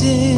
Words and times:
dizer. 0.00 0.37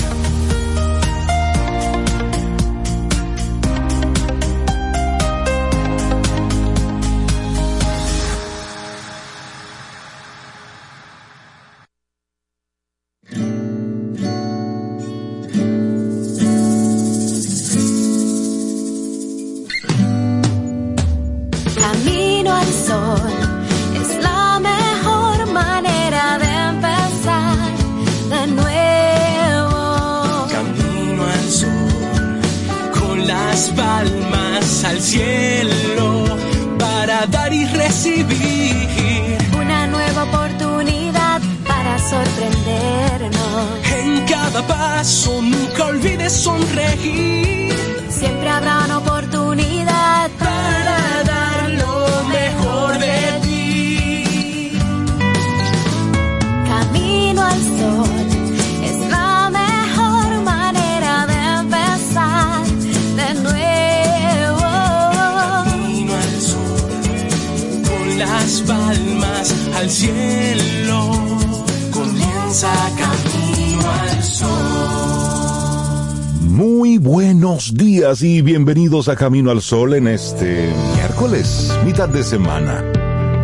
Y 78.21 78.41
bienvenidos 78.41 79.07
a 79.07 79.15
Camino 79.15 79.49
al 79.49 79.61
Sol 79.61 79.93
en 79.93 80.09
este 80.09 80.69
miércoles, 80.93 81.71
mitad 81.85 82.09
de 82.09 82.21
semana. 82.21 82.83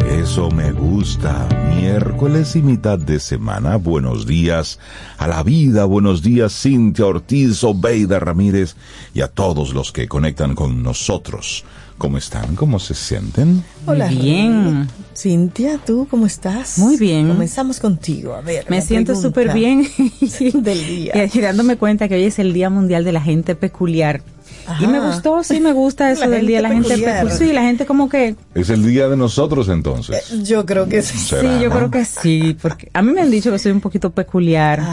Eso 0.06 0.52
me 0.52 0.74
gusta, 0.74 1.48
miércoles 1.74 2.58
y 2.58 2.62
mitad 2.62 3.00
de 3.00 3.22
semana. 3.22 3.78
Buenos 3.78 4.28
días 4.28 4.80
a 5.18 5.28
la 5.28 5.44
vida, 5.44 5.86
buenos 5.86 6.22
días 6.22 6.62
Cintia 6.62 7.06
Ortiz, 7.06 7.64
Obeida 7.64 8.20
Ramírez 8.20 8.76
y 9.14 9.22
a 9.22 9.30
todos 9.30 9.74
los 9.74 9.94
que 9.94 10.10
conectan 10.10 10.54
con 10.54 10.84
nosotros. 10.84 11.64
¿Cómo 11.98 12.20
están? 12.20 12.56
¿Cómo 12.56 12.78
se 12.78 12.94
sienten? 12.94 13.64
Hola. 13.88 14.08
Bien. 14.08 14.88
Cintia, 15.16 15.80
¿tú 15.84 16.08
cómo 16.10 16.28
estás? 16.28 16.78
Muy 16.78 16.96
bien. 16.96 17.28
Comenzamos 17.28 17.80
contigo. 17.80 18.36
A 18.36 18.42
ver. 18.42 18.70
Me 18.70 18.82
siento 18.84 19.16
súper 19.16 19.52
bien. 19.52 19.88
del 20.54 20.88
día. 20.88 21.14
Y 21.34 21.42
dándome 21.42 21.78
cuenta 21.78 22.08
que 22.08 22.16
hoy 22.16 22.26
es 22.26 22.38
el 22.38 22.54
Día 22.54 22.70
Mundial 22.70 23.04
de 23.04 23.12
la 23.14 23.22
Gente 23.22 23.56
Peculiar. 23.56 24.22
Y 24.80 24.88
me 24.88 25.00
gustó, 25.00 25.44
sí 25.44 25.60
me 25.60 25.74
gusta 25.74 26.12
eso 26.12 26.30
del 26.30 26.46
día. 26.46 26.62
La 26.62 26.70
gente, 26.70 26.96
sí, 27.32 27.54
la 27.54 27.62
gente 27.62 27.86
como 27.86 28.10
que... 28.10 28.36
Es 28.54 28.70
el 28.70 28.86
día 28.86 29.08
de 29.08 29.18
nosotros 29.18 29.70
entonces. 29.70 30.32
Eh, 30.32 30.44
yo 30.44 30.66
creo 30.66 30.88
que 30.88 31.02
sí. 31.02 31.18
Sí, 31.18 31.48
yo 31.62 31.70
creo 31.70 31.92
que 31.92 32.06
sí, 32.06 32.58
porque 32.62 32.90
a 32.94 33.02
mí 33.02 33.12
me 33.12 33.22
han 33.22 33.32
dicho 33.32 33.52
que 33.52 33.60
soy 33.60 33.72
un 33.72 33.82
poquito 33.82 34.12
peculiar. 34.12 34.84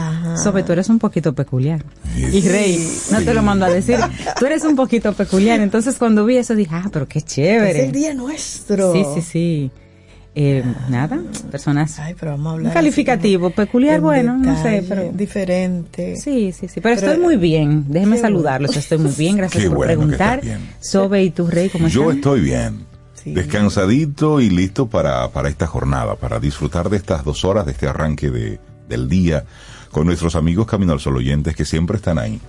Sobre 0.41 0.63
tú 0.63 0.73
eres 0.73 0.89
un 0.89 0.99
poquito 0.99 1.33
peculiar. 1.33 1.83
Y 2.15 2.41
Rey, 2.41 2.87
no 3.11 3.21
te 3.21 3.33
lo 3.33 3.41
mando 3.41 3.65
a 3.65 3.69
decir, 3.69 3.97
tú 4.39 4.45
eres 4.45 4.63
un 4.63 4.75
poquito 4.75 5.13
peculiar. 5.13 5.59
Entonces 5.59 5.95
cuando 5.97 6.25
vi 6.25 6.37
eso 6.37 6.55
dije, 6.55 6.73
ah, 6.73 6.89
pero 6.91 7.07
qué 7.07 7.21
chévere. 7.21 7.79
Es 7.79 7.85
el 7.85 7.91
día 7.91 8.13
nuestro. 8.13 8.93
Sí, 8.93 9.05
sí, 9.15 9.21
sí. 9.21 9.71
Eh, 10.37 10.63
nada, 10.89 11.21
personas. 11.49 11.97
Ay, 11.97 12.13
pero 12.19 12.31
vamos 12.31 12.47
a 12.47 12.51
hablar. 12.55 12.73
Calificativo, 12.73 13.51
peculiar, 13.51 14.01
bueno, 14.01 14.37
no 14.37 14.61
sé, 14.61 14.83
pero. 14.87 15.09
Diferente. 15.13 16.17
Sí, 16.17 16.51
sí, 16.51 16.67
sí. 16.67 16.81
Pero, 16.81 16.95
estoy 16.95 17.17
muy 17.17 17.37
bien. 17.37 17.85
Déjeme 17.87 18.17
saludarlos. 18.17 18.75
Estoy 18.75 18.97
muy 18.97 19.13
bien. 19.13 19.37
Gracias 19.37 19.65
por 19.65 19.85
preguntar. 19.85 20.41
Sobe 20.81 21.23
y 21.23 21.31
tu 21.31 21.47
rey, 21.47 21.69
¿cómo 21.69 21.87
Yo 21.87 22.11
estoy 22.11 22.41
bien. 22.41 22.85
Descansadito 23.23 24.39
y 24.39 24.51
listo 24.51 24.87
para, 24.87 25.29
para 25.29 25.49
esta 25.49 25.65
jornada, 25.65 26.15
para 26.15 26.39
disfrutar 26.39 26.89
de 26.89 26.97
estas 26.97 27.23
dos 27.23 27.43
horas, 27.43 27.65
de 27.65 27.71
este 27.71 27.87
arranque 27.87 28.29
de, 28.29 28.59
del 28.87 29.09
día 29.09 29.45
con 29.95 30.05
nuestros 30.07 30.35
amigos 30.35 30.67
Camino 30.67 30.91
al 30.91 30.99
Sol 30.99 31.15
oyentes 31.15 31.55
que 31.55 31.63
siempre 31.63 31.95
están 31.95 32.19
ahí, 32.19 32.41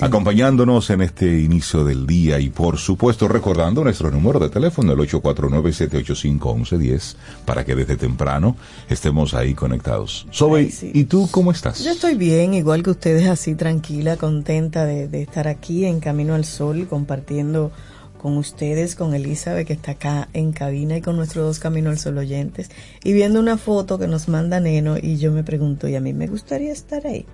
acompañándonos 0.00 0.88
en 0.88 1.02
este 1.02 1.40
inicio 1.40 1.84
del 1.84 2.06
día 2.06 2.40
y 2.40 2.48
por 2.48 2.78
supuesto 2.78 3.28
recordando 3.28 3.84
nuestro 3.84 4.10
número 4.10 4.38
de 4.38 4.48
teléfono, 4.48 4.94
el 4.94 4.98
849-785-1110, 5.00 7.16
para 7.44 7.66
que 7.66 7.74
desde 7.74 7.98
temprano 7.98 8.56
estemos 8.88 9.34
ahí 9.34 9.52
conectados. 9.52 10.26
Sobe, 10.30 10.70
¿y 10.80 11.04
tú 11.04 11.28
cómo 11.30 11.52
estás? 11.52 11.84
Yo 11.84 11.90
estoy 11.90 12.14
bien, 12.14 12.54
igual 12.54 12.82
que 12.82 12.92
ustedes, 12.92 13.28
así 13.28 13.54
tranquila, 13.54 14.16
contenta 14.16 14.86
de, 14.86 15.06
de 15.06 15.20
estar 15.20 15.48
aquí 15.48 15.84
en 15.84 16.00
Camino 16.00 16.34
al 16.34 16.46
Sol 16.46 16.86
compartiendo 16.88 17.72
con 18.20 18.36
ustedes, 18.36 18.96
con 18.96 19.14
Elizabeth 19.14 19.66
que 19.66 19.72
está 19.72 19.92
acá 19.92 20.28
en 20.34 20.52
cabina 20.52 20.98
y 20.98 21.00
con 21.00 21.16
nuestros 21.16 21.46
dos 21.46 21.58
Camino 21.58 21.88
al 21.88 21.98
Sol 21.98 22.18
oyentes 22.18 22.70
y 23.02 23.14
viendo 23.14 23.40
una 23.40 23.56
foto 23.56 23.98
que 23.98 24.06
nos 24.06 24.28
manda 24.28 24.60
Neno 24.60 24.98
y 25.00 25.16
yo 25.16 25.32
me 25.32 25.42
pregunto, 25.42 25.88
y 25.88 25.96
a 25.96 26.00
mí 26.00 26.12
me 26.12 26.26
gustaría 26.26 26.70
estar 26.70 27.06
ahí. 27.06 27.24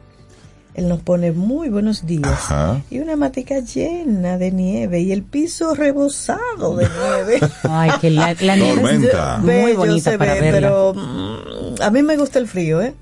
Él 0.75 0.89
nos 0.89 1.01
pone 1.01 1.33
muy 1.33 1.71
buenos 1.71 2.07
días 2.07 2.39
y 2.91 3.01
una 3.01 3.17
matica 3.17 3.61
llena 3.61 4.39
de 4.39 4.53
nieve 4.53 5.01
y 5.01 5.11
el 5.11 5.23
piso 5.23 5.75
rebosado 5.75 6.77
de 6.77 6.87
nieve. 6.87 7.41
Ay, 7.65 7.91
que 8.01 8.11
la, 8.11 8.35
nieve 8.35 8.95
es 8.95 9.43
muy 9.43 9.73
bonita 9.73 10.17
para 10.19 10.35
verla. 10.35 10.53
Pero 10.53 10.95
mm, 10.95 11.83
a 11.83 11.91
mí 11.91 12.03
me 12.03 12.17
gusta 12.17 12.39
el 12.39 12.47
frío, 12.47 12.81
¿eh? 12.81 12.95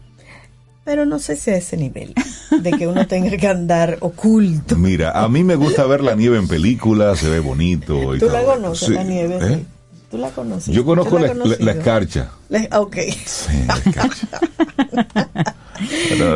Pero 0.85 1.07
no 1.07 1.19
sé 1.19 1.37
si 1.37 1.51
a 1.51 1.57
ese 1.57 1.77
nivel 1.77 2.15
de 2.51 2.71
que 2.73 2.87
uno 2.87 3.07
tenga 3.07 3.37
que 3.37 3.49
andar 3.49 3.97
oculto. 4.01 4.77
Mira, 4.77 5.11
a 5.13 5.29
mí 5.29 5.43
me 5.43 5.57
gusta 5.57 5.87
ver 5.87 6.03
la 6.03 6.15
nieve 6.15 6.39
en 6.39 6.47
películas, 6.47 7.19
se 7.19 7.31
ve 7.31 7.41
bonito. 7.41 8.15
Y 8.15 8.19
¿Tú 8.19 8.29
la 8.29 8.45
conoces, 8.45 8.91
la 8.91 9.05
nieve? 9.05 9.39
¿Eh? 9.41 9.65
¿Tú 10.11 10.19
la 10.19 10.31
conoces? 10.31 10.75
Yo 10.75 10.85
conozco 10.85 11.19
la, 11.19 11.73
escarcha. 11.73 12.31
ok. 12.73 12.97
Sí, 13.27 13.53
la 13.67 13.75
escarcha. 13.75 14.29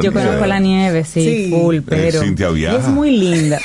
Yo 0.02 0.12
conozco 0.12 0.46
la 0.46 0.58
nieve, 0.58 1.04
sí, 1.04 1.50
full, 1.50 1.78
pero 1.86 2.22
es 2.22 2.88
muy 2.88 3.10
linda 3.12 3.60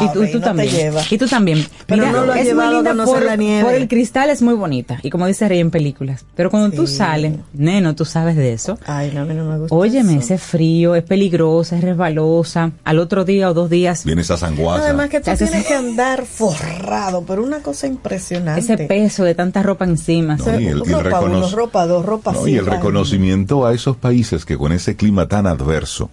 y 0.00 0.32
tú, 0.32 0.40
también. 0.40 0.94
Y 1.10 1.18
tú 1.18 1.26
también. 1.26 1.66
Pero 1.86 2.06
no 2.10 2.26
lo 2.26 2.34
es 2.34 2.54
muy 2.54 2.66
linda 2.66 2.94
por, 3.04 3.22
la 3.22 3.36
nieve. 3.36 3.64
por 3.64 3.74
el 3.74 3.88
cristal 3.88 4.30
es 4.30 4.42
muy 4.42 4.54
bonita. 4.54 4.98
Y 5.02 5.10
como 5.10 5.26
dice 5.26 5.48
Rey 5.48 5.60
en 5.60 5.70
películas. 5.70 6.24
Pero 6.34 6.50
cuando 6.50 6.74
tú 6.74 6.86
sales, 6.86 7.34
neno, 7.52 7.94
tú 7.94 8.04
sabes 8.04 8.36
de 8.36 8.52
eso. 8.52 8.78
Ay, 8.86 9.10
no, 9.14 9.22
a 9.22 9.24
mí 9.24 9.34
no 9.34 9.44
me 9.44 9.58
gusta. 9.58 9.74
Óyeme, 9.74 10.16
ese 10.16 10.38
frío, 10.38 10.94
es 10.94 11.04
peligrosa, 11.04 11.76
es 11.76 11.84
resbalosa. 11.84 12.72
Al 12.84 12.98
otro 12.98 13.24
día 13.24 13.50
o 13.50 13.54
dos 13.54 13.70
días. 13.70 14.04
Viene 14.04 14.22
esa 14.22 14.36
sanguaza. 14.36 14.84
Además 14.84 15.10
que 15.10 15.20
tú 15.20 15.30
tienes 15.36 15.66
que 15.68 15.74
andar 15.74 16.24
forrado, 16.24 17.24
pero 17.26 17.42
una 17.42 17.60
cosa 17.60 17.86
impresionante. 17.86 18.60
Ese 18.60 18.78
peso 18.78 19.24
de 19.24 19.34
tanta 19.34 19.62
ropa 19.62 19.84
encima. 19.84 20.36
y 20.58 20.66
el, 20.66 20.80
ropa, 20.80 21.20
ropa, 21.52 21.86
dos, 21.86 22.04
ropa 22.04 22.34
Y 22.46 22.56
el 22.56 22.66
reconocimiento 22.66 23.66
a 23.66 23.74
esos 23.74 23.96
países 23.96 24.44
que 24.44 24.56
con 24.56 24.72
ese 24.72 24.96
clima 24.96 25.28
tan 25.28 25.46
adverso 25.46 26.10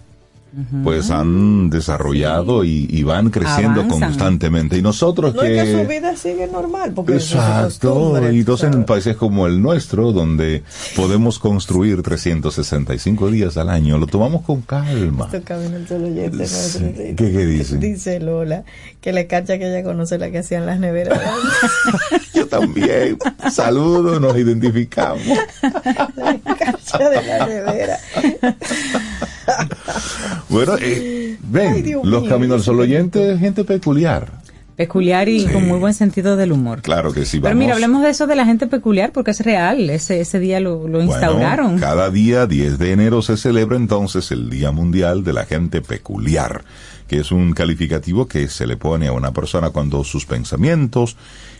pues 0.82 1.10
han 1.10 1.70
desarrollado 1.70 2.64
y, 2.64 3.02
van 3.02 3.30
creciendo 3.30 3.86
constantemente. 3.88 4.76
Y 4.76 4.82
nosotros 4.82 5.34
no 5.34 5.42
que... 5.42 5.80
su 5.82 5.88
vida 5.88 6.16
sigue 6.16 6.46
normal. 6.46 6.92
Porque 6.94 7.14
Exacto. 7.14 8.20
y 8.30 8.40
entonces 8.40 8.74
en 8.74 8.84
países 8.84 9.16
como 9.16 9.46
el 9.46 9.62
nuestro, 9.62 10.12
donde 10.12 10.62
podemos 10.96 11.38
construir 11.38 12.02
365 12.02 13.30
días 13.30 13.56
al 13.56 13.70
año, 13.70 13.98
lo 13.98 14.06
tomamos 14.06 14.42
con 14.42 14.62
calma. 14.62 15.28
¿Qué, 15.30 15.42
¿Qué 17.16 17.46
dice? 17.46 17.76
Dice 17.88 18.20
Lola 18.20 18.64
que 19.00 19.12
la 19.12 19.26
cacha 19.26 19.58
que 19.58 19.68
ella 19.68 19.82
conoce 19.82 20.18
la 20.18 20.30
que 20.30 20.38
hacían 20.38 20.66
las 20.66 20.80
neveras. 20.80 21.20
Yo 22.34 22.46
también. 22.46 23.18
Saludos, 23.50 24.20
nos 24.20 24.36
identificamos. 24.36 25.22
la 26.16 26.38
cacha 26.58 27.10
de 27.10 27.22
la 27.22 27.46
nevera. 27.46 27.98
bueno, 30.48 30.76
eh, 30.80 31.38
ven, 31.42 32.00
los 32.04 32.28
Caminos 32.28 32.58
al 32.58 32.62
Sol 32.62 32.80
oyentes, 32.80 33.38
gente 33.38 33.64
peculiar. 33.64 34.30
Peculiar 34.78 35.28
y 35.28 35.44
con 35.46 35.66
muy 35.66 35.80
buen 35.80 35.92
sentido 35.92 36.36
del 36.36 36.52
humor. 36.52 36.82
Claro 36.82 37.12
que 37.12 37.24
sí. 37.24 37.40
Pero 37.40 37.56
mira, 37.56 37.74
hablemos 37.74 38.00
de 38.00 38.10
eso 38.10 38.28
de 38.28 38.36
la 38.36 38.44
gente 38.44 38.68
peculiar 38.68 39.10
porque 39.12 39.32
es 39.32 39.40
real. 39.40 39.90
Ese, 39.90 40.20
ese 40.20 40.38
día 40.38 40.60
lo, 40.60 40.86
lo 40.86 41.02
instauraron. 41.02 41.80
cada 41.80 42.10
día 42.10 42.46
10 42.46 42.78
de 42.78 42.92
enero 42.92 43.20
se 43.20 43.36
celebra 43.36 43.76
entonces 43.76 44.30
el 44.30 44.48
Día 44.48 44.70
Mundial 44.70 45.24
de 45.24 45.32
la 45.32 45.46
Gente 45.46 45.82
Peculiar, 45.82 46.62
que 47.08 47.18
es 47.18 47.32
un 47.32 47.54
calificativo 47.54 48.28
que 48.28 48.46
se 48.46 48.68
le 48.68 48.76
pone 48.76 49.08
a 49.08 49.12
una 49.12 49.32
persona 49.32 49.70
cuando 49.70 50.04
sus 50.04 50.26
pensamientos 50.26 51.16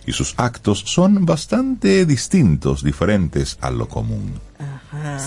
y 0.06 0.12
sus 0.12 0.34
actos 0.36 0.84
son 0.86 1.26
bastante 1.26 2.06
distintos, 2.06 2.84
diferentes 2.84 3.58
a 3.60 3.70
lo 3.70 3.88
común. 3.88 4.34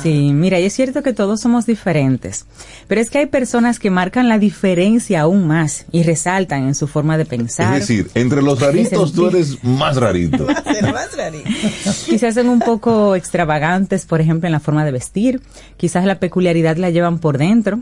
Sí, 0.02 0.32
mira, 0.34 0.60
y 0.60 0.66
es 0.66 0.74
cierto 0.74 1.04
que 1.04 1.14
todos 1.14 1.42
somos 1.42 1.66
diferentes, 1.66 2.46
pero 2.88 3.02
es 3.02 3.10
que 3.10 3.20
hay 3.20 3.26
personas 3.26 3.80
que 3.80 3.90
marcan 3.90 4.30
la 4.30 4.40
diferencia 4.40 5.22
aún 5.22 5.48
más 5.48 5.86
y 5.92 6.04
resaltan 6.04 6.68
en 6.68 6.76
su 6.76 6.88
forma 6.88 7.18
de 7.18 7.26
pensar. 7.26 7.74
Es 7.74 7.88
decir, 7.88 8.10
entre 8.16 8.42
los 8.42 8.60
raritos 8.62 9.14
tú 9.14 9.28
eres 9.28 9.64
más 9.64 9.98
rarito. 9.98 10.46
más 10.94 11.16
rarito. 11.16 11.50
Quizás 12.08 12.36
son 12.36 12.50
un 12.50 12.60
poco 12.60 13.16
extravagantes, 13.16 14.06
por 14.06 14.22
ejemplo, 14.22 14.48
en 14.48 14.54
la 14.54 14.60
forma 14.60 14.86
de 14.86 14.92
vestir, 14.92 15.42
quizás 15.78 16.06
la 16.06 16.20
peculiaridad 16.20 16.78
la 16.78 16.90
llevan 16.90 17.20
por 17.20 17.38
dentro, 17.38 17.82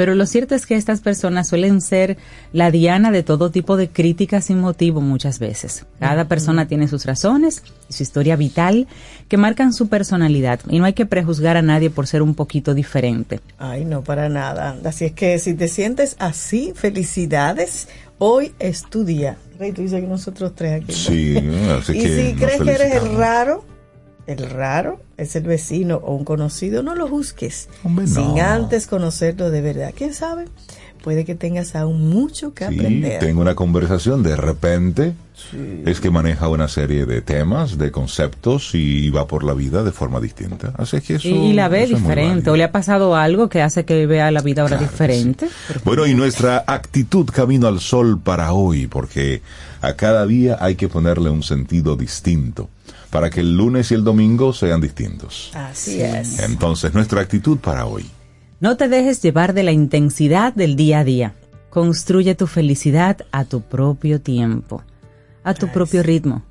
pero 0.00 0.14
lo 0.14 0.24
cierto 0.24 0.54
es 0.54 0.64
que 0.64 0.76
estas 0.76 1.02
personas 1.02 1.46
suelen 1.46 1.82
ser 1.82 2.16
la 2.54 2.70
diana 2.70 3.10
de 3.10 3.22
todo 3.22 3.50
tipo 3.50 3.76
de 3.76 3.90
críticas 3.90 4.46
sin 4.46 4.58
motivo 4.58 5.02
muchas 5.02 5.38
veces. 5.38 5.84
Cada 5.98 6.24
persona 6.24 6.66
tiene 6.66 6.88
sus 6.88 7.04
razones 7.04 7.62
y 7.90 7.92
su 7.92 8.02
historia 8.02 8.36
vital 8.36 8.88
que 9.28 9.36
marcan 9.36 9.74
su 9.74 9.90
personalidad 9.90 10.60
y 10.70 10.78
no 10.78 10.86
hay 10.86 10.94
que 10.94 11.04
prejuzgar 11.04 11.58
a 11.58 11.60
nadie 11.60 11.90
por 11.90 12.06
ser 12.06 12.22
un 12.22 12.34
poquito 12.34 12.72
diferente. 12.72 13.40
Ay, 13.58 13.84
no, 13.84 14.02
para 14.02 14.30
nada. 14.30 14.74
Así 14.86 15.04
es 15.04 15.12
que 15.12 15.38
si 15.38 15.52
te 15.52 15.68
sientes 15.68 16.16
así, 16.18 16.72
felicidades. 16.74 17.86
Hoy 18.16 18.54
es 18.58 18.84
tu 18.88 19.04
día. 19.04 19.36
Rey, 19.58 19.72
tú 19.72 19.82
dices 19.82 20.00
que 20.00 20.06
nosotros 20.06 20.54
tres 20.54 20.82
aquí. 20.82 20.94
Sí, 20.94 21.36
así 21.78 21.92
y 21.92 22.00
si 22.08 22.34
crees 22.36 22.62
que 22.62 22.70
eres 22.70 22.94
el 23.02 23.16
raro, 23.18 23.66
el 24.30 24.48
raro 24.48 25.00
es 25.16 25.34
el 25.34 25.42
vecino 25.42 25.96
o 25.96 26.14
un 26.14 26.24
conocido, 26.24 26.82
no 26.82 26.94
lo 26.94 27.08
busques 27.08 27.68
sin 28.06 28.40
antes 28.40 28.86
conocerlo 28.86 29.50
de 29.50 29.60
verdad. 29.60 29.92
¿Quién 29.94 30.14
sabe? 30.14 30.44
Puede 31.02 31.24
que 31.24 31.34
tengas 31.34 31.74
aún 31.74 32.10
mucho 32.10 32.52
que 32.52 32.68
sí, 32.68 32.74
aprender. 32.74 33.18
Tengo 33.20 33.40
una 33.40 33.54
conversación 33.54 34.22
de 34.22 34.36
repente. 34.36 35.14
Es 35.86 36.00
que 36.00 36.10
maneja 36.10 36.48
una 36.48 36.68
serie 36.68 37.06
de 37.06 37.22
temas, 37.22 37.78
de 37.78 37.90
conceptos 37.90 38.74
y 38.74 39.08
va 39.08 39.26
por 39.26 39.42
la 39.42 39.54
vida 39.54 39.82
de 39.82 39.90
forma 39.90 40.20
distinta. 40.20 40.74
Así 40.76 41.00
que 41.00 41.14
eso, 41.14 41.28
y 41.28 41.54
la 41.54 41.68
ve 41.68 41.86
diferente. 41.86 42.50
¿O 42.50 42.56
le 42.56 42.64
ha 42.64 42.72
pasado 42.72 43.16
algo 43.16 43.48
que 43.48 43.62
hace 43.62 43.86
que 43.86 44.04
vea 44.04 44.30
la 44.30 44.42
vida 44.42 44.60
ahora 44.60 44.76
diferente? 44.76 45.48
Bueno, 45.82 46.06
y 46.06 46.12
nuestra 46.12 46.62
actitud 46.66 47.26
camino 47.30 47.68
al 47.68 47.80
sol 47.80 48.20
para 48.22 48.52
hoy, 48.52 48.86
porque 48.86 49.40
a 49.80 49.94
cada 49.94 50.26
día 50.26 50.58
hay 50.60 50.74
que 50.74 50.88
ponerle 50.88 51.30
un 51.30 51.42
sentido 51.42 51.96
distinto 51.96 52.68
para 53.10 53.28
que 53.28 53.40
el 53.40 53.56
lunes 53.56 53.90
y 53.90 53.94
el 53.94 54.04
domingo 54.04 54.52
sean 54.52 54.80
distintos. 54.80 55.50
Así 55.54 56.00
es. 56.00 56.38
Entonces, 56.40 56.94
nuestra 56.94 57.20
actitud 57.20 57.58
para 57.58 57.86
hoy. 57.86 58.06
No 58.60 58.76
te 58.76 58.88
dejes 58.88 59.20
llevar 59.22 59.54
de 59.54 59.62
la 59.62 59.72
intensidad 59.72 60.54
del 60.54 60.76
día 60.76 61.00
a 61.00 61.04
día. 61.04 61.34
Construye 61.70 62.34
tu 62.34 62.46
felicidad 62.46 63.18
a 63.32 63.44
tu 63.44 63.62
propio 63.62 64.20
tiempo, 64.20 64.82
a 65.44 65.54
tu 65.54 65.68
propio 65.68 66.02
ritmo. 66.02 66.42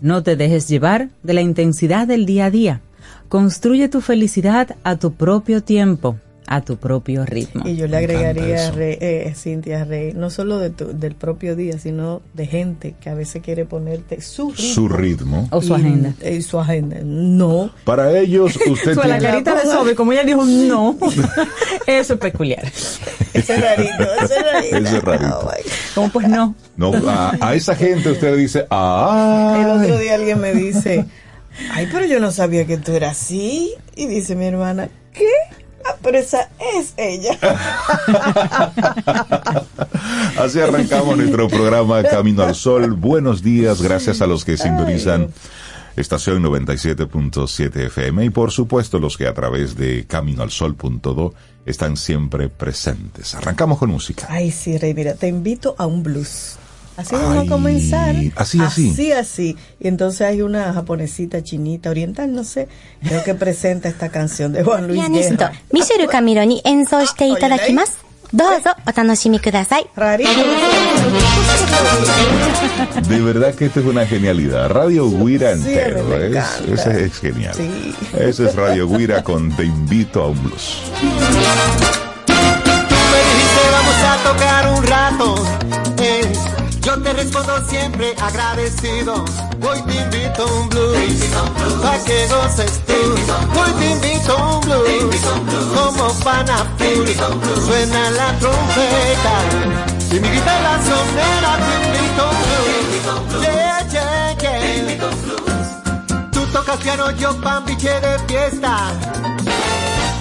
No 0.00 0.22
te 0.22 0.36
dejes 0.36 0.68
llevar 0.68 1.08
de 1.22 1.34
la 1.34 1.40
intensidad 1.40 2.06
del 2.06 2.26
día 2.26 2.46
a 2.46 2.50
día. 2.50 2.80
Construye 3.28 3.88
tu 3.88 4.00
felicidad 4.00 4.76
a 4.84 4.96
tu 4.96 5.14
propio 5.14 5.62
tiempo, 5.62 6.18
a 6.46 6.60
tu 6.60 6.76
propio 6.76 7.24
ritmo. 7.24 7.66
Y 7.66 7.76
yo 7.76 7.86
le 7.86 7.96
agregaría, 7.96 8.72
eh, 8.76 9.32
Cintia 9.36 9.84
Rey, 9.84 10.12
no 10.14 10.30
solo 10.30 10.58
de 10.58 10.70
del 10.70 11.14
propio 11.14 11.56
día, 11.56 11.78
sino 11.78 12.22
de 12.34 12.46
gente 12.46 12.94
que 13.00 13.10
a 13.10 13.14
veces 13.14 13.42
quiere 13.42 13.64
ponerte 13.64 14.20
su 14.20 14.50
ritmo. 14.50 14.74
Su 14.74 14.88
ritmo. 14.88 15.48
O 15.50 15.62
su 15.62 15.74
agenda. 15.74 16.14
Y, 16.24 16.42
su 16.42 16.58
agenda. 16.58 16.98
No. 17.02 17.70
Para 17.84 18.18
ellos, 18.18 18.56
usted 18.66 18.94
tiene... 18.94 19.08
La 19.08 19.18
carita 19.18 19.54
de 19.54 19.62
Sobe, 19.62 19.94
como 19.94 20.12
ella 20.12 20.24
dijo, 20.24 20.44
no. 20.44 20.96
Eso 21.86 22.14
es 22.14 22.20
peculiar. 22.20 22.64
Ese 23.32 23.54
es 23.54 23.60
rarito, 23.60 24.04
ese 24.22 24.34
es 24.34 24.52
rarito. 24.52 24.76
Ese 24.76 24.96
es 24.96 25.02
rarito. 25.02 25.38
Oh, 25.38 25.52
como 25.94 26.10
pues 26.10 26.28
no. 26.28 26.54
No, 26.76 26.92
a, 27.06 27.54
esa 27.54 27.74
gente 27.74 28.10
usted 28.10 28.32
le 28.32 28.36
dice, 28.36 28.66
ah. 28.70 29.58
El 29.58 29.82
otro 29.82 29.98
día 29.98 30.14
alguien 30.14 30.40
me 30.40 30.52
dice, 30.52 31.04
ay, 31.70 31.88
pero 31.92 32.06
yo 32.06 32.20
no 32.20 32.30
sabía 32.30 32.66
que 32.66 32.76
tú 32.78 32.92
eras 32.92 33.22
así. 33.22 33.74
Y 33.94 34.06
dice 34.06 34.36
mi 34.36 34.46
hermana, 34.46 34.88
¿qué? 35.12 35.28
Pero 36.02 36.18
esa 36.18 36.48
es 36.76 36.94
ella. 36.96 37.38
Así 40.38 40.60
arrancamos 40.60 41.16
nuestro 41.16 41.48
programa 41.48 42.02
Camino 42.02 42.42
al 42.42 42.54
Sol. 42.54 42.92
Buenos 42.92 43.42
días, 43.42 43.82
gracias 43.82 44.20
a 44.20 44.26
los 44.26 44.44
que 44.44 44.56
sintonizan 44.56 45.30
estación 45.96 46.42
97.7 46.42 47.86
FM 47.86 48.26
y 48.26 48.30
por 48.30 48.52
supuesto 48.52 48.98
los 48.98 49.16
que 49.16 49.26
a 49.26 49.34
través 49.34 49.76
de 49.76 50.06
caminoalsol.do 50.06 51.34
están 51.64 51.96
siempre 51.96 52.48
presentes. 52.48 53.34
Arrancamos 53.34 53.78
con 53.78 53.90
música. 53.90 54.26
Ay, 54.30 54.50
sí, 54.50 54.78
Rey, 54.78 54.94
mira, 54.94 55.14
te 55.14 55.28
invito 55.28 55.74
a 55.78 55.86
un 55.86 56.02
blues. 56.02 56.58
Así 56.96 57.14
Ay, 57.14 57.22
vamos 57.22 57.46
a 57.46 57.48
comenzar. 57.48 58.16
Así, 58.36 58.60
así. 58.60 58.90
Así, 58.90 59.12
así. 59.12 59.56
Y 59.80 59.88
entonces 59.88 60.22
hay 60.22 60.42
una 60.42 60.72
japonesita, 60.72 61.42
chinita, 61.42 61.90
oriental, 61.90 62.32
no 62.32 62.44
sé, 62.44 62.68
creo 63.02 63.22
que 63.22 63.34
presenta 63.34 63.88
esta 63.88 64.08
canción 64.08 64.52
de 64.52 64.64
Juan 64.64 64.88
Luis 64.88 65.08
Guerra. 65.08 65.52
Michelle 65.72 66.06
Camilo 66.08 66.44
ni 66.46 66.62
enzo 66.64 66.96
ah, 66.96 67.24
itadakimasu. 67.24 68.06
Dozo, 68.32 68.74
otanoshimi 68.86 69.38
kudasai. 69.38 69.86
De 73.08 73.20
verdad 73.20 73.54
que 73.54 73.66
esto 73.66 73.80
es 73.80 73.86
una 73.86 74.04
genialidad. 74.06 74.68
Radio 74.68 75.08
Guira 75.08 75.54
sí, 75.54 75.68
entero. 75.68 76.16
¿eh? 76.16 76.38
Es, 76.38 76.60
eso 76.68 76.90
es 76.90 77.18
genial. 77.20 77.54
Sí. 77.54 77.94
Eso 78.18 78.48
es 78.48 78.56
Radio 78.56 78.88
Guira 78.88 79.22
con 79.22 79.54
Te 79.54 79.64
invito 79.64 80.22
a 80.22 80.28
un 80.28 80.42
blues. 80.42 80.78
Me 80.98 81.06
dijiste 83.22 83.60
vamos 83.70 83.94
a 84.02 84.16
tocar 84.24 84.68
un 84.74 84.82
rato 84.82 85.75
yo 86.86 86.96
te 87.02 87.12
respondo 87.14 87.52
siempre 87.68 88.14
agradecido. 88.22 89.24
Hoy 89.60 89.82
te 89.82 89.94
invito 89.94 90.42
a 90.42 90.52
un 90.52 90.68
blues. 90.68 91.24
Pa' 91.82 91.98
que 92.04 92.28
goces 92.28 92.80
tú. 92.86 92.94
Hoy 93.58 93.72
te 93.80 93.90
invito 93.90 94.38
a 94.38 94.54
un 94.54 94.60
blues. 94.60 95.16
Como 95.74 96.14
pana 96.22 96.64
full. 96.78 97.08
Suena 97.66 98.10
la 98.12 98.38
trompeta. 98.38 99.34
Y 100.12 100.20
mi 100.20 100.28
guitarra 100.28 100.78
sonera 100.84 101.58
te 101.66 101.72
invito 101.86 102.22
un 102.30 102.38
blues. 102.46 103.42
Yeah, 103.42 103.88
yeah, 103.90 104.38
yeah. 104.38 106.30
Tú 106.30 106.46
tocas 106.52 106.76
piano, 106.76 107.10
yo 107.10 107.34
pambiche 107.40 108.00
de 108.00 108.18
fiesta 108.28 108.92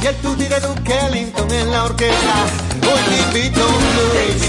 y 0.06 0.08
el 0.08 0.16
tutti 0.18 0.44
de 0.44 0.60
Duke 0.60 1.00
Ellington 1.08 1.52
en 1.52 1.72
la 1.72 1.86
orquesta. 1.86 2.36
Hoy 2.84 3.02
te 3.10 3.18
invito 3.40 3.62
a 3.62 3.66
un 3.66 3.74
blues, 3.80 4.42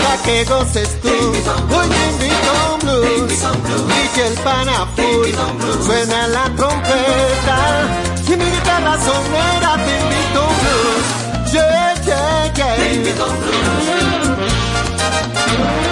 pa' 0.00 0.18
que 0.22 0.44
goces 0.44 1.00
tú. 1.00 1.08
Hoy 1.08 1.88
te 1.88 2.02
invito 2.12 2.50
a 2.52 2.74
un 2.74 2.80
blues, 2.80 3.32
Michel 3.88 4.34
Panaful, 4.44 5.34
suena 5.84 6.28
la 6.28 6.44
trompeta. 6.56 7.58
Y 8.28 8.30
mi 8.36 8.44
guitarra 8.44 8.96
sonera 8.98 9.72
te 9.84 9.92
invito 10.02 10.40
a 10.40 10.48
un 10.48 10.56
blues, 10.62 11.06
yeah, 11.52 11.94
yeah, 12.04 12.52
yeah. 12.54 12.76
Te 12.76 12.94
invito 12.94 13.24
a 13.24 13.28
un 13.28 13.36
Camino. 15.34 15.91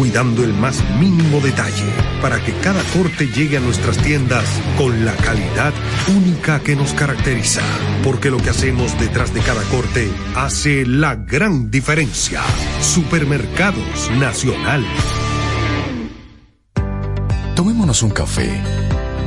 cuidando 0.00 0.42
el 0.42 0.54
más 0.54 0.82
mínimo 0.98 1.42
detalle 1.42 1.84
para 2.22 2.42
que 2.42 2.54
cada 2.54 2.82
corte 2.84 3.26
llegue 3.26 3.58
a 3.58 3.60
nuestras 3.60 3.98
tiendas 3.98 4.46
con 4.78 5.04
la 5.04 5.12
calidad 5.12 5.74
única 6.16 6.58
que 6.60 6.74
nos 6.74 6.94
caracteriza. 6.94 7.60
Porque 8.02 8.30
lo 8.30 8.38
que 8.38 8.48
hacemos 8.48 8.98
detrás 8.98 9.34
de 9.34 9.40
cada 9.40 9.62
corte 9.64 10.10
hace 10.34 10.86
la 10.86 11.16
gran 11.16 11.70
diferencia. 11.70 12.40
Supermercados 12.80 14.10
Nacional. 14.12 14.86
Tomémonos 17.54 18.02
un 18.02 18.10
café. 18.10 18.48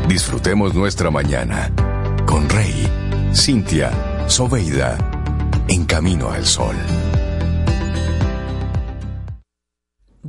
Disfrutemos 0.07 0.73
nuestra 0.73 1.11
mañana 1.11 1.71
con 2.25 2.49
Rey, 2.49 2.89
Cintia, 3.35 3.91
Soveida, 4.27 4.97
en 5.67 5.85
camino 5.85 6.31
al 6.31 6.47
sol. 6.47 6.75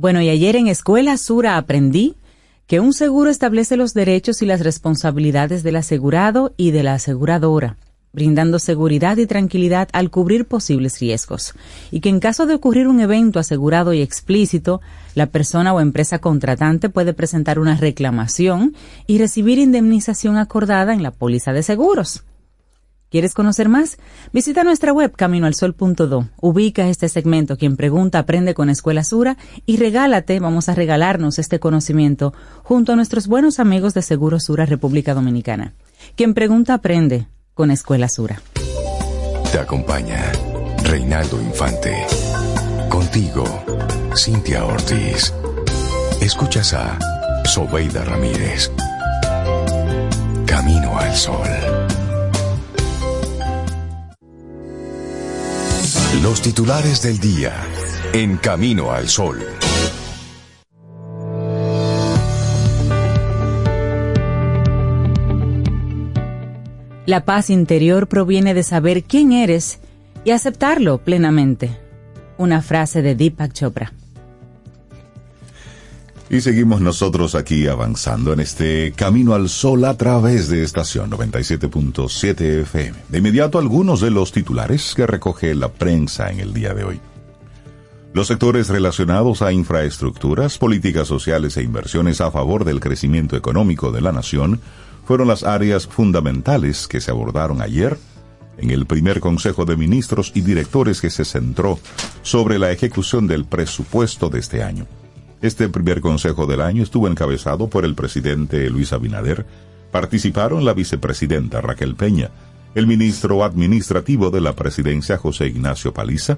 Bueno, 0.05 0.21
y 0.21 0.29
ayer 0.29 0.55
en 0.55 0.67
Escuela 0.67 1.17
Sura 1.17 1.57
aprendí 1.57 2.13
que 2.67 2.79
un 2.79 2.93
seguro 2.93 3.31
establece 3.31 3.75
los 3.75 3.95
derechos 3.95 4.43
y 4.43 4.45
las 4.45 4.59
responsabilidades 4.59 5.63
del 5.63 5.77
asegurado 5.77 6.53
y 6.57 6.69
de 6.69 6.83
la 6.83 6.93
aseguradora, 6.93 7.77
brindando 8.13 8.59
seguridad 8.59 9.17
y 9.17 9.25
tranquilidad 9.25 9.89
al 9.93 10.11
cubrir 10.11 10.45
posibles 10.45 10.99
riesgos, 10.99 11.55
y 11.89 12.01
que 12.01 12.09
en 12.09 12.19
caso 12.19 12.45
de 12.45 12.53
ocurrir 12.53 12.87
un 12.87 12.99
evento 12.99 13.39
asegurado 13.39 13.95
y 13.95 14.03
explícito, 14.03 14.79
la 15.15 15.25
persona 15.25 15.73
o 15.73 15.81
empresa 15.81 16.19
contratante 16.19 16.89
puede 16.89 17.15
presentar 17.15 17.57
una 17.57 17.75
reclamación 17.75 18.75
y 19.07 19.17
recibir 19.17 19.57
indemnización 19.57 20.37
acordada 20.37 20.93
en 20.93 21.01
la 21.01 21.09
póliza 21.09 21.51
de 21.51 21.63
seguros. 21.63 22.23
¿Quieres 23.15 23.33
conocer 23.33 23.69
más? 23.69 23.97
Visita 24.33 24.65
nuestra 24.65 24.91
web 24.91 25.13
caminoalsol.do. 25.15 26.27
Ubica 26.41 26.89
este 26.89 27.07
segmento 27.07 27.55
Quien 27.55 27.77
pregunta 27.77 28.19
aprende 28.19 28.53
con 28.53 28.69
Escuela 28.69 29.05
Sura 29.05 29.37
y 29.65 29.77
regálate, 29.77 30.37
vamos 30.41 30.67
a 30.67 30.75
regalarnos 30.75 31.39
este 31.39 31.61
conocimiento 31.61 32.33
junto 32.63 32.91
a 32.91 32.97
nuestros 32.97 33.27
buenos 33.27 33.61
amigos 33.61 33.93
de 33.93 34.01
Seguro 34.01 34.41
Sura 34.41 34.65
República 34.65 35.13
Dominicana. 35.13 35.75
Quien 36.17 36.33
pregunta 36.33 36.73
aprende 36.73 37.27
con 37.53 37.71
Escuela 37.71 38.09
Sura. 38.09 38.41
Te 39.49 39.59
acompaña 39.59 40.33
Reinaldo 40.83 41.41
Infante. 41.41 41.95
Contigo, 42.89 43.45
Cintia 44.13 44.65
Ortiz. 44.65 45.33
Escuchas 46.19 46.73
a 46.73 46.99
Sobeida 47.45 48.03
Ramírez. 48.03 48.69
Camino 50.45 50.97
al 50.99 51.15
Sol. 51.15 51.74
Los 56.21 56.41
titulares 56.41 57.01
del 57.01 57.19
día 57.19 57.53
en 58.13 58.37
Camino 58.37 58.91
al 58.91 59.09
Sol. 59.09 59.39
La 67.05 67.25
paz 67.25 67.49
interior 67.49 68.07
proviene 68.07 68.53
de 68.53 68.63
saber 68.63 69.03
quién 69.03 69.33
eres 69.33 69.79
y 70.23 70.31
aceptarlo 70.31 70.99
plenamente. 70.99 71.77
Una 72.37 72.61
frase 72.61 73.01
de 73.01 73.15
Deepak 73.15 73.51
Chopra. 73.51 73.91
Y 76.27 76.41
seguimos 76.41 76.81
nosotros 76.81 77.35
aquí 77.35 77.67
avanzando 77.67 78.33
en 78.33 78.39
este 78.39 78.93
camino 78.95 79.35
al 79.35 79.47
sol 79.47 79.85
a 79.85 79.95
través 79.95 80.49
de 80.49 80.63
estación 80.63 81.11
97.7 81.11 82.61
FM. 82.61 82.97
De 83.09 83.17
inmediato 83.19 83.59
algunos 83.59 84.01
de 84.01 84.09
los 84.09 84.31
titulares 84.31 84.93
que 84.95 85.05
recoge 85.05 85.53
la 85.53 85.69
prensa 85.69 86.31
en 86.31 86.39
el 86.39 86.51
día 86.51 86.73
de 86.73 86.83
hoy. 86.83 86.99
Los 88.11 88.27
sectores 88.27 88.69
relacionados 88.69 89.43
a 89.43 89.51
infraestructuras, 89.51 90.57
políticas 90.57 91.07
sociales 91.07 91.57
e 91.57 91.63
inversiones 91.63 92.21
a 92.21 92.31
favor 92.31 92.65
del 92.65 92.79
crecimiento 92.79 93.35
económico 93.35 93.91
de 93.91 94.01
la 94.01 94.11
nación 94.11 94.61
fueron 95.05 95.27
las 95.27 95.43
áreas 95.43 95.85
fundamentales 95.85 96.87
que 96.87 97.01
se 97.01 97.11
abordaron 97.11 97.61
ayer 97.61 97.99
en 98.57 98.71
el 98.71 98.87
primer 98.87 99.19
Consejo 99.19 99.65
de 99.65 99.77
Ministros 99.77 100.31
y 100.33 100.41
Directores 100.41 101.01
que 101.01 101.11
se 101.11 101.23
centró 101.23 101.77
sobre 102.23 102.57
la 102.57 102.71
ejecución 102.71 103.27
del 103.27 103.45
presupuesto 103.45 104.29
de 104.29 104.39
este 104.39 104.63
año. 104.63 104.87
Este 105.41 105.69
primer 105.69 106.01
consejo 106.01 106.45
del 106.45 106.61
año 106.61 106.83
estuvo 106.83 107.07
encabezado 107.07 107.67
por 107.67 107.85
el 107.85 107.95
presidente 107.95 108.69
Luis 108.69 108.93
Abinader. 108.93 109.45
Participaron 109.91 110.65
la 110.65 110.73
vicepresidenta 110.73 111.61
Raquel 111.61 111.95
Peña, 111.95 112.31
el 112.73 112.87
ministro 112.87 113.43
administrativo 113.43 114.29
de 114.31 114.41
la 114.41 114.53
presidencia 114.53 115.17
José 115.17 115.47
Ignacio 115.47 115.93
Paliza, 115.93 116.37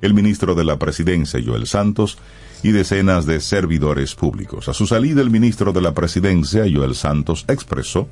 el 0.00 0.14
ministro 0.14 0.54
de 0.54 0.64
la 0.64 0.78
presidencia 0.78 1.40
Joel 1.44 1.66
Santos 1.66 2.18
y 2.62 2.72
decenas 2.72 3.26
de 3.26 3.40
servidores 3.40 4.14
públicos. 4.14 4.68
A 4.68 4.74
su 4.74 4.86
salida, 4.86 5.20
el 5.20 5.30
ministro 5.30 5.72
de 5.72 5.82
la 5.82 5.94
presidencia 5.94 6.64
Joel 6.72 6.94
Santos 6.94 7.44
expresó 7.48 8.08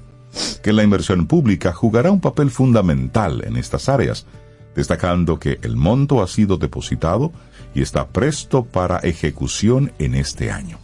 que 0.63 0.73
la 0.73 0.83
inversión 0.83 1.27
pública 1.27 1.73
jugará 1.73 2.11
un 2.11 2.21
papel 2.21 2.51
fundamental 2.51 3.43
en 3.47 3.57
estas 3.57 3.89
áreas, 3.89 4.27
destacando 4.75 5.39
que 5.39 5.59
el 5.63 5.77
monto 5.77 6.23
ha 6.23 6.29
sido 6.29 6.57
depositado 6.57 7.33
y 7.75 7.83
está 7.83 8.09
presto 8.09 8.65
para 8.65 8.99
ejecución 8.99 9.93
en 9.99 10.15
este 10.15 10.51
año. 10.51 10.79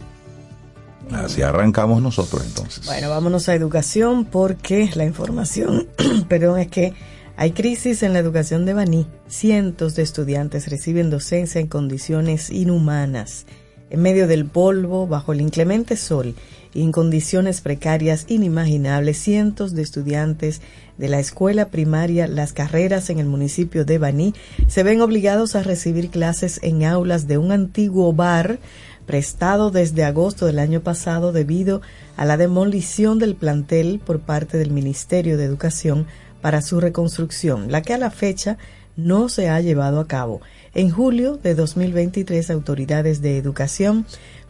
Así 1.11 1.41
arrancamos 1.41 2.01
nosotros 2.01 2.43
entonces. 2.45 2.85
Bueno, 2.85 3.09
vámonos 3.09 3.47
a 3.47 3.53
educación 3.53 4.25
porque 4.25 4.89
la 4.95 5.05
información, 5.05 5.87
perdón, 6.27 6.59
es 6.59 6.67
que 6.67 6.93
hay 7.37 7.51
crisis 7.51 8.01
en 8.01 8.13
la 8.13 8.19
educación 8.19 8.65
de 8.65 8.73
Baní. 8.73 9.07
Cientos 9.27 9.95
de 9.95 10.03
estudiantes 10.03 10.69
reciben 10.69 11.09
docencia 11.09 11.59
en 11.59 11.67
condiciones 11.67 12.49
inhumanas, 12.49 13.45
en 13.89 14.01
medio 14.01 14.25
del 14.27 14.45
polvo, 14.45 15.05
bajo 15.05 15.33
el 15.33 15.41
inclemente 15.41 15.97
sol 15.97 16.33
y 16.73 16.81
en 16.81 16.91
condiciones 16.91 17.61
precarias 17.61 18.25
inimaginables. 18.29 19.17
Cientos 19.17 19.75
de 19.75 19.81
estudiantes 19.81 20.61
de 20.97 21.09
la 21.09 21.19
escuela 21.19 21.69
primaria 21.69 22.27
Las 22.27 22.53
Carreras 22.53 23.09
en 23.09 23.19
el 23.19 23.25
municipio 23.25 23.85
de 23.85 23.97
Baní 23.97 24.33
se 24.67 24.83
ven 24.83 25.01
obligados 25.01 25.55
a 25.55 25.63
recibir 25.63 26.09
clases 26.09 26.59
en 26.63 26.83
aulas 26.85 27.27
de 27.27 27.37
un 27.37 27.51
antiguo 27.51 28.13
bar 28.13 28.59
prestado 29.05 29.71
desde 29.71 30.03
agosto 30.03 30.45
del 30.45 30.59
año 30.59 30.81
pasado 30.81 31.31
debido 31.31 31.81
a 32.17 32.25
la 32.25 32.37
demolición 32.37 33.19
del 33.19 33.35
plantel 33.35 34.01
por 34.03 34.19
parte 34.19 34.57
del 34.57 34.71
Ministerio 34.71 35.37
de 35.37 35.45
Educación 35.45 36.07
para 36.41 36.61
su 36.61 36.79
reconstrucción, 36.79 37.71
la 37.71 37.81
que 37.81 37.93
a 37.93 37.97
la 37.97 38.11
fecha 38.11 38.57
no 38.95 39.29
se 39.29 39.49
ha 39.49 39.59
llevado 39.61 39.99
a 39.99 40.07
cabo. 40.07 40.41
En 40.73 40.89
julio 40.89 41.37
de 41.37 41.55
2023, 41.55 42.49
autoridades 42.51 43.21
de 43.21 43.37
educación 43.37 44.05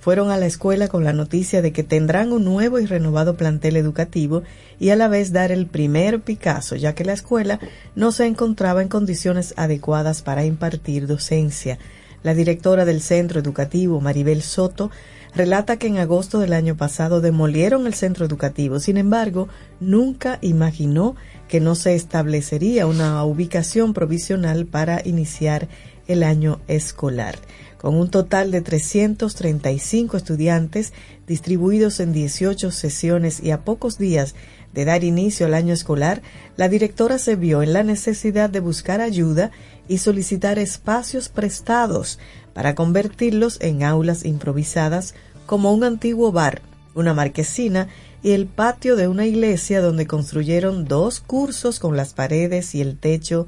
fueron 0.05 0.29
a 0.29 0.37
la 0.37 0.45
escuela 0.45 0.87
con 0.87 1.03
la 1.03 1.13
noticia 1.13 1.63
de 1.63 1.73
que 1.73 1.81
tendrán 1.81 2.31
un 2.31 2.45
nuevo 2.45 2.77
y 2.77 2.85
renovado 2.85 3.37
plantel 3.37 3.75
educativo 3.75 4.43
y 4.79 4.91
a 4.91 4.95
la 4.95 5.07
vez 5.07 5.31
dar 5.31 5.51
el 5.51 5.65
primer 5.65 6.21
Picasso, 6.21 6.75
ya 6.75 6.93
que 6.93 7.03
la 7.03 7.13
escuela 7.13 7.59
no 7.95 8.11
se 8.11 8.27
encontraba 8.27 8.83
en 8.83 8.87
condiciones 8.87 9.55
adecuadas 9.57 10.21
para 10.21 10.45
impartir 10.45 11.07
docencia. 11.07 11.79
La 12.21 12.35
directora 12.35 12.85
del 12.85 13.01
centro 13.01 13.39
educativo, 13.39 13.99
Maribel 13.99 14.43
Soto, 14.43 14.91
relata 15.33 15.77
que 15.77 15.87
en 15.87 15.97
agosto 15.97 16.37
del 16.37 16.53
año 16.53 16.77
pasado 16.77 17.19
demolieron 17.19 17.87
el 17.87 17.95
centro 17.95 18.27
educativo. 18.27 18.79
Sin 18.79 18.97
embargo, 18.97 19.47
nunca 19.79 20.37
imaginó 20.41 21.15
que 21.47 21.59
no 21.59 21.73
se 21.73 21.95
establecería 21.95 22.85
una 22.85 23.23
ubicación 23.23 23.95
provisional 23.95 24.67
para 24.67 25.01
iniciar 25.03 25.67
el 26.05 26.21
año 26.21 26.59
escolar 26.67 27.39
con 27.85 27.97
un 27.97 28.09
total 28.09 28.49
de 28.49 28.61
335 28.61 30.17
estudiantes 30.17 30.91
distribuidos 31.27 31.99
en 31.99 32.13
18 32.13 32.71
sesiones 32.71 33.43
y 33.43 33.51
a 33.51 33.63
pocos 33.63 33.99
días 33.99 34.33
de 34.73 34.85
dar 34.85 35.03
inicio 35.03 35.45
al 35.45 35.53
año 35.53 35.71
escolar, 35.71 36.23
la 36.57 36.67
directora 36.67 37.19
se 37.19 37.35
vio 37.35 37.61
en 37.61 37.73
la 37.73 37.83
necesidad 37.83 38.49
de 38.49 38.59
buscar 38.59 39.01
ayuda 39.01 39.51
y 39.87 39.99
solicitar 39.99 40.57
espacios 40.57 41.29
prestados 41.29 42.17
para 42.55 42.73
convertirlos 42.73 43.61
en 43.61 43.83
aulas 43.83 44.25
improvisadas 44.25 45.13
como 45.45 45.71
un 45.71 45.83
antiguo 45.83 46.31
bar, 46.31 46.63
una 46.95 47.13
marquesina 47.13 47.87
y 48.23 48.31
el 48.31 48.47
patio 48.47 48.95
de 48.95 49.07
una 49.07 49.27
iglesia 49.27 49.79
donde 49.79 50.07
construyeron 50.07 50.85
dos 50.85 51.19
cursos 51.19 51.79
con 51.79 51.95
las 51.95 52.15
paredes 52.15 52.73
y 52.73 52.81
el 52.81 52.97
techo 52.97 53.45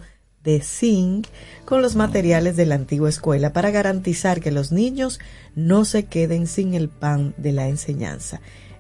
de 0.48 0.62
zinc 0.62 1.28
con 1.66 1.82
los 1.82 1.98
materiales 1.98 2.56
de 2.56 2.66
la 2.66 2.76
antigua 2.76 3.10
escuela 3.10 3.52
para 3.52 3.70
garantizar 3.70 4.40
que 4.40 4.50
los 4.50 4.72
niños 4.72 5.20
no 5.56 5.84
se 5.84 6.06
queden 6.06 6.48
sin 6.48 6.74
el 6.74 6.88
pan 6.88 7.34
de 7.36 7.52
la 7.52 7.68
enseñanza. 7.68 8.40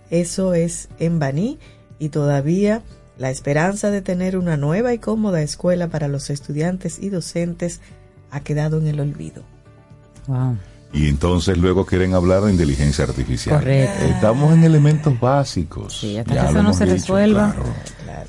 Eso 0.09 0.53
es 0.53 0.87
en 0.97 1.19
Baní 1.19 1.59
y 1.99 2.07
todavía 2.07 2.83
la 3.17 3.31
esperanza 3.31 3.91
de 3.91 4.01
tener 4.01 4.37
una 4.37 4.55
nueva 4.55 4.93
y 4.93 4.97
cómoda 4.97 5.41
escuela 5.41 5.89
para 5.89 6.07
los 6.07 6.29
estudiantes 6.29 6.99
y 6.99 7.09
docentes 7.09 7.81
ha 8.31 8.39
quedado 8.39 8.77
en 8.77 8.87
el 8.87 9.01
olvido. 9.01 9.43
Y 10.93 11.09
entonces 11.09 11.57
luego 11.57 11.85
quieren 11.85 12.13
hablar 12.13 12.43
de 12.43 12.51
inteligencia 12.51 13.03
artificial. 13.03 13.59
Correcto. 13.59 14.05
Estamos 14.05 14.53
en 14.53 14.63
elementos 14.63 15.19
básicos. 15.19 15.99
Sí, 15.99 16.17
hasta 16.17 16.33
que 16.33 16.49
eso 16.49 16.63
no 16.63 16.73
se 16.73 16.85
resuelva, 16.85 17.53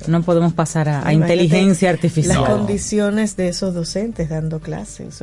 no 0.07 0.21
podemos 0.23 0.53
pasar 0.53 0.89
a, 0.89 1.13
inteligencia 1.13 1.89
artificial. 1.89 2.41
Las 2.41 2.49
condiciones 2.49 3.35
de 3.35 3.49
esos 3.49 3.73
docentes 3.73 4.29
dando 4.29 4.59
clases. 4.59 5.19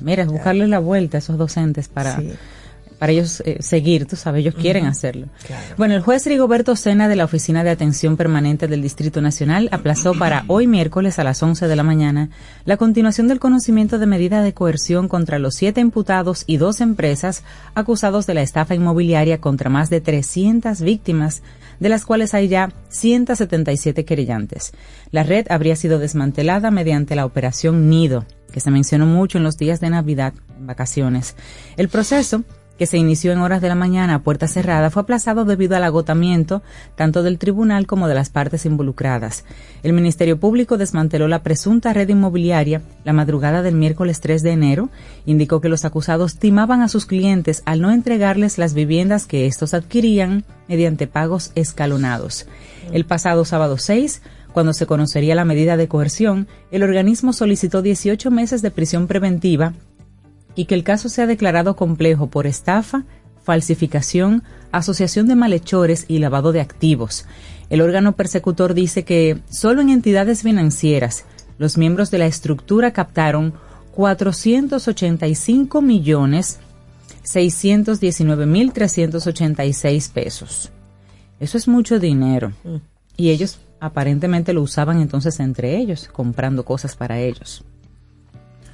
Mira, 0.00 0.24
buscarle 0.24 0.66
la 0.68 0.78
vuelta 0.78 1.18
a 1.18 1.20
esos 1.20 1.38
docentes 1.38 1.88
para 1.88 2.20
para 3.02 3.14
ellos 3.14 3.42
eh, 3.44 3.56
seguir, 3.58 4.06
tú 4.06 4.14
sabes, 4.14 4.42
ellos 4.42 4.54
quieren 4.54 4.86
hacerlo. 4.86 5.26
Bueno, 5.76 5.96
el 5.96 6.02
juez 6.02 6.24
Rigoberto 6.24 6.76
Sena 6.76 7.08
de 7.08 7.16
la 7.16 7.24
Oficina 7.24 7.64
de 7.64 7.70
Atención 7.70 8.16
Permanente 8.16 8.68
del 8.68 8.80
Distrito 8.80 9.20
Nacional 9.20 9.68
aplazó 9.72 10.14
para 10.14 10.44
hoy 10.46 10.68
miércoles 10.68 11.18
a 11.18 11.24
las 11.24 11.42
11 11.42 11.66
de 11.66 11.74
la 11.74 11.82
mañana 11.82 12.30
la 12.64 12.76
continuación 12.76 13.26
del 13.26 13.40
conocimiento 13.40 13.98
de 13.98 14.06
medida 14.06 14.40
de 14.40 14.54
coerción 14.54 15.08
contra 15.08 15.40
los 15.40 15.56
siete 15.56 15.80
imputados 15.80 16.44
y 16.46 16.58
dos 16.58 16.80
empresas 16.80 17.42
acusados 17.74 18.28
de 18.28 18.34
la 18.34 18.42
estafa 18.42 18.76
inmobiliaria 18.76 19.40
contra 19.40 19.68
más 19.68 19.90
de 19.90 20.00
300 20.00 20.80
víctimas 20.82 21.42
de 21.80 21.88
las 21.88 22.04
cuales 22.04 22.34
hay 22.34 22.46
ya 22.46 22.70
177 22.90 24.04
querellantes. 24.04 24.74
La 25.10 25.24
red 25.24 25.48
habría 25.50 25.74
sido 25.74 25.98
desmantelada 25.98 26.70
mediante 26.70 27.16
la 27.16 27.26
operación 27.26 27.90
Nido, 27.90 28.26
que 28.52 28.60
se 28.60 28.70
mencionó 28.70 29.06
mucho 29.06 29.38
en 29.38 29.44
los 29.44 29.56
días 29.56 29.80
de 29.80 29.90
Navidad, 29.90 30.34
en 30.56 30.68
vacaciones. 30.68 31.34
El 31.76 31.88
proceso 31.88 32.44
que 32.78 32.86
se 32.86 32.98
inició 32.98 33.32
en 33.32 33.38
horas 33.38 33.60
de 33.60 33.68
la 33.68 33.74
mañana 33.74 34.16
a 34.16 34.22
puerta 34.22 34.48
cerrada, 34.48 34.90
fue 34.90 35.02
aplazado 35.02 35.44
debido 35.44 35.76
al 35.76 35.84
agotamiento 35.84 36.62
tanto 36.96 37.22
del 37.22 37.38
tribunal 37.38 37.86
como 37.86 38.08
de 38.08 38.14
las 38.14 38.30
partes 38.30 38.66
involucradas. 38.66 39.44
El 39.82 39.92
Ministerio 39.92 40.38
Público 40.38 40.78
desmanteló 40.78 41.28
la 41.28 41.42
presunta 41.42 41.92
red 41.92 42.08
inmobiliaria 42.08 42.82
la 43.04 43.12
madrugada 43.12 43.62
del 43.62 43.74
miércoles 43.74 44.20
3 44.20 44.42
de 44.42 44.50
enero. 44.50 44.90
Indicó 45.26 45.60
que 45.60 45.68
los 45.68 45.84
acusados 45.84 46.38
timaban 46.38 46.82
a 46.82 46.88
sus 46.88 47.06
clientes 47.06 47.62
al 47.66 47.80
no 47.80 47.90
entregarles 47.90 48.58
las 48.58 48.74
viviendas 48.74 49.26
que 49.26 49.46
estos 49.46 49.74
adquirían 49.74 50.44
mediante 50.68 51.06
pagos 51.06 51.52
escalonados. 51.54 52.46
El 52.92 53.04
pasado 53.04 53.44
sábado 53.44 53.78
6, 53.78 54.22
cuando 54.52 54.72
se 54.72 54.86
conocería 54.86 55.34
la 55.34 55.44
medida 55.44 55.76
de 55.76 55.88
coerción, 55.88 56.46
el 56.70 56.82
organismo 56.82 57.32
solicitó 57.32 57.82
18 57.82 58.30
meses 58.30 58.62
de 58.62 58.70
prisión 58.70 59.06
preventiva 59.06 59.74
y 60.54 60.66
que 60.66 60.74
el 60.74 60.84
caso 60.84 61.08
sea 61.08 61.26
declarado 61.26 61.76
complejo 61.76 62.28
por 62.28 62.46
estafa, 62.46 63.04
falsificación, 63.42 64.42
asociación 64.70 65.26
de 65.26 65.34
malhechores 65.34 66.04
y 66.08 66.18
lavado 66.18 66.52
de 66.52 66.60
activos. 66.60 67.26
El 67.70 67.80
órgano 67.80 68.12
persecutor 68.16 68.74
dice 68.74 69.04
que 69.04 69.40
solo 69.50 69.80
en 69.80 69.90
entidades 69.90 70.42
financieras 70.42 71.24
los 71.58 71.78
miembros 71.78 72.10
de 72.10 72.18
la 72.18 72.26
estructura 72.26 72.92
captaron 72.92 73.54
485 73.94 75.82
millones 75.82 76.58
619 77.22 78.46
mil 78.46 78.72
386 78.72 80.08
pesos. 80.08 80.70
Eso 81.38 81.58
es 81.58 81.68
mucho 81.68 81.98
dinero. 81.98 82.52
Mm. 82.64 82.76
Y 83.16 83.30
ellos 83.30 83.58
aparentemente 83.80 84.52
lo 84.52 84.62
usaban 84.62 85.00
entonces 85.00 85.40
entre 85.40 85.76
ellos, 85.76 86.08
comprando 86.12 86.64
cosas 86.64 86.96
para 86.96 87.20
ellos. 87.20 87.64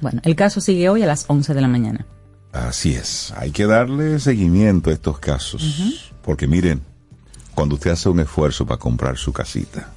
Bueno, 0.01 0.21
el 0.23 0.35
caso 0.35 0.61
sigue 0.61 0.89
hoy 0.89 1.03
a 1.03 1.07
las 1.07 1.25
11 1.27 1.53
de 1.53 1.61
la 1.61 1.67
mañana. 1.67 2.05
Así 2.51 2.93
es, 2.93 3.31
hay 3.37 3.51
que 3.51 3.67
darle 3.67 4.19
seguimiento 4.19 4.89
a 4.89 4.93
estos 4.93 5.19
casos, 5.19 6.11
porque 6.23 6.47
miren, 6.47 6.81
cuando 7.53 7.75
usted 7.75 7.91
hace 7.91 8.09
un 8.09 8.19
esfuerzo 8.19 8.65
para 8.65 8.79
comprar 8.79 9.17
su 9.17 9.31
casita 9.31 9.91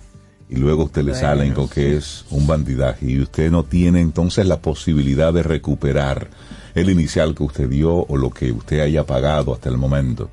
y 0.51 0.57
luego 0.57 0.85
usted 0.85 1.03
le 1.03 1.15
salen 1.15 1.55
con 1.55 1.67
que 1.67 1.97
es 1.97 2.27
un 2.29 2.47
bandidaje 2.47 3.11
y 3.11 3.21
usted 3.21 3.51
no 3.51 3.65
tiene 3.65 4.03
entonces 4.03 4.47
la 4.47 4.61
posibilidad 4.61 5.33
de 5.33 5.43
recuperar 5.43 6.29
el 6.75 6.91
inicial 6.91 7.35
que 7.35 7.45
usted 7.45 7.71
dio 7.71 7.95
o 7.95 8.17
lo 8.19 8.29
que 8.31 8.53
usted 8.53 8.81
haya 8.81 9.07
pagado 9.07 9.55
hasta 9.55 9.71
el 9.71 9.79
momento 9.79 10.29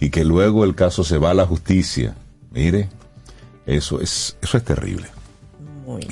y 0.00 0.10
que 0.10 0.24
luego 0.24 0.64
el 0.64 0.74
caso 0.74 1.04
se 1.04 1.18
va 1.18 1.30
a 1.30 1.34
la 1.34 1.46
justicia, 1.46 2.16
mire, 2.50 2.88
eso 3.64 4.00
es 4.00 4.36
eso 4.42 4.56
es 4.56 4.64
terrible. 4.64 5.06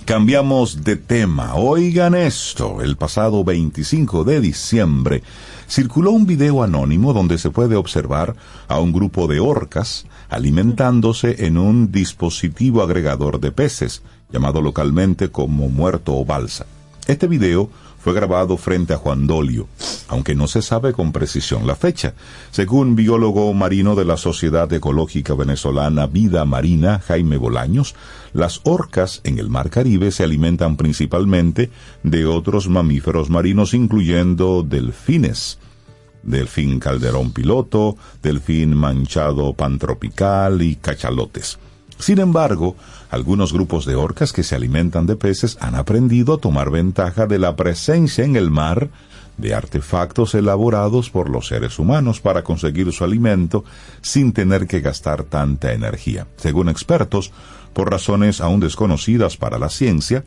Cambiamos 0.05 0.85
de 0.85 0.97
tema. 0.97 1.55
Oigan 1.55 2.15
esto, 2.15 2.83
el 2.83 2.97
pasado 2.97 3.43
25 3.43 4.25
de 4.25 4.41
diciembre 4.41 5.23
circuló 5.69 6.11
un 6.11 6.27
video 6.27 6.63
anónimo 6.63 7.13
donde 7.13 7.39
se 7.39 7.51
puede 7.51 7.77
observar 7.77 8.37
a 8.69 8.81
un 8.81 8.93
grupo 8.93 9.27
de 9.29 9.41
orcas 9.41 10.07
alimentándose 10.29 11.47
en 11.47 11.57
un 11.57 11.91
dispositivo 11.91 12.83
agregador 12.83 13.41
de 13.41 13.53
peces, 13.53 14.03
llamado 14.31 14.61
localmente 14.61 15.31
como 15.31 15.69
muerto 15.69 16.17
o 16.17 16.25
balsa. 16.25 16.67
Este 17.07 17.27
video 17.27 17.71
fue 18.03 18.15
grabado 18.15 18.57
frente 18.57 18.95
a 18.95 18.97
Juan 18.97 19.27
Dolio, 19.27 19.69
aunque 20.09 20.35
no 20.35 20.49
se 20.49 20.61
sabe 20.61 20.93
con 20.93 21.13
precisión 21.13 21.67
la 21.67 21.77
fecha. 21.77 22.15
Según 22.51 22.97
biólogo 22.97 23.53
marino 23.55 23.95
de 23.95 24.05
la 24.05 24.17
Sociedad 24.17 24.73
Ecológica 24.73 25.35
Venezolana 25.35 26.07
Vida 26.07 26.45
Marina, 26.45 26.99
Jaime 27.07 27.37
Bolaños, 27.37 27.95
las 28.33 28.61
orcas 28.65 29.21
en 29.23 29.39
el 29.39 29.49
Mar 29.49 29.71
Caribe 29.71 30.11
se 30.11 30.25
alimentan 30.25 30.77
principalmente 30.77 31.71
de 32.03 32.27
otros 32.27 32.69
mamíferos 32.69 33.31
marinos, 33.31 33.73
incluyendo 33.73 34.65
delfines 34.65 35.59
delfín 36.23 36.79
calderón 36.79 37.33
piloto, 37.33 37.97
delfín 38.23 38.77
manchado 38.77 39.55
pantropical 39.55 40.63
y 40.63 40.77
cachalotes. 40.77 41.59
Sin 41.99 42.19
embargo, 42.19 42.77
algunos 43.13 43.53
grupos 43.53 43.85
de 43.85 43.95
orcas 43.95 44.33
que 44.33 44.43
se 44.43 44.55
alimentan 44.55 45.07
de 45.07 45.17
peces 45.17 45.59
han 45.61 45.75
aprendido 45.75 46.33
a 46.33 46.39
tomar 46.39 46.71
ventaja 46.71 47.27
de 47.27 47.39
la 47.39 47.55
presencia 47.57 48.25
en 48.25 48.37
el 48.37 48.51
mar 48.51 48.89
de 49.37 49.53
artefactos 49.53 50.35
elaborados 50.35 51.11
por 51.11 51.29
los 51.29 51.49
seres 51.49 51.79
humanos 51.79 52.21
para 52.21 52.43
conseguir 52.43 52.91
su 52.91 53.05
alimento 53.05 53.67
sin 54.01 54.33
tener 54.33 54.67
que 54.67 54.81
gastar 54.81 55.25
tanta 55.25 55.75
energía. 55.75 56.27
Según 56.39 56.71
expertos, 56.71 57.33
por 57.75 57.91
razones 57.91 58.41
aún 58.41 58.61
desconocidas 58.61 59.37
para 59.37 59.59
la 59.59 59.69
ciencia, 59.69 60.25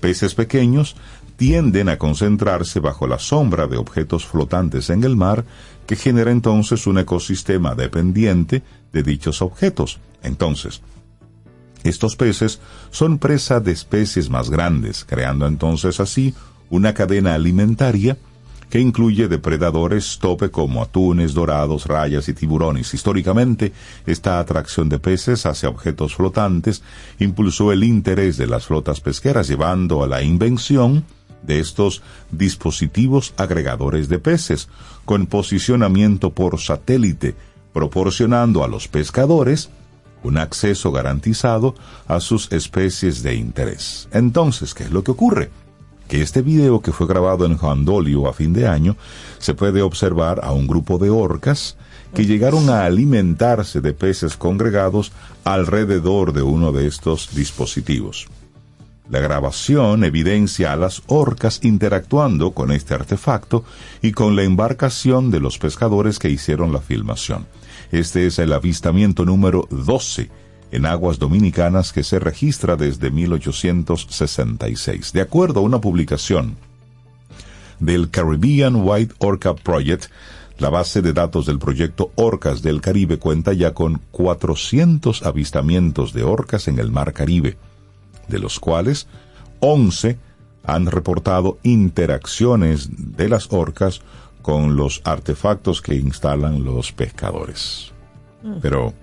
peces 0.00 0.34
pequeños 0.34 0.96
tienden 1.38 1.88
a 1.88 1.96
concentrarse 1.96 2.80
bajo 2.80 3.06
la 3.06 3.18
sombra 3.18 3.66
de 3.66 3.78
objetos 3.78 4.26
flotantes 4.26 4.90
en 4.90 5.04
el 5.04 5.16
mar 5.16 5.46
que 5.86 5.96
genera 5.96 6.32
entonces 6.32 6.86
un 6.86 6.98
ecosistema 6.98 7.74
dependiente 7.74 8.62
de 8.92 9.02
dichos 9.02 9.40
objetos. 9.40 10.00
Entonces, 10.22 10.82
estos 11.84 12.16
peces 12.16 12.60
son 12.90 13.18
presa 13.18 13.60
de 13.60 13.72
especies 13.72 14.28
más 14.30 14.50
grandes, 14.50 15.04
creando 15.04 15.46
entonces 15.46 16.00
así 16.00 16.34
una 16.68 16.94
cadena 16.94 17.34
alimentaria 17.34 18.16
que 18.70 18.78
incluye 18.78 19.26
depredadores 19.26 20.18
tope 20.20 20.50
como 20.50 20.82
atunes, 20.82 21.34
dorados, 21.34 21.86
rayas 21.86 22.28
y 22.28 22.34
tiburones. 22.34 22.94
Históricamente, 22.94 23.72
esta 24.06 24.38
atracción 24.38 24.88
de 24.88 25.00
peces 25.00 25.44
hacia 25.44 25.68
objetos 25.68 26.14
flotantes 26.14 26.82
impulsó 27.18 27.72
el 27.72 27.82
interés 27.82 28.36
de 28.36 28.46
las 28.46 28.66
flotas 28.66 29.00
pesqueras, 29.00 29.48
llevando 29.48 30.04
a 30.04 30.06
la 30.06 30.22
invención 30.22 31.04
de 31.42 31.58
estos 31.58 32.02
dispositivos 32.30 33.34
agregadores 33.36 34.08
de 34.08 34.20
peces, 34.20 34.68
con 35.04 35.26
posicionamiento 35.26 36.30
por 36.30 36.60
satélite, 36.60 37.34
proporcionando 37.72 38.62
a 38.62 38.68
los 38.68 38.86
pescadores 38.86 39.70
un 40.22 40.38
acceso 40.38 40.92
garantizado 40.92 41.74
a 42.06 42.20
sus 42.20 42.50
especies 42.52 43.22
de 43.22 43.34
interés. 43.34 44.08
Entonces, 44.12 44.74
¿qué 44.74 44.84
es 44.84 44.90
lo 44.90 45.04
que 45.04 45.10
ocurre? 45.12 45.50
Que 46.08 46.22
este 46.22 46.42
video 46.42 46.80
que 46.80 46.92
fue 46.92 47.06
grabado 47.06 47.46
en 47.46 47.84
Dolio 47.84 48.28
a 48.28 48.32
fin 48.32 48.52
de 48.52 48.66
año 48.66 48.96
se 49.38 49.54
puede 49.54 49.82
observar 49.82 50.40
a 50.42 50.52
un 50.52 50.66
grupo 50.66 50.98
de 50.98 51.10
orcas 51.10 51.76
que 52.14 52.26
llegaron 52.26 52.68
a 52.68 52.84
alimentarse 52.84 53.80
de 53.80 53.92
peces 53.92 54.36
congregados 54.36 55.12
alrededor 55.44 56.32
de 56.32 56.42
uno 56.42 56.72
de 56.72 56.88
estos 56.88 57.34
dispositivos. 57.34 58.26
La 59.08 59.18
grabación 59.18 60.04
evidencia 60.04 60.72
a 60.72 60.76
las 60.76 61.02
orcas 61.08 61.60
interactuando 61.64 62.52
con 62.52 62.70
este 62.70 62.94
artefacto 62.94 63.64
y 64.02 64.12
con 64.12 64.36
la 64.36 64.44
embarcación 64.44 65.32
de 65.32 65.40
los 65.40 65.58
pescadores 65.58 66.20
que 66.20 66.30
hicieron 66.30 66.72
la 66.72 66.80
filmación. 66.80 67.46
Este 67.90 68.26
es 68.26 68.38
el 68.38 68.52
avistamiento 68.52 69.24
número 69.24 69.66
12 69.70 70.30
en 70.72 70.86
aguas 70.86 71.18
dominicanas 71.18 71.92
que 71.92 72.04
se 72.04 72.18
registra 72.18 72.76
desde 72.76 73.10
1866. 73.10 75.12
De 75.12 75.20
acuerdo 75.20 75.60
a 75.60 75.64
una 75.64 75.80
publicación 75.80 76.56
del 77.80 78.10
Caribbean 78.10 78.76
White 78.76 79.14
Orca 79.18 79.54
Project, 79.54 80.06
la 80.58 80.68
base 80.68 81.02
de 81.02 81.12
datos 81.12 81.46
del 81.46 81.58
proyecto 81.58 82.12
Orcas 82.14 82.62
del 82.62 82.80
Caribe 82.80 83.18
cuenta 83.18 83.52
ya 83.54 83.72
con 83.72 84.00
400 84.10 85.22
avistamientos 85.22 86.12
de 86.12 86.22
orcas 86.22 86.68
en 86.68 86.78
el 86.78 86.90
Mar 86.90 87.12
Caribe, 87.12 87.56
de 88.28 88.38
los 88.38 88.60
cuales 88.60 89.06
11 89.60 90.18
han 90.64 90.86
reportado 90.86 91.58
interacciones 91.62 92.90
de 93.16 93.28
las 93.28 93.50
orcas 93.50 94.02
con 94.42 94.76
los 94.76 95.00
artefactos 95.04 95.82
que 95.82 95.94
instalan 95.94 96.64
los 96.64 96.92
pescadores. 96.92 97.92
Pero, 98.62 98.94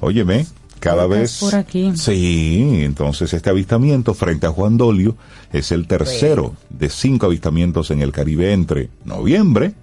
óyeme, 0.00 0.46
cada 0.80 1.06
vez... 1.06 1.38
por 1.40 1.54
aquí. 1.54 1.92
Sí, 1.96 2.80
entonces 2.82 3.32
este 3.32 3.50
avistamiento 3.50 4.14
frente 4.14 4.46
a 4.46 4.50
Juan 4.50 4.76
Dolio 4.76 5.16
es 5.52 5.72
el 5.72 5.86
tercero 5.86 6.54
de 6.70 6.90
cinco 6.90 7.26
avistamientos 7.26 7.90
en 7.90 8.02
el 8.02 8.12
Caribe 8.12 8.52
entre 8.52 8.90
noviembre 9.04 9.74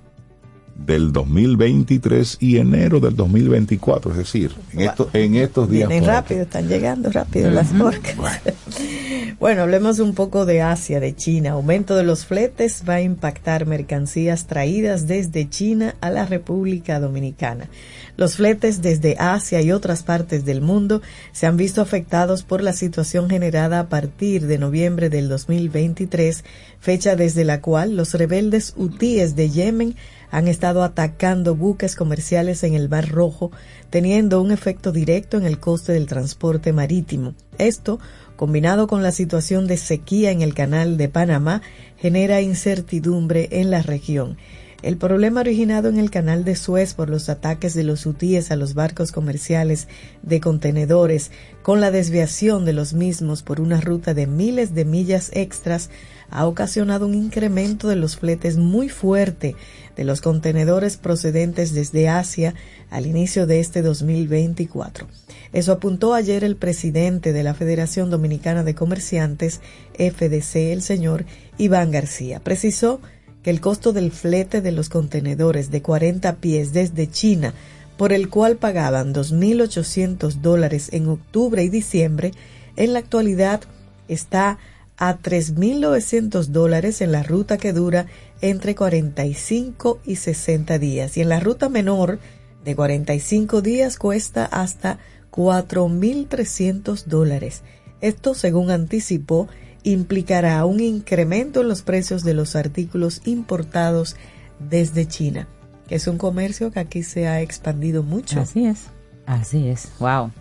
del 0.76 1.12
2023 1.14 2.38
y 2.40 2.58
enero 2.58 3.00
del 3.00 3.16
2024, 3.16 4.12
es 4.12 4.18
decir, 4.18 4.52
en, 4.74 4.82
estos, 4.82 5.08
en 5.14 5.36
estos 5.36 5.70
días. 5.70 5.88
Vienen 5.88 6.08
rápido, 6.08 6.42
están 6.42 6.68
llegando 6.68 7.12
rápido 7.12 7.52
las 7.52 7.72
orcas. 7.74 8.16
Bueno. 8.18 8.40
Bueno, 9.40 9.64
hablemos 9.64 10.00
un 10.00 10.14
poco 10.14 10.46
de 10.46 10.62
Asia, 10.62 11.00
de 11.00 11.16
China. 11.16 11.52
Aumento 11.52 11.96
de 11.96 12.04
los 12.04 12.26
fletes 12.26 12.84
va 12.88 12.96
a 12.96 13.02
impactar 13.02 13.66
mercancías 13.66 14.48
traídas 14.48 15.08
desde 15.08 15.50
China 15.50 15.96
a 16.02 16.12
la 16.12 16.26
República 16.26 17.00
Dominicana. 17.00 17.70
Los 18.16 18.36
fletes 18.36 18.82
desde 18.82 19.16
Asia 19.18 19.62
y 19.62 19.72
otras 19.72 20.04
partes 20.04 20.46
del 20.46 20.62
mundo 20.62 21.02
se 21.32 21.48
han 21.48 21.58
visto 21.58 21.82
afectados 21.82 22.44
por 22.44 22.62
la 22.62 22.74
situación 22.74 23.30
generada 23.30 23.80
a 23.80 23.90
partir 23.90 24.46
de 24.46 24.60
noviembre 24.60 25.10
del 25.10 25.30
2023, 25.30 26.44
fecha 26.80 27.16
desde 27.16 27.44
la 27.44 27.60
cual 27.60 27.98
los 27.98 28.14
rebeldes 28.14 28.74
hutíes 28.78 29.36
de 29.36 29.50
Yemen 29.50 29.96
han 30.34 30.48
estado 30.48 30.84
atacando 30.84 31.56
buques 31.56 31.96
comerciales 31.96 32.64
en 32.64 32.74
el 32.74 32.90
Mar 32.90 33.08
Rojo, 33.10 33.52
teniendo 33.92 34.42
un 34.42 34.52
efecto 34.52 34.92
directo 34.92 35.38
en 35.38 35.46
el 35.46 35.60
coste 35.60 35.94
del 35.94 36.08
transporte 36.08 36.74
marítimo. 36.74 37.36
Esto, 37.60 38.00
combinado 38.36 38.88
con 38.88 39.04
la 39.04 39.12
situación 39.12 39.68
de 39.68 39.78
sequía 39.78 40.32
en 40.32 40.42
el 40.42 40.54
canal 40.54 40.98
de 40.98 41.10
Panamá, 41.10 41.62
genera 41.98 42.42
incertidumbre 42.42 43.50
en 43.52 43.72
la 43.72 43.82
región. 43.82 44.38
El 44.84 44.98
problema 44.98 45.40
originado 45.40 45.88
en 45.88 45.98
el 45.98 46.12
canal 46.12 46.44
de 46.44 46.58
Suez 46.58 46.94
por 46.94 47.10
los 47.10 47.30
ataques 47.30 47.74
de 47.74 47.84
los 47.84 48.06
hutíes 48.06 48.52
a 48.52 48.58
los 48.58 48.74
barcos 48.74 49.14
comerciales 49.14 49.88
de 50.24 50.42
contenedores, 50.42 51.32
con 51.62 51.80
la 51.80 51.90
desviación 51.90 52.66
de 52.66 52.74
los 52.74 52.94
mismos 52.94 53.44
por 53.44 53.62
una 53.62 53.80
ruta 53.80 54.14
de 54.14 54.28
miles 54.28 54.76
de 54.76 54.84
millas 54.84 55.32
extras, 55.34 55.90
ha 56.30 56.46
ocasionado 56.48 57.06
un 57.06 57.14
incremento 57.14 57.88
de 57.88 57.96
los 57.96 58.18
fletes 58.18 58.58
muy 58.58 58.90
fuerte 58.90 59.56
de 59.96 60.04
los 60.04 60.20
contenedores 60.20 60.98
procedentes 60.98 61.74
desde 61.74 62.10
Asia 62.10 62.54
al 62.90 63.06
inicio 63.06 63.48
de 63.48 63.62
este 63.62 63.84
2024. 63.84 65.08
Eso 65.54 65.72
apuntó 65.72 66.16
ayer 66.16 66.44
el 66.44 66.56
presidente 66.56 67.32
de 67.32 67.44
la 67.44 67.54
Federación 67.54 68.10
Dominicana 68.10 68.64
de 68.64 68.74
Comerciantes, 68.74 69.62
FDC, 69.94 70.56
el 70.74 70.82
señor 70.82 71.26
Iván 71.60 71.92
García. 71.92 72.40
Precisó 72.40 73.00
que 73.44 73.52
el 73.52 73.62
costo 73.62 73.94
del 73.94 74.12
flete 74.12 74.62
de 74.62 74.72
los 74.72 74.90
contenedores 74.90 75.70
de 75.70 75.84
40 75.84 76.38
pies 76.38 76.74
desde 76.74 77.08
China, 77.08 77.54
por 77.98 78.14
el 78.14 78.30
cual 78.30 78.56
pagaban 78.56 79.14
2.800 79.14 80.42
dólares 80.42 80.90
en 80.92 81.08
octubre 81.08 81.64
y 81.64 81.70
diciembre, 81.70 82.32
en 82.76 82.94
la 82.94 83.00
actualidad 83.00 83.62
está 84.08 84.58
a 84.98 85.20
3.900 85.20 86.46
dólares 86.48 87.02
en 87.02 87.12
la 87.12 87.22
ruta 87.22 87.58
que 87.58 87.74
dura 87.74 88.08
entre 88.42 88.74
45 88.74 90.00
y 90.06 90.16
60 90.16 90.80
días 90.80 91.18
y 91.18 91.22
en 91.22 91.30
la 91.30 91.40
ruta 91.40 91.70
menor 91.70 92.20
de 92.64 92.76
45 92.76 93.62
días 93.62 93.98
cuesta 93.98 94.46
hasta 94.46 95.00
4.300 95.34 97.06
dólares. 97.06 97.64
Esto, 98.02 98.36
según 98.36 98.70
anticipó, 98.70 99.48
implicará 99.84 100.64
un 100.66 100.80
incremento 100.80 101.62
en 101.62 101.68
los 101.68 101.82
precios 101.82 102.24
de 102.24 102.34
los 102.34 102.56
artículos 102.56 103.22
importados 103.26 104.16
desde 104.60 105.08
China, 105.08 105.48
que 105.88 105.96
es 105.96 106.08
un 106.08 106.18
comercio 106.18 106.72
que 106.72 106.80
aquí 106.80 107.04
se 107.04 107.28
ha 107.28 107.42
expandido 107.42 108.04
mucho. 108.04 108.40
Así 108.40 108.66
es, 108.66 108.86
así 109.26 109.68
es, 109.68 109.90
wow. 110.00 110.32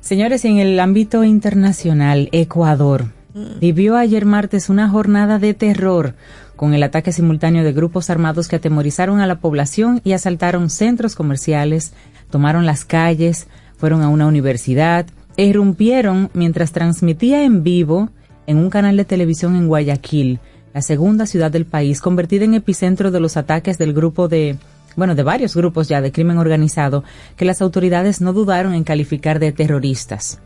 Señores, 0.00 0.44
en 0.44 0.58
el 0.58 0.78
ámbito 0.78 1.24
internacional, 1.24 2.28
Ecuador 2.32 3.06
mm. 3.34 3.60
vivió 3.60 3.96
ayer 3.96 4.24
martes 4.24 4.68
una 4.68 4.88
jornada 4.88 5.38
de 5.38 5.54
terror 5.54 6.14
con 6.54 6.74
el 6.74 6.82
ataque 6.82 7.12
simultáneo 7.12 7.64
de 7.64 7.72
grupos 7.72 8.10
armados 8.10 8.48
que 8.48 8.56
atemorizaron 8.56 9.20
a 9.20 9.26
la 9.26 9.40
población 9.40 10.00
y 10.04 10.12
asaltaron 10.12 10.70
centros 10.70 11.14
comerciales, 11.14 11.92
tomaron 12.30 12.66
las 12.66 12.84
calles, 12.84 13.46
fueron 13.76 14.02
a 14.02 14.08
una 14.08 14.26
universidad 14.26 15.06
e 15.36 15.44
irrumpieron 15.44 16.30
mientras 16.32 16.72
transmitía 16.72 17.44
en 17.44 17.62
vivo 17.62 18.10
en 18.46 18.58
un 18.58 18.70
canal 18.70 18.96
de 18.96 19.04
televisión 19.04 19.56
en 19.56 19.66
Guayaquil, 19.66 20.38
la 20.72 20.82
segunda 20.82 21.26
ciudad 21.26 21.50
del 21.50 21.66
país, 21.66 22.00
convertida 22.00 22.44
en 22.44 22.54
epicentro 22.54 23.10
de 23.10 23.20
los 23.20 23.36
ataques 23.36 23.78
del 23.78 23.92
grupo 23.92 24.28
de, 24.28 24.56
bueno, 24.94 25.14
de 25.14 25.22
varios 25.22 25.56
grupos 25.56 25.88
ya 25.88 26.00
de 26.00 26.12
crimen 26.12 26.38
organizado, 26.38 27.04
que 27.36 27.44
las 27.44 27.60
autoridades 27.62 28.20
no 28.20 28.32
dudaron 28.32 28.74
en 28.74 28.84
calificar 28.84 29.38
de 29.38 29.52
terroristas. 29.52 30.40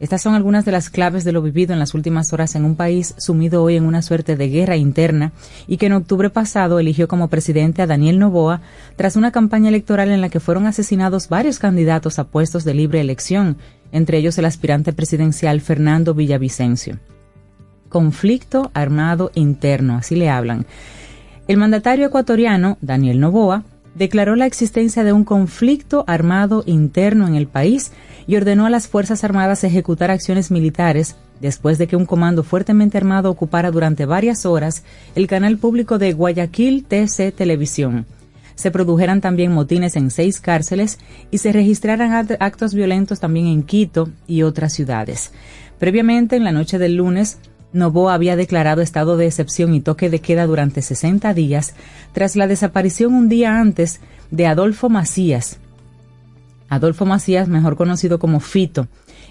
Estas 0.00 0.22
son 0.22 0.34
algunas 0.34 0.64
de 0.64 0.72
las 0.72 0.90
claves 0.90 1.24
de 1.24 1.32
lo 1.32 1.42
vivido 1.42 1.72
en 1.72 1.78
las 1.78 1.94
últimas 1.94 2.32
horas 2.32 2.54
en 2.54 2.64
un 2.64 2.76
país 2.76 3.14
sumido 3.18 3.62
hoy 3.62 3.76
en 3.76 3.84
una 3.84 4.02
suerte 4.02 4.36
de 4.36 4.48
guerra 4.48 4.76
interna 4.76 5.32
y 5.66 5.76
que 5.76 5.86
en 5.86 5.92
octubre 5.92 6.30
pasado 6.30 6.78
eligió 6.78 7.08
como 7.08 7.28
presidente 7.28 7.82
a 7.82 7.86
Daniel 7.86 8.18
Novoa 8.18 8.60
tras 8.96 9.16
una 9.16 9.30
campaña 9.30 9.68
electoral 9.68 10.10
en 10.10 10.20
la 10.20 10.28
que 10.28 10.40
fueron 10.40 10.66
asesinados 10.66 11.28
varios 11.28 11.58
candidatos 11.58 12.18
a 12.18 12.24
puestos 12.24 12.64
de 12.64 12.74
libre 12.74 13.00
elección, 13.00 13.56
entre 13.92 14.18
ellos 14.18 14.38
el 14.38 14.44
aspirante 14.44 14.92
presidencial 14.92 15.60
Fernando 15.60 16.14
Villavicencio. 16.14 16.98
Conflicto 17.88 18.70
armado 18.74 19.30
interno, 19.34 19.96
así 19.96 20.16
le 20.16 20.30
hablan. 20.30 20.66
El 21.48 21.58
mandatario 21.58 22.06
ecuatoriano, 22.06 22.78
Daniel 22.80 23.20
Novoa, 23.20 23.64
declaró 23.94 24.36
la 24.36 24.46
existencia 24.46 25.04
de 25.04 25.12
un 25.12 25.24
conflicto 25.24 26.04
armado 26.06 26.62
interno 26.66 27.26
en 27.26 27.34
el 27.34 27.46
país 27.46 27.92
y 28.26 28.36
ordenó 28.36 28.66
a 28.66 28.70
las 28.70 28.88
Fuerzas 28.88 29.24
Armadas 29.24 29.64
ejecutar 29.64 30.10
acciones 30.10 30.50
militares 30.50 31.16
después 31.40 31.76
de 31.76 31.88
que 31.88 31.96
un 31.96 32.06
comando 32.06 32.44
fuertemente 32.44 32.96
armado 32.96 33.30
ocupara 33.30 33.70
durante 33.70 34.06
varias 34.06 34.46
horas 34.46 34.84
el 35.14 35.26
canal 35.26 35.58
público 35.58 35.98
de 35.98 36.12
Guayaquil 36.12 36.84
TC 36.84 37.32
Televisión. 37.34 38.06
Se 38.54 38.70
produjeran 38.70 39.20
también 39.20 39.52
motines 39.52 39.96
en 39.96 40.10
seis 40.10 40.40
cárceles 40.40 40.98
y 41.30 41.38
se 41.38 41.52
registraran 41.52 42.12
actos 42.38 42.74
violentos 42.74 43.18
también 43.18 43.46
en 43.46 43.62
Quito 43.62 44.10
y 44.26 44.42
otras 44.42 44.72
ciudades. 44.72 45.32
Previamente, 45.78 46.36
en 46.36 46.44
la 46.44 46.52
noche 46.52 46.78
del 46.78 46.94
lunes, 46.94 47.38
Novoa 47.72 48.14
había 48.14 48.36
declarado 48.36 48.82
estado 48.82 49.16
de 49.16 49.26
excepción 49.26 49.74
y 49.74 49.80
toque 49.80 50.10
de 50.10 50.20
queda 50.20 50.46
durante 50.46 50.82
60 50.82 51.32
días 51.34 51.74
tras 52.12 52.36
la 52.36 52.46
desaparición 52.46 53.14
un 53.14 53.28
día 53.28 53.58
antes 53.58 54.00
de 54.30 54.46
Adolfo 54.46 54.88
Macías, 54.88 55.58
Adolfo 56.72 57.04
Macías, 57.04 57.48
mejor 57.48 57.76
conocido 57.76 58.18
como 58.18 58.40
Fito, 58.40 58.88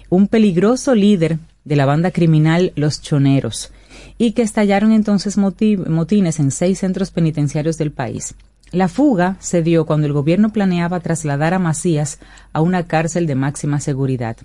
un 0.08 0.28
peligroso 0.28 0.94
líder 0.94 1.40
de 1.64 1.74
la 1.74 1.86
banda 1.86 2.12
criminal 2.12 2.72
Los 2.76 3.02
Choneros, 3.02 3.72
y 4.16 4.30
que 4.30 4.42
estallaron 4.42 4.92
entonces 4.92 5.36
motines 5.36 6.38
en 6.38 6.52
seis 6.52 6.78
centros 6.78 7.10
penitenciarios 7.10 7.78
del 7.78 7.90
país. 7.90 8.36
La 8.70 8.86
fuga 8.86 9.38
se 9.40 9.60
dio 9.60 9.86
cuando 9.86 10.06
el 10.06 10.12
gobierno 10.12 10.50
planeaba 10.50 11.00
trasladar 11.00 11.52
a 11.52 11.58
Macías 11.58 12.20
a 12.52 12.60
una 12.60 12.86
cárcel 12.86 13.26
de 13.26 13.34
máxima 13.34 13.80
seguridad. 13.80 14.36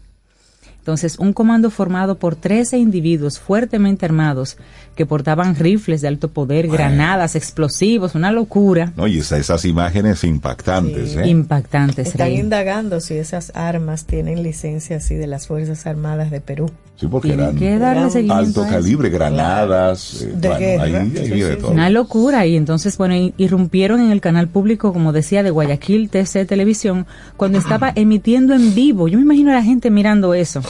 Entonces, 0.87 1.19
un 1.19 1.33
comando 1.33 1.69
formado 1.69 2.17
por 2.17 2.37
13 2.37 2.77
individuos 2.77 3.39
fuertemente 3.39 4.05
armados 4.05 4.55
que 4.95 5.05
portaban 5.05 5.57
rifles 5.57 5.99
de 5.99 6.07
alto 6.07 6.29
poder, 6.29 6.69
granadas, 6.69 7.35
explosivos, 7.35 8.15
una 8.15 8.31
locura. 8.31 8.93
No, 8.95 9.05
y 9.05 9.17
esas 9.19 9.65
imágenes 9.65 10.23
impactantes, 10.23 11.17
¿eh? 11.17 11.27
Impactantes. 11.27 12.07
Están 12.07 12.31
indagando 12.31 13.01
si 13.01 13.15
esas 13.15 13.51
armas 13.53 14.05
tienen 14.05 14.43
licencia 14.43 14.95
así 14.95 15.15
de 15.15 15.27
las 15.27 15.47
Fuerzas 15.47 15.85
Armadas 15.85 16.31
de 16.31 16.39
Perú. 16.39 16.71
Sí, 16.99 17.05
porque 17.05 17.33
eran, 17.33 18.31
alto 18.31 18.63
calibre, 18.63 19.09
granadas, 19.09 20.25
eh, 20.41 21.57
Una 21.69 21.91
locura. 21.91 22.47
Y 22.47 22.55
entonces, 22.57 22.97
bueno, 22.97 23.33
irrumpieron 23.37 24.01
en 24.01 24.09
el 24.09 24.19
canal 24.19 24.47
público, 24.47 24.93
como 24.93 25.13
decía, 25.13 25.43
de 25.43 25.51
Guayaquil 25.51 26.09
TC 26.09 26.47
Televisión, 26.47 27.05
cuando 27.35 27.59
estaba 27.59 27.91
emitiendo 27.93 28.55
en 28.55 28.73
vivo. 28.73 29.07
Yo 29.07 29.19
me 29.19 29.25
imagino 29.25 29.51
a 29.51 29.53
la 29.53 29.63
gente 29.63 29.91
mirando 29.91 30.33
eso. 30.33 30.63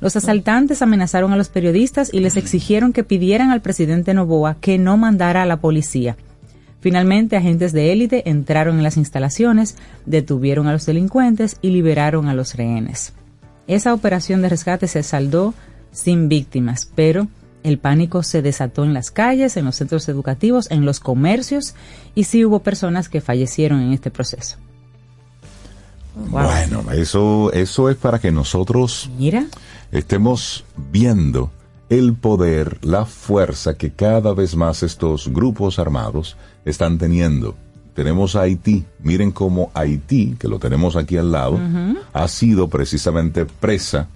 Los 0.00 0.16
asaltantes 0.16 0.82
amenazaron 0.82 1.32
a 1.32 1.36
los 1.36 1.48
periodistas 1.48 2.12
y 2.12 2.20
les 2.20 2.36
exigieron 2.36 2.92
que 2.92 3.04
pidieran 3.04 3.50
al 3.50 3.60
presidente 3.60 4.14
Novoa 4.14 4.56
que 4.60 4.78
no 4.78 4.96
mandara 4.96 5.42
a 5.42 5.46
la 5.46 5.58
policía. 5.58 6.16
Finalmente, 6.80 7.36
agentes 7.36 7.72
de 7.72 7.92
élite 7.92 8.28
entraron 8.30 8.78
en 8.78 8.82
las 8.82 8.96
instalaciones, 8.96 9.76
detuvieron 10.06 10.66
a 10.66 10.72
los 10.72 10.86
delincuentes 10.86 11.58
y 11.60 11.70
liberaron 11.70 12.28
a 12.28 12.34
los 12.34 12.54
rehenes. 12.54 13.12
Esa 13.66 13.92
operación 13.92 14.40
de 14.40 14.48
rescate 14.48 14.88
se 14.88 15.02
saldó 15.02 15.54
sin 15.92 16.28
víctimas, 16.28 16.90
pero 16.94 17.28
el 17.62 17.78
pánico 17.78 18.22
se 18.22 18.40
desató 18.40 18.84
en 18.84 18.94
las 18.94 19.10
calles, 19.10 19.58
en 19.58 19.66
los 19.66 19.76
centros 19.76 20.08
educativos, 20.08 20.70
en 20.70 20.86
los 20.86 21.00
comercios 21.00 21.74
y 22.14 22.24
sí 22.24 22.44
hubo 22.44 22.60
personas 22.60 23.10
que 23.10 23.20
fallecieron 23.20 23.80
en 23.80 23.92
este 23.92 24.10
proceso. 24.10 24.56
Bueno, 26.28 26.90
eso, 26.92 27.52
eso 27.52 27.88
es 27.88 27.96
para 27.96 28.18
que 28.18 28.30
nosotros 28.30 29.10
estemos 29.90 30.64
viendo 30.90 31.50
el 31.88 32.14
poder, 32.14 32.78
la 32.82 33.04
fuerza 33.04 33.74
que 33.74 33.92
cada 33.92 34.32
vez 34.32 34.54
más 34.54 34.82
estos 34.82 35.28
grupos 35.28 35.78
armados 35.78 36.36
están 36.64 36.98
teniendo. 36.98 37.56
Tenemos 37.94 38.36
a 38.36 38.42
Haití, 38.42 38.84
miren 39.00 39.32
cómo 39.32 39.70
Haití, 39.74 40.36
que 40.38 40.48
lo 40.48 40.60
tenemos 40.60 40.94
aquí 40.94 41.16
al 41.16 41.32
lado, 41.32 41.58
ha 42.12 42.28
sido 42.28 42.68
precisamente 42.68 43.44
presa 43.44 44.08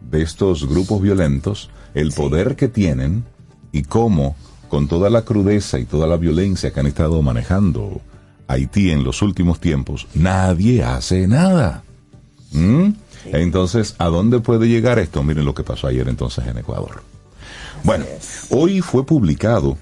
de 0.00 0.22
estos 0.22 0.66
grupos 0.66 1.02
violentos, 1.02 1.70
el 1.94 2.12
poder 2.12 2.56
que 2.56 2.68
tienen 2.68 3.24
y 3.72 3.82
cómo, 3.82 4.34
con 4.68 4.88
toda 4.88 5.10
la 5.10 5.22
crudeza 5.22 5.78
y 5.78 5.84
toda 5.84 6.06
la 6.06 6.16
violencia 6.16 6.72
que 6.72 6.80
han 6.80 6.86
estado 6.86 7.20
manejando 7.20 8.00
Haití 8.48 8.90
en 8.90 9.04
los 9.04 9.22
últimos 9.22 9.60
tiempos, 9.60 10.06
nadie 10.14 10.82
hace 10.82 11.28
nada. 11.28 11.84
¿Mm? 12.52 12.88
Entonces, 13.26 13.94
¿a 13.98 14.06
dónde 14.06 14.40
puede 14.40 14.68
llegar 14.68 14.98
esto? 14.98 15.22
Miren 15.22 15.44
lo 15.44 15.54
que 15.54 15.62
pasó 15.62 15.86
ayer 15.86 16.08
entonces 16.08 16.46
en 16.46 16.58
Ecuador. 16.58 17.02
Bueno, 17.84 18.06
hoy 18.50 18.80
fue 18.80 19.04
publicado 19.04 19.76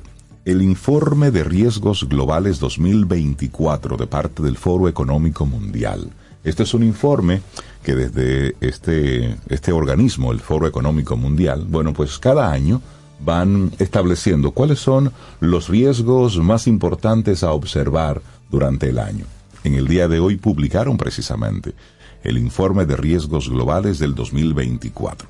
el 0.44 0.62
informe 0.62 1.30
de 1.30 1.44
riesgos 1.44 2.08
globales 2.08 2.60
2024 2.60 3.96
de 3.96 4.06
parte 4.06 4.42
del 4.42 4.56
Foro 4.56 4.88
Económico 4.88 5.46
Mundial. 5.46 6.10
Este 6.44 6.62
es 6.62 6.74
un 6.74 6.84
informe 6.84 7.42
que 7.82 7.94
desde 7.94 8.56
este, 8.60 9.36
este 9.48 9.72
organismo, 9.72 10.30
el 10.32 10.40
Foro 10.40 10.66
Económico 10.68 11.16
Mundial, 11.16 11.66
bueno, 11.68 11.92
pues 11.92 12.18
cada 12.18 12.52
año 12.52 12.80
van 13.18 13.72
estableciendo 13.78 14.52
cuáles 14.52 14.78
son 14.78 15.12
los 15.40 15.68
riesgos 15.68 16.38
más 16.38 16.66
importantes 16.66 17.42
a 17.42 17.52
observar 17.52 18.22
durante 18.50 18.88
el 18.88 18.98
año. 18.98 19.24
En 19.64 19.74
el 19.74 19.88
día 19.88 20.08
de 20.08 20.20
hoy 20.20 20.36
publicaron 20.36 20.96
precisamente 20.96 21.74
el 22.22 22.38
informe 22.38 22.86
de 22.86 22.96
riesgos 22.96 23.48
globales 23.48 23.98
del 23.98 24.14
2024. 24.14 25.28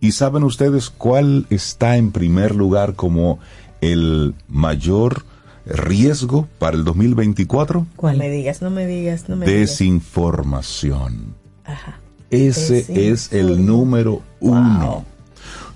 ¿Y 0.00 0.12
saben 0.12 0.44
ustedes 0.44 0.90
cuál 0.90 1.46
está 1.50 1.96
en 1.96 2.10
primer 2.10 2.54
lugar 2.54 2.94
como 2.94 3.38
el 3.80 4.34
mayor 4.48 5.24
riesgo 5.66 6.48
para 6.58 6.76
el 6.76 6.84
2024? 6.84 7.86
¿Cuál? 7.96 8.18
No 8.18 8.24
me 8.24 8.30
digas, 8.30 8.62
no 8.62 8.70
me 8.70 8.86
digas, 8.86 9.28
no 9.28 9.36
me 9.36 9.46
Desinformación. 9.46 11.34
Ajá. 11.64 12.00
Ese 12.30 13.10
es 13.10 13.32
el 13.32 13.66
número 13.66 14.22
uno. 14.38 15.04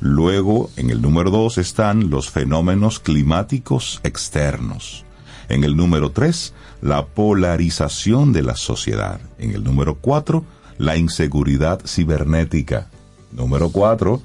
Luego, 0.01 0.71
en 0.77 0.91
el 0.91 1.03
número 1.03 1.31
dos 1.31 1.59
están 1.59 2.11
los 2.11 2.31
fenómenos 2.31 3.01
climáticos 3.01 4.01
externos. 4.05 5.05
En 5.49 5.65
el 5.65 5.77
número 5.77 6.11
tres, 6.11 6.55
la 6.85 7.07
polarización 7.07 8.35
de 8.35 8.43
la 8.43 8.57
sociedad. 8.57 9.19
En 9.39 9.53
el 9.53 9.65
número 9.65 9.95
cuatro, 9.95 10.45
la 10.77 10.99
inseguridad 10.99 11.81
cibernética. 11.87 12.91
Número 13.33 13.71
cuatro. 13.71 14.21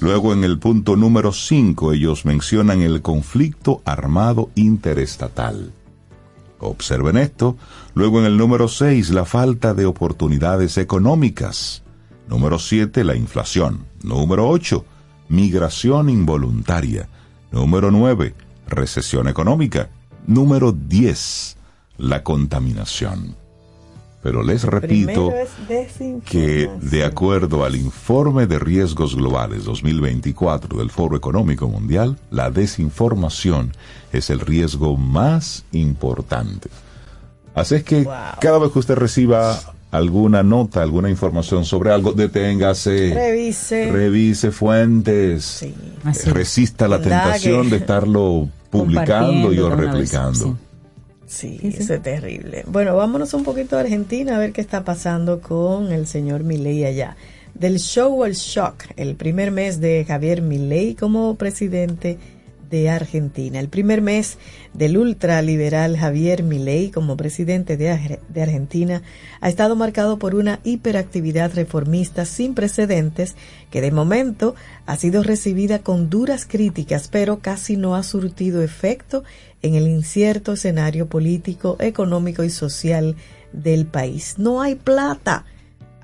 Luego 0.00 0.32
en 0.32 0.42
el 0.42 0.58
punto 0.58 0.96
número 0.96 1.32
cinco 1.32 1.92
ellos 1.92 2.24
mencionan 2.24 2.82
el 2.82 3.02
conflicto 3.02 3.82
armado 3.84 4.50
interestatal. 4.56 5.72
Observen 6.58 7.18
esto. 7.18 7.56
Luego 7.94 8.18
en 8.18 8.24
el 8.24 8.36
número 8.36 8.66
seis, 8.66 9.10
la 9.10 9.24
falta 9.24 9.72
de 9.72 9.86
oportunidades 9.86 10.78
económicas. 10.78 11.84
Número 12.28 12.58
siete, 12.58 13.04
la 13.04 13.14
inflación. 13.14 13.86
Número 14.02 14.48
ocho, 14.48 14.84
migración 15.28 16.10
involuntaria. 16.10 17.08
Número 17.52 17.92
nueve, 17.92 18.34
recesión 18.66 19.28
económica. 19.28 19.88
Número 20.26 20.72
diez, 20.72 21.56
la 22.02 22.22
contaminación. 22.22 23.36
Pero 24.22 24.42
les 24.42 24.62
repito 24.62 25.32
que 26.24 26.70
de 26.80 27.04
acuerdo 27.04 27.64
al 27.64 27.74
informe 27.74 28.46
de 28.46 28.58
riesgos 28.58 29.16
globales 29.16 29.64
2024 29.64 30.78
del 30.78 30.90
Foro 30.90 31.16
Económico 31.16 31.68
Mundial, 31.68 32.18
la 32.30 32.50
desinformación 32.50 33.72
es 34.12 34.30
el 34.30 34.40
riesgo 34.40 34.96
más 34.96 35.64
importante. 35.72 36.70
Así 37.54 37.76
es 37.76 37.84
que 37.84 38.06
cada 38.40 38.58
vez 38.58 38.70
que 38.70 38.78
usted 38.78 38.94
reciba 38.94 39.58
alguna 39.90 40.42
nota, 40.42 40.82
alguna 40.82 41.10
información 41.10 41.64
sobre 41.64 41.92
algo, 41.92 42.12
deténgase, 42.12 43.12
revise, 43.12 43.90
revise 43.92 44.52
fuentes, 44.52 45.66
resista 46.26 46.86
la 46.86 47.00
tentación 47.00 47.70
de 47.70 47.76
estarlo 47.78 48.48
publicando 48.70 49.52
y 49.52 49.58
o 49.58 49.68
replicando. 49.68 50.46
Sí, 50.46 50.71
eso 51.40 51.94
es 51.94 52.02
terrible. 52.02 52.64
Bueno, 52.66 52.96
vámonos 52.96 53.32
un 53.34 53.44
poquito 53.44 53.76
a 53.76 53.80
Argentina 53.80 54.36
a 54.36 54.38
ver 54.38 54.52
qué 54.52 54.60
está 54.60 54.84
pasando 54.84 55.40
con 55.40 55.92
el 55.92 56.06
señor 56.06 56.44
Milei 56.44 56.84
allá. 56.84 57.16
Del 57.54 57.78
show 57.78 58.24
al 58.24 58.32
shock, 58.32 58.84
el 58.96 59.14
primer 59.16 59.50
mes 59.50 59.80
de 59.80 60.04
Javier 60.06 60.42
Milei 60.42 60.94
como 60.94 61.34
presidente 61.36 62.18
de 62.72 62.88
Argentina. 62.88 63.60
El 63.60 63.68
primer 63.68 64.00
mes 64.00 64.38
del 64.72 64.96
ultraliberal 64.96 65.98
Javier 65.98 66.42
Milei 66.42 66.90
como 66.90 67.18
presidente 67.18 67.76
de, 67.76 68.18
de, 68.30 68.42
Argentina 68.42 69.02
ha 69.42 69.50
estado 69.50 69.76
marcado 69.76 70.18
por 70.18 70.34
una 70.34 70.58
hiperactividad 70.64 71.52
reformista 71.54 72.24
sin 72.24 72.54
precedentes 72.54 73.36
que 73.70 73.82
de 73.82 73.90
momento 73.90 74.54
ha 74.86 74.96
sido 74.96 75.22
recibida 75.22 75.80
con 75.80 76.08
duras 76.08 76.46
críticas, 76.46 77.08
pero 77.08 77.40
casi 77.40 77.76
no 77.76 77.94
ha 77.94 78.02
surtido 78.02 78.62
efecto 78.62 79.22
en 79.62 79.74
el 79.74 79.88
incierto 79.88 80.52
escenario 80.52 81.08
político, 81.08 81.76
económico 81.80 82.44
y 82.44 82.50
social 82.50 83.16
del 83.52 83.86
país. 83.86 84.34
No 84.38 84.60
hay 84.60 84.74
plata. 84.74 85.44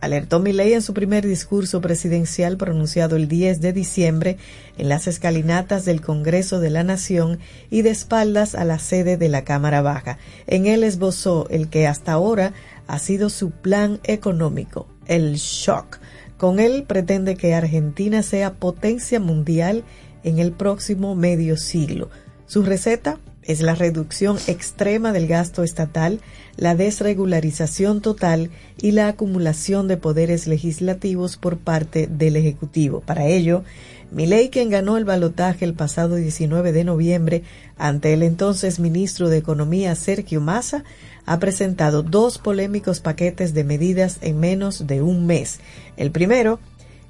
Alertó 0.00 0.38
Milei 0.38 0.74
en 0.74 0.82
su 0.82 0.94
primer 0.94 1.26
discurso 1.26 1.80
presidencial 1.80 2.56
pronunciado 2.56 3.16
el 3.16 3.26
10 3.26 3.60
de 3.60 3.72
diciembre 3.72 4.36
en 4.76 4.88
las 4.88 5.08
escalinatas 5.08 5.84
del 5.84 6.00
Congreso 6.00 6.60
de 6.60 6.70
la 6.70 6.84
Nación 6.84 7.40
y 7.68 7.82
de 7.82 7.90
espaldas 7.90 8.54
a 8.54 8.64
la 8.64 8.78
sede 8.78 9.16
de 9.16 9.28
la 9.28 9.42
Cámara 9.42 9.82
Baja. 9.82 10.18
En 10.46 10.66
él 10.66 10.84
esbozó 10.84 11.48
el 11.50 11.68
que 11.68 11.88
hasta 11.88 12.12
ahora 12.12 12.52
ha 12.86 13.00
sido 13.00 13.28
su 13.28 13.50
plan 13.50 13.98
económico, 14.04 14.86
el 15.06 15.34
shock. 15.34 15.98
Con 16.36 16.60
él 16.60 16.84
pretende 16.86 17.36
que 17.36 17.54
Argentina 17.54 18.22
sea 18.22 18.54
potencia 18.54 19.18
mundial 19.18 19.82
en 20.22 20.38
el 20.38 20.52
próximo 20.52 21.16
medio 21.16 21.56
siglo. 21.56 22.08
Su 22.46 22.62
receta, 22.62 23.18
es 23.48 23.62
la 23.62 23.74
reducción 23.74 24.38
extrema 24.46 25.12
del 25.12 25.26
gasto 25.26 25.64
estatal, 25.64 26.20
la 26.56 26.76
desregularización 26.76 28.02
total 28.02 28.50
y 28.80 28.92
la 28.92 29.08
acumulación 29.08 29.88
de 29.88 29.96
poderes 29.96 30.46
legislativos 30.46 31.38
por 31.38 31.56
parte 31.56 32.06
del 32.06 32.36
Ejecutivo. 32.36 33.00
Para 33.00 33.26
ello, 33.26 33.64
Milei, 34.12 34.50
quien 34.50 34.68
ganó 34.68 34.98
el 34.98 35.06
balotaje 35.06 35.64
el 35.64 35.72
pasado 35.72 36.16
19 36.16 36.72
de 36.72 36.84
noviembre 36.84 37.42
ante 37.78 38.12
el 38.12 38.22
entonces 38.22 38.78
ministro 38.78 39.30
de 39.30 39.38
Economía 39.38 39.94
Sergio 39.94 40.42
Massa, 40.42 40.84
ha 41.24 41.38
presentado 41.38 42.02
dos 42.02 42.38
polémicos 42.38 43.00
paquetes 43.00 43.54
de 43.54 43.64
medidas 43.64 44.18
en 44.20 44.40
menos 44.40 44.86
de 44.86 45.00
un 45.00 45.26
mes. 45.26 45.60
El 45.96 46.10
primero, 46.10 46.60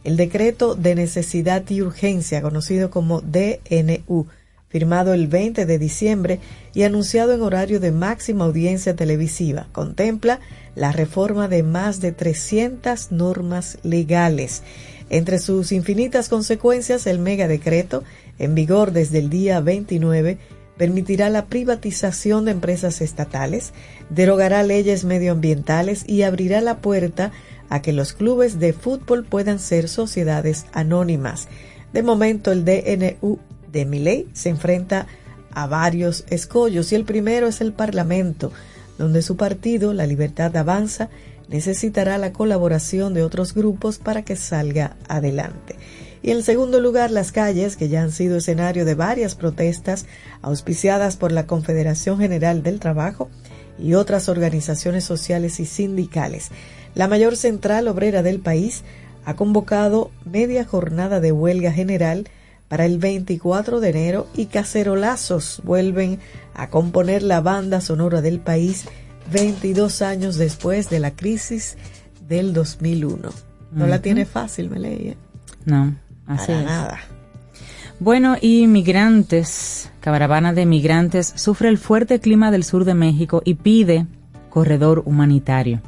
el 0.05 0.17
decreto 0.17 0.77
de 0.77 0.95
necesidad 0.95 1.69
y 1.69 1.83
urgencia, 1.83 2.43
conocido 2.43 2.91
como 2.91 3.23
DNU, 3.23 4.27
firmado 4.69 5.15
el 5.15 5.27
20 5.29 5.67
de 5.67 5.79
diciembre 5.79 6.41
y 6.75 6.83
anunciado 6.83 7.33
en 7.33 7.43
horario 7.43 7.81
de 7.81 7.91
máxima 7.91 8.45
audiencia 8.45 8.95
televisiva, 8.95 9.67
contempla 9.73 10.41
la 10.75 10.93
reforma 10.93 11.49
de 11.49 11.63
más 11.63 12.01
de 12.01 12.13
300 12.13 13.11
normas 13.13 13.79
legales. 13.83 14.63
Entre 15.11 15.39
sus 15.39 15.73
infinitas 15.73 16.29
consecuencias, 16.29 17.07
el 17.07 17.19
megadecreto, 17.19 18.05
en 18.39 18.55
vigor 18.55 18.93
desde 18.93 19.19
el 19.19 19.31
día 19.31 19.61
29, 19.61 20.39
permitirá 20.77 21.31
la 21.31 21.47
privatización 21.47 22.45
de 22.45 22.53
empresas 22.53 23.01
estatales, 23.01 23.73
derogará 24.11 24.63
leyes 24.63 25.05
medioambientales 25.05 26.05
y 26.07 26.23
abrirá 26.23 26.61
la 26.61 26.79
puerta 26.79 27.33
a 27.69 27.83
que 27.83 27.93
los 27.93 28.13
clubes 28.13 28.61
de 28.61 28.73
fútbol 28.73 29.25
puedan 29.25 29.59
ser 29.59 29.89
sociedades 29.89 30.67
anónimas. 30.73 31.49
De 31.93 32.03
momento, 32.03 32.53
el 32.53 32.65
DNU 32.65 33.39
de 33.73 33.85
Miley 33.85 34.29
se 34.33 34.49
enfrenta 34.49 35.07
a 35.53 35.67
varios 35.67 36.25
escollos 36.31 36.93
y 36.93 36.95
el 36.95 37.05
primero 37.05 37.49
es 37.49 37.61
el 37.61 37.73
Parlamento, 37.73 38.53
donde 38.99 39.23
su 39.23 39.37
partido, 39.37 39.93
La 39.95 40.07
Libertad 40.07 40.57
Avanza, 40.57 41.09
necesitará 41.49 42.19
la 42.19 42.33
colaboración 42.33 43.15
de 43.15 43.23
otros 43.23 43.55
grupos 43.55 43.99
para 43.99 44.23
que 44.23 44.37
salga 44.37 44.97
adelante. 45.09 45.77
Y 46.23 46.33
en 46.33 46.43
segundo 46.43 46.81
lugar, 46.81 47.11
las 47.11 47.33
calles, 47.33 47.77
que 47.77 47.89
ya 47.89 48.03
han 48.03 48.13
sido 48.13 48.37
escenario 48.37 48.85
de 48.85 48.95
varias 48.95 49.35
protestas 49.35 50.07
auspiciadas 50.43 51.17
por 51.17 51.33
la 51.33 51.47
Confederación 51.47 52.19
General 52.19 52.63
del 52.63 52.81
Trabajo 52.81 53.31
y 53.79 53.95
otras 53.95 54.29
organizaciones 54.29 55.05
sociales 55.05 55.61
y 55.61 55.65
sindicales. 55.65 56.51
La 56.95 57.07
mayor 57.07 57.37
central 57.37 57.87
obrera 57.89 58.23
del 58.23 58.41
país 58.41 58.83
ha 59.25 59.37
convocado 59.37 60.11
media 60.25 60.65
jornada 60.65 61.21
de 61.21 61.33
huelga 61.33 61.73
general 61.73 62.29
para 62.69 62.85
el 62.85 62.99
24 62.99 63.81
de 63.81 63.89
enero 63.89 64.29
y 64.37 64.47
Cacerolazos 64.47 65.61
vuelven 65.65 66.19
a 66.55 66.69
componer 66.69 67.23
la 67.23 67.41
banda 67.41 67.81
sonora 67.81 68.21
del 68.21 68.41
país 68.41 68.87
22 69.33 70.03
años 70.03 70.37
después 70.37 70.91
de 70.91 71.01
la 71.01 71.13
crisis 71.13 71.77
del 72.29 72.53
2001. 72.53 73.31
No 73.73 73.87
la 73.87 74.01
tiene 74.01 74.25
fácil, 74.25 74.71
me 74.71 74.79
leía. 74.79 75.15
No, 75.65 75.95
así 76.27 76.53
es. 76.53 76.65
nada. 76.65 76.99
Bueno, 78.01 78.37
y 78.41 78.67
migrantes, 78.67 79.91
caravana 80.01 80.53
de 80.53 80.67
migrantes, 80.67 81.33
sufre 81.37 81.69
el 81.69 81.79
fuerte 81.79 82.21
clima 82.21 82.51
del 82.51 82.65
sur 82.65 82.85
de 82.85 82.95
México 82.95 83.43
y 83.45 83.55
pide 83.55 84.07
corredor 84.51 85.03
humanitario. 85.05 85.83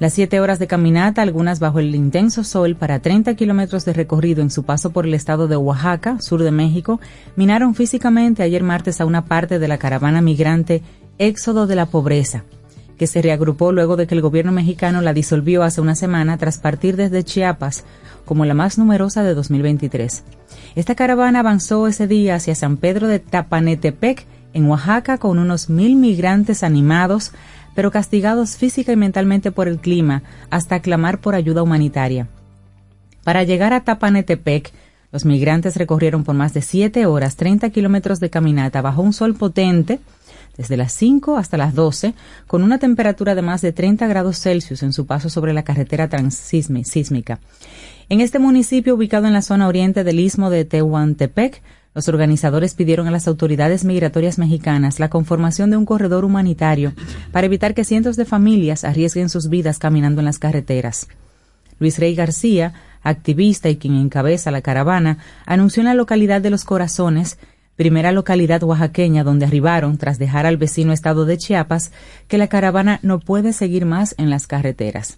Las 0.00 0.14
siete 0.14 0.40
horas 0.40 0.58
de 0.58 0.66
caminata, 0.66 1.20
algunas 1.20 1.60
bajo 1.60 1.78
el 1.78 1.94
intenso 1.94 2.42
sol 2.42 2.74
para 2.74 3.00
30 3.00 3.34
kilómetros 3.34 3.84
de 3.84 3.92
recorrido 3.92 4.40
en 4.40 4.50
su 4.50 4.62
paso 4.62 4.92
por 4.92 5.04
el 5.04 5.12
estado 5.12 5.46
de 5.46 5.56
Oaxaca, 5.56 6.16
sur 6.22 6.42
de 6.42 6.50
México, 6.50 7.00
minaron 7.36 7.74
físicamente 7.74 8.42
ayer 8.42 8.62
martes 8.62 9.02
a 9.02 9.04
una 9.04 9.26
parte 9.26 9.58
de 9.58 9.68
la 9.68 9.76
caravana 9.76 10.22
migrante 10.22 10.82
Éxodo 11.18 11.66
de 11.66 11.76
la 11.76 11.84
Pobreza, 11.84 12.44
que 12.96 13.06
se 13.06 13.20
reagrupó 13.20 13.72
luego 13.72 13.96
de 13.96 14.06
que 14.06 14.14
el 14.14 14.22
gobierno 14.22 14.52
mexicano 14.52 15.02
la 15.02 15.12
disolvió 15.12 15.62
hace 15.64 15.82
una 15.82 15.94
semana 15.94 16.38
tras 16.38 16.56
partir 16.56 16.96
desde 16.96 17.22
Chiapas 17.22 17.84
como 18.24 18.46
la 18.46 18.54
más 18.54 18.78
numerosa 18.78 19.22
de 19.22 19.34
2023. 19.34 20.24
Esta 20.76 20.94
caravana 20.94 21.40
avanzó 21.40 21.86
ese 21.86 22.06
día 22.06 22.36
hacia 22.36 22.54
San 22.54 22.78
Pedro 22.78 23.06
de 23.06 23.18
Tapanetepec, 23.18 24.24
en 24.52 24.66
Oaxaca, 24.66 25.18
con 25.18 25.38
unos 25.38 25.68
mil 25.68 25.94
migrantes 25.96 26.62
animados 26.62 27.32
pero 27.74 27.90
castigados 27.90 28.56
física 28.56 28.92
y 28.92 28.96
mentalmente 28.96 29.52
por 29.52 29.68
el 29.68 29.78
clima, 29.78 30.22
hasta 30.50 30.80
clamar 30.80 31.20
por 31.20 31.34
ayuda 31.34 31.62
humanitaria. 31.62 32.28
Para 33.24 33.44
llegar 33.44 33.72
a 33.72 33.84
Tapanetepec, 33.84 34.72
los 35.12 35.24
migrantes 35.24 35.76
recorrieron 35.76 36.24
por 36.24 36.34
más 36.34 36.54
de 36.54 36.62
siete 36.62 37.06
horas 37.06 37.36
30 37.36 37.70
kilómetros 37.70 38.20
de 38.20 38.30
caminata 38.30 38.80
bajo 38.80 39.02
un 39.02 39.12
sol 39.12 39.34
potente, 39.34 39.98
desde 40.56 40.76
las 40.76 40.92
5 40.92 41.36
hasta 41.36 41.56
las 41.56 41.74
12, 41.74 42.14
con 42.46 42.62
una 42.62 42.78
temperatura 42.78 43.34
de 43.34 43.42
más 43.42 43.62
de 43.62 43.72
30 43.72 44.06
grados 44.06 44.38
Celsius 44.40 44.82
en 44.82 44.92
su 44.92 45.06
paso 45.06 45.30
sobre 45.30 45.52
la 45.52 45.62
carretera 45.62 46.08
transísmica. 46.08 47.40
En 48.08 48.20
este 48.20 48.38
municipio, 48.38 48.94
ubicado 48.94 49.26
en 49.26 49.32
la 49.32 49.42
zona 49.42 49.68
oriente 49.68 50.04
del 50.04 50.20
istmo 50.20 50.50
de 50.50 50.64
Tehuantepec, 50.64 51.62
Los 51.92 52.08
organizadores 52.08 52.74
pidieron 52.74 53.08
a 53.08 53.10
las 53.10 53.26
autoridades 53.26 53.84
migratorias 53.84 54.38
mexicanas 54.38 55.00
la 55.00 55.10
conformación 55.10 55.70
de 55.70 55.76
un 55.76 55.84
corredor 55.84 56.24
humanitario 56.24 56.92
para 57.32 57.46
evitar 57.46 57.74
que 57.74 57.84
cientos 57.84 58.16
de 58.16 58.24
familias 58.24 58.84
arriesguen 58.84 59.28
sus 59.28 59.48
vidas 59.48 59.78
caminando 59.78 60.20
en 60.20 60.26
las 60.26 60.38
carreteras. 60.38 61.08
Luis 61.80 61.98
Rey 61.98 62.14
García, 62.14 62.74
activista 63.02 63.68
y 63.68 63.76
quien 63.76 63.96
encabeza 63.96 64.50
la 64.50 64.62
caravana, 64.62 65.18
anunció 65.46 65.80
en 65.80 65.86
la 65.86 65.94
localidad 65.94 66.40
de 66.40 66.50
Los 66.50 66.64
Corazones, 66.64 67.38
primera 67.74 68.12
localidad 68.12 68.62
oaxaqueña 68.62 69.24
donde 69.24 69.46
arribaron 69.46 69.96
tras 69.96 70.18
dejar 70.18 70.46
al 70.46 70.58
vecino 70.58 70.92
estado 70.92 71.24
de 71.24 71.38
Chiapas, 71.38 71.90
que 72.28 72.38
la 72.38 72.46
caravana 72.46 73.00
no 73.02 73.18
puede 73.18 73.52
seguir 73.52 73.84
más 73.84 74.14
en 74.18 74.30
las 74.30 74.46
carreteras. 74.46 75.16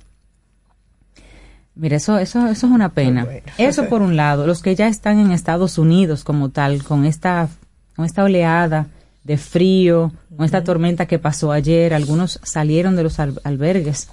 Mira, 1.74 1.96
eso, 1.96 2.18
eso, 2.18 2.46
eso 2.46 2.66
es 2.66 2.72
una 2.72 2.90
pena. 2.90 3.26
Eso 3.56 3.88
por 3.88 4.02
un 4.02 4.16
lado, 4.16 4.46
los 4.46 4.62
que 4.62 4.74
ya 4.74 4.88
están 4.88 5.18
en 5.18 5.32
Estados 5.32 5.78
Unidos 5.78 6.22
como 6.22 6.50
tal, 6.50 6.84
con 6.84 7.06
esta, 7.06 7.48
con 7.96 8.04
esta 8.04 8.24
oleada 8.24 8.88
de 9.24 9.38
frío, 9.38 10.12
con 10.36 10.44
esta 10.44 10.64
tormenta 10.64 11.06
que 11.06 11.18
pasó 11.18 11.52
ayer, 11.52 11.94
algunos 11.94 12.40
salieron 12.42 12.94
de 12.96 13.04
los 13.04 13.18
albergues 13.18 14.08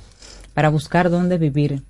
para 0.53 0.69
buscar 0.69 1.09
dónde 1.09 1.37
vivir. 1.37 1.81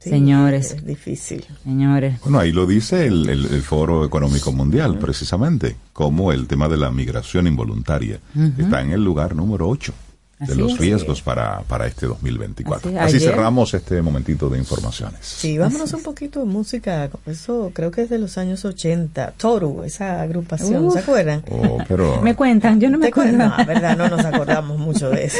señores. 0.00 0.72
Es 0.72 0.84
difícil. 0.84 1.46
Señores. 1.64 2.20
Bueno, 2.20 2.38
ahí 2.38 2.52
lo 2.52 2.66
dice 2.66 3.06
el, 3.06 3.26
el, 3.28 3.62
Foro 3.62 4.04
Económico 4.04 4.52
Mundial, 4.52 4.98
precisamente, 4.98 5.76
como 5.94 6.30
el 6.30 6.46
tema 6.46 6.68
de 6.68 6.76
la 6.76 6.90
migración 6.90 7.46
involuntaria 7.46 8.20
está 8.58 8.82
en 8.82 8.90
el 8.90 9.02
lugar 9.02 9.34
número 9.34 9.66
8 9.68 9.94
de 10.38 10.54
los 10.54 10.78
riesgos 10.78 11.22
para, 11.22 11.62
para 11.62 11.86
este 11.86 12.06
2024. 12.06 13.00
Así, 13.00 13.18
cerramos 13.20 13.72
este 13.72 14.02
momentito 14.02 14.48
de 14.48 14.58
informaciones. 14.58 15.20
Sí, 15.22 15.56
vámonos 15.56 15.92
un 15.94 16.02
poquito 16.02 16.40
de 16.40 16.46
música. 16.46 17.08
Eso 17.24 17.70
creo 17.72 17.90
que 17.90 18.02
es 18.02 18.10
de 18.10 18.18
los 18.18 18.36
años 18.36 18.64
80. 18.64 19.32
Toru, 19.38 19.82
esa 19.84 20.20
agrupación, 20.20 20.90
¿se 20.92 20.98
acuerdan? 20.98 21.42
Oh, 21.50 21.78
pero... 21.88 22.20
me 22.22 22.34
cuentan, 22.34 22.80
yo 22.80 22.90
no 22.90 22.98
me 22.98 23.08
acuerdo. 23.08 23.38
No, 23.38 23.56
verdad, 23.66 23.96
no 23.96 24.08
nos 24.08 24.24
acordamos 24.24 24.78
mucho 24.78 25.08
de 25.08 25.24
eso. 25.24 25.38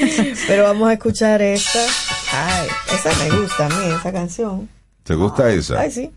pero 0.46 0.64
vamos 0.64 0.88
a 0.88 0.94
escuchar 0.94 1.42
esta. 1.42 1.80
Ay, 2.32 2.68
esa 2.94 3.24
me 3.24 3.40
gusta 3.40 3.66
a 3.66 3.68
mí, 3.68 3.94
esa 3.94 4.12
canción. 4.12 4.68
¿Te 5.02 5.14
gusta 5.14 5.50
esa? 5.50 5.80
Ay, 5.80 5.90
sí. 5.90 6.10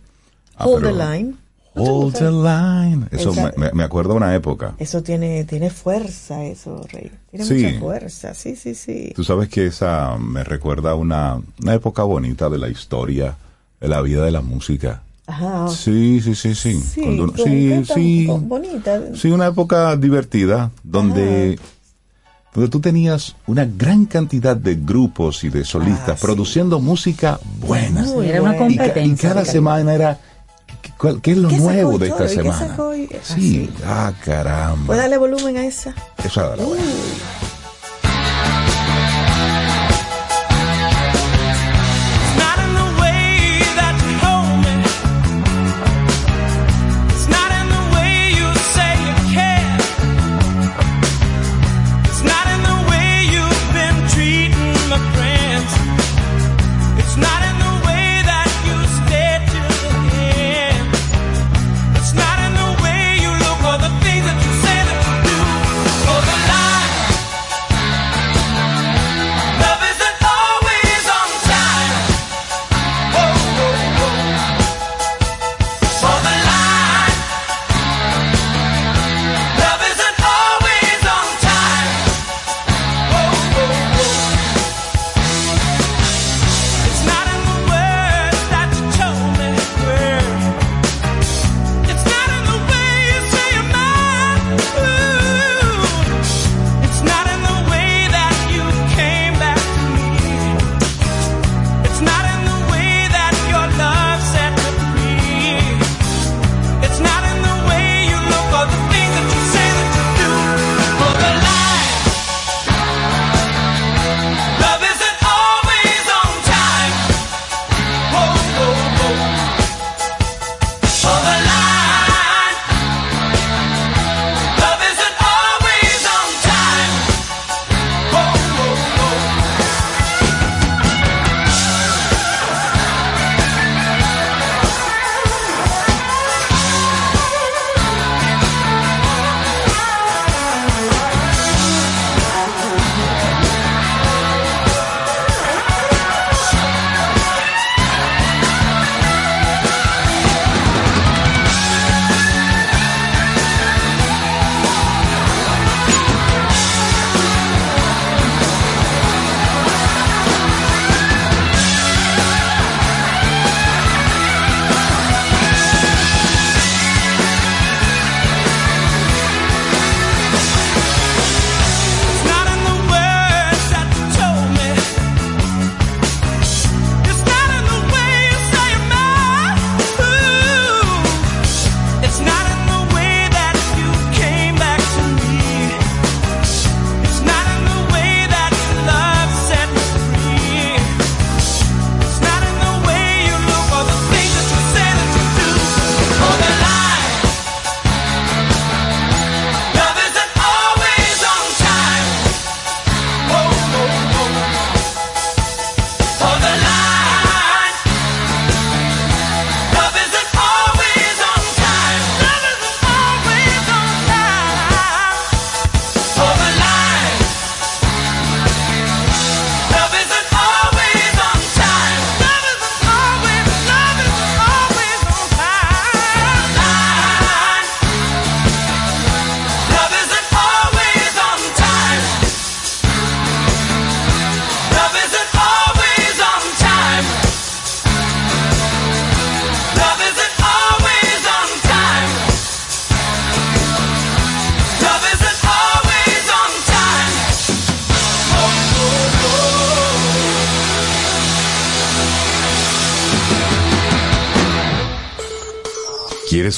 Ah, 0.56 0.66
Hold 0.66 0.84
the 0.84 0.92
line. 0.94 1.43
Hold 1.76 2.16
the 2.18 2.32
line. 2.32 3.08
Eso 3.12 3.34
me, 3.34 3.72
me, 3.74 3.84
acuerdo 3.84 4.12
de 4.12 4.18
una 4.18 4.36
época. 4.36 4.76
Eso 4.78 5.02
tiene, 5.02 5.44
tiene 5.46 5.70
fuerza, 5.70 6.44
eso, 6.44 6.86
Rey. 6.92 7.12
Tiene 7.32 7.46
mucha 7.46 7.80
fuerza, 7.80 8.34
sí, 8.36 8.56
sí, 8.56 8.76
sí. 8.76 9.12
Tú 9.16 9.24
sabes 9.24 9.50
que 9.50 9.66
esa 9.66 10.16
me 10.18 10.44
recuerda 10.44 10.92
a 10.92 10.96
una, 10.96 11.42
una 11.62 11.74
época 11.74 12.04
bonita 12.04 12.50
de 12.50 12.60
la 12.60 12.70
historia, 12.70 13.36
de 13.82 13.88
la 13.88 14.02
vida 14.02 14.24
de 14.24 14.32
la 14.32 14.42
música. 14.42 15.02
Ajá. 15.26 15.68
Sí, 15.70 16.20
sí, 16.22 16.36
sí, 16.36 16.54
sí. 16.54 16.80
Sí, 16.80 17.18
sí, 17.44 17.84
sí. 17.94 18.28
Bonita. 18.28 19.02
Sí, 19.16 19.32
una 19.32 19.48
época 19.48 19.96
divertida 19.96 20.70
donde, 20.84 21.58
donde 22.54 22.70
tú 22.70 22.82
tenías 22.82 23.36
una 23.48 23.66
gran 23.66 24.06
cantidad 24.06 24.56
de 24.56 24.76
grupos 24.76 25.44
y 25.44 25.50
de 25.50 25.64
solistas 25.66 26.10
Ah, 26.10 26.18
sí. 26.18 26.26
produciendo 26.26 26.80
música 26.80 27.40
buena. 27.60 28.04
Muy 28.04 28.28
Era 28.28 28.42
una 28.42 28.52
buena. 28.52 28.70
Y, 28.70 28.74
y 28.74 28.78
competencia. 28.78 29.30
cada 29.30 29.46
semana 29.46 29.94
era 29.96 30.20
¿qué, 31.22 31.32
es 31.32 31.38
lo 31.38 31.50
¿Qué 31.50 31.58
sacó 31.58 31.72
nuevo 31.72 31.98
de 31.98 32.08
esta 32.08 32.28
semana? 32.28 32.76
hoy? 32.80 33.10
Sí, 33.22 33.70
ah, 33.86 34.12
caramba. 34.24 34.86
¿Puedes 34.88 35.02
darle 35.04 35.18
volumen 35.18 35.58
a 35.58 35.66
esa? 35.66 35.94
Esa 36.24 36.48
era 36.48 36.56
la 36.56 36.64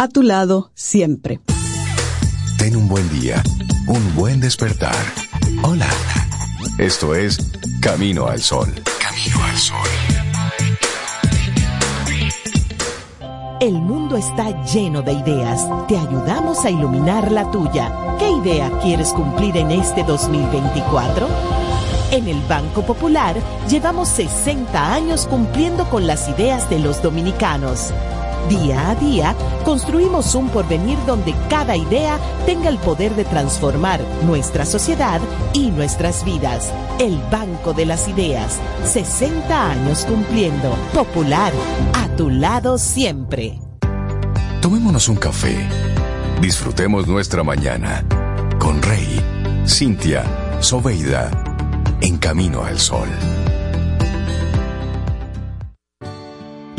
A 0.00 0.08
tu 0.08 0.22
lado 0.22 0.70
siempre. 0.74 1.40
Ten 2.56 2.74
un 2.74 2.88
buen 2.88 3.06
día, 3.20 3.42
un 3.86 4.14
buen 4.14 4.40
despertar. 4.40 4.96
Hola. 5.62 5.90
Esto 6.78 7.14
es 7.14 7.36
Camino 7.82 8.26
al 8.26 8.40
Sol. 8.40 8.72
Camino 8.98 9.44
al 9.44 9.58
Sol. 9.58 9.88
El 13.60 13.74
mundo 13.74 14.16
está 14.16 14.64
lleno 14.64 15.02
de 15.02 15.12
ideas. 15.12 15.68
Te 15.86 15.98
ayudamos 15.98 16.64
a 16.64 16.70
iluminar 16.70 17.30
la 17.30 17.50
tuya. 17.50 17.92
¿Qué 18.18 18.30
idea 18.30 18.70
quieres 18.80 19.10
cumplir 19.10 19.54
en 19.58 19.70
este 19.70 20.02
2024? 20.02 21.28
En 22.12 22.26
el 22.26 22.40
Banco 22.48 22.86
Popular 22.86 23.36
llevamos 23.68 24.08
60 24.08 24.94
años 24.94 25.26
cumpliendo 25.26 25.90
con 25.90 26.06
las 26.06 26.26
ideas 26.30 26.70
de 26.70 26.78
los 26.78 27.02
dominicanos. 27.02 27.92
Día 28.48 28.90
a 28.90 28.94
día, 28.94 29.36
construimos 29.64 30.34
un 30.34 30.48
porvenir 30.48 30.98
donde 31.06 31.34
cada 31.48 31.76
idea 31.76 32.18
tenga 32.46 32.68
el 32.68 32.78
poder 32.78 33.14
de 33.14 33.24
transformar 33.24 34.00
nuestra 34.26 34.64
sociedad 34.64 35.20
y 35.52 35.70
nuestras 35.70 36.24
vidas. 36.24 36.72
El 36.98 37.18
Banco 37.30 37.72
de 37.72 37.86
las 37.86 38.08
Ideas, 38.08 38.58
60 38.84 39.70
años 39.70 40.04
cumpliendo. 40.04 40.76
Popular, 40.92 41.52
a 41.94 42.08
tu 42.16 42.30
lado 42.30 42.78
siempre. 42.78 43.58
Tomémonos 44.60 45.08
un 45.08 45.16
café. 45.16 45.56
Disfrutemos 46.40 47.06
nuestra 47.06 47.42
mañana 47.42 48.04
con 48.58 48.82
Rey, 48.82 49.20
Cintia, 49.66 50.24
Soveida, 50.60 51.30
en 52.00 52.18
camino 52.18 52.64
al 52.64 52.78
sol. 52.78 53.08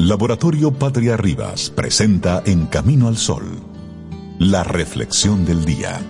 Laboratorio 0.03 0.71
Patria 0.71 1.15
Rivas 1.15 1.69
presenta 1.69 2.41
En 2.47 2.65
Camino 2.65 3.07
al 3.07 3.17
Sol, 3.17 3.43
la 4.39 4.63
reflexión 4.63 5.45
del 5.45 5.63
día. 5.63 6.01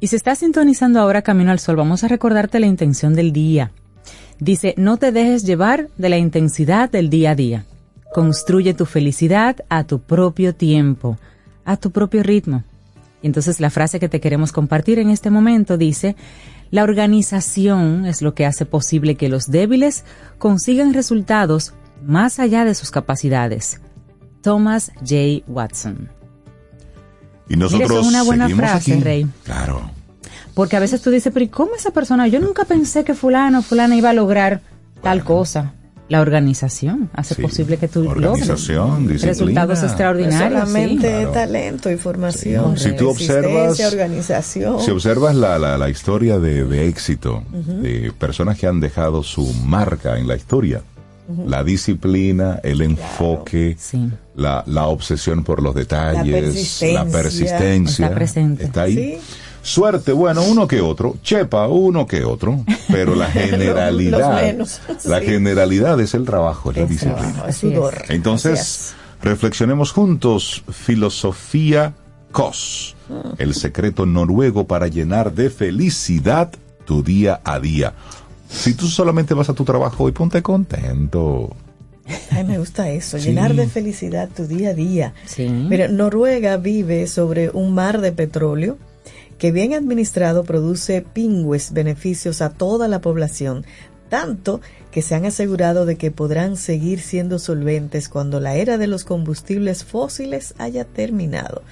Y 0.00 0.08
si 0.08 0.16
estás 0.16 0.40
sintonizando 0.40 0.98
ahora 0.98 1.22
Camino 1.22 1.52
al 1.52 1.60
Sol, 1.60 1.76
vamos 1.76 2.02
a 2.02 2.08
recordarte 2.08 2.58
la 2.58 2.66
intención 2.66 3.14
del 3.14 3.32
día. 3.32 3.70
Dice, 4.40 4.74
no 4.76 4.96
te 4.96 5.12
dejes 5.12 5.44
llevar 5.44 5.90
de 5.96 6.08
la 6.08 6.18
intensidad 6.18 6.90
del 6.90 7.08
día 7.08 7.30
a 7.30 7.34
día. 7.36 7.66
Construye 8.12 8.74
tu 8.74 8.84
felicidad 8.84 9.58
a 9.68 9.84
tu 9.84 10.00
propio 10.00 10.56
tiempo, 10.56 11.18
a 11.64 11.76
tu 11.76 11.92
propio 11.92 12.24
ritmo. 12.24 12.64
Y 13.22 13.26
entonces 13.26 13.60
la 13.60 13.70
frase 13.70 14.00
que 14.00 14.08
te 14.08 14.20
queremos 14.20 14.52
compartir 14.52 14.98
en 14.98 15.10
este 15.10 15.30
momento 15.30 15.76
dice, 15.76 16.16
la 16.70 16.82
organización 16.82 18.06
es 18.06 18.22
lo 18.22 18.34
que 18.34 18.46
hace 18.46 18.66
posible 18.66 19.16
que 19.16 19.28
los 19.28 19.46
débiles 19.46 20.04
consigan 20.38 20.94
resultados 20.94 21.74
más 22.04 22.38
allá 22.38 22.64
de 22.64 22.74
sus 22.74 22.90
capacidades. 22.90 23.80
Thomas 24.42 24.92
J. 25.00 25.44
Watson. 25.48 26.08
Y 27.48 27.56
nosotros 27.56 27.88
Mira, 27.88 28.00
eso 28.00 28.00
es 28.00 28.14
una 28.14 28.22
buena 28.22 28.48
frase, 28.48 28.92
aquí. 28.92 29.02
Rey. 29.02 29.26
Claro. 29.44 29.90
Porque 30.54 30.76
a 30.76 30.80
veces 30.80 31.00
tú 31.00 31.10
dices, 31.10 31.32
pero 31.32 31.44
¿y 31.44 31.48
cómo 31.48 31.74
esa 31.74 31.92
persona? 31.92 32.28
Yo 32.28 32.40
nunca 32.40 32.64
pensé 32.64 33.04
que 33.04 33.14
fulano 33.14 33.62
fulana 33.62 33.96
iba 33.96 34.10
a 34.10 34.12
lograr 34.12 34.60
tal 35.02 35.24
cosa. 35.24 35.74
La 36.08 36.22
organización 36.22 37.10
hace 37.12 37.34
Sí. 37.34 37.42
posible 37.42 37.76
que 37.76 37.86
tú 37.86 38.08
Organización, 38.08 39.02
logres 39.02 39.22
disciplina. 39.22 39.30
resultados 39.64 39.80
No 39.80 39.86
extraordinarios. 39.86 40.60
solamente 40.60 41.06
sí. 41.08 41.14
Claro. 41.14 41.30
talento 41.32 41.90
y 41.90 41.96
formación, 41.96 42.78
Si 42.78 42.92
tú 42.96 43.08
resistencia, 43.12 43.40
observas- 43.42 43.92
organización. 43.92 44.80
Si 44.80 44.90
observas 44.90 45.34
la, 45.36 45.58
la, 45.58 45.76
la 45.76 45.88
historia 45.90 46.38
de, 46.38 46.64
de 46.64 46.88
éxito 46.88 47.42
de 47.52 48.10
personas 48.18 48.58
que 48.58 48.66
han 48.66 48.80
dejado 48.80 49.22
su 49.22 49.52
marca 49.64 50.18
en 50.18 50.26
la 50.26 50.36
historia, 50.36 50.80
la 51.46 51.62
disciplina, 51.62 52.58
el 52.62 52.80
enfoque, 52.80 53.76
Sí. 53.78 54.08
la, 54.34 54.64
la 54.66 54.86
obsesión 54.86 55.44
por 55.44 55.62
los 55.62 55.74
detalles, 55.74 56.32
persistencia. 56.42 57.04
la 57.04 57.10
persistencia, 57.10 58.04
Está 58.06 58.14
presente. 58.16 58.64
está 58.64 58.82
ahí. 58.82 59.18
Suerte, 59.68 60.12
bueno, 60.12 60.42
uno 60.42 60.66
que 60.66 60.80
otro, 60.80 61.16
chepa, 61.22 61.68
uno 61.68 62.06
que 62.06 62.24
otro, 62.24 62.64
pero 62.88 63.14
la 63.14 63.26
generalidad, 63.30 64.18
Los 64.32 64.42
menos, 64.42 64.80
la 65.04 65.20
sí. 65.20 65.26
generalidad 65.26 66.00
es 66.00 66.14
el 66.14 66.24
trabajo, 66.24 66.70
es 66.70 66.76
la 66.78 66.82
Es 66.84 66.88
disciplina. 66.88 67.18
trabajo, 67.32 67.48
es 67.48 67.56
sudor. 67.56 68.02
Entonces, 68.08 68.94
reflexionemos 69.22 69.92
juntos 69.92 70.62
filosofía 70.70 71.94
COS, 72.32 72.94
el 73.38 73.54
secreto 73.54 74.06
noruego 74.06 74.66
para 74.66 74.86
llenar 74.88 75.32
de 75.34 75.50
felicidad 75.50 76.50
tu 76.84 77.02
día 77.02 77.40
a 77.44 77.58
día. 77.60 77.94
Si 78.48 78.74
tú 78.74 78.86
solamente 78.86 79.34
vas 79.34 79.48
a 79.50 79.54
tu 79.54 79.64
trabajo 79.64 80.08
y 80.08 80.12
ponte 80.12 80.42
contento. 80.42 81.54
Ay, 82.30 82.44
me 82.44 82.58
gusta 82.58 82.88
eso, 82.90 83.18
Sí. 83.18 83.26
llenar 83.28 83.54
de 83.54 83.66
felicidad 83.68 84.30
tu 84.34 84.46
día 84.46 84.70
a 84.70 84.74
día. 84.74 85.12
Sí. 85.26 85.46
Mira, 85.48 85.88
Noruega 85.88 86.56
vive 86.56 87.06
sobre 87.06 87.50
un 87.50 87.74
mar 87.74 88.00
de 88.00 88.12
petróleo 88.12 88.78
que 89.38 89.52
bien 89.52 89.72
administrado 89.72 90.44
produce 90.44 91.02
pingües 91.02 91.72
beneficios 91.72 92.42
a 92.42 92.50
toda 92.50 92.88
la 92.88 93.00
población, 93.00 93.64
tanto 94.08 94.60
que 94.90 95.02
se 95.02 95.14
han 95.14 95.26
asegurado 95.26 95.86
de 95.86 95.96
que 95.96 96.10
podrán 96.10 96.56
seguir 96.56 97.00
siendo 97.00 97.38
solventes 97.38 98.08
cuando 98.08 98.40
la 98.40 98.56
era 98.56 98.78
de 98.78 98.86
los 98.86 99.04
combustibles 99.04 99.84
fósiles 99.84 100.54
haya 100.58 100.84
terminado. 100.84 101.62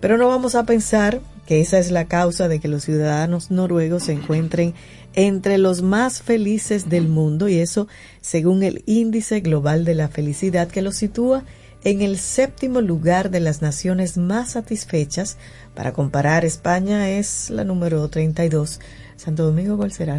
Pero 0.00 0.18
no 0.18 0.26
vamos 0.26 0.56
a 0.56 0.64
pensar 0.64 1.20
que 1.46 1.60
esa 1.60 1.78
es 1.78 1.90
la 1.90 2.06
causa 2.06 2.48
de 2.48 2.58
que 2.58 2.68
los 2.68 2.84
ciudadanos 2.84 3.50
noruegos 3.50 4.04
se 4.04 4.12
encuentren 4.12 4.74
entre 5.14 5.58
los 5.58 5.82
más 5.82 6.22
felices 6.22 6.88
del 6.88 7.08
mundo 7.08 7.48
y 7.48 7.58
eso 7.58 7.86
según 8.20 8.62
el 8.62 8.82
índice 8.86 9.40
global 9.40 9.84
de 9.84 9.94
la 9.94 10.08
felicidad 10.08 10.68
que 10.68 10.82
los 10.82 10.96
sitúa 10.96 11.44
en 11.84 12.02
el 12.02 12.18
séptimo 12.18 12.80
lugar 12.80 13.30
de 13.30 13.40
las 13.40 13.62
naciones 13.62 14.16
más 14.16 14.52
satisfechas. 14.52 15.36
Para 15.74 15.92
comparar, 15.92 16.44
España 16.44 17.10
es 17.10 17.50
la 17.50 17.64
número 17.64 18.06
32. 18.08 18.80
Santo 19.16 19.44
Domingo, 19.44 19.76
¿cuál 19.76 19.92
será? 19.92 20.18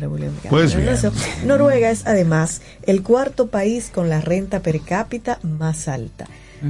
Pues 0.50 0.76
bien. 0.76 0.88
eso. 0.88 1.12
Noruega 1.46 1.92
es 1.92 2.06
además 2.06 2.62
el 2.84 3.04
cuarto 3.04 3.48
país 3.48 3.92
con 3.94 4.10
la 4.10 4.22
renta 4.22 4.62
per 4.62 4.82
cápita 4.82 5.40
más 5.44 5.88
alta. 5.88 6.28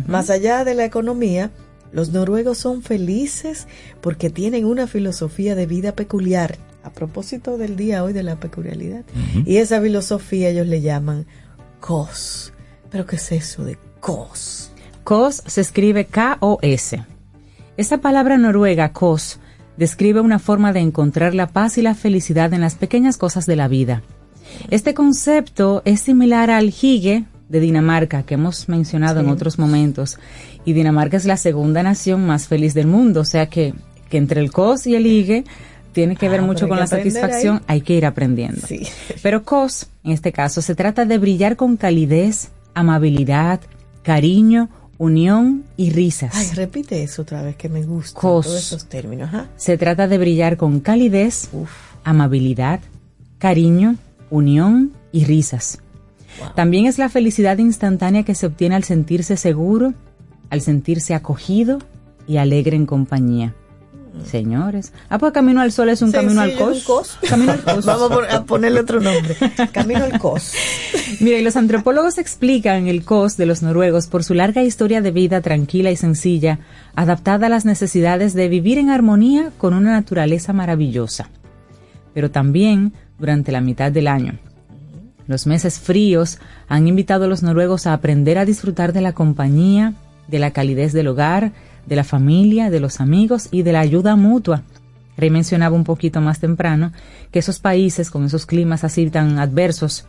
Más 0.07 0.31
allá 0.31 0.63
de 0.65 0.73
la 0.73 0.85
economía, 0.85 1.51
los 1.91 2.09
noruegos 2.09 2.57
son 2.57 2.81
felices 2.81 3.67
porque 4.01 4.31
tienen 4.31 4.65
una 4.65 4.87
filosofía 4.87 5.53
de 5.53 5.67
vida 5.67 5.93
peculiar. 5.93 6.57
A 6.83 6.89
propósito 6.89 7.57
del 7.57 7.77
día 7.77 8.03
hoy 8.03 8.11
de 8.11 8.23
la 8.23 8.35
peculiaridad. 8.37 9.05
Y 9.45 9.57
esa 9.57 9.79
filosofía 9.79 10.49
ellos 10.49 10.67
le 10.67 10.81
llaman 10.81 11.27
KOS. 11.79 12.51
¿Pero 12.89 13.05
qué 13.05 13.17
es 13.17 13.31
eso 13.31 13.63
de 13.63 13.77
KOS? 13.99 14.72
KOS 15.03 15.43
se 15.45 15.61
escribe 15.61 16.05
K-O-S. 16.05 17.03
Esa 17.77 17.97
palabra 17.99 18.37
noruega, 18.37 18.93
KOS, 18.93 19.39
describe 19.77 20.21
una 20.21 20.39
forma 20.39 20.73
de 20.73 20.79
encontrar 20.79 21.33
la 21.33 21.47
paz 21.47 21.77
y 21.77 21.81
la 21.81 21.95
felicidad 21.95 22.53
en 22.53 22.61
las 22.61 22.75
pequeñas 22.75 23.17
cosas 23.17 23.45
de 23.45 23.55
la 23.55 23.67
vida. 23.67 24.03
Este 24.69 24.93
concepto 24.93 25.81
es 25.85 26.01
similar 26.01 26.51
al 26.51 26.67
hige 26.69 27.25
de 27.49 27.59
Dinamarca, 27.59 28.23
que 28.23 28.35
hemos 28.35 28.69
mencionado 28.69 29.19
en 29.19 29.29
otros 29.29 29.59
momentos. 29.59 30.19
Y 30.65 30.73
Dinamarca 30.73 31.17
es 31.17 31.25
la 31.25 31.37
segunda 31.37 31.83
nación 31.83 32.25
más 32.25 32.47
feliz 32.47 32.73
del 32.73 32.87
mundo, 32.87 33.21
o 33.21 33.25
sea 33.25 33.47
que, 33.47 33.73
que 34.09 34.17
entre 34.17 34.41
el 34.41 34.51
KOS 34.51 34.87
y 34.87 34.95
el 34.95 35.05
hige 35.07 35.43
tiene 35.91 36.15
que 36.15 36.27
Ah, 36.27 36.29
ver 36.29 36.39
pero 36.39 36.47
mucho 36.47 36.67
con 36.67 36.79
la 36.79 36.87
satisfacción, 36.87 37.57
ahí. 37.57 37.63
hay 37.67 37.81
que 37.81 37.93
ir 37.95 38.05
aprendiendo. 38.05 38.65
Sí. 38.65 38.87
Pero 39.21 39.43
COS, 39.43 39.87
en 40.03 40.11
este 40.11 40.31
caso, 40.31 40.61
se 40.61 40.75
trata 40.75 41.05
de 41.05 41.17
brillar 41.17 41.55
con 41.55 41.77
calidez, 41.77 42.49
amabilidad, 42.73 43.59
cariño, 44.01 44.69
unión 45.03 45.65
y 45.75 45.91
risas. 45.91 46.33
Ay, 46.33 46.49
repite 46.55 47.03
eso 47.03 47.23
otra 47.23 47.41
vez 47.41 47.57
que 47.57 47.67
me 47.67 47.83
gusta. 47.83 48.19
Todos 48.19 48.47
esos 48.55 48.85
términos. 48.85 49.29
Se 49.57 49.77
trata 49.77 50.07
de 50.07 50.17
brillar 50.17 50.55
con 50.55 50.79
calidez, 50.79 51.49
amabilidad, 52.05 52.79
cariño, 53.37 53.97
unión 54.29 54.93
y 55.11 55.25
risas. 55.25 55.79
También 56.55 56.85
es 56.85 56.97
la 56.97 57.09
felicidad 57.09 57.57
instantánea 57.57 58.23
que 58.23 58.33
se 58.33 58.45
obtiene 58.45 58.75
al 58.75 58.85
sentirse 58.85 59.35
seguro, 59.35 59.93
al 60.49 60.61
sentirse 60.61 61.13
acogido 61.13 61.79
y 62.25 62.37
alegre 62.37 62.77
en 62.77 62.85
compañía. 62.85 63.53
Señores. 64.25 64.93
Ah, 65.09 65.17
pues 65.17 65.33
Camino 65.33 65.61
al 65.61 65.71
Sol 65.71 65.89
es 65.89 66.01
un 66.01 66.11
camino 66.11 66.41
al 66.41 66.53
cos. 66.55 67.17
Camino 67.27 67.51
al 67.51 67.63
cos. 67.63 67.85
Vamos 67.85 68.11
a 68.29 68.45
ponerle 68.45 68.81
otro 68.81 69.01
nombre. 69.01 69.35
Camino 69.71 70.03
al 70.03 70.19
cos. 70.19 70.53
Mira, 71.19 71.39
y 71.39 71.43
los 71.43 71.55
antropólogos 71.55 72.17
explican 72.19 72.87
el 72.87 73.03
COS 73.03 73.37
de 73.37 73.45
los 73.45 73.63
noruegos 73.63 74.07
por 74.07 74.23
su 74.23 74.33
larga 74.33 74.61
historia 74.61 75.01
de 75.01 75.11
vida 75.11 75.41
tranquila 75.41 75.89
y 75.91 75.95
sencilla, 75.95 76.59
adaptada 76.95 77.47
a 77.47 77.49
las 77.49 77.65
necesidades 77.65 78.33
de 78.33 78.49
vivir 78.49 78.77
en 78.77 78.91
armonía 78.91 79.51
con 79.57 79.73
una 79.73 79.91
naturaleza 79.91 80.53
maravillosa. 80.53 81.29
Pero 82.13 82.29
también 82.29 82.93
durante 83.17 83.51
la 83.51 83.61
mitad 83.61 83.91
del 83.91 84.07
año. 84.07 84.37
Los 85.27 85.47
meses 85.47 85.79
fríos 85.79 86.39
han 86.67 86.87
invitado 86.87 87.25
a 87.25 87.27
los 87.27 87.43
noruegos 87.43 87.87
a 87.87 87.93
aprender 87.93 88.37
a 88.37 88.45
disfrutar 88.45 88.93
de 88.93 89.01
la 89.01 89.13
compañía, 89.13 89.93
de 90.27 90.39
la 90.39 90.51
calidez 90.51 90.93
del 90.93 91.07
hogar, 91.07 91.53
de 91.85 91.95
la 91.95 92.03
familia, 92.03 92.69
de 92.69 92.79
los 92.79 92.99
amigos 92.99 93.49
y 93.51 93.63
de 93.63 93.71
la 93.71 93.79
ayuda 93.81 94.15
mutua. 94.15 94.63
Rey 95.17 95.29
mencionaba 95.29 95.75
un 95.75 95.83
poquito 95.83 96.21
más 96.21 96.39
temprano 96.39 96.91
que 97.31 97.39
esos 97.39 97.59
países 97.59 98.09
con 98.09 98.25
esos 98.25 98.45
climas 98.45 98.83
así 98.83 99.09
tan 99.09 99.39
adversos 99.39 100.05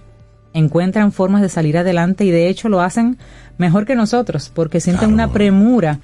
encuentran 0.54 1.12
formas 1.12 1.42
de 1.42 1.48
salir 1.48 1.76
adelante 1.76 2.24
y 2.24 2.30
de 2.30 2.48
hecho 2.48 2.68
lo 2.68 2.80
hacen 2.80 3.18
mejor 3.58 3.84
que 3.84 3.96
nosotros 3.96 4.50
porque 4.54 4.80
sienten 4.80 5.12
una 5.12 5.32
premura 5.32 6.00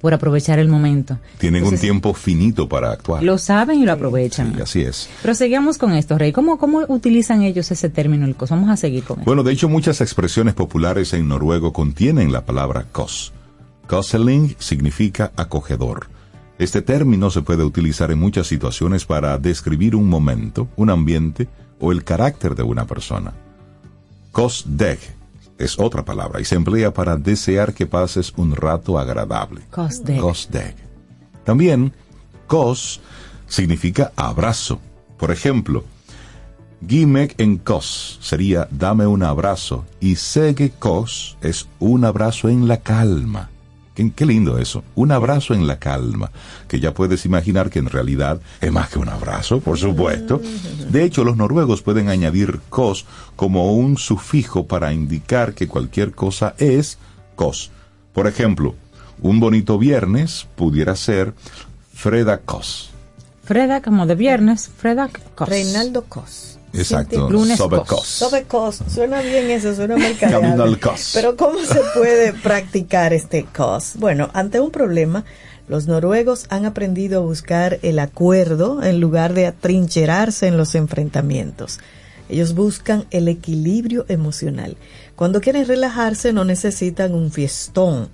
por 0.00 0.14
aprovechar 0.14 0.58
el 0.58 0.68
momento. 0.68 1.18
Tienen 1.38 1.62
un 1.62 1.66
Entonces, 1.66 1.80
tiempo 1.80 2.14
finito 2.14 2.68
para 2.68 2.92
actuar. 2.92 3.22
Lo 3.22 3.36
saben 3.36 3.80
y 3.80 3.84
lo 3.84 3.92
aprovechan. 3.92 4.54
Sí, 4.54 4.62
así 4.62 4.80
es. 4.82 5.08
Pero 5.22 5.34
seguimos 5.34 5.76
con 5.76 5.92
esto, 5.92 6.16
Rey. 6.16 6.32
¿Cómo, 6.32 6.56
¿Cómo 6.58 6.84
utilizan 6.88 7.42
ellos 7.42 7.70
ese 7.70 7.88
término, 7.88 8.24
el 8.24 8.36
cos? 8.36 8.50
Vamos 8.50 8.70
a 8.70 8.76
seguir 8.76 9.04
con 9.04 9.18
él. 9.18 9.24
Bueno, 9.24 9.42
de 9.42 9.52
hecho, 9.52 9.68
muchas 9.68 10.00
expresiones 10.00 10.54
populares 10.54 11.12
en 11.14 11.28
noruego 11.28 11.72
contienen 11.72 12.32
la 12.32 12.44
palabra 12.44 12.86
kos. 12.90 13.32
Koseling 13.88 14.54
significa 14.58 15.32
acogedor. 15.34 16.08
Este 16.58 16.82
término 16.82 17.30
se 17.30 17.40
puede 17.40 17.64
utilizar 17.64 18.10
en 18.10 18.18
muchas 18.20 18.46
situaciones 18.46 19.06
para 19.06 19.38
describir 19.38 19.96
un 19.96 20.08
momento, 20.08 20.68
un 20.76 20.90
ambiente 20.90 21.48
o 21.80 21.90
el 21.90 22.04
carácter 22.04 22.54
de 22.54 22.62
una 22.64 22.84
persona. 22.84 23.32
Kosdeg 24.30 24.98
es 25.56 25.78
otra 25.78 26.04
palabra 26.04 26.38
y 26.38 26.44
se 26.44 26.54
emplea 26.54 26.92
para 26.92 27.16
desear 27.16 27.72
que 27.72 27.86
pases 27.86 28.34
un 28.36 28.54
rato 28.54 28.98
agradable. 28.98 29.62
Kosdeg. 29.70 30.76
También, 31.44 31.94
kos 32.46 33.00
significa 33.46 34.12
abrazo. 34.16 34.80
Por 35.16 35.30
ejemplo, 35.30 35.82
Gimek 36.86 37.40
en 37.40 37.56
kos 37.56 38.18
sería 38.20 38.68
dame 38.70 39.06
un 39.06 39.22
abrazo 39.22 39.86
y 39.98 40.16
Sege 40.16 40.70
kos 40.78 41.38
es 41.40 41.66
un 41.78 42.04
abrazo 42.04 42.50
en 42.50 42.68
la 42.68 42.76
calma. 42.76 43.48
Qué, 43.98 44.12
qué 44.12 44.24
lindo 44.24 44.58
eso, 44.58 44.84
un 44.94 45.10
abrazo 45.10 45.54
en 45.54 45.66
la 45.66 45.80
calma, 45.80 46.30
que 46.68 46.78
ya 46.78 46.94
puedes 46.94 47.24
imaginar 47.24 47.68
que 47.68 47.80
en 47.80 47.86
realidad 47.86 48.40
es 48.60 48.70
más 48.70 48.90
que 48.90 49.00
un 49.00 49.08
abrazo, 49.08 49.58
por 49.58 49.76
supuesto. 49.76 50.40
De 50.88 51.02
hecho, 51.02 51.24
los 51.24 51.36
noruegos 51.36 51.82
pueden 51.82 52.08
añadir 52.08 52.60
kos 52.68 53.06
como 53.34 53.72
un 53.72 53.98
sufijo 53.98 54.68
para 54.68 54.92
indicar 54.92 55.52
que 55.52 55.66
cualquier 55.66 56.12
cosa 56.12 56.54
es 56.58 56.96
kos. 57.34 57.72
Por 58.12 58.28
ejemplo, 58.28 58.76
un 59.20 59.40
bonito 59.40 59.78
viernes 59.80 60.46
pudiera 60.54 60.94
ser 60.94 61.34
Freda 61.92 62.38
kos. 62.38 62.90
Freda, 63.42 63.82
como 63.82 64.06
de 64.06 64.14
viernes, 64.14 64.68
Freda 64.68 65.10
Kos. 65.34 65.48
Reinaldo 65.48 66.04
Cos. 66.04 66.57
Exacto, 66.72 67.30
Lunes 67.30 67.56
Sobe 67.58 67.78
kos. 67.78 67.88
kos. 67.88 68.06
Sobe 68.06 68.42
cos. 68.44 68.80
Suena 68.92 69.20
bien 69.22 69.50
eso, 69.50 69.74
suena 69.74 69.96
mercadeable. 69.96 70.48
Camino 70.48 70.62
al 70.64 70.80
cos. 70.80 71.10
Pero 71.14 71.36
¿cómo 71.36 71.58
se 71.60 71.80
puede 71.94 72.32
practicar 72.32 73.12
este 73.12 73.44
cos? 73.44 73.94
Bueno, 73.96 74.30
ante 74.34 74.60
un 74.60 74.70
problema, 74.70 75.24
los 75.68 75.86
noruegos 75.86 76.46
han 76.50 76.64
aprendido 76.64 77.20
a 77.20 77.24
buscar 77.24 77.78
el 77.82 77.98
acuerdo 77.98 78.82
en 78.82 79.00
lugar 79.00 79.34
de 79.34 79.46
atrincherarse 79.46 80.46
en 80.46 80.56
los 80.56 80.74
enfrentamientos. 80.74 81.78
Ellos 82.28 82.54
buscan 82.54 83.06
el 83.10 83.28
equilibrio 83.28 84.04
emocional. 84.08 84.76
Cuando 85.16 85.40
quieren 85.40 85.66
relajarse 85.66 86.32
no 86.32 86.44
necesitan 86.44 87.14
un 87.14 87.30
fiestón. 87.30 88.08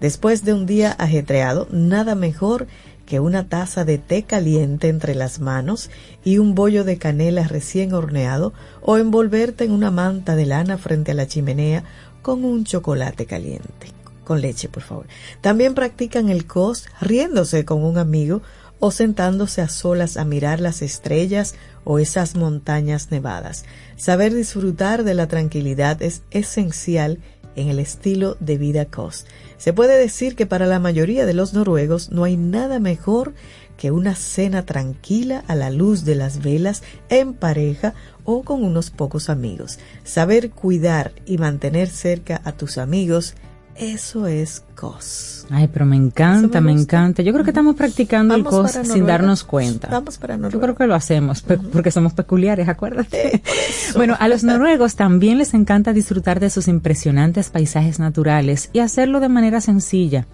Después 0.00 0.44
de 0.44 0.52
un 0.54 0.66
día 0.66 0.92
ajetreado, 0.98 1.68
nada 1.70 2.14
mejor 2.14 2.66
que 2.66 2.70
una 3.18 3.48
taza 3.48 3.84
de 3.84 3.98
té 3.98 4.22
caliente 4.22 4.88
entre 4.88 5.16
las 5.16 5.40
manos 5.40 5.90
y 6.22 6.38
un 6.38 6.54
bollo 6.54 6.84
de 6.84 6.98
canela 6.98 7.48
recién 7.48 7.92
horneado 7.92 8.52
o 8.82 8.98
envolverte 8.98 9.64
en 9.64 9.72
una 9.72 9.90
manta 9.90 10.36
de 10.36 10.46
lana 10.46 10.78
frente 10.78 11.10
a 11.10 11.14
la 11.14 11.26
chimenea 11.26 11.82
con 12.22 12.44
un 12.44 12.64
chocolate 12.64 13.26
caliente. 13.26 13.88
Con 14.22 14.40
leche, 14.40 14.68
por 14.68 14.84
favor. 14.84 15.06
También 15.40 15.74
practican 15.74 16.28
el 16.28 16.46
cos 16.46 16.86
riéndose 17.00 17.64
con 17.64 17.82
un 17.82 17.98
amigo 17.98 18.42
o 18.78 18.90
sentándose 18.90 19.60
a 19.60 19.68
solas 19.68 20.16
a 20.16 20.24
mirar 20.24 20.60
las 20.60 20.82
estrellas 20.82 21.54
o 21.84 21.98
esas 21.98 22.36
montañas 22.36 23.10
nevadas. 23.10 23.64
Saber 23.96 24.34
disfrutar 24.34 25.04
de 25.04 25.14
la 25.14 25.26
tranquilidad 25.26 26.00
es 26.02 26.22
esencial 26.30 27.18
en 27.56 27.68
el 27.68 27.78
estilo 27.78 28.36
de 28.40 28.58
vida 28.58 28.86
COS. 28.86 29.26
Se 29.60 29.74
puede 29.74 29.98
decir 29.98 30.36
que 30.36 30.46
para 30.46 30.64
la 30.64 30.78
mayoría 30.78 31.26
de 31.26 31.34
los 31.34 31.52
noruegos 31.52 32.10
no 32.10 32.24
hay 32.24 32.38
nada 32.38 32.80
mejor 32.80 33.34
que 33.76 33.90
una 33.90 34.14
cena 34.14 34.64
tranquila 34.64 35.44
a 35.48 35.54
la 35.54 35.68
luz 35.68 36.06
de 36.06 36.14
las 36.14 36.42
velas 36.42 36.82
en 37.10 37.34
pareja 37.34 37.92
o 38.24 38.42
con 38.42 38.64
unos 38.64 38.90
pocos 38.90 39.28
amigos. 39.28 39.78
Saber 40.02 40.48
cuidar 40.48 41.12
y 41.26 41.36
mantener 41.36 41.90
cerca 41.90 42.40
a 42.44 42.52
tus 42.52 42.78
amigos, 42.78 43.34
eso 43.80 44.26
es 44.26 44.62
COS. 44.76 45.46
Ay, 45.50 45.68
pero 45.68 45.86
me 45.86 45.96
encanta, 45.96 46.60
me 46.60 46.70
encanta. 46.70 47.22
Yo 47.22 47.32
creo 47.32 47.44
que 47.44 47.50
estamos 47.50 47.74
practicando 47.76 48.34
el 48.34 48.44
cos 48.44 48.72
sin 48.84 49.06
darnos 49.06 49.42
cuenta. 49.42 49.88
Vamos 49.90 50.18
para 50.18 50.36
Yo 50.36 50.42
Noruega. 50.42 50.60
creo 50.66 50.76
que 50.76 50.86
lo 50.86 50.94
hacemos, 50.94 51.42
porque 51.42 51.90
somos 51.90 52.12
peculiares, 52.12 52.68
acuérdate. 52.68 53.42
Bueno, 53.96 54.16
a 54.20 54.28
los 54.28 54.44
noruegos 54.44 54.94
también 54.94 55.38
les 55.38 55.52
encanta 55.52 55.92
disfrutar 55.92 56.38
de 56.38 56.48
sus 56.48 56.68
impresionantes 56.68 57.50
paisajes 57.50 57.98
naturales 57.98 58.70
y 58.72 58.78
hacerlo 58.78 59.18
de 59.18 59.28
manera 59.28 59.60
sencilla. 59.60 60.26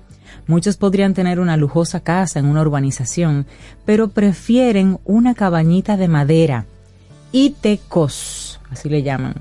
Muchos 0.46 0.76
podrían 0.76 1.14
tener 1.14 1.40
una 1.40 1.56
lujosa 1.56 2.00
casa 2.00 2.38
en 2.38 2.46
una 2.46 2.60
urbanización, 2.60 3.46
pero 3.86 4.08
prefieren 4.08 4.98
una 5.04 5.34
cabañita 5.34 5.96
de 5.96 6.08
madera, 6.08 6.66
itecos, 7.32 8.45
así 8.70 8.88
le 8.88 9.02
llaman, 9.02 9.34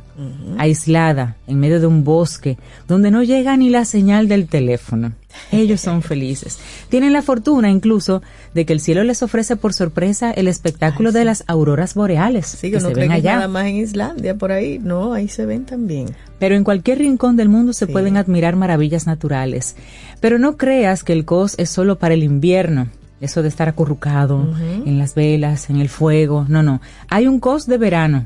aislada, 0.57 1.35
en 1.47 1.59
medio 1.59 1.79
de 1.79 1.87
un 1.87 2.03
bosque, 2.03 2.57
donde 2.87 3.11
no 3.11 3.23
llega 3.23 3.55
ni 3.57 3.69
la 3.69 3.85
señal 3.85 4.27
del 4.27 4.47
teléfono. 4.47 5.13
Ellos 5.51 5.81
son 5.81 6.01
felices. 6.01 6.59
Tienen 6.89 7.11
la 7.13 7.21
fortuna 7.21 7.69
incluso 7.69 8.21
de 8.53 8.65
que 8.65 8.73
el 8.73 8.79
cielo 8.79 9.03
les 9.03 9.21
ofrece 9.23 9.55
por 9.55 9.73
sorpresa 9.73 10.31
el 10.31 10.47
espectáculo 10.47 11.11
de 11.11 11.25
las 11.25 11.43
auroras 11.47 11.93
boreales 11.93 12.45
Sí, 12.47 12.71
que 12.71 12.77
que 12.77 12.83
no 12.83 12.89
se 12.89 12.95
ven 12.95 13.11
allá. 13.11 13.35
nada 13.35 13.47
más 13.47 13.65
en 13.65 13.75
Islandia, 13.77 14.35
por 14.35 14.51
ahí. 14.51 14.79
No, 14.79 15.13
ahí 15.13 15.27
se 15.27 15.45
ven 15.45 15.65
también. 15.65 16.07
Pero 16.39 16.55
en 16.55 16.63
cualquier 16.63 16.99
rincón 16.99 17.35
del 17.35 17.49
mundo 17.49 17.73
se 17.73 17.85
Sí. 17.85 17.91
pueden 17.91 18.15
admirar 18.17 18.55
maravillas 18.55 19.07
naturales. 19.07 19.75
Pero 20.21 20.39
no 20.39 20.55
creas 20.57 21.03
que 21.03 21.13
el 21.13 21.25
COS 21.25 21.55
es 21.57 21.69
solo 21.69 21.97
para 21.97 22.13
el 22.13 22.23
invierno. 22.23 22.87
Eso 23.21 23.41
de 23.41 23.47
estar 23.47 23.67
acurrucado 23.69 24.45
en 24.85 24.99
las 24.99 25.15
velas, 25.15 25.69
en 25.69 25.77
el 25.77 25.89
fuego. 25.89 26.45
No, 26.49 26.63
no. 26.63 26.81
Hay 27.09 27.27
un 27.27 27.39
COS 27.39 27.65
de 27.65 27.77
verano, 27.77 28.25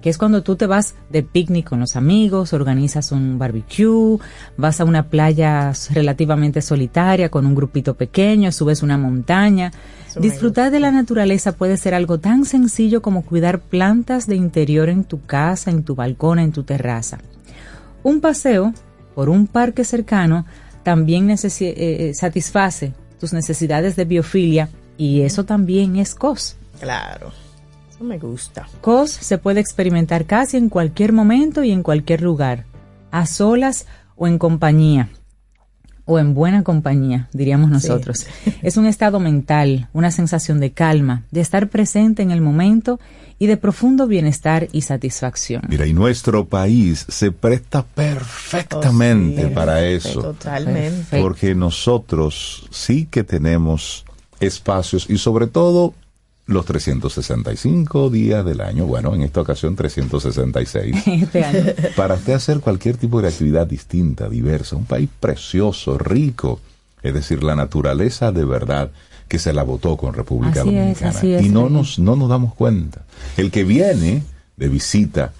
que 0.00 0.10
es 0.10 0.18
cuando 0.18 0.42
tú 0.42 0.56
te 0.56 0.66
vas 0.66 0.94
de 1.10 1.22
picnic 1.22 1.68
con 1.68 1.80
los 1.80 1.96
amigos, 1.96 2.52
organizas 2.52 3.10
un 3.12 3.38
barbecue, 3.38 4.18
vas 4.56 4.80
a 4.80 4.84
una 4.84 5.08
playa 5.08 5.72
relativamente 5.90 6.62
solitaria 6.62 7.28
con 7.28 7.44
un 7.46 7.54
grupito 7.54 7.94
pequeño, 7.94 8.52
subes 8.52 8.82
una 8.82 8.98
montaña. 8.98 9.72
Eso 10.08 10.20
Disfrutar 10.20 10.70
de 10.70 10.80
la 10.80 10.92
naturaleza 10.92 11.52
puede 11.52 11.76
ser 11.76 11.94
algo 11.94 12.18
tan 12.18 12.44
sencillo 12.44 13.02
como 13.02 13.22
cuidar 13.22 13.60
plantas 13.60 14.26
de 14.26 14.36
interior 14.36 14.88
en 14.88 15.04
tu 15.04 15.22
casa, 15.22 15.70
en 15.70 15.82
tu 15.82 15.94
balcón, 15.94 16.38
en 16.38 16.52
tu 16.52 16.62
terraza. 16.62 17.18
Un 18.02 18.20
paseo 18.20 18.72
por 19.14 19.28
un 19.28 19.46
parque 19.46 19.84
cercano 19.84 20.46
también 20.84 21.26
necesi- 21.28 21.74
eh, 21.76 22.12
satisface 22.14 22.92
tus 23.18 23.32
necesidades 23.32 23.96
de 23.96 24.04
biofilia 24.04 24.68
y 24.98 25.22
eso 25.22 25.44
también 25.44 25.96
es 25.96 26.14
COS. 26.14 26.56
Claro. 26.78 27.32
Eso 27.96 28.04
me 28.04 28.18
gusta. 28.18 28.68
COS 28.82 29.10
se 29.10 29.38
puede 29.38 29.60
experimentar 29.60 30.26
casi 30.26 30.58
en 30.58 30.68
cualquier 30.68 31.14
momento 31.14 31.64
y 31.64 31.70
en 31.70 31.82
cualquier 31.82 32.20
lugar, 32.20 32.66
a 33.10 33.24
solas 33.24 33.86
o 34.16 34.26
en 34.26 34.36
compañía, 34.36 35.08
o 36.04 36.18
en 36.18 36.34
buena 36.34 36.62
compañía, 36.62 37.30
diríamos 37.32 37.70
nosotros. 37.70 38.26
Es 38.62 38.76
un 38.76 38.84
estado 38.84 39.18
mental, 39.18 39.88
una 39.94 40.10
sensación 40.10 40.60
de 40.60 40.72
calma, 40.72 41.24
de 41.30 41.40
estar 41.40 41.70
presente 41.70 42.22
en 42.22 42.30
el 42.30 42.42
momento 42.42 43.00
y 43.38 43.46
de 43.46 43.56
profundo 43.56 44.06
bienestar 44.06 44.68
y 44.72 44.82
satisfacción. 44.82 45.62
Mira, 45.66 45.86
y 45.86 45.94
nuestro 45.94 46.44
país 46.44 47.06
se 47.08 47.32
presta 47.32 47.82
perfectamente 47.82 49.46
Oh, 49.46 49.48
sí, 49.48 49.54
para 49.54 49.74
perfecto, 49.76 50.08
eso. 50.08 50.20
Totalmente. 50.20 51.20
Porque 51.20 51.54
nosotros 51.54 52.68
sí 52.70 53.08
que 53.10 53.24
tenemos 53.24 54.04
espacios 54.38 55.08
y 55.08 55.16
sobre 55.16 55.46
todo 55.46 55.94
los 56.46 56.64
365 56.64 58.10
días 58.10 58.44
del 58.44 58.60
año, 58.60 58.86
bueno, 58.86 59.14
en 59.14 59.22
esta 59.22 59.40
ocasión 59.40 59.74
366, 59.76 60.96
Este 61.06 61.44
año. 61.44 61.64
para 61.96 62.14
usted 62.14 62.34
hacer 62.34 62.60
cualquier 62.60 62.96
tipo 62.96 63.20
de 63.20 63.28
actividad 63.28 63.66
distinta, 63.66 64.28
diversa, 64.28 64.76
un 64.76 64.84
país 64.84 65.08
precioso, 65.20 65.98
rico, 65.98 66.60
es 67.02 67.14
decir, 67.14 67.42
la 67.42 67.56
naturaleza 67.56 68.32
de 68.32 68.44
verdad 68.44 68.90
que 69.28 69.38
se 69.40 69.52
la 69.52 69.64
votó 69.64 69.96
con 69.96 70.14
República 70.14 70.60
Así 70.60 70.68
es, 70.70 70.74
Dominicana. 70.76 71.10
así 71.10 71.32
es, 71.34 71.42
y 71.44 71.48
no 71.48 71.68
nos, 71.68 71.98
no 71.98 72.14
nos 72.14 72.28
damos 72.28 72.54
cuenta. 72.54 73.02
El 73.36 73.50
que 73.50 73.64
viene 73.64 74.22
de 74.56 74.68
visita, 74.68 75.32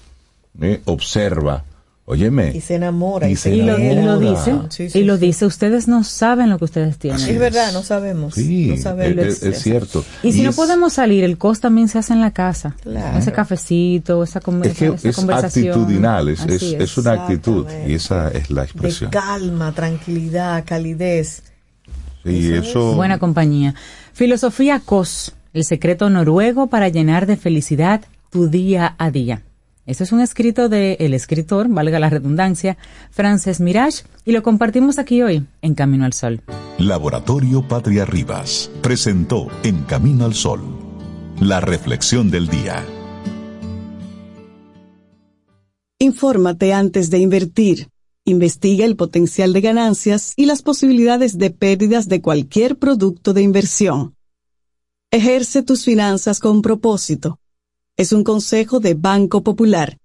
eh, 0.61 0.80
observa, 0.86 1.62
óyeme, 2.07 2.52
Y 2.57 2.61
se 2.62 2.76
enamora. 2.76 3.28
Y 3.28 3.36
se 3.36 3.54
Y 3.54 3.62
lo, 3.62 3.78
y 3.78 3.84
lo 3.84 3.90
enamora. 4.14 4.30
dice, 4.30 4.54
Sí, 4.70 4.88
sí, 4.90 4.98
y 5.00 5.04
lo 5.04 5.18
dice, 5.18 5.44
ustedes 5.44 5.86
no 5.88 6.02
saben 6.04 6.48
lo 6.48 6.59
que 6.59 6.64
ustedes 6.64 6.96
tienen. 6.98 7.20
Así 7.20 7.32
Es 7.32 7.38
verdad, 7.38 7.72
no 7.72 7.82
sabemos. 7.82 8.34
sí, 8.34 8.68
no 8.68 8.76
sabemos. 8.78 9.24
es, 9.26 9.42
es 9.42 9.61
cierto. 9.62 10.04
Y 10.22 10.32
si 10.32 10.42
no 10.42 10.50
es- 10.50 10.57
podemos 10.57 10.92
salir, 10.94 11.24
el 11.24 11.36
cost 11.36 11.61
también 11.62 11.88
se 11.88 11.98
hace 11.98 12.12
en 12.14 12.20
la 12.20 12.30
casa. 12.30 12.74
Claro. 12.82 13.18
Ese 13.18 13.32
cafecito, 13.32 14.22
esa, 14.22 14.40
com- 14.40 14.62
es 14.64 14.74
que 14.78 14.86
esa 14.86 15.09
es 15.11 15.16
conversación. 15.16 15.68
actitudinal, 15.68 16.28
es, 16.28 16.40
es, 16.46 16.62
es 16.62 16.96
una 16.98 17.12
actitud 17.12 17.66
y 17.86 17.94
esa 17.94 18.28
es 18.28 18.50
la 18.50 18.62
De 18.62 18.66
expresión. 18.68 19.11
calma, 19.11 19.72
tranquilidad, 19.72 20.64
calidez. 20.64 21.42
Y 22.24 22.52
eso, 22.54 22.94
Buena 22.94 23.18
compañía. 23.18 23.74
Filosofía 24.12 24.80
COS, 24.84 25.34
el 25.52 25.64
secreto 25.64 26.11
noruego 26.11 26.68
para 26.68 26.88
llenar 26.88 27.26
de 27.26 27.36
felicidad 27.36 28.02
tu 28.30 28.48
día 28.48 28.94
a 28.98 29.11
día. 29.11 29.42
Este 29.87 30.03
es 30.03 30.11
un 30.11 30.20
escrito 30.20 30.68
de 30.68 30.97
el 30.99 31.14
escritor, 31.14 31.68
valga 31.68 32.01
la 32.01 32.11
redundancia, 32.11 32.76
Frances 33.11 33.61
Mirage, 33.61 34.03
y 34.24 34.32
lo 34.32 34.43
compartimos 34.43 34.99
aquí 34.99 35.22
hoy 35.22 35.47
en 35.62 35.74
Camino 35.74 36.05
al 36.05 36.12
Sol. 36.12 36.43
Laboratorio 36.78 37.66
Patria 37.66 38.05
Rivas 38.05 38.68
presentó 38.82 39.47
En 39.62 39.84
Camino 39.84 40.24
al 40.24 40.34
Sol, 40.34 40.61
la 41.41 41.61
reflexión 41.61 42.32
del 42.32 42.49
día. 42.49 42.84
Infórmate 46.01 46.74
antes 46.74 47.09
de 47.11 47.18
invertir. 47.18 47.89
Investiga 48.24 48.84
el 48.84 48.97
potencial 48.97 49.53
de 49.53 49.61
ganancias 49.61 50.32
y 50.34 50.47
las 50.47 50.62
posibilidades 50.62 51.39
de 51.39 51.51
pérdidas 51.51 52.09
de 52.09 52.20
cualquier 52.20 52.76
producto 52.76 53.32
de 53.32 53.43
inversión. 53.43 54.16
Ejerce 55.12 55.62
tus 55.62 55.84
finanzas 55.84 56.41
con 56.41 56.61
propósito. 56.61 57.39
Es 57.99 58.12
un 58.12 58.24
consejo 58.24 58.78
de 58.78 58.92
Banco 58.92 59.42
Popular. 59.42 59.97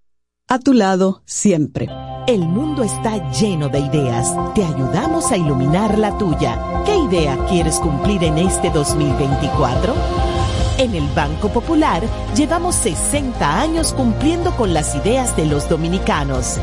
A 0.47 0.59
tu 0.59 0.71
lado 0.71 1.23
siempre. 1.25 1.89
El 2.25 2.39
mundo 2.39 2.83
está 2.83 3.29
lleno 3.31 3.67
de 3.67 3.79
ideas. 3.79 4.33
Te 4.55 4.63
ayudamos 4.63 5.29
a 5.29 5.35
iluminar 5.35 5.97
la 5.97 6.17
tuya. 6.17 6.57
¿Qué 6.85 6.95
idea 6.95 7.37
quieres 7.49 7.79
cumplir 7.79 8.23
en 8.23 8.37
este 8.37 8.69
2024? 8.69 9.93
En 10.77 10.95
el 10.95 11.05
Banco 11.13 11.49
Popular 11.49 12.01
llevamos 12.33 12.75
60 12.75 13.59
años 13.59 13.91
cumpliendo 13.91 14.55
con 14.55 14.73
las 14.73 14.95
ideas 14.95 15.35
de 15.35 15.47
los 15.47 15.67
dominicanos. 15.67 16.59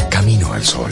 Camino 0.10 0.52
al 0.52 0.66
Sol. 0.66 0.92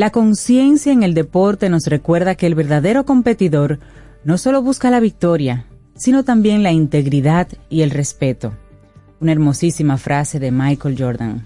La 0.00 0.08
conciencia 0.08 0.94
en 0.94 1.02
el 1.02 1.12
deporte 1.12 1.68
nos 1.68 1.84
recuerda 1.84 2.34
que 2.34 2.46
el 2.46 2.54
verdadero 2.54 3.04
competidor 3.04 3.80
no 4.24 4.38
solo 4.38 4.62
busca 4.62 4.88
la 4.88 4.98
victoria, 4.98 5.66
sino 5.94 6.24
también 6.24 6.62
la 6.62 6.72
integridad 6.72 7.48
y 7.68 7.82
el 7.82 7.90
respeto. 7.90 8.54
Una 9.20 9.32
hermosísima 9.32 9.98
frase 9.98 10.38
de 10.38 10.52
Michael 10.52 10.96
Jordan. 10.98 11.44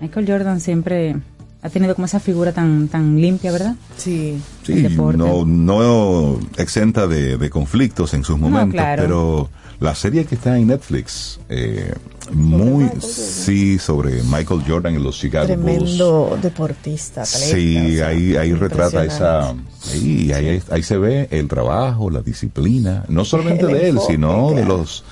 Michael 0.00 0.26
Jordan 0.26 0.58
siempre 0.58 1.16
ha 1.60 1.68
tenido 1.68 1.94
como 1.94 2.06
esa 2.06 2.18
figura 2.18 2.52
tan, 2.52 2.88
tan 2.88 3.20
limpia, 3.20 3.52
¿verdad? 3.52 3.76
Sí. 3.98 4.40
Sí, 4.62 4.82
no, 4.96 5.44
no 5.44 6.38
exenta 6.56 7.06
de, 7.06 7.36
de 7.36 7.50
conflictos 7.50 8.14
en 8.14 8.24
sus 8.24 8.38
momentos, 8.38 8.72
claro. 8.72 9.02
pero 9.02 9.50
la 9.80 9.94
serie 9.94 10.24
que 10.24 10.36
está 10.36 10.56
en 10.56 10.68
Netflix, 10.68 11.40
eh, 11.50 11.92
muy, 12.32 12.90
sí, 13.00 13.78
sobre 13.78 14.22
Michael 14.22 14.62
Jordan 14.66 14.94
y 14.94 14.98
los 14.98 15.18
Chicago 15.18 15.46
Bulls. 15.46 15.64
Tremendo 15.64 16.38
deportista. 16.40 17.22
atleta, 17.22 17.46
Sí, 17.46 17.76
o 17.76 17.96
sea, 17.96 18.08
ahí, 18.08 18.36
ahí 18.36 18.52
retrata 18.54 19.04
esa... 19.04 19.54
Ahí, 19.92 20.32
ahí, 20.32 20.62
ahí 20.70 20.82
se 20.82 20.96
ve 20.96 21.28
el 21.30 21.46
trabajo, 21.46 22.08
la 22.08 22.22
disciplina, 22.22 23.04
no 23.08 23.24
solamente 23.24 23.66
de 23.66 23.82
él, 23.82 23.96
enfoque, 23.96 24.12
sino 24.12 24.52
de 24.52 24.64
los 24.64 25.04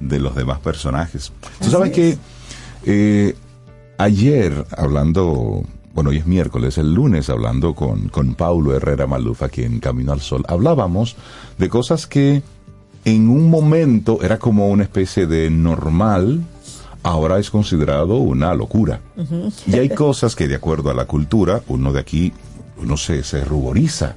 de 0.00 0.18
los 0.20 0.34
demás 0.34 0.60
personajes. 0.60 1.32
Tú 1.60 1.70
sabes 1.70 1.92
que 1.92 2.16
eh, 2.84 3.34
ayer, 3.98 4.64
hablando, 4.76 5.62
bueno, 5.92 6.10
hoy 6.10 6.18
es 6.18 6.26
miércoles, 6.26 6.78
el 6.78 6.94
lunes, 6.94 7.28
hablando 7.30 7.74
con, 7.74 8.08
con 8.08 8.34
Paulo 8.34 8.74
Herrera 8.74 9.06
Maluf, 9.06 9.42
aquí 9.42 9.62
en 9.62 9.80
Camino 9.80 10.12
al 10.12 10.20
Sol, 10.20 10.44
hablábamos 10.48 11.16
de 11.58 11.68
cosas 11.68 12.06
que 12.06 12.42
en 13.04 13.28
un 13.28 13.50
momento 13.50 14.20
era 14.22 14.38
como 14.38 14.68
una 14.68 14.82
especie 14.82 15.26
de 15.26 15.50
normal, 15.50 16.42
ahora 17.02 17.38
es 17.38 17.50
considerado 17.50 18.16
una 18.16 18.54
locura. 18.54 19.00
Y 19.66 19.74
hay 19.76 19.88
cosas 19.88 20.34
que 20.34 20.48
de 20.48 20.56
acuerdo 20.56 20.90
a 20.90 20.94
la 20.94 21.06
cultura, 21.06 21.62
uno 21.68 21.92
de 21.92 22.00
aquí, 22.00 22.32
uno 22.82 22.96
se, 22.96 23.22
se 23.24 23.44
ruboriza, 23.44 24.14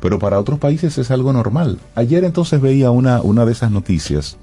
pero 0.00 0.18
para 0.18 0.38
otros 0.38 0.58
países 0.58 0.98
es 0.98 1.10
algo 1.10 1.32
normal. 1.32 1.78
Ayer 1.94 2.24
entonces 2.24 2.60
veía 2.60 2.90
una, 2.90 3.22
una 3.22 3.44
de 3.44 3.52
esas 3.52 3.70
noticias 3.70 4.36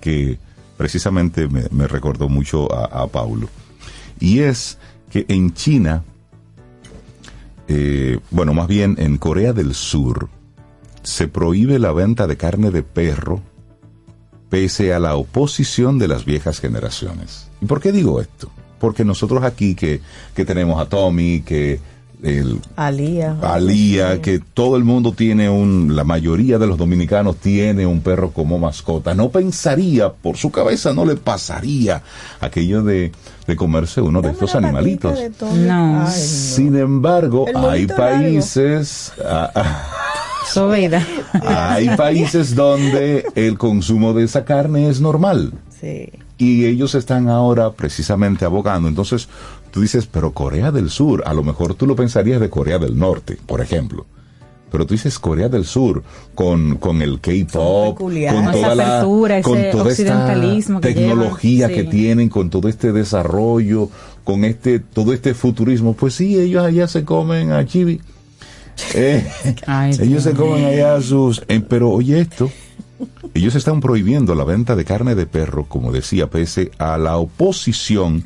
que 0.00 0.38
precisamente 0.76 1.48
me, 1.48 1.64
me 1.70 1.88
recordó 1.88 2.28
mucho 2.28 2.72
a, 2.74 3.02
a 3.02 3.06
Paulo. 3.06 3.48
Y 4.20 4.40
es 4.40 4.78
que 5.10 5.24
en 5.28 5.54
China, 5.54 6.04
eh, 7.66 8.18
bueno, 8.30 8.54
más 8.54 8.68
bien 8.68 8.96
en 8.98 9.18
Corea 9.18 9.52
del 9.52 9.74
Sur, 9.74 10.28
se 11.02 11.28
prohíbe 11.28 11.78
la 11.78 11.92
venta 11.92 12.26
de 12.26 12.36
carne 12.36 12.70
de 12.70 12.82
perro 12.82 13.40
pese 14.50 14.94
a 14.94 14.98
la 14.98 15.14
oposición 15.16 15.98
de 15.98 16.08
las 16.08 16.24
viejas 16.24 16.60
generaciones. 16.60 17.48
¿Y 17.60 17.66
por 17.66 17.80
qué 17.80 17.92
digo 17.92 18.20
esto? 18.20 18.50
Porque 18.80 19.04
nosotros 19.04 19.42
aquí 19.44 19.74
que, 19.74 20.00
que 20.34 20.44
tenemos 20.44 20.80
a 20.80 20.88
Tommy, 20.88 21.40
que 21.42 21.80
el, 22.22 22.60
Alía. 22.74 23.36
Alía, 23.42 24.14
Sí. 24.14 24.20
que 24.22 24.38
todo 24.40 24.76
el 24.76 24.82
mundo 24.84 25.12
tiene 25.12 25.48
un, 25.50 25.94
la 25.94 26.02
mayoría 26.02 26.58
de 26.58 26.66
los 26.66 26.76
dominicanos 26.76 27.36
tiene 27.36 27.86
un 27.86 28.00
perro 28.00 28.30
como 28.32 28.58
mascota. 28.58 29.14
No 29.14 29.28
pensaría, 29.30 30.12
por 30.12 30.36
su 30.36 30.50
cabeza 30.50 30.92
no 30.92 31.04
le 31.04 31.14
pasaría 31.14 32.02
aquello 32.40 32.82
de, 32.82 33.12
de 33.46 33.56
comerse 33.56 34.00
uno 34.00 34.20
de 34.22 34.30
estos 34.30 34.54
animalitos. 34.56 35.16
de. 35.16 35.30
No. 35.40 35.44
Ay, 35.52 36.06
no. 36.06 36.10
Sin 36.10 36.76
embargo, 36.76 37.46
hay 37.54 37.86
países, 37.86 39.12
ah, 39.24 39.50
ah, 39.54 40.07
Sobeida. 40.52 41.06
hay 41.42 41.88
países 41.96 42.54
donde 42.54 43.26
el 43.34 43.58
consumo 43.58 44.12
de 44.14 44.24
esa 44.24 44.44
carne 44.44 44.88
es 44.88 45.00
normal. 45.00 45.52
Sí. 45.80 46.10
Y 46.36 46.66
ellos 46.66 46.94
están 46.94 47.28
ahora 47.28 47.72
precisamente 47.72 48.44
abogando. 48.44 48.88
Entonces, 48.88 49.28
tú 49.70 49.80
dices, 49.80 50.06
pero 50.06 50.32
Corea 50.32 50.70
del 50.70 50.90
Sur, 50.90 51.22
a 51.26 51.34
lo 51.34 51.42
mejor 51.42 51.74
tú 51.74 51.86
lo 51.86 51.96
pensarías 51.96 52.40
de 52.40 52.50
Corea 52.50 52.78
del 52.78 52.98
Norte, 52.98 53.38
por 53.46 53.60
ejemplo. 53.60 54.06
Pero 54.70 54.86
tú 54.86 54.94
dices 54.94 55.18
Corea 55.18 55.48
del 55.48 55.64
Sur, 55.64 56.02
con, 56.34 56.76
con 56.76 57.00
el 57.00 57.20
K-pop, 57.20 57.96
con 57.96 58.16
Esa 58.16 58.52
toda 58.52 58.74
la 58.74 58.98
apertura, 58.98 59.42
con 59.42 59.58
ese 59.58 59.70
toda 59.70 59.90
esta 59.90 60.02
occidentalismo 60.02 60.80
que 60.80 60.92
tecnología 60.92 61.68
que 61.68 61.82
sí. 61.82 61.88
tienen, 61.88 62.28
con 62.28 62.50
todo 62.50 62.68
este 62.68 62.92
desarrollo, 62.92 63.88
con 64.24 64.44
este 64.44 64.78
todo 64.78 65.12
este 65.12 65.32
futurismo. 65.34 65.94
Pues 65.94 66.14
sí, 66.14 66.38
ellos 66.38 66.64
allá 66.64 66.86
se 66.86 67.04
comen 67.04 67.52
a 67.52 67.64
chibi. 67.64 68.00
Eh, 68.94 69.26
Ay, 69.66 69.92
ellos 70.00 70.22
se 70.22 70.32
comen 70.32 70.64
allá 70.64 71.00
sus... 71.00 71.42
eh, 71.48 71.60
pero 71.66 71.90
oye 71.90 72.20
esto, 72.20 72.50
ellos 73.34 73.54
están 73.54 73.80
prohibiendo 73.80 74.34
la 74.34 74.44
venta 74.44 74.76
de 74.76 74.84
carne 74.84 75.14
de 75.14 75.26
perro, 75.26 75.64
como 75.66 75.92
decía, 75.92 76.28
pese 76.28 76.70
a 76.78 76.98
la 76.98 77.16
oposición 77.16 78.24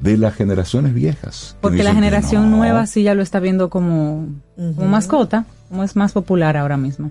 de 0.00 0.16
las 0.16 0.34
generaciones 0.34 0.94
viejas. 0.94 1.52
que 1.54 1.58
Porque 1.60 1.82
la 1.82 1.94
generación 1.94 2.50
no. 2.50 2.58
nueva 2.58 2.86
sí 2.86 3.02
ya 3.02 3.14
lo 3.14 3.22
está 3.22 3.40
viendo 3.40 3.68
como, 3.68 4.28
como 4.56 4.86
mascota, 4.86 5.44
como 5.68 5.82
es 5.82 5.96
más 5.96 6.12
popular 6.12 6.56
ahora 6.56 6.76
mismo. 6.76 7.10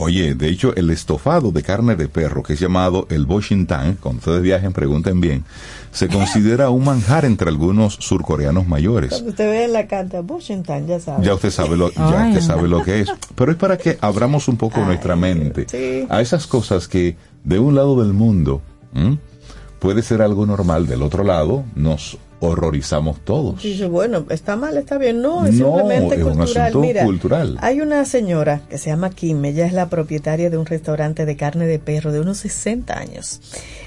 Oye, 0.00 0.36
de 0.36 0.48
hecho, 0.48 0.76
el 0.76 0.90
estofado 0.90 1.50
de 1.50 1.64
carne 1.64 1.96
de 1.96 2.06
perro, 2.06 2.44
que 2.44 2.52
es 2.52 2.60
llamado 2.60 3.08
el 3.10 3.26
Boshintang, 3.26 3.96
cuando 3.96 4.20
ustedes 4.20 4.42
viajen, 4.42 4.72
pregunten 4.72 5.20
bien, 5.20 5.44
se 5.90 6.06
considera 6.08 6.70
un 6.70 6.84
manjar 6.84 7.24
entre 7.24 7.48
algunos 7.48 7.94
surcoreanos 7.94 8.68
mayores. 8.68 9.10
Cuando 9.10 9.30
usted 9.30 9.50
ve 9.50 9.64
en 9.64 9.72
la 9.72 9.88
carta 9.88 10.20
Washington, 10.20 10.86
ya 10.86 11.00
sabe. 11.00 11.26
Ya 11.26 11.34
usted 11.34 11.50
sabe 11.50 11.76
lo, 11.76 11.90
ya 11.90 12.22
Ay. 12.22 12.28
usted 12.28 12.42
sabe 12.42 12.68
lo 12.68 12.84
que 12.84 13.00
es. 13.00 13.08
Pero 13.34 13.50
es 13.50 13.58
para 13.58 13.76
que 13.76 13.98
abramos 14.00 14.46
un 14.46 14.56
poco 14.56 14.84
nuestra 14.84 15.16
mente 15.16 15.66
sí. 15.68 16.06
a 16.08 16.20
esas 16.20 16.46
cosas 16.46 16.86
que 16.86 17.16
de 17.42 17.58
un 17.58 17.74
lado 17.74 18.00
del 18.00 18.12
mundo 18.12 18.62
¿m? 18.94 19.18
puede 19.80 20.02
ser 20.02 20.22
algo 20.22 20.46
normal, 20.46 20.86
del 20.86 21.02
otro 21.02 21.24
lado 21.24 21.64
nos 21.74 22.18
horrorizamos 22.40 23.20
todos. 23.24 23.62
Dice, 23.62 23.86
bueno, 23.88 24.24
está 24.30 24.56
mal, 24.56 24.76
está 24.76 24.96
bien. 24.98 25.20
No, 25.20 25.44
es 25.46 25.54
No, 25.54 25.66
simplemente 25.78 26.14
es 26.16 26.22
un 26.22 26.34
cultural. 26.36 26.66
asunto 26.68 26.80
Mira, 26.86 27.04
cultural. 27.04 27.58
hay 27.60 27.80
una 27.80 28.04
señora 28.04 28.60
que 28.68 28.78
se 28.78 28.90
llama 28.90 29.10
Kim, 29.10 29.44
ella 29.44 29.66
es 29.66 29.72
la 29.72 29.88
propietaria 29.88 30.48
de 30.50 30.56
un 30.58 30.66
restaurante 30.66 31.26
de 31.26 31.36
carne 31.36 31.66
de 31.66 31.78
perro 31.78 32.12
de 32.12 32.20
unos 32.20 32.38
60 32.38 32.96
años. 32.98 33.40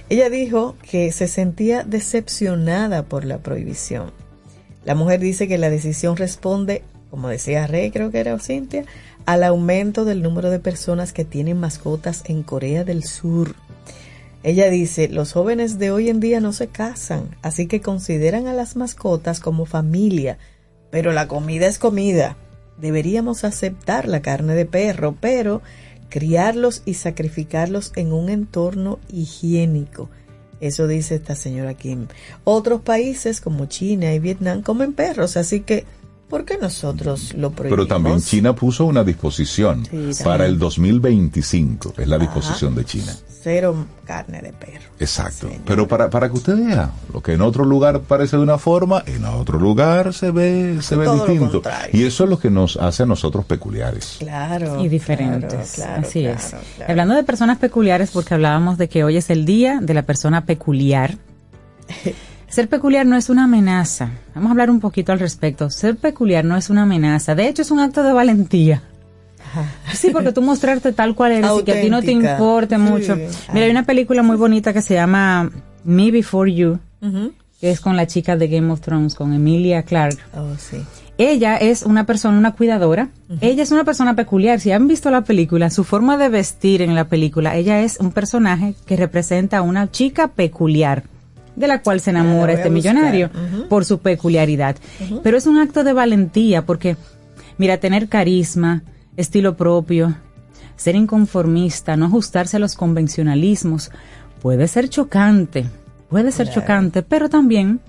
Ella 0.10 0.30
dijo 0.30 0.76
que 0.90 1.12
se 1.12 1.28
sentía 1.28 1.84
decepcionada 1.84 3.04
por 3.04 3.24
la 3.26 3.38
prohibición. 3.38 4.12
La 4.84 4.96
mujer 4.96 5.20
dice 5.20 5.48
que 5.48 5.58
la 5.58 5.70
decisión 5.70 6.18
responde, 6.18 6.84
como 7.10 7.30
decía 7.30 7.68
Rey, 7.68 7.92
creo 7.92 8.12
que 8.12 8.20
era 8.20 8.34
o 8.34 8.40
Cintia, 8.40 8.84
al 9.26 9.44
aumento 9.44 10.04
del 10.06 10.22
número 10.24 10.50
de 10.50 10.60
personas 10.60 11.14
que 11.14 11.24
tienen 11.24 11.60
mascotas 11.60 12.24
en 12.26 12.42
Corea 12.44 12.84
del 12.84 13.04
Sur. 13.04 13.56
Ella 14.44 14.70
dice, 14.70 15.08
los 15.08 15.34
jóvenes 15.34 15.78
de 15.78 15.92
hoy 15.92 16.10
en 16.10 16.20
día 16.20 16.40
no 16.40 16.52
se 16.52 16.68
casan, 16.68 17.36
así 17.44 17.68
que 17.68 17.82
consideran 17.82 18.48
a 18.48 18.54
las 18.54 18.76
mascotas 18.76 19.40
como 19.40 19.66
familia, 19.66 20.40
pero 20.90 21.12
la 21.12 21.28
comida 21.28 21.68
es 21.68 21.78
comida. 21.78 22.38
Deberíamos 22.80 23.44
aceptar 23.44 24.08
la 24.08 24.22
carne 24.22 24.56
de 24.56 24.66
perro, 24.66 25.16
pero 25.20 25.62
criarlos 26.10 26.82
y 26.86 26.96
sacrificarlos 26.96 27.92
en 27.96 28.14
un 28.14 28.30
entorno 28.30 29.00
higiénico. 29.14 30.10
Eso 30.60 30.88
dice 30.88 31.16
esta 31.16 31.36
señora 31.36 31.76
Kim. 31.76 32.08
Otros 32.44 32.82
países 32.82 33.42
como 33.42 33.66
China 33.68 34.14
y 34.14 34.20
Vietnam 34.20 34.62
comen 34.62 34.94
perros, 34.94 35.38
así 35.38 35.62
que 35.62 35.86
¿por 36.30 36.46
qué 36.46 36.58
nosotros 36.60 37.34
lo 37.36 37.52
prohibimos? 37.52 37.88
Pero 37.88 37.88
también 37.88 38.22
China 38.22 38.56
puso 38.56 38.86
una 38.86 39.04
disposición 39.04 39.86
Sí, 39.86 40.24
para 40.24 40.46
el 40.48 40.58
2025, 40.58 41.94
es 41.98 42.08
la 42.08 42.18
disposición 42.18 42.74
de 42.76 42.86
China. 42.86 43.16
Cero 43.44 43.88
carne 44.06 44.42
de 44.42 44.54
perro. 44.54 44.92
Exacto. 45.00 45.50
Pero 45.66 45.88
para, 45.88 46.10
para 46.10 46.30
que 46.30 46.36
usted 46.36 46.56
vea, 46.56 46.92
lo 47.12 47.22
que 47.22 47.34
en 47.34 47.42
otro 47.42 47.66
lugar 47.66 48.02
parece 48.02 48.38
de 48.38 48.44
una 48.44 48.58
forma, 48.58 49.04
en 49.08 49.26
otro 49.26 49.58
lugar 49.58 50.14
se 50.14 50.30
ve, 50.30 50.78
se 50.82 50.96
ve 50.96 51.06
Todo 51.06 51.26
distinto. 51.26 51.62
Y 51.92 52.06
eso 52.06 52.26
es 52.26 52.30
lo 52.30 52.38
que 52.38 52.52
nos 52.52 52.78
hace 52.78 53.04
a 53.04 53.06
nosotros 53.08 53.46
peculiares. 53.46 54.18
Claro. 54.20 54.80
y 54.84 54.90
diferentes. 54.90 55.74
claro, 55.74 55.92
claro, 55.94 56.08
Así 56.08 56.22
claro, 56.22 56.38
es. 56.38 56.56
claro. 56.76 56.92
Hablando 56.92 57.16
de 57.16 57.24
personas 57.24 57.58
peculiares, 57.58 58.12
porque 58.12 58.34
hablábamos 58.36 58.78
de 58.78 58.90
que 58.90 59.04
hoy 59.04 59.18
es 59.18 59.30
el 59.30 59.46
día 59.46 59.80
de 59.82 59.94
la 59.94 60.04
persona 60.04 60.46
peculiar. 60.46 61.16
Ser 62.48 62.68
peculiar 62.68 63.06
no 63.06 63.16
es 63.16 63.30
una 63.30 63.46
amenaza. 63.46 64.10
Vamos 64.36 64.50
a 64.50 64.52
hablar 64.52 64.70
un 64.70 64.82
poquito 64.82 65.14
al 65.14 65.20
respecto. 65.20 65.70
Ser 65.70 65.96
peculiar 65.96 66.44
no 66.44 66.58
es 66.58 66.70
una 66.70 66.84
amenaza. 66.84 67.34
De 67.34 67.48
hecho, 67.48 67.62
es 67.62 67.72
un 67.72 67.80
acto 67.80 68.04
de 68.04 68.12
valentía. 68.12 68.84
Sí, 69.94 70.10
porque 70.12 70.32
tú 70.32 70.42
mostrarte 70.42 70.92
tal 70.94 71.16
cual 71.16 71.32
eres 71.34 71.52
y 71.60 71.64
que 71.64 71.72
a 71.74 71.82
ti 71.82 71.90
no 71.90 72.02
te 72.02 72.12
importe 72.12 72.76
Sí. 72.76 72.82
mucho. 72.82 73.16
Mira, 73.54 73.66
hay 73.66 73.72
una 73.72 73.84
película 73.86 74.24
muy 74.24 74.38
bonita 74.38 74.74
que 74.74 74.82
se 74.82 74.94
llama 74.96 75.52
Me 75.84 76.12
Before 76.12 76.54
You, 76.54 76.80
que 77.60 77.72
es 77.72 77.80
con 77.80 77.96
la 77.96 78.08
chica 78.08 78.36
de 78.36 78.48
Game 78.48 78.72
of 78.72 78.82
Thrones, 78.82 79.16
con 79.16 79.34
Emilia 79.34 79.84
Clarke. 79.84 80.18
Oh, 80.36 80.56
sí. 80.58 80.78
Ella 81.18 81.58
es 81.58 81.84
una 81.84 82.06
persona, 82.08 82.38
una 82.38 82.54
cuidadora. 82.54 83.10
Ella 83.42 83.62
es 83.62 83.72
una 83.72 83.84
persona 83.84 84.16
peculiar. 84.16 84.60
Si 84.60 84.72
han 84.72 84.88
visto 84.88 85.12
la 85.12 85.22
película, 85.22 85.70
su 85.70 85.84
forma 85.84 86.18
de 86.18 86.30
vestir 86.30 86.82
en 86.82 86.96
la 86.96 87.06
película, 87.10 87.56
ella 87.56 87.82
es 87.82 88.00
un 88.00 88.12
personaje 88.12 88.74
que 88.88 88.96
representa 88.96 89.58
a 89.58 89.62
una 89.62 89.92
chica 89.92 90.30
peculiar, 90.30 91.04
de 91.56 91.68
la 91.68 91.84
cual 91.84 92.00
se 92.00 92.10
Ah, 92.10 92.14
enamora 92.14 92.54
este 92.54 92.72
millonario 92.72 93.30
por 93.70 93.86
su 93.86 94.00
peculiaridad. 94.00 94.78
Pero 95.22 95.38
es 95.38 95.46
un 95.46 95.60
acto 95.60 95.84
de 95.84 95.94
valentía 95.94 96.66
porque, 96.66 96.96
mira, 97.60 97.78
tener 97.78 98.08
carisma, 98.08 98.82
estilo 99.18 99.56
propio, 99.58 100.16
ser 100.76 100.96
inconformista, 100.96 101.96
no 101.98 102.06
ajustarse 102.06 102.58
a 102.58 102.60
los 102.60 102.76
convencionalismos, 102.76 103.92
puede 104.42 104.68
ser 104.68 104.90
chocante, 104.90 105.66
puede 106.10 106.32
ser 106.32 106.48
Claro. 106.48 106.62
chocante, 106.62 107.04
pero 107.04 107.30
también 107.30 107.80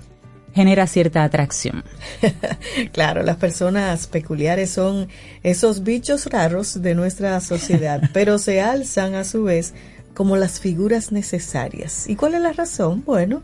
genera 0.55 0.87
cierta 0.87 1.25
atracción. 1.25 1.83
Claro, 2.93 3.23
las 3.23 3.37
personas 3.37 4.07
peculiares 4.07 4.71
son 4.71 5.09
esos 5.43 5.83
bichos 5.83 6.27
raros 6.27 6.83
de 6.83 6.95
nuestra 6.95 7.41
sociedad, 7.41 8.03
pero 8.13 8.39
se 8.39 8.61
alzan 8.61 9.15
a 9.15 9.25
su 9.25 9.45
vez 9.45 9.73
como 10.15 10.37
las 10.37 10.61
figuras 10.61 11.11
necesarias. 11.13 12.07
¿Y 12.09 12.17
cuál 12.17 12.35
es 12.35 12.43
la 12.43 12.53
razón? 12.53 13.03
Bueno, 13.07 13.43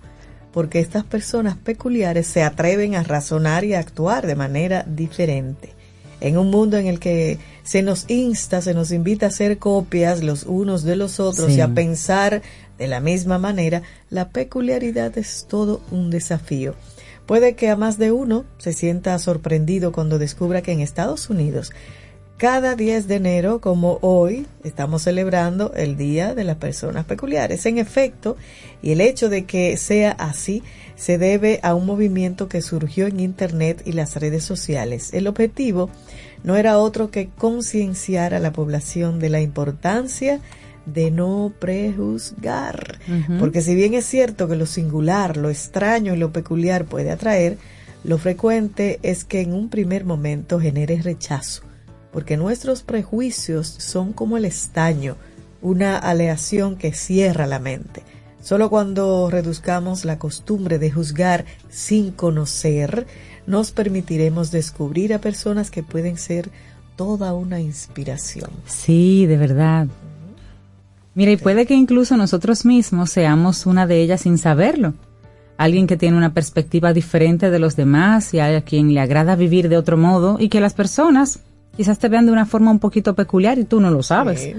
porque 0.53 0.81
estas 0.81 1.05
personas 1.05 1.57
peculiares 1.57 2.27
se 2.27 2.43
atreven 2.43 2.95
a 2.95 3.03
razonar 3.03 3.65
y 3.65 3.75
a 3.75 3.79
actuar 3.79 4.27
de 4.27 4.35
manera 4.35 4.85
diferente. 4.87 5.75
En 6.21 6.37
un 6.37 6.51
mundo 6.51 6.77
en 6.77 6.87
el 6.87 6.99
que 6.99 7.39
se 7.63 7.83
nos 7.83 8.05
insta, 8.09 8.61
se 8.61 8.75
nos 8.75 8.91
invita 8.93 9.27
a 9.27 9.29
hacer 9.29 9.59
copias 9.59 10.23
los 10.23 10.45
unos 10.45 10.83
de 10.83 10.97
los 10.97 11.21
otros 11.21 11.53
Sí. 11.53 11.59
y 11.59 11.61
a 11.61 11.69
pensar 11.69 12.43
de 12.79 12.87
la 12.89 13.01
misma 13.01 13.39
manera, 13.39 13.83
la 14.11 14.31
peculiaridad 14.31 15.17
es 15.19 15.47
todo 15.49 15.81
un 15.91 16.11
desafío. 16.11 16.75
Puede 17.27 17.55
que 17.55 17.69
a 17.69 17.77
más 17.77 17.99
de 17.99 18.11
uno 18.11 18.45
se 18.59 18.73
sienta 18.73 19.19
sorprendido 19.19 19.93
cuando 19.93 20.19
descubra 20.19 20.63
que 20.63 20.73
en 20.73 20.81
Estados 20.81 21.29
Unidos, 21.29 21.73
cada 22.39 22.77
10 22.77 23.09
de 23.09 23.17
enero, 23.17 23.61
como 23.61 23.99
hoy, 24.01 24.47
estamos 24.63 25.03
celebrando 25.03 25.73
el 25.75 25.97
Día 25.97 26.37
de 26.37 26.45
las 26.45 26.57
Personas 26.57 27.05
Peculiares. 27.05 27.67
En 27.67 27.79
efecto, 27.79 28.37
y 28.81 28.93
el 28.93 29.01
hecho 29.01 29.29
de 29.29 29.45
que 29.45 29.77
sea 29.77 30.13
así 30.13 30.63
se 30.95 31.19
debe 31.19 31.59
a 31.65 31.75
un 31.75 31.85
movimiento 31.85 32.49
que 32.49 32.63
surgió 32.63 33.09
en 33.09 33.19
Internet 33.19 33.83
y 33.85 33.93
las 33.93 34.15
redes 34.15 34.45
sociales. 34.45 35.13
El 35.15 35.27
objetivo 35.27 35.91
no 36.45 36.57
era 36.57 36.79
otro 36.79 37.11
que 37.11 37.29
concienciar 37.37 38.35
a 38.35 38.39
la 38.39 38.53
población 38.53 39.19
de 39.19 39.31
la 39.31 39.41
importancia 39.41 40.41
de 40.87 41.11
no 41.11 41.53
prejuzgar. 41.59 43.01
Porque 43.41 43.63
si 43.63 43.75
bien 43.75 43.95
es 43.95 44.07
cierto 44.07 44.47
que 44.47 44.55
lo 44.55 44.67
singular, 44.67 45.37
lo 45.37 45.51
extraño 45.51 46.15
y 46.15 46.19
lo 46.19 46.33
peculiar 46.33 46.85
puede 46.85 47.11
atraer, 47.11 47.59
lo 48.05 48.17
frecuente 48.17 49.01
es 49.03 49.25
que 49.25 49.41
en 49.41 49.53
un 49.53 49.71
primer 49.71 50.05
momento 50.05 50.61
genere 50.61 51.03
rechazo, 51.03 51.63
porque 52.13 52.37
nuestros 52.37 52.83
prejuicios 52.83 53.67
son 53.67 54.13
como 54.13 54.37
el 54.37 54.45
estaño, 54.45 55.17
una 55.61 55.97
aleación 55.97 56.77
que 56.77 56.93
cierra 56.93 57.47
la 57.47 57.59
mente. 57.59 58.03
Solo 58.43 58.71
cuando 58.71 59.29
reduzcamos 59.31 60.05
la 60.05 60.19
costumbre 60.19 60.79
de 60.79 60.91
juzgar 60.91 61.45
sin 61.69 62.13
conocer, 62.13 63.07
nos 63.47 63.73
permitiremos 63.73 64.51
descubrir 64.51 65.13
a 65.13 65.21
personas 65.21 65.71
que 65.71 65.83
pueden 65.83 66.17
ser 66.17 66.51
toda 66.97 67.35
una 67.35 67.61
inspiración. 67.61 68.51
Sí, 68.67 69.27
de 69.27 69.37
verdad. 69.37 69.89
Mira, 71.15 71.33
y 71.33 71.37
puede 71.37 71.67
que 71.67 71.75
incluso 71.75 72.17
nosotros 72.17 72.65
mismos 72.65 73.11
seamos 73.11 73.67
una 73.67 73.87
de 73.87 74.01
ellas 74.01 74.21
sin 74.21 74.39
saberlo. 74.39 74.95
Alguien 75.57 75.89
que 75.89 75.97
tiene 75.97 76.17
una 76.17 76.33
perspectiva 76.33 76.93
diferente 76.93 77.51
de 77.51 77.59
los 77.59 77.75
demás 77.75 78.33
y 78.35 78.39
a 78.39 78.61
quien 78.63 78.95
le 78.95 79.01
agrada 79.01 79.35
vivir 79.35 79.69
de 79.69 79.77
otro 79.77 79.97
modo 79.97 80.37
y 80.39 80.49
que 80.49 80.61
las 80.61 80.75
personas 80.75 81.41
quizás 81.77 81.99
te 81.99 82.09
vean 82.09 82.27
de 82.27 82.33
una 82.33 82.47
forma 82.47 82.71
un 82.71 82.79
poquito 82.79 83.15
peculiar 83.15 83.59
y 83.59 83.65
tú 83.65 83.81
no 83.81 83.91
lo 83.91 84.03
sabes. 84.03 84.41
Sí. 84.43 84.55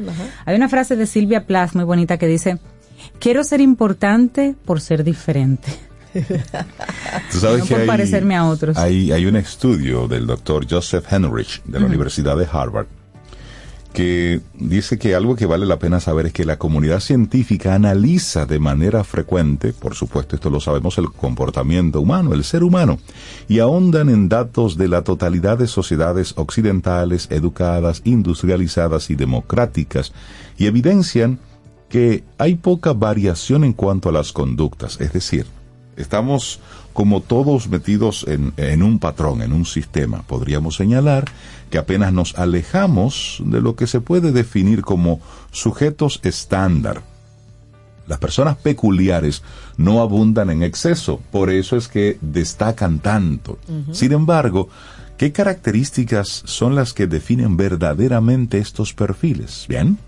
Hay 0.46 0.56
una 0.56 0.70
frase 0.70 0.96
de 0.96 1.06
Silvia 1.06 1.46
Plath 1.46 1.74
muy 1.74 1.84
bonita 1.84 2.18
que 2.18 2.28
dice, 2.28 2.60
quiero 3.20 3.44
ser 3.44 3.62
importante 3.62 4.56
por 4.66 4.82
ser 4.82 5.04
diferente. 5.04 5.72
Tú 7.32 7.40
sabes 7.40 7.60
No 7.60 7.66
que 7.66 7.74
por 7.74 7.82
hay, 7.82 7.88
parecerme 7.88 8.36
a 8.36 8.46
otros. 8.46 8.78
Hay, 8.78 9.12
hay 9.12 9.26
un 9.26 9.36
estudio 9.36 10.08
del 10.08 10.26
doctor 10.26 10.66
Joseph 10.70 11.06
Henrich 11.12 11.62
de 11.66 11.80
la. 11.80 11.86
Universidad 11.86 12.36
de 12.38 12.48
Harvard 12.52 12.88
que 13.94 14.42
dice 14.54 15.00
que 15.00 15.16
algo 15.16 15.36
que 15.36 15.48
vale 15.48 15.66
la 15.66 15.80
pena 15.80 16.00
saber 16.00 16.28
es 16.28 16.34
que 16.34 16.46
la 16.46 16.60
comunidad 16.60 17.00
científica 17.00 17.74
analiza 17.74 18.46
de 18.46 18.60
manera 18.60 19.04
frecuente, 19.04 19.74
por 19.74 19.96
supuesto 19.96 20.36
esto 20.36 20.50
lo 20.50 20.60
sabemos, 20.60 20.98
el 20.98 21.12
comportamiento 21.12 22.00
humano, 22.00 22.34
el 22.34 22.44
ser 22.44 22.64
humano, 22.64 23.00
y 23.48 23.60
ahondan 23.60 24.10
en 24.10 24.30
datos 24.30 24.78
de 24.78 24.88
la 24.88 25.04
totalidad 25.04 25.58
de 25.58 25.68
sociedades 25.68 26.34
occidentales, 26.38 27.28
educadas, 27.32 28.02
industrializadas 28.06 29.10
y 29.10 29.16
democráticas, 29.16 30.14
y 30.58 30.68
evidencian 30.68 31.40
que 31.90 32.24
hay 32.38 32.56
poca 32.56 32.94
variación 32.94 33.64
en 33.64 33.74
cuanto 33.74 34.10
a 34.10 34.12
las 34.12 34.32
conductas, 34.32 35.02
es 35.02 35.12
decir, 35.14 35.48
estamos 35.98 36.60
como 36.94 37.22
todos 37.22 37.70
metidos 37.70 38.26
en, 38.28 38.54
en 38.58 38.84
un 38.84 39.00
patrón, 39.00 39.42
en 39.42 39.54
un 39.54 39.66
sistema. 39.66 40.24
Podríamos 40.24 40.76
señalar 40.76 41.26
que 41.70 41.78
apenas 41.78 42.14
nos 42.14 42.38
alejamos 42.38 43.42
de 43.46 43.62
lo 43.62 43.76
que 43.76 43.88
se 43.88 44.02
puede 44.02 44.32
definir 44.32 44.82
como 44.82 45.22
sujetos 45.52 46.20
estándar. 46.24 47.02
Las 48.08 48.18
personas 48.18 48.58
peculiares 48.58 49.44
no 49.78 50.02
abundan 50.02 50.50
en 50.50 50.64
exceso, 50.64 51.22
por 51.32 51.52
eso 51.52 51.78
es 51.78 51.88
que 51.88 52.18
destacan 52.22 53.00
tanto. 53.00 53.60
Sin 53.92 54.14
embargo, 54.14 54.68
¿qué 55.18 55.32
características 55.32 56.42
son 56.46 56.74
las 56.74 56.94
que 56.94 57.06
definen 57.06 57.56
verdaderamente 57.56 58.58
estos 58.58 58.96
perfiles? 58.96 59.66
Bien, 59.70 60.00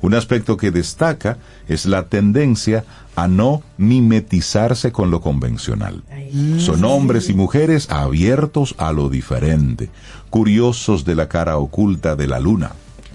un 0.00 0.14
aspecto 0.14 0.56
que 0.56 0.70
destaca 0.70 1.38
es 1.68 1.86
la 1.86 2.04
tendencia 2.04 2.84
a 3.16 3.26
no 3.26 3.62
mimetizarse 3.78 4.92
con 4.92 5.10
lo 5.10 5.20
convencional. 5.20 6.04
Son 6.58 6.84
hombres 6.84 7.28
y 7.28 7.34
mujeres 7.34 7.90
abiertos 7.90 8.74
a 8.78 8.92
lo 8.92 9.08
diferente, 9.08 9.90
curiosos 10.30 11.04
de 11.04 11.14
la 11.14 11.28
cara 11.28 11.56
oculta 11.58 12.16
de 12.16 12.26
la 12.26 12.40
luna, 12.40 12.72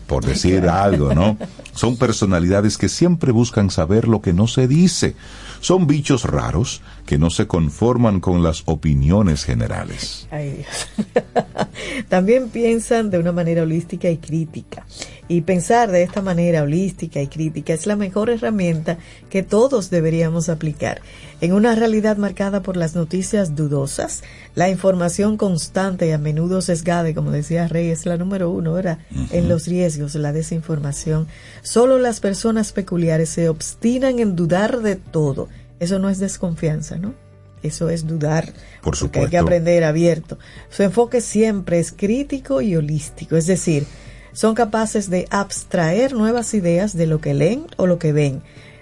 por 0.08 0.26
decir 0.26 0.68
algo, 0.68 1.14
¿no? 1.14 1.38
Son 1.74 1.98
personalidades 1.98 2.78
que 2.78 2.90
siempre 2.90 3.32
buscan 3.32 3.70
saber 3.70 4.08
lo 4.08 4.22
que 4.22 4.34
no 4.34 4.48
se 4.48 4.68
dice. 4.68 5.16
Son 5.64 5.88
bichos 5.88 6.26
raros 6.26 6.82
que 7.06 7.18
no 7.18 7.30
se 7.30 7.48
conforman 7.48 8.20
con 8.20 8.44
las 8.44 8.64
opiniones 8.66 9.46
generales. 9.46 10.28
Ay, 10.30 10.58
Dios. 10.58 11.24
También 12.10 12.50
piensan 12.50 13.10
de 13.10 13.18
una 13.18 13.32
manera 13.32 13.64
holística 13.64 14.10
y 14.10 14.18
crítica. 14.18 14.86
Y 15.30 15.42
pensar 15.42 15.90
de 15.90 16.04
esta 16.04 16.22
manera 16.22 16.64
holística 16.64 17.22
y 17.22 17.28
crítica 17.28 17.74
es 17.74 17.88
la 17.88 17.96
mejor 17.96 18.30
herramienta 18.30 18.98
que 19.30 19.42
todos 19.42 19.90
deberíamos 19.90 20.50
aplicar. 20.50 21.02
En 21.40 21.54
una 21.54 21.76
realidad 21.76 22.18
marcada 22.18 22.62
por 22.62 22.76
las 22.76 22.94
noticias 22.94 23.56
dudosas, 23.56 24.22
la 24.56 24.70
información 24.70 25.38
constante 25.38 26.08
y 26.08 26.12
a 26.12 26.18
menudo 26.18 26.62
sesgada, 26.62 27.10
y 27.10 27.14
como 27.14 27.32
decía 27.32 27.70
Rey, 27.70 27.90
es 27.90 28.06
la 28.06 28.18
número 28.18 28.50
uno, 28.50 28.74
¿verdad? 28.74 29.00
En 29.32 29.48
los 29.48 29.66
riesgos, 29.68 30.16
la 30.16 30.34
desinformación. 30.34 31.28
Solo 31.62 32.00
las 32.00 32.20
personas 32.20 32.74
peculiares 32.74 33.30
se 33.30 33.48
obstinan 33.48 34.20
en 34.20 34.36
dudar 34.36 34.82
de 34.82 34.98
todo. 34.98 35.48
Eso 35.84 36.00
no 36.00 36.10
es 36.10 36.20
desconfianza, 36.20 36.98
¿no? 36.98 37.14
Eso 37.62 37.90
es 37.90 38.06
dudar. 38.06 38.52
Por 38.82 38.98
Porque 38.98 39.20
hay 39.20 39.26
que 39.26 39.38
supuesto. 39.38 39.38
aprender 39.40 39.84
abierto. 39.84 40.38
Su 40.70 40.84
enfoque 40.84 41.22
siempre 41.22 41.80
es 41.80 41.92
crítico 41.92 42.62
y 42.62 42.76
holístico, 42.76 43.38
es 43.38 43.48
decir, 43.48 43.86
son 44.34 44.56
capaces 44.56 45.10
de 45.10 45.28
abstraer 45.30 46.14
nuevas 46.14 46.54
ideas 46.54 46.96
de 46.96 47.08
lo 47.08 47.22
que 47.22 47.34
leen 47.34 47.66
o 47.78 47.86
lo 47.86 48.00
que 48.00 48.12
ven, 48.12 48.42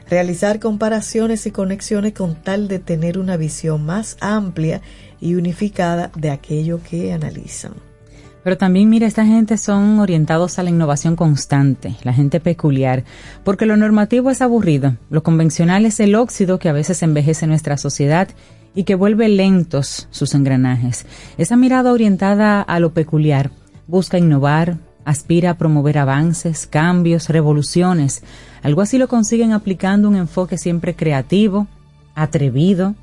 realizar 0.09 0.59
comparaciones 0.59 1.45
y 1.45 1.51
conexiones 1.51 2.13
con 2.13 2.35
tal 2.35 2.67
de 2.67 2.79
tener 2.79 3.17
una 3.17 3.37
visión 3.37 3.85
más 3.85 4.17
amplia 4.19 4.81
y 5.19 5.35
unificada 5.35 6.11
de 6.15 6.31
aquello 6.31 6.81
que 6.81 7.13
analizan. 7.13 7.73
Pero 8.43 8.57
también, 8.57 8.89
mira, 8.89 9.07
esta 9.07 9.25
gente 9.25 9.57
son 9.57 9.99
orientados 9.99 10.57
a 10.57 10.63
la 10.63 10.69
innovación 10.69 11.15
constante, 11.15 11.95
la 12.03 12.13
gente 12.13 12.39
peculiar, 12.39 13.03
porque 13.43 13.65
lo 13.65 13.77
normativo 13.77 14.31
es 14.31 14.41
aburrido, 14.41 14.97
lo 15.09 15.21
convencional 15.21 15.85
es 15.85 15.99
el 15.99 16.15
óxido 16.15 16.57
que 16.57 16.69
a 16.69 16.73
veces 16.73 17.03
envejece 17.03 17.45
nuestra 17.45 17.77
sociedad 17.77 18.29
y 18.73 18.83
que 18.83 18.95
vuelve 18.95 19.29
lentos 19.29 20.07
sus 20.11 20.33
engranajes. 20.33 21.05
Esa 21.37 21.55
mirada 21.55 21.91
orientada 21.91 22.61
a 22.61 22.79
lo 22.79 22.93
peculiar 22.93 23.51
busca 23.87 24.17
innovar, 24.17 24.77
aspira 25.05 25.51
a 25.51 25.57
promover 25.57 25.97
avances, 25.97 26.67
cambios, 26.67 27.29
revoluciones. 27.29 28.23
Algo 28.63 28.81
así 28.81 28.97
lo 28.97 29.07
consiguen 29.07 29.51
aplicando 29.53 30.07
un 30.07 30.15
enfoque 30.15 30.57
siempre 30.57 30.95
creativo, 30.95 31.67
atrevido 32.15 32.95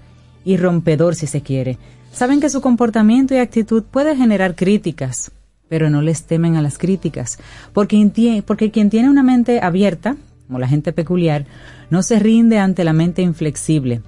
y 0.45 0.57
rompedor 0.57 1.15
si 1.15 1.27
se 1.27 1.43
quiere. 1.43 1.79
Saben 2.13 2.41
que 2.41 2.51
su 2.51 2.61
comportamiento 2.61 3.35
y 3.35 3.39
actitud 3.39 3.85
puede 3.85 4.17
generar 4.17 4.55
críticas, 4.55 5.31
pero 5.69 5.91
no 5.91 6.03
les 6.03 6.25
temen 6.25 6.57
a 6.57 6.63
las 6.63 6.79
críticas, 6.79 7.39
porque, 7.73 8.43
porque 8.47 8.71
quien 8.71 8.91
tiene 8.91 9.11
una 9.11 9.23
mente 9.23 9.61
abierta, 9.61 10.17
como 10.47 10.59
la 10.59 10.69
gente 10.69 10.93
peculiar, 10.93 11.47
no 11.91 12.03
se 12.03 12.19
rinde 12.19 12.59
ante 12.59 12.85
la 12.85 12.93
mente 12.93 13.23
inflexible, 13.23 14.03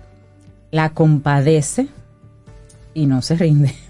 la 0.71 0.91
compadece 0.91 1.89
y 2.95 3.07
no 3.07 3.23
se 3.23 3.37
rinde. 3.37 3.75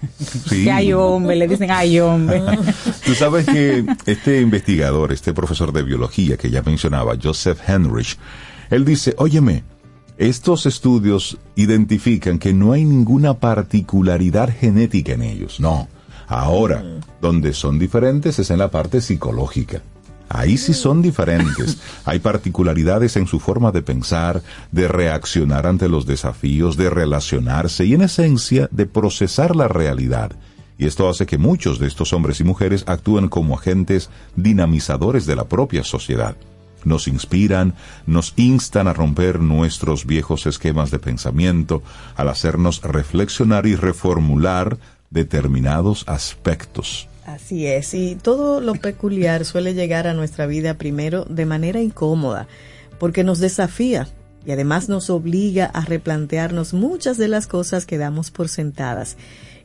Sí. 0.49 0.69
Hay 0.69 0.93
hombre, 0.93 1.35
le 1.35 1.47
dicen 1.47 1.71
ay 1.71 1.99
hombre. 1.99 2.41
Tú 3.05 3.15
sabes 3.15 3.45
que 3.45 3.85
este 4.05 4.41
investigador, 4.41 5.11
este 5.11 5.33
profesor 5.33 5.71
de 5.71 5.83
biología 5.83 6.37
que 6.37 6.49
ya 6.49 6.61
mencionaba, 6.61 7.15
Joseph 7.21 7.59
Henrich, 7.67 8.17
él 8.69 8.85
dice, 8.85 9.13
óyeme, 9.17 9.63
estos 10.21 10.67
estudios 10.67 11.39
identifican 11.55 12.37
que 12.37 12.53
no 12.53 12.73
hay 12.73 12.85
ninguna 12.85 13.39
particularidad 13.39 14.55
genética 14.55 15.13
en 15.13 15.23
ellos, 15.23 15.59
no. 15.59 15.87
Ahora, 16.27 16.83
donde 17.19 17.53
son 17.53 17.79
diferentes 17.79 18.37
es 18.37 18.51
en 18.51 18.59
la 18.59 18.69
parte 18.69 19.01
psicológica. 19.01 19.81
Ahí 20.29 20.59
sí 20.59 20.75
son 20.75 21.01
diferentes. 21.01 21.79
Hay 22.05 22.19
particularidades 22.19 23.17
en 23.17 23.25
su 23.25 23.39
forma 23.39 23.71
de 23.71 23.81
pensar, 23.81 24.43
de 24.71 24.87
reaccionar 24.87 25.65
ante 25.65 25.89
los 25.89 26.05
desafíos, 26.05 26.77
de 26.77 26.91
relacionarse 26.91 27.85
y 27.85 27.95
en 27.95 28.03
esencia 28.03 28.69
de 28.71 28.85
procesar 28.85 29.55
la 29.55 29.67
realidad. 29.67 30.33
Y 30.77 30.85
esto 30.85 31.09
hace 31.09 31.25
que 31.25 31.39
muchos 31.39 31.79
de 31.79 31.87
estos 31.87 32.13
hombres 32.13 32.39
y 32.39 32.43
mujeres 32.43 32.83
actúen 32.87 33.27
como 33.27 33.55
agentes 33.55 34.11
dinamizadores 34.35 35.25
de 35.25 35.35
la 35.35 35.45
propia 35.45 35.83
sociedad. 35.83 36.37
Nos 36.83 37.07
inspiran, 37.07 37.75
nos 38.05 38.33
instan 38.37 38.87
a 38.87 38.93
romper 38.93 39.39
nuestros 39.39 40.05
viejos 40.05 40.45
esquemas 40.45 40.91
de 40.91 40.99
pensamiento, 40.99 41.83
al 42.15 42.29
hacernos 42.29 42.81
reflexionar 42.81 43.67
y 43.67 43.75
reformular 43.75 44.77
determinados 45.09 46.03
aspectos. 46.07 47.07
Así 47.25 47.67
es, 47.67 47.93
y 47.93 48.15
todo 48.15 48.61
lo 48.61 48.73
peculiar 48.75 49.45
suele 49.45 49.73
llegar 49.73 50.07
a 50.07 50.13
nuestra 50.13 50.47
vida 50.47 50.73
primero 50.73 51.25
de 51.25 51.45
manera 51.45 51.79
incómoda, 51.81 52.47
porque 52.99 53.23
nos 53.23 53.39
desafía 53.39 54.07
y 54.45 54.51
además 54.51 54.89
nos 54.89 55.09
obliga 55.09 55.65
a 55.65 55.81
replantearnos 55.81 56.73
muchas 56.73 57.17
de 57.17 57.27
las 57.27 57.45
cosas 57.47 57.85
que 57.85 57.97
damos 57.97 58.31
por 58.31 58.49
sentadas. 58.49 59.17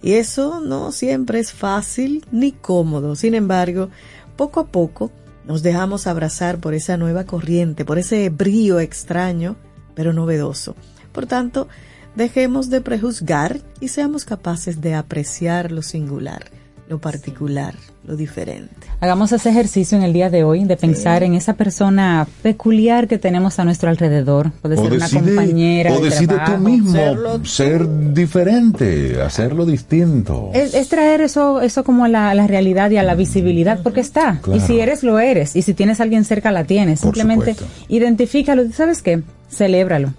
Y 0.03 0.13
eso 0.15 0.61
no 0.61 0.93
siempre 0.93 1.41
es 1.41 1.53
fácil 1.53 2.25
ni 2.31 2.53
cómodo. 2.53 3.17
Sin 3.17 3.35
embargo, 3.35 3.89
poco 4.37 4.61
a 4.61 4.67
poco 4.67 5.11
nos 5.47 5.63
dejamos 5.63 6.07
abrazar 6.07 6.59
por 6.59 6.75
esa 6.75 6.97
nueva 6.97 7.25
corriente, 7.25 7.85
por 7.85 7.99
ese 7.99 8.29
brío 8.31 8.81
extraño, 8.81 9.57
pero 9.95 10.13
novedoso. 10.13 10.75
Por 11.13 11.27
tanto, 11.27 11.69
dejemos 12.15 12.69
de 12.69 12.81
prejuzgar 12.81 13.61
y 13.81 13.89
seamos 13.89 14.25
capaces 14.25 14.81
de 14.81 14.95
apreciar 14.95 15.73
lo 15.73 15.83
singular, 15.83 16.51
lo 16.89 17.01
particular, 17.01 17.75
lo 18.07 18.17
diferente. 18.17 18.87
Hagamos 19.01 19.33
ese 19.33 19.51
ejercicio 19.51 19.99
en 19.99 20.05
el 20.05 20.13
día 20.13 20.31
de 20.31 20.45
hoy 20.45 20.65
de 20.65 20.77
pensar 20.77 21.25
en 21.25 21.35
esa 21.35 21.55
persona 21.55 22.29
peculiar 22.43 23.09
que 23.09 23.19
tenemos 23.19 23.59
a 23.59 23.65
nuestro 23.65 23.91
alrededor. 23.91 24.53
Puede 24.63 24.77
ser 24.77 24.93
una 24.93 25.09
compañera. 25.09 25.93
o 25.93 26.01
de 26.01 26.11
decide 26.11 26.37
tú 26.47 26.59
mismo 26.59 27.45
ser 27.45 28.13
diferente, 28.15 29.21
hacerlo 29.21 29.67
distinto. 29.67 30.51
Es, 30.55 30.75
es 30.75 30.89
traer 30.89 31.23
eso, 31.23 31.61
eso 31.61 31.83
como 31.83 32.05
a 32.05 32.09
la, 32.09 32.35
la 32.35 32.47
realidad 32.47 32.91
y 32.91 32.99
a 32.99 33.03
la 33.03 33.15
visibilidad, 33.17 33.83
porque 33.83 34.01
está. 34.01 34.39
Claro. 34.41 34.57
Y 34.57 34.61
si 34.61 34.79
eres, 34.79 35.03
lo 35.03 35.19
eres. 35.19 35.57
Y 35.57 35.63
si 35.63 35.75
tienes 35.75 35.99
a 35.99 36.05
alguien 36.05 36.25
cerca, 36.25 36.53
la 36.53 36.65
tienes. 36.65 37.01
Por 37.01 37.15
Simplemente 37.15 37.55
supuesto. 37.55 37.85
identifícalo. 37.89 38.71
¿Sabes 38.73 39.03
qué? 39.03 39.23
Celébralo. 39.51 40.15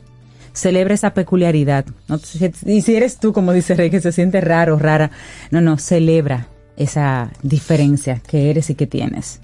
Celebra 0.53 0.95
esa 0.95 1.13
peculiaridad. 1.13 1.85
¿no? 2.09 2.19
Y 2.65 2.81
si 2.81 2.95
eres 2.95 3.19
tú, 3.19 3.31
como 3.31 3.53
dice 3.53 3.75
Rey, 3.75 3.89
que 3.89 4.01
se 4.01 4.11
siente 4.11 4.41
raro, 4.41 4.77
rara, 4.77 5.11
no, 5.51 5.61
no, 5.61 5.77
celebra 5.77 6.47
esa 6.77 7.31
diferencia 7.41 8.21
que 8.27 8.49
eres 8.49 8.69
y 8.69 8.75
que 8.75 8.87
tienes. 8.87 9.41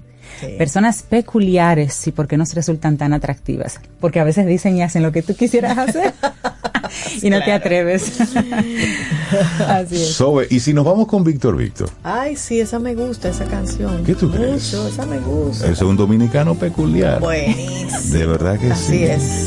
Personas 0.58 1.02
peculiares, 1.02 2.06
¿y 2.06 2.12
por 2.12 2.26
qué 2.26 2.36
nos 2.36 2.54
resultan 2.54 2.96
tan 2.96 3.12
atractivas? 3.12 3.80
Porque 4.00 4.20
a 4.20 4.24
veces 4.24 4.46
dicen 4.46 4.76
y 4.76 4.82
hacen 4.82 5.02
lo 5.02 5.12
que 5.12 5.22
tú 5.22 5.34
quisieras 5.34 5.78
hacer 5.78 6.12
y 7.22 7.30
no 7.30 7.42
te 7.42 7.52
atreves. 7.52 8.20
Así 9.68 9.96
es. 9.96 10.14
Sobe, 10.14 10.46
y 10.50 10.60
si 10.60 10.72
nos 10.74 10.84
vamos 10.84 11.06
con 11.06 11.24
Víctor 11.24 11.56
Víctor, 11.56 11.90
Ay, 12.02 12.36
sí, 12.36 12.60
esa 12.60 12.78
me 12.78 12.94
gusta, 12.94 13.28
esa 13.28 13.44
canción. 13.44 14.04
¿Qué 14.04 14.14
tú 14.14 14.30
crees? 14.30 14.72
Mucho, 14.72 14.88
esa 14.88 15.06
me 15.06 15.18
gusta. 15.18 15.70
es 15.70 15.80
un 15.82 15.96
dominicano 15.96 16.54
peculiar. 16.54 17.20
Buenísimo. 17.20 18.18
De 18.18 18.26
verdad 18.26 18.58
que 18.58 18.72
Así 18.72 18.98
sí. 18.98 19.04
es. 19.04 19.46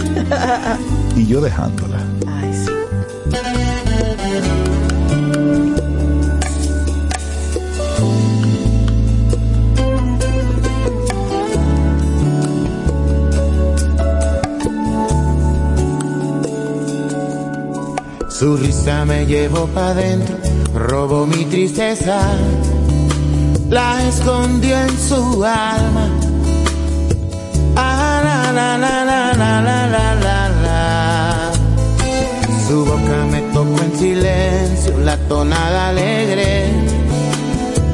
Y 1.16 1.28
yo 1.28 1.42
dejándola. 1.42 2.04
Ay, 2.28 2.52
sí. 2.54 3.67
Su 18.38 18.56
risa 18.56 19.04
me 19.04 19.26
llevó 19.26 19.66
pa' 19.66 19.96
dentro, 19.96 20.38
robó 20.76 21.26
mi 21.26 21.44
tristeza, 21.46 22.20
la 23.68 24.08
escondió 24.08 24.78
en 24.78 24.96
su 24.96 25.44
alma. 25.44 26.08
Ah, 27.76 28.22
la, 28.24 28.52
la, 28.52 28.78
la, 28.78 29.06
la, 29.06 29.34
la, 29.34 29.62
la, 29.64 29.88
la, 29.88 30.16
la, 30.16 30.50
la. 30.50 31.52
Su 32.68 32.86
boca 32.86 33.26
me 33.32 33.42
tocó 33.54 33.82
en 33.82 33.98
silencio, 33.98 35.00
la 35.00 35.18
tonada 35.28 35.90
alegre 35.90 36.66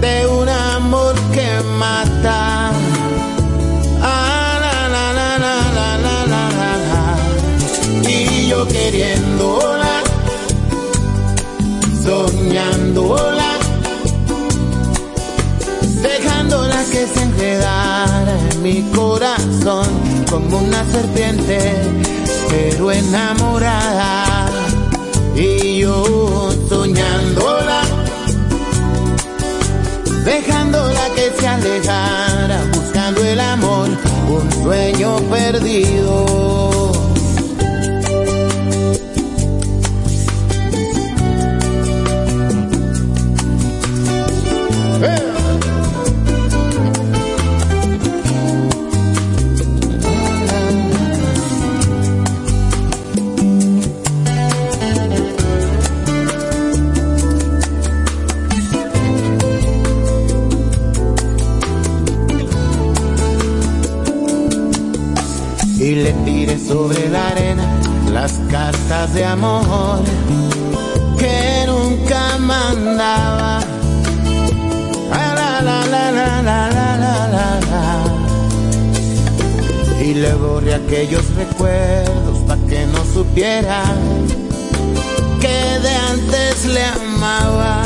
de 0.02 0.28
un 0.28 0.50
amor 0.50 1.16
que 1.32 1.48
mata. 1.80 2.70
Ah, 4.02 4.60
la, 4.60 4.90
la, 4.90 5.14
la, 5.14 5.38
la, 5.40 5.56
la, 5.72 5.98
la, 6.00 6.26
la, 6.28 6.50
la 6.50 7.04
engañándola, 12.54 13.58
dejándola 16.02 16.84
que 16.92 17.08
se 17.08 17.24
enredara 17.24 18.38
en 18.52 18.62
mi 18.62 18.82
corazón 18.92 19.88
como 20.30 20.60
una 20.60 20.86
serpiente, 20.92 21.74
pero 22.50 22.92
enamorada. 22.92 24.50
Y 25.36 25.80
yo 25.80 26.52
soñándola, 26.70 27.82
dejándola 30.24 31.10
que 31.16 31.32
se 31.40 31.48
alejara, 31.48 32.64
buscando 32.72 33.24
el 33.26 33.40
amor, 33.40 33.90
un 34.30 34.52
sueño 34.64 35.18
perdido. 35.32 36.73
Las 68.24 68.40
cartas 68.50 69.14
de 69.14 69.26
amor 69.26 70.00
que 71.20 71.66
nunca 71.68 72.38
mandaba. 72.40 73.60
Ah, 75.12 75.34
la, 75.36 75.62
la, 75.62 75.86
la, 75.94 76.12
la, 76.18 76.42
la, 76.42 76.70
la, 76.78 76.98
la, 77.04 77.16
la, 77.36 77.48
la. 77.70 77.86
Y 80.02 80.14
le 80.14 80.34
borré 80.36 80.74
aquellos 80.76 81.26
recuerdos 81.36 82.38
para 82.48 82.62
que 82.70 82.86
no 82.94 83.04
supiera 83.14 83.84
que 85.42 85.58
de 85.86 85.94
antes 86.14 86.66
le 86.76 86.86
amaba. 86.86 87.82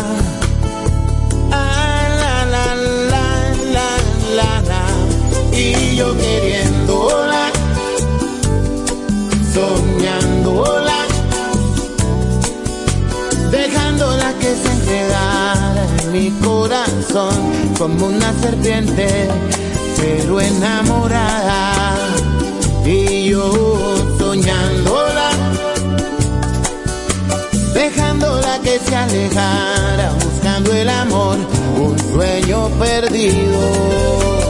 Ah, 1.52 2.08
la, 2.22 2.36
la, 2.54 2.76
la, 3.14 3.26
la, 3.76 3.90
la, 4.38 4.52
la. 4.70 4.84
Y 5.58 5.96
yo 5.96 6.16
queriéndola 6.16 6.67
dejándola 13.52 14.34
que 14.40 14.56
se 14.56 14.72
enredara 14.72 15.88
en 16.02 16.12
mi 16.12 16.30
corazón 16.42 17.36
como 17.78 18.08
una 18.08 18.34
serpiente, 18.42 19.28
pero 19.98 20.40
enamorada. 20.40 21.96
Y 22.86 23.30
yo 23.30 23.52
soñándola, 24.18 25.30
dejándola 27.74 28.60
que 28.60 28.80
se 28.80 28.96
alejara, 28.96 30.12
buscando 30.24 30.74
el 30.74 30.90
amor, 30.90 31.38
un 31.78 32.00
sueño 32.00 32.70
perdido. 32.80 34.47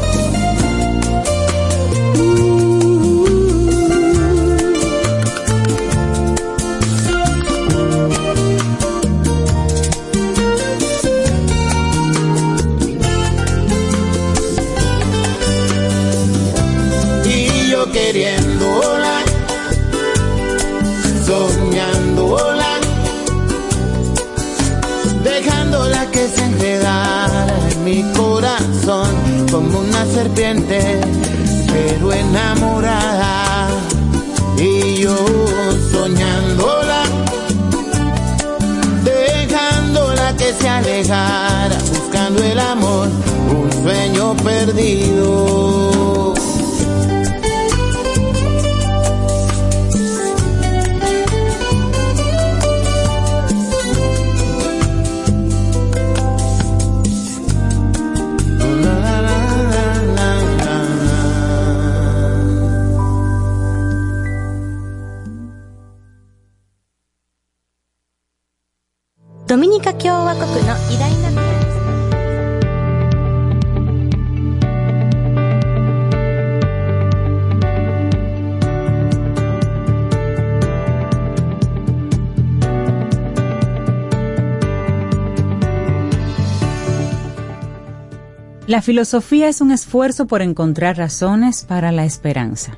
La 88.77 88.83
filosofía 88.83 89.49
es 89.49 89.59
un 89.59 89.71
esfuerzo 89.71 90.27
por 90.27 90.43
encontrar 90.43 90.99
razones 90.99 91.65
para 91.67 91.91
la 91.91 92.05
esperanza. 92.05 92.77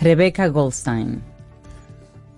Rebecca 0.00 0.46
Goldstein. 0.46 1.22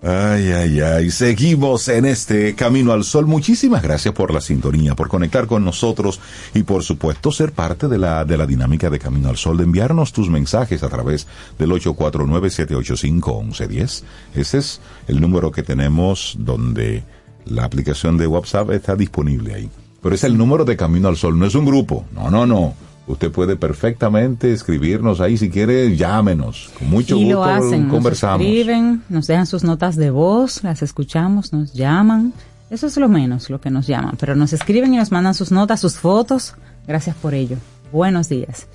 Ay, 0.01 0.51
ay, 0.51 0.81
ay. 0.81 1.09
Seguimos 1.09 1.87
en 1.87 2.03
este 2.03 2.55
Camino 2.55 2.91
al 2.91 3.05
Sol. 3.05 3.25
Muchísimas 3.25 3.81
gracias 3.81 4.13
por 4.13 4.33
la 4.33 4.41
sintonía, 4.41 4.95
por 4.95 5.07
conectar 5.07 5.47
con 5.47 5.63
nosotros 5.63 6.19
y 6.53 6.63
por 6.63 6.83
supuesto 6.83 7.31
ser 7.31 7.53
parte 7.53 7.87
de 7.87 7.99
la, 7.99 8.25
de 8.25 8.35
la 8.35 8.45
dinámica 8.45 8.89
de 8.89 8.99
Camino 8.99 9.29
al 9.29 9.37
Sol, 9.37 9.55
de 9.55 9.63
enviarnos 9.63 10.11
tus 10.11 10.29
mensajes 10.29 10.83
a 10.83 10.89
través 10.89 11.25
del 11.57 11.71
849-785-1110. 11.71 14.03
Ese 14.35 14.57
es 14.57 14.81
el 15.07 15.21
número 15.21 15.53
que 15.53 15.63
tenemos 15.63 16.35
donde 16.37 17.05
la 17.45 17.63
aplicación 17.63 18.17
de 18.17 18.27
WhatsApp 18.27 18.71
está 18.71 18.97
disponible 18.97 19.53
ahí. 19.53 19.69
Pero 20.01 20.15
es 20.15 20.23
el 20.23 20.37
número 20.37 20.65
de 20.65 20.77
Camino 20.77 21.07
al 21.07 21.17
Sol, 21.17 21.37
no 21.37 21.45
es 21.45 21.55
un 21.55 21.65
grupo. 21.65 22.05
No, 22.13 22.29
no, 22.29 22.45
no. 22.45 22.73
Usted 23.07 23.31
puede 23.31 23.55
perfectamente 23.55 24.51
escribirnos 24.51 25.21
ahí 25.21 25.37
si 25.37 25.49
quiere, 25.49 25.95
llámenos. 25.95 26.71
Con 26.77 26.89
mucho 26.89 27.15
y 27.15 27.23
gusto 27.23 27.37
lo 27.37 27.43
hacen, 27.45 27.87
conversamos. 27.87 28.39
nos 28.39 28.47
escriben, 28.47 29.03
nos 29.07 29.27
dejan 29.27 29.45
sus 29.47 29.63
notas 29.63 29.95
de 29.95 30.09
voz, 30.09 30.63
las 30.63 30.81
escuchamos, 30.81 31.53
nos 31.53 31.73
llaman. 31.73 32.33
Eso 32.69 32.87
es 32.87 32.97
lo 32.97 33.07
menos 33.07 33.49
lo 33.49 33.61
que 33.61 33.69
nos 33.69 33.87
llaman, 33.87 34.17
pero 34.19 34.35
nos 34.35 34.51
escriben 34.51 34.93
y 34.93 34.97
nos 34.97 35.11
mandan 35.11 35.33
sus 35.33 35.51
notas, 35.51 35.79
sus 35.79 35.97
fotos. 35.97 36.55
Gracias 36.85 37.15
por 37.15 37.33
ello. 37.33 37.55
Buenos 37.93 38.27
días. 38.27 38.67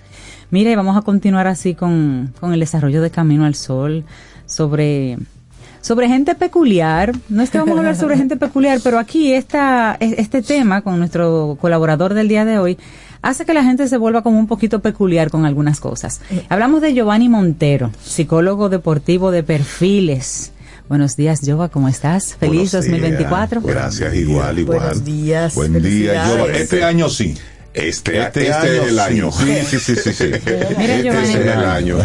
Mira, 0.50 0.70
y 0.70 0.76
vamos 0.76 0.96
a 0.96 1.02
continuar 1.02 1.46
así 1.46 1.74
con, 1.74 2.32
con 2.40 2.54
el 2.54 2.60
desarrollo 2.60 3.02
de 3.02 3.10
Camino 3.10 3.44
al 3.44 3.54
Sol 3.54 4.04
sobre 4.46 5.18
sobre 5.82 6.08
gente 6.08 6.34
peculiar. 6.34 7.12
No 7.28 7.42
es 7.42 7.50
que 7.50 7.58
vamos 7.58 7.76
a 7.76 7.80
hablar 7.80 7.96
sobre 7.96 8.16
gente 8.16 8.36
peculiar, 8.38 8.80
pero 8.82 8.98
aquí 8.98 9.34
esta, 9.34 9.96
este 10.00 10.40
tema 10.40 10.80
con 10.80 10.98
nuestro 10.98 11.58
colaborador 11.60 12.14
del 12.14 12.28
día 12.28 12.46
de 12.46 12.58
hoy 12.58 12.78
hace 13.20 13.44
que 13.44 13.52
la 13.52 13.62
gente 13.62 13.86
se 13.88 13.98
vuelva 13.98 14.22
como 14.22 14.38
un 14.38 14.46
poquito 14.46 14.80
peculiar 14.80 15.30
con 15.30 15.44
algunas 15.44 15.80
cosas. 15.80 16.20
Hablamos 16.48 16.80
de 16.80 16.94
Giovanni 16.94 17.28
Montero, 17.28 17.90
psicólogo 18.02 18.68
deportivo 18.68 19.30
de 19.30 19.42
perfiles. 19.42 20.52
Buenos 20.88 21.16
días, 21.16 21.40
Jova, 21.44 21.68
¿cómo 21.68 21.88
estás? 21.88 22.34
Feliz 22.34 22.72
Buenos 22.72 22.72
2024. 22.72 23.60
días. 23.60 23.74
Gracias, 23.74 24.14
igual, 24.14 24.58
igual. 24.58 24.78
Buenos 24.78 25.04
días. 25.04 25.54
Buen 25.54 25.82
día. 25.82 26.26
Jova. 26.26 26.46
Este 26.52 26.84
año 26.84 27.08
sí. 27.08 27.34
Este, 27.74 28.20
Este 28.20 28.48
este, 28.48 28.52
año 28.52 28.82
es 28.82 28.88
el 28.88 28.98
año. 28.98 29.32
Sí, 29.32 29.54
sí, 29.66 29.78
sí, 29.78 29.94
sí, 29.96 30.12
sí. 30.12 30.24
Mira, 30.78 30.96
Este 30.96 31.02
Giovanni. 31.04 31.28
es 31.28 31.34
el 31.36 31.48
año. 31.48 31.96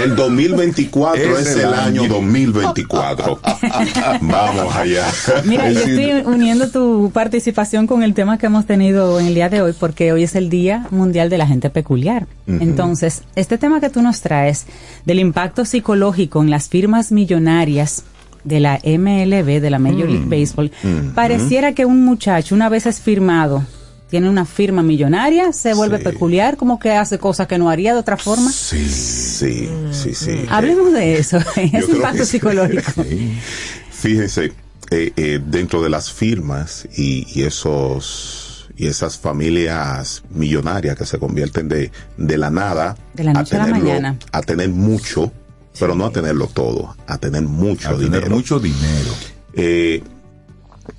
El 0.00 0.14
2024 0.16 1.38
es, 1.38 1.46
Es 1.46 1.54
el 1.54 1.60
el 1.62 1.74
año 1.74 2.02
año. 2.02 2.14
2024. 2.14 3.40
Vamos 4.20 4.76
allá. 4.76 5.04
Mira, 5.44 5.70
yo 5.72 5.80
estoy 5.80 6.10
uniendo 6.32 6.68
tu 6.70 7.10
participación 7.12 7.86
con 7.86 8.02
el 8.04 8.14
tema 8.14 8.38
que 8.38 8.46
hemos 8.46 8.66
tenido 8.66 9.18
en 9.18 9.26
el 9.26 9.34
día 9.34 9.48
de 9.48 9.62
hoy, 9.62 9.72
porque 9.78 10.12
hoy 10.12 10.22
es 10.22 10.36
el 10.36 10.48
Día 10.48 10.86
Mundial 10.90 11.28
de 11.28 11.38
la 11.38 11.46
Gente 11.46 11.70
Peculiar. 11.70 12.26
Entonces, 12.46 13.22
este 13.34 13.58
tema 13.58 13.80
que 13.80 13.90
tú 13.90 14.02
nos 14.02 14.20
traes 14.20 14.66
del 15.04 15.18
impacto 15.18 15.64
psicológico 15.64 16.40
en 16.42 16.50
las 16.50 16.68
firmas 16.68 17.10
millonarias 17.10 18.04
de 18.44 18.60
la 18.60 18.78
MLB, 18.84 19.60
de 19.60 19.70
la 19.70 19.80
Major 19.80 20.08
League 20.08 20.26
Baseball, 20.28 20.70
pareciera 21.16 21.72
que 21.72 21.84
un 21.84 22.04
muchacho, 22.04 22.54
una 22.54 22.68
vez 22.68 22.86
es 22.86 23.00
firmado 23.00 23.64
tiene 24.08 24.28
una 24.30 24.44
firma 24.44 24.82
millonaria, 24.82 25.52
se 25.52 25.74
vuelve 25.74 25.98
Sí. 25.98 26.04
peculiar, 26.04 26.56
como 26.56 26.78
que 26.78 26.92
hace 26.92 27.18
cosas 27.18 27.46
que 27.48 27.58
no 27.58 27.68
haría 27.70 27.92
de 27.94 28.00
otra 28.00 28.16
forma. 28.16 28.50
Sí, 28.52 28.88
sí, 28.88 29.68
sí, 29.90 30.14
sí. 30.14 30.44
Hablemos 30.48 30.92
de 30.92 31.18
eso, 31.18 31.38
ese 31.56 31.90
impacto 31.92 32.18
que 32.18 32.24
sí. 32.24 32.30
psicológico. 32.32 33.04
Fíjense, 33.90 34.52
eh, 34.90 35.12
eh, 35.16 35.40
dentro 35.44 35.82
de 35.82 35.90
las 35.90 36.12
firmas 36.12 36.86
y, 36.96 37.26
y 37.34 37.42
esos 37.44 38.68
y 38.78 38.88
esas 38.88 39.16
familias 39.16 40.22
millonarias 40.30 40.96
que 40.98 41.06
se 41.06 41.18
convierten 41.18 41.66
de, 41.66 41.90
de 42.18 42.36
la 42.36 42.50
nada 42.50 42.94
De 43.14 43.24
la 43.24 43.32
noche 43.32 43.56
a 43.56 43.60
la 43.60 43.66
mañana. 43.68 44.18
a 44.32 44.42
tener 44.42 44.68
mucho, 44.68 45.32
pero 45.80 45.94
no 45.94 46.04
a 46.04 46.10
tenerlo 46.12 46.46
todo, 46.46 46.94
a 47.06 47.16
tener 47.16 47.42
mucho 47.42 47.88
A 47.88 47.92
tener 47.92 48.10
dinero. 48.10 48.30
mucho 48.36 48.60
dinero. 48.60 49.10
Eh, 49.54 50.02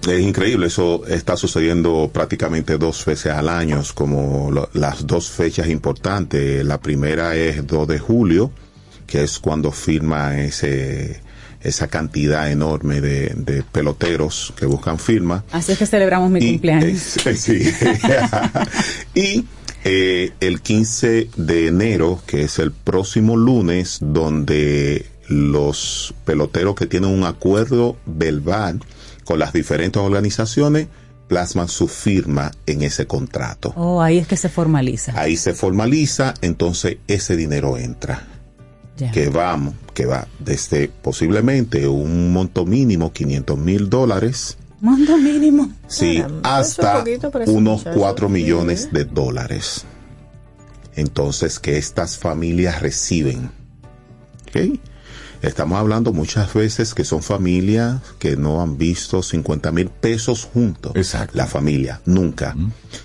es 0.08 0.22
increíble, 0.22 0.68
eso 0.68 1.06
está 1.08 1.36
sucediendo 1.36 2.10
prácticamente 2.14 2.78
dos 2.78 3.04
veces 3.06 3.32
al 3.34 3.50
año, 3.50 3.82
como 3.94 4.52
lo- 4.52 4.70
las 4.74 5.06
dos 5.06 5.30
fechas 5.30 5.68
importantes. 5.68 6.64
La 6.66 6.80
primera 6.80 7.36
es 7.36 7.66
2 7.66 7.88
de 7.88 8.00
julio, 8.00 8.52
que 9.06 9.24
es 9.24 9.40
cuando 9.40 9.72
firma 9.72 10.40
ese, 10.40 11.20
esa 11.62 11.88
cantidad 11.88 12.50
enorme 12.52 13.02
de, 13.02 13.34
de 13.36 13.64
peloteros 13.64 14.54
que 14.58 14.66
buscan 14.66 14.98
firma. 15.00 15.44
Así 15.52 15.74
es 15.74 15.78
que 15.78 15.86
celebramos 15.86 16.30
mi 16.30 16.40
cumpleaños. 16.52 17.18
Eh, 17.26 17.36
sí. 17.36 17.70
y 19.14 19.46
eh, 19.84 20.32
el 20.40 20.62
15 20.62 21.30
de 21.36 21.68
enero, 21.68 22.22
que 22.26 22.44
es 22.44 22.60
el 22.60 22.72
próximo 22.72 23.36
lunes, 23.36 23.98
donde 24.02 25.06
los 25.28 26.14
peloteros 26.24 26.76
que 26.76 26.86
tienen 26.86 27.10
un 27.10 27.24
acuerdo 27.26 27.98
verbal 28.06 28.80
con 29.28 29.40
las 29.40 29.52
diferentes 29.52 30.02
organizaciones 30.02 30.88
plasman 31.28 31.68
su 31.68 31.90
firma 31.90 32.50
en 32.66 32.82
ese 32.82 33.08
contrato. 33.08 33.74
Oh, 33.76 34.02
ahí 34.02 34.18
es 34.18 34.26
que 34.28 34.38
se 34.38 34.48
formaliza. 34.48 35.12
Ahí 35.20 35.36
se 35.36 35.54
formaliza, 35.54 36.34
entonces 36.42 36.98
ese 37.08 37.36
dinero 37.36 37.78
entra. 37.78 38.26
Ya. 38.96 39.12
Que 39.12 39.28
va, 39.28 39.60
que 39.94 40.06
va 40.06 40.28
desde 40.40 40.88
posiblemente 40.88 41.88
un 41.90 42.32
monto 42.32 42.66
mínimo, 42.66 43.12
500 43.12 43.58
mil 43.58 43.90
dólares, 43.90 44.58
Mando 44.80 45.18
mínimo. 45.18 45.72
Sí, 45.88 46.24
hasta 46.44 47.04
unos 47.48 47.80
muchacho. 47.80 48.00
4 48.00 48.28
Sí. 48.28 48.34
millones 48.34 48.90
de 48.94 49.06
dólares. 49.06 49.84
Entonces, 50.96 51.60
que 51.60 51.78
estas 51.78 52.18
familias 52.18 52.82
reciben. 52.82 53.52
¿Ok? 54.48 54.80
Estamos 55.42 55.78
hablando 55.80 56.14
muchas 56.14 56.54
veces 56.54 56.94
que 56.94 57.04
son 57.04 57.22
familias 57.22 58.02
que 58.20 58.36
no 58.38 58.62
han 58.62 58.78
visto 58.78 59.22
50 59.22 59.72
mil 59.72 59.90
pesos 59.90 60.46
juntos. 60.52 60.94
Exacto. 60.96 61.38
La 61.38 61.46
familia, 61.48 62.02
nunca. 62.06 62.56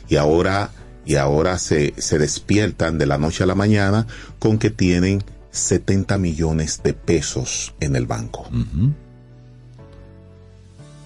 Y 0.08 0.16
ahora, 0.16 0.70
y 1.04 1.16
ahora 1.16 1.58
se, 1.58 1.92
se 1.98 2.18
despiertan 2.18 2.96
de 2.98 3.06
la 3.06 3.18
noche 3.18 3.44
a 3.44 3.46
la 3.46 3.54
mañana 3.54 4.06
con 4.38 4.58
que 4.58 4.70
tienen 4.70 5.22
70 5.50 6.16
millones 6.18 6.80
de 6.82 6.94
pesos 6.94 7.74
en 7.80 7.96
el 7.96 8.06
banco. 8.06 8.48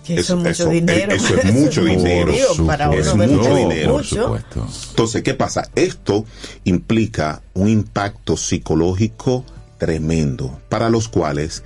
Que 0.04 0.14
eso, 0.20 0.34
es 0.34 0.38
mucho 0.38 0.48
eso- 0.50 0.68
dinero. 0.70 1.12
eso 1.12 1.34
es 1.34 1.52
mucho 1.60 1.84
dinero. 1.84 2.32
Para 2.64 2.94
Es 2.94 3.08
uno 3.08 3.16
verlo 3.16 3.36
mucho 3.38 3.56
dinero. 3.56 3.92
Por 3.92 4.02
mucho. 4.02 4.22
supuesto. 4.22 4.66
Entonces, 4.90 5.22
¿qué 5.24 5.34
pasa? 5.34 5.68
Esto 5.74 6.24
implica 6.62 7.42
un 7.54 7.68
impacto 7.68 8.36
psicológico 8.36 9.44
tremendo 9.78 10.60
para 10.68 10.90
los 10.90 11.08
cuales 11.08 11.62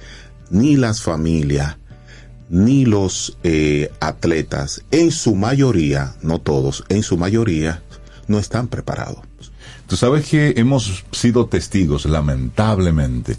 ni 0.50 0.76
las 0.76 1.02
familias 1.02 1.76
ni 2.50 2.84
los 2.84 3.38
eh, 3.44 3.92
atletas, 4.00 4.82
en 4.90 5.12
su 5.12 5.36
mayoría, 5.36 6.16
no 6.20 6.40
todos, 6.40 6.84
en 6.88 7.04
su 7.04 7.16
mayoría, 7.16 7.80
no 8.26 8.40
están 8.40 8.66
preparados. 8.66 9.20
Tú 9.86 9.96
sabes 9.96 10.28
que 10.28 10.54
hemos 10.56 11.04
sido 11.12 11.46
testigos, 11.46 12.06
lamentablemente, 12.06 13.36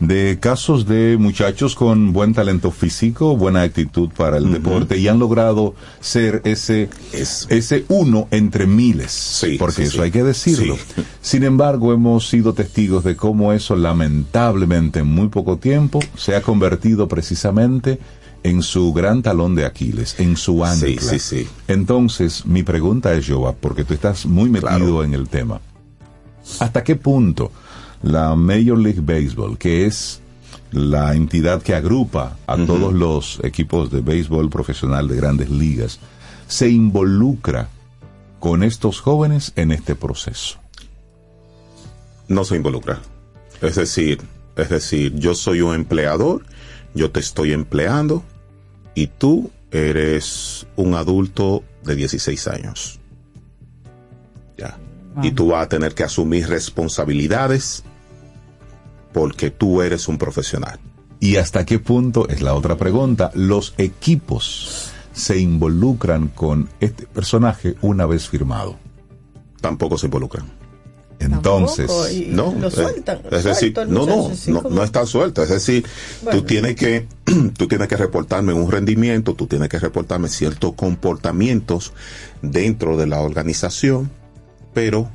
de 0.00 0.38
casos 0.40 0.86
de 0.86 1.18
muchachos 1.18 1.74
con 1.74 2.14
buen 2.14 2.32
talento 2.32 2.70
físico, 2.70 3.36
buena 3.36 3.62
actitud 3.62 4.08
para 4.16 4.38
el 4.38 4.50
deporte 4.50 4.96
y 4.96 5.08
han 5.08 5.18
logrado 5.18 5.74
ser 6.00 6.40
ese, 6.44 6.88
ese 7.12 7.84
uno 7.88 8.26
entre 8.30 8.66
miles, 8.66 9.44
porque 9.58 9.76
sí, 9.76 9.82
eso 9.82 9.96
sí. 9.98 10.00
hay 10.00 10.10
que 10.10 10.24
decirlo. 10.24 10.78
Sin 11.20 11.44
embargo, 11.44 11.92
hemos 11.92 12.28
sido 12.28 12.54
testigos 12.54 13.04
de 13.04 13.14
cómo 13.14 13.52
eso 13.52 13.76
lamentablemente 13.76 15.00
en 15.00 15.06
muy 15.06 15.28
poco 15.28 15.58
tiempo 15.58 16.00
se 16.16 16.34
ha 16.34 16.40
convertido 16.40 17.06
precisamente 17.06 17.98
en 18.42 18.62
su 18.62 18.94
gran 18.94 19.20
talón 19.20 19.54
de 19.54 19.66
Aquiles, 19.66 20.18
en 20.18 20.38
su 20.38 20.64
ancla. 20.64 21.02
sí, 21.02 21.18
sí. 21.18 21.46
Entonces, 21.68 22.46
mi 22.46 22.62
pregunta 22.62 23.12
es, 23.12 23.28
Joa, 23.28 23.52
porque 23.52 23.84
tú 23.84 23.92
estás 23.92 24.24
muy 24.24 24.48
metido 24.48 25.04
en 25.04 25.12
el 25.12 25.28
tema. 25.28 25.60
¿Hasta 26.58 26.82
qué 26.82 26.96
punto 26.96 27.52
la 28.02 28.34
Major 28.34 28.78
League 28.78 29.00
Baseball, 29.00 29.58
que 29.58 29.86
es 29.86 30.20
la 30.72 31.14
entidad 31.14 31.62
que 31.62 31.74
agrupa 31.74 32.36
a 32.46 32.56
todos 32.56 32.92
los 32.92 33.40
equipos 33.42 33.90
de 33.90 34.00
béisbol 34.00 34.48
profesional 34.50 35.08
de 35.08 35.16
grandes 35.16 35.50
ligas, 35.50 35.98
se 36.46 36.70
involucra 36.70 37.68
con 38.38 38.62
estos 38.62 39.00
jóvenes 39.00 39.52
en 39.56 39.70
este 39.70 39.94
proceso? 39.94 40.58
No 42.26 42.44
se 42.44 42.56
involucra. 42.56 43.00
Es 43.60 43.76
decir, 43.76 44.20
es 44.56 44.70
decir, 44.70 45.14
yo 45.16 45.34
soy 45.34 45.60
un 45.60 45.74
empleador, 45.74 46.44
yo 46.94 47.10
te 47.10 47.20
estoy 47.20 47.52
empleando 47.52 48.24
y 48.94 49.08
tú 49.08 49.50
eres 49.70 50.66
un 50.76 50.94
adulto 50.94 51.62
de 51.84 51.96
16 51.96 52.48
años. 52.48 52.98
Ya. 54.56 54.78
Y 55.22 55.32
tú 55.32 55.48
vas 55.48 55.64
a 55.64 55.68
tener 55.68 55.94
que 55.94 56.04
asumir 56.04 56.48
responsabilidades 56.48 57.84
porque 59.12 59.50
tú 59.50 59.82
eres 59.82 60.08
un 60.08 60.18
profesional. 60.18 60.78
¿Y 61.18 61.36
hasta 61.36 61.66
qué 61.66 61.78
punto, 61.78 62.28
es 62.28 62.40
la 62.40 62.54
otra 62.54 62.76
pregunta, 62.76 63.30
los 63.34 63.74
equipos 63.76 64.90
se 65.12 65.38
involucran 65.38 66.28
con 66.28 66.68
este 66.80 67.06
personaje 67.06 67.76
una 67.82 68.06
vez 68.06 68.28
firmado? 68.28 68.76
Tampoco 69.60 69.98
se 69.98 70.06
involucran. 70.06 70.46
Entonces, 71.18 71.86
Tampoco, 71.86 72.08
No, 72.30 72.54
lo 72.58 72.68
eh, 72.68 72.70
sueltan. 72.70 73.20
es 73.30 73.44
decir, 73.44 73.74
no, 73.76 74.06
no, 74.06 74.30
no, 74.46 74.62
como- 74.62 74.74
no 74.74 74.82
está 74.82 75.04
suelto. 75.04 75.42
Es 75.42 75.50
decir, 75.50 75.84
Bueno. 76.22 76.40
tú 76.40 76.46
tienes 76.46 76.76
que, 76.76 77.06
tú 77.58 77.68
tienes 77.68 77.88
que 77.88 77.96
reportarme 77.98 78.54
un 78.54 78.70
rendimiento, 78.70 79.34
tú 79.34 79.46
tienes 79.46 79.68
que 79.68 79.78
reportarme 79.78 80.28
ciertos 80.30 80.72
comportamientos 80.72 81.92
dentro 82.40 82.96
de 82.96 83.06
la 83.06 83.20
organización, 83.20 84.10
pero, 84.72 85.10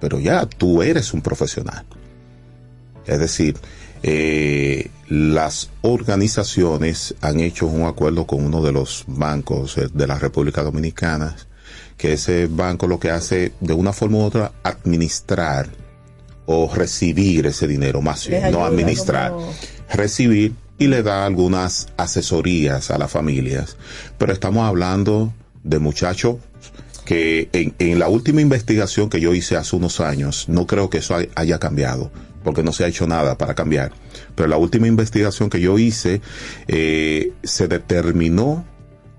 pero 0.00 0.18
ya 0.18 0.46
tú 0.46 0.82
eres 0.82 1.14
un 1.14 1.22
profesional. 1.22 1.84
Es 3.10 3.18
decir, 3.18 3.56
eh, 4.02 4.88
las 5.08 5.70
organizaciones 5.82 7.14
han 7.20 7.40
hecho 7.40 7.66
un 7.66 7.86
acuerdo 7.86 8.26
con 8.26 8.44
uno 8.44 8.62
de 8.62 8.72
los 8.72 9.04
bancos 9.06 9.76
eh, 9.78 9.88
de 9.92 10.06
la 10.06 10.18
República 10.18 10.62
Dominicana, 10.62 11.36
que 11.96 12.14
ese 12.14 12.46
banco 12.46 12.86
lo 12.86 12.98
que 13.00 13.10
hace 13.10 13.52
de 13.60 13.74
una 13.74 13.92
forma 13.92 14.18
u 14.18 14.22
otra 14.22 14.52
administrar 14.62 15.68
o 16.46 16.72
recibir 16.74 17.46
ese 17.46 17.66
dinero, 17.66 18.00
más 18.00 18.26
bien, 18.26 18.50
no 18.52 18.64
administrar, 18.64 19.32
como- 19.32 19.52
recibir 19.92 20.54
y 20.78 20.86
le 20.86 21.02
da 21.02 21.26
algunas 21.26 21.88
asesorías 21.96 22.90
a 22.90 22.98
las 22.98 23.10
familias. 23.10 23.76
Pero 24.18 24.32
estamos 24.32 24.66
hablando 24.66 25.32
de 25.62 25.78
muchachos 25.78 26.36
que 27.04 27.48
en, 27.52 27.74
en 27.78 27.98
la 27.98 28.08
última 28.08 28.40
investigación 28.40 29.10
que 29.10 29.20
yo 29.20 29.34
hice 29.34 29.56
hace 29.56 29.76
unos 29.76 30.00
años, 30.00 30.48
no 30.48 30.66
creo 30.66 30.88
que 30.88 30.98
eso 30.98 31.14
hay- 31.16 31.28
haya 31.34 31.58
cambiado, 31.58 32.10
porque 32.44 32.62
no 32.62 32.72
se 32.72 32.84
ha 32.84 32.88
hecho 32.88 33.06
nada 33.06 33.36
para 33.36 33.54
cambiar. 33.54 33.92
Pero 34.34 34.48
la 34.48 34.56
última 34.56 34.86
investigación 34.86 35.50
que 35.50 35.60
yo 35.60 35.78
hice, 35.78 36.20
eh, 36.68 37.32
se 37.42 37.68
determinó 37.68 38.64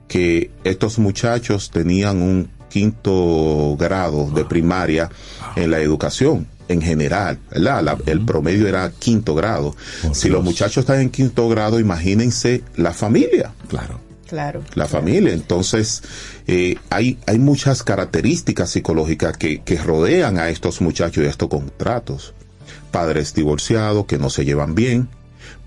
que 0.07 0.51
estos 0.63 0.99
muchachos 0.99 1.71
tenían 1.71 2.21
un 2.21 2.49
quinto 2.69 3.75
grado 3.79 4.29
de 4.31 4.45
primaria 4.45 5.09
en 5.55 5.71
la 5.71 5.79
educación 5.79 6.47
en 6.67 6.81
general, 6.81 7.37
¿verdad? 7.51 7.83
La- 7.83 7.97
el 8.05 8.23
promedio 8.25 8.67
era 8.67 8.89
quinto 8.97 9.35
grado. 9.35 9.75
si 10.13 10.29
los 10.29 10.43
muchachos 10.43 10.77
están 10.83 11.01
en 11.01 11.09
quinto 11.09 11.47
grado, 11.49 11.79
imagínense 11.79 12.63
la 12.77 12.93
familia. 12.93 13.53
Claro. 13.67 13.99
Claro. 14.27 14.63
La 14.75 14.85
familia. 14.87 15.33
Entonces, 15.33 16.01
eh, 16.47 16.77
hay, 16.89 17.17
hay 17.27 17.37
muchas 17.37 17.83
características 17.83 18.69
psicológicas 18.69 19.35
que, 19.35 19.61
que 19.61 19.75
rodean 19.77 20.37
a 20.39 20.47
estos 20.49 20.79
muchachos 20.79 21.21
y 21.25 21.27
a 21.27 21.29
estos 21.29 21.49
contratos. 21.49 22.33
Padres 22.91 23.33
divorciados 23.33 24.05
que 24.05 24.17
no 24.17 24.29
se 24.29 24.45
llevan 24.45 24.75
bien, 24.75 25.07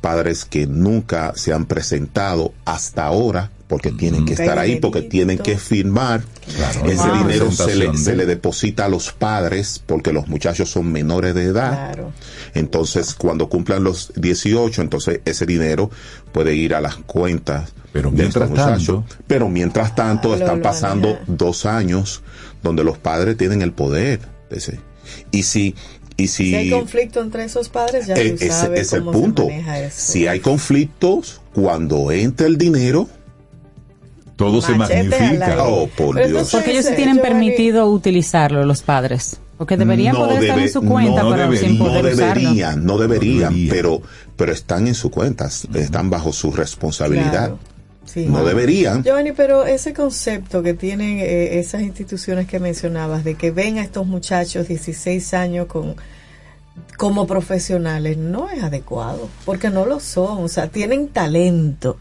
padres 0.01 0.45
que 0.45 0.67
nunca 0.67 1.33
se 1.37 1.53
han 1.53 1.65
presentado 1.67 2.53
hasta 2.65 3.05
ahora 3.07 3.51
porque 3.67 3.91
tienen 3.91 4.27
que 4.27 4.35
estar 4.35 4.59
ahí, 4.59 4.77
porque 4.79 5.01
tienen 5.03 5.39
que 5.39 5.57
firmar. 5.57 6.23
Ese 6.85 6.97
Wow. 7.09 7.17
dinero 7.27 7.51
se 7.51 7.75
le, 7.75 7.97
se 7.97 8.15
deposita 8.15 8.85
a 8.85 8.89
los 8.89 9.11
padres 9.13 9.83
porque 9.85 10.13
los 10.13 10.29
muchachos 10.29 10.69
son 10.71 10.93
menores 10.93 11.35
de 11.35 11.45
edad. 11.45 11.97
Entonces, 12.53 13.15
cuando 13.15 13.49
cumplan 13.49 13.83
los 13.83 14.13
18, 14.17 14.83
entonces 14.83 15.21
ese 15.25 15.47
dinero 15.47 15.91
puede 16.33 16.55
ir 16.55 16.75
a 16.75 16.81
las 16.83 16.97
cuentas 16.97 17.73
Pero 17.93 18.11
de 18.11 18.19
mientras 18.19 18.51
estos 18.51 18.51
muchachos. 18.51 19.05
tanto- 19.09 19.25
Pero 19.27 19.49
mientras 19.49 19.95
tanto 19.95 20.33
Ah, 20.35 20.37
están 20.37 20.57
lo 20.59 20.63
pasando 20.63 21.19
dos 21.27 21.65
años 21.65 22.23
donde 22.63 22.85
los 22.85 22.99
padres 22.99 23.37
tienen 23.39 23.63
el 23.63 23.73
poder. 23.73 24.21
Ese. 24.51 24.79
Y 25.31 25.43
si, 25.45 25.75
y 26.17 26.29
si, 26.29 26.51
Si 26.51 26.55
hay 26.55 26.71
conflicto 26.71 27.21
entre 27.21 27.45
esos 27.45 27.69
padres, 27.69 28.07
ya 28.07 28.15
eh, 28.15 28.31
tú 28.31 28.35
ese 28.37 28.51
sabes 28.51 28.81
es 28.83 28.93
el 28.93 29.01
cómo 29.01 29.13
se 29.13 29.19
punto. 29.19 29.43
maneja 29.47 29.81
eso. 29.81 29.97
Si 30.13 30.27
hay 30.27 30.41
conflictos, 30.41 31.41
cuando 31.55 32.11
entra 32.13 32.47
el 32.47 32.57
dinero, 32.57 33.09
todo 34.37 34.61
se 34.61 34.75
Machete 34.75 35.09
magnifica. 35.11 35.65
oh, 35.65 35.87
por 35.89 36.15
Pero 36.17 36.27
Dios. 36.29 36.29
entonces- 36.29 36.53
Porque 36.53 36.71
ellos 36.73 36.85
sí 36.85 36.89
Ese, 36.89 36.97
tienen 36.97 37.17
Giovanni- 37.17 37.23
permitido 37.29 37.87
utilizarlo, 37.87 38.65
los 38.65 38.83
padres. 38.83 39.39
Porque 39.57 39.77
deberían 39.77 40.15
No 40.15 40.21
poder 40.27 40.43
estar 40.43 40.59
en 40.59 40.69
su 40.69 40.83
cuenta, 40.83 41.23
no 41.23 41.31
pero 41.31 41.53
sin 41.53 41.61
debería- 41.61 41.79
no 41.79 41.85
poder 41.87 42.15
usarlo. 42.15 42.35
deberían, 42.43 42.85
no 42.85 42.99
deberían, 42.99 43.39
deberían. 43.55 43.69
pero, 43.71 44.03
pero 44.37 44.53
están 44.53 44.89
en 44.89 44.95
sus 44.97 45.13
cuentas, 45.13 45.69
están 45.75 46.11
bajo 46.11 46.33
su 46.33 46.51
responsabilidad. 46.51 47.31
Claro. 47.31 47.59
Sí. 48.05 48.27
No 48.27 48.45
deberían. 48.45 49.03
Giovanni, 49.03 49.33
pero 49.33 49.65
ese 49.65 49.93
concepto 49.93 50.63
que 50.63 50.75
tienen 50.75 51.19
eh, 51.19 51.59
esas 51.59 51.83
instituciones 51.83 52.47
que 52.47 52.61
mencionabas, 52.61 53.25
de 53.25 53.35
que 53.35 53.51
ven 53.51 53.79
a 53.79 53.83
estos 53.83 54.07
muchachos 54.07 54.69
16 54.69 55.35
años 55.35 55.67
con 55.67 55.97
como 56.97 57.27
profesionales, 57.27 58.17
no 58.17 58.51
es 58.51 58.63
adecuado, 58.63 59.29
porque 59.45 59.71
no 59.71 59.85
lo 59.85 60.01
son, 60.01 60.45
o 60.45 60.49
sea, 60.49 60.69
tienen 60.69 61.09
talento, 61.09 61.99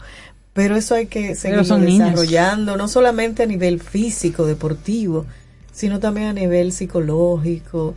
pero 0.52 0.76
eso 0.76 0.94
hay 0.94 1.06
que 1.06 1.34
seguir 1.34 1.58
niños. 1.58 2.10
desarrollando, 2.10 2.76
no 2.76 2.88
solamente 2.88 3.42
a 3.42 3.46
nivel 3.46 3.80
físico, 3.80 4.46
deportivo, 4.46 5.26
sino 5.72 5.98
también 5.98 6.28
a 6.28 6.32
nivel 6.32 6.72
psicológico, 6.72 7.94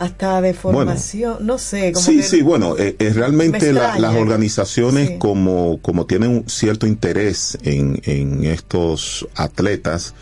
hasta 0.00 0.40
de 0.40 0.54
formación, 0.54 1.46
no 1.46 1.58
sé, 1.58 1.92
como 1.92 2.04
Sí, 2.06 2.16
que- 2.16 2.22
sí, 2.22 2.40
bueno, 2.42 2.74
eh, 2.78 2.96
eh, 2.98 3.10
realmente 3.14 3.66
Me 3.66 3.72
la- 3.74 3.98
las 3.98 4.16
organizaciones 4.16 5.08
Sí. 5.08 5.18
como, 5.18 5.78
como 5.82 6.06
tienen 6.06 6.30
un 6.30 6.48
cierto 6.48 6.86
interés 6.86 7.58
en, 7.64 8.00
en 8.04 8.44
estos 8.44 9.28
atletas, 9.36 10.14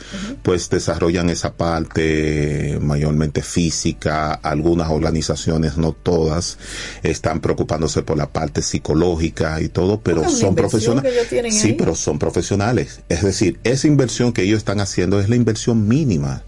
pues 0.43 0.69
desarrollan 0.69 1.31
esa 1.31 1.55
parte 1.55 2.79
mayormente 2.83 3.41
física, 3.43 4.33
algunas 4.35 4.91
organizaciones, 4.91 5.77
no 5.77 5.93
todas, 5.93 6.59
están 7.05 7.41
preocupándose 7.41 8.03
por 8.03 8.19
la 8.19 8.31
parte 8.33 8.63
psicológica 8.63 9.61
y 9.61 9.69
todo, 9.69 10.01
pero 10.01 10.29
son 10.29 10.57
profesionales. 10.57 11.13
Sí, 11.51 11.69
ahí. 11.69 11.73
pero 11.75 11.95
son 11.95 12.19
profesionales. 12.19 13.01
Es 13.09 13.23
decir, 13.23 13.61
esa 13.63 13.87
inversión 13.87 14.33
que 14.33 14.43
ellos 14.43 14.59
están 14.59 14.81
haciendo 14.81 15.21
es 15.21 15.29
la 15.29 15.37
inversión 15.37 15.87
mínima. 15.87 16.43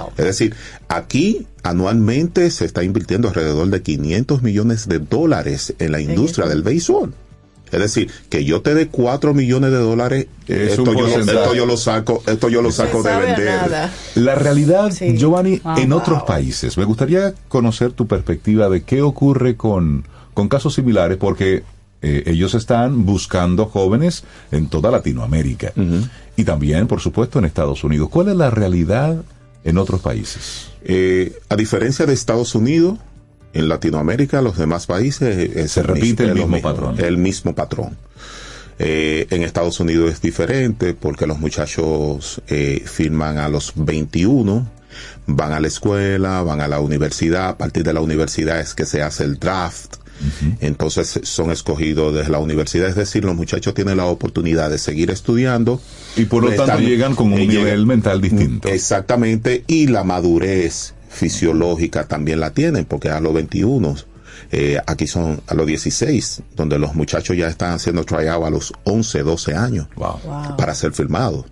Wow. 0.00 0.10
Es 0.16 0.24
decir, 0.24 0.54
aquí 0.88 1.46
anualmente 1.62 2.50
se 2.50 2.64
está 2.64 2.82
invirtiendo 2.84 3.28
alrededor 3.28 3.68
de 3.68 3.82
500 3.82 4.42
millones 4.42 4.88
de 4.88 4.98
dólares 4.98 5.74
en 5.78 5.92
la 5.92 6.00
industria 6.00 6.46
del 6.46 6.62
béisbol. 6.62 7.14
Es 7.72 7.80
decir, 7.80 8.08
que 8.28 8.44
yo 8.44 8.60
te 8.62 8.72
dé 8.74 8.86
4 8.88 9.34
millones 9.34 9.72
de 9.72 9.78
dólares, 9.78 10.26
Es 10.46 10.72
esto 10.78 10.92
yo, 10.94 11.08
esto 11.08 11.54
yo 11.54 11.66
lo 11.66 11.76
saco, 11.76 12.22
esto 12.26 12.48
yo 12.48 12.62
lo 12.62 12.70
saco 12.70 13.02
de 13.02 13.16
vender. 13.16 13.46
nada. 13.62 13.92
La 14.14 14.36
realidad, 14.36 14.92
Sí. 14.92 15.16
Giovanni, 15.16 15.58
Wow. 15.58 15.78
en 15.78 15.92
otros 15.92 16.22
países. 16.22 16.76
Me 16.78 16.84
gustaría 16.84 17.34
conocer 17.48 17.90
tu 17.92 18.06
perspectiva 18.06 18.68
de 18.68 18.82
qué 18.84 19.02
ocurre 19.02 19.56
con, 19.56 20.04
con 20.34 20.48
casos 20.48 20.74
similares, 20.74 21.16
porque 21.16 21.64
eh, 22.02 22.22
ellos 22.26 22.54
están 22.54 23.06
buscando 23.06 23.64
jóvenes 23.66 24.22
en 24.52 24.68
toda 24.68 24.90
Latinoamérica 24.92 25.72
y 26.36 26.44
también, 26.44 26.86
por 26.86 27.00
supuesto, 27.00 27.38
en 27.40 27.46
Estados 27.46 27.82
Unidos. 27.82 28.08
¿Cuál 28.10 28.28
es 28.28 28.36
la 28.36 28.50
realidad 28.50 29.16
en 29.64 29.78
otros 29.78 30.00
países? 30.00 30.68
Eh, 30.84 31.38
a 31.48 31.56
diferencia 31.56 32.06
de 32.06 32.12
Estados 32.12 32.54
Unidos, 32.54 32.98
en 33.54 33.68
Latinoamérica, 33.68 34.42
los 34.42 34.58
demás 34.58 34.86
países 34.86 35.56
es 35.56 35.72
Se 35.72 35.82
repite 35.82 36.24
el 36.24 36.34
mismo 36.34 36.60
patrón. 36.60 36.96
El 36.98 37.16
mismo 37.16 37.54
patrón. 37.54 37.96
Eh, 38.78 39.28
en 39.30 39.44
Estados 39.44 39.78
Unidos 39.78 40.10
es 40.12 40.20
diferente 40.20 40.94
porque 40.94 41.28
los 41.28 41.38
muchachos 41.38 42.42
eh, 42.48 42.82
firman 42.84 43.38
a 43.38 43.48
los 43.48 43.72
21, 43.76 44.68
van 45.26 45.52
a 45.52 45.60
la 45.60 45.68
escuela, 45.68 46.42
van 46.42 46.60
a 46.60 46.66
la 46.66 46.80
universidad, 46.80 47.50
a 47.50 47.58
partir 47.58 47.84
de 47.84 47.92
la 47.92 48.00
universidad 48.00 48.58
es 48.58 48.74
que 48.74 48.84
se 48.84 49.02
hace 49.02 49.24
el 49.24 49.38
draft. 49.38 49.96
Entonces 50.60 51.20
son 51.24 51.50
escogidos 51.50 52.14
desde 52.14 52.30
la 52.30 52.38
universidad, 52.38 52.88
es 52.88 52.94
decir, 52.96 53.24
los 53.24 53.34
muchachos 53.34 53.74
tienen 53.74 53.96
la 53.98 54.06
oportunidad 54.06 54.70
de 54.70 54.78
seguir 54.78 55.10
estudiando. 55.10 55.80
Y 56.16 56.24
por 56.26 56.42
lo 56.44 56.50
Están- 56.50 56.66
tanto 56.66 56.82
llegan 56.82 57.14
con 57.14 57.32
un 57.32 57.38
eh, 57.38 57.46
nivel 57.46 57.64
llegan- 57.64 57.86
mental 57.86 58.20
distinto. 58.20 58.68
Exactamente, 58.68 59.64
y 59.66 59.88
la 59.88 60.04
madurez 60.04 60.94
fisiológica 61.08 62.06
también 62.08 62.40
la 62.40 62.50
tienen, 62.50 62.84
porque 62.84 63.08
a 63.10 63.20
los 63.20 63.34
21, 63.34 63.94
eh, 64.52 64.78
aquí 64.86 65.06
son 65.06 65.40
a 65.46 65.54
los 65.54 65.66
16, 65.66 66.42
donde 66.56 66.78
los 66.78 66.94
muchachos 66.94 67.36
ya 67.36 67.48
están 67.48 67.72
haciendo 67.72 68.04
tryout 68.04 68.44
a 68.44 68.50
los 68.50 68.72
11, 68.84 69.22
12 69.22 69.54
años 69.54 69.88
Wow. 69.96 70.20
Wow. 70.24 70.56
para 70.56 70.74
ser 70.74 70.92
firmados. 70.92 71.46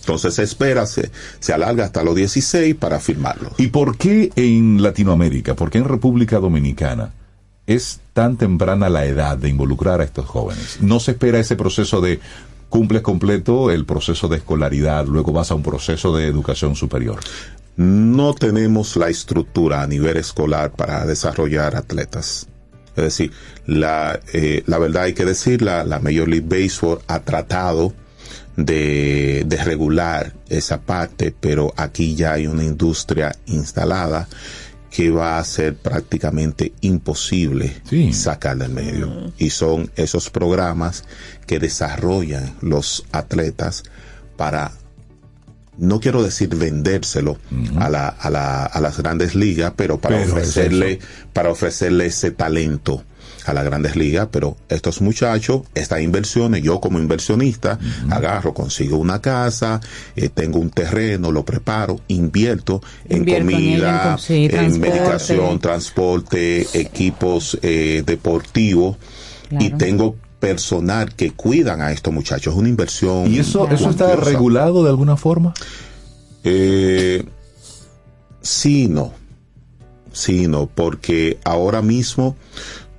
Entonces 0.00 0.34
se 0.34 0.42
espera, 0.42 0.84
se, 0.86 1.10
se 1.38 1.52
alarga 1.52 1.84
hasta 1.84 2.02
los 2.02 2.16
16 2.16 2.74
para 2.74 2.98
firmarlos. 2.98 3.52
¿Y 3.58 3.68
por 3.68 3.96
qué 3.96 4.32
en 4.34 4.82
Latinoamérica, 4.82 5.54
por 5.54 5.70
qué 5.70 5.78
en 5.78 5.84
República 5.84 6.40
Dominicana 6.40 7.12
es 7.66 8.00
tan 8.12 8.36
temprana 8.36 8.88
la 8.88 9.04
edad 9.04 9.38
de 9.38 9.48
involucrar 9.48 10.00
a 10.00 10.04
estos 10.04 10.26
jóvenes? 10.26 10.78
No 10.80 11.00
se 11.00 11.12
espera 11.12 11.38
ese 11.38 11.56
proceso 11.56 12.00
de 12.00 12.20
cumples 12.68 13.02
completo 13.02 13.70
el 13.70 13.84
proceso 13.84 14.28
de 14.28 14.38
escolaridad, 14.38 15.06
luego 15.06 15.32
vas 15.32 15.50
a 15.50 15.54
un 15.54 15.62
proceso 15.62 16.16
de 16.16 16.26
educación 16.26 16.74
superior. 16.74 17.20
no 17.76 18.34
tenemos 18.34 18.96
la 18.96 19.08
estructura 19.08 19.82
a 19.82 19.86
nivel 19.86 20.16
escolar 20.18 20.72
para 20.72 21.06
desarrollar 21.06 21.74
atletas. 21.74 22.46
Es 22.96 23.04
decir, 23.04 23.32
la, 23.66 24.20
eh, 24.34 24.62
la 24.66 24.78
verdad 24.78 25.04
hay 25.04 25.14
que 25.14 25.24
decir, 25.24 25.62
la, 25.62 25.84
la 25.84 25.98
Major 25.98 26.28
League 26.28 26.46
Baseball 26.46 27.00
ha 27.06 27.20
tratado 27.20 27.94
de, 28.56 29.44
de 29.46 29.64
regular 29.64 30.34
esa 30.50 30.82
parte, 30.82 31.34
pero 31.38 31.72
aquí 31.76 32.14
ya 32.14 32.34
hay 32.34 32.46
una 32.46 32.64
industria 32.64 33.34
instalada 33.46 34.28
que 34.94 35.10
va 35.10 35.38
a 35.38 35.44
ser 35.44 35.74
prácticamente 35.74 36.74
imposible 36.82 37.80
Sí. 37.88 38.12
sacar 38.12 38.58
del 38.58 38.72
medio. 38.72 39.32
Y 39.38 39.48
son 39.50 39.90
esos 39.96 40.28
programas 40.28 41.04
que 41.46 41.58
desarrollan 41.58 42.54
los 42.60 43.04
atletas 43.10 43.84
para 44.36 44.72
no 45.78 45.98
quiero 46.00 46.22
decir 46.22 46.50
vendérselo 46.54 47.38
a, 47.78 47.88
la, 47.88 48.08
a, 48.08 48.28
la, 48.28 48.64
a 48.66 48.80
las 48.82 48.98
grandes 48.98 49.34
ligas, 49.34 49.72
pero 49.74 49.98
para 49.98 50.16
Pero 50.18 50.26
es 50.26 50.32
ofrecerle, 50.32 50.98
para 51.32 51.50
ofrecerle 51.50 52.06
ese 52.06 52.30
talento 52.30 53.02
a 53.46 53.54
las 53.54 53.64
grandes 53.64 53.96
ligas, 53.96 54.28
pero 54.30 54.56
estos 54.68 55.00
muchachos, 55.00 55.62
estas 55.74 56.00
inversiones, 56.00 56.62
yo 56.62 56.80
como 56.80 56.98
inversionista, 56.98 57.78
agarro, 58.10 58.54
consigo 58.54 58.96
una 58.96 59.20
casa, 59.20 59.80
eh, 60.16 60.28
tengo 60.28 60.58
un 60.58 60.70
terreno, 60.70 61.30
lo 61.32 61.44
preparo, 61.44 62.00
invierto 62.08 62.82
en 63.08 63.18
Invierto 63.18 63.50
en 63.50 63.56
ella, 63.56 63.72
en 63.72 63.78
comida, 63.78 64.18
sí, 64.18 64.44
en 64.44 64.50
transporte. 64.50 64.78
medicación, 64.78 65.58
transporte, 65.58 66.66
equipos 66.74 67.58
eh, 67.62 68.02
deportivos 68.04 68.96
y 69.50 69.70
tengo 69.70 70.16
personal 70.38 71.14
que 71.14 71.30
cuidan 71.32 71.82
a 71.82 71.92
estos 71.92 72.12
muchachos, 72.12 72.54
es 72.54 72.58
una 72.58 72.68
inversión. 72.68 73.32
¿Y 73.32 73.38
eso, 73.38 73.68
eso 73.68 73.90
está 73.90 74.16
regulado 74.16 74.82
de 74.82 74.90
alguna 74.90 75.16
forma? 75.16 75.54
Eh, 76.42 77.24
sí, 78.40 78.88
no. 78.88 79.12
Sí, 80.12 80.46
no, 80.48 80.66
porque 80.66 81.38
ahora 81.44 81.80
mismo 81.80 82.36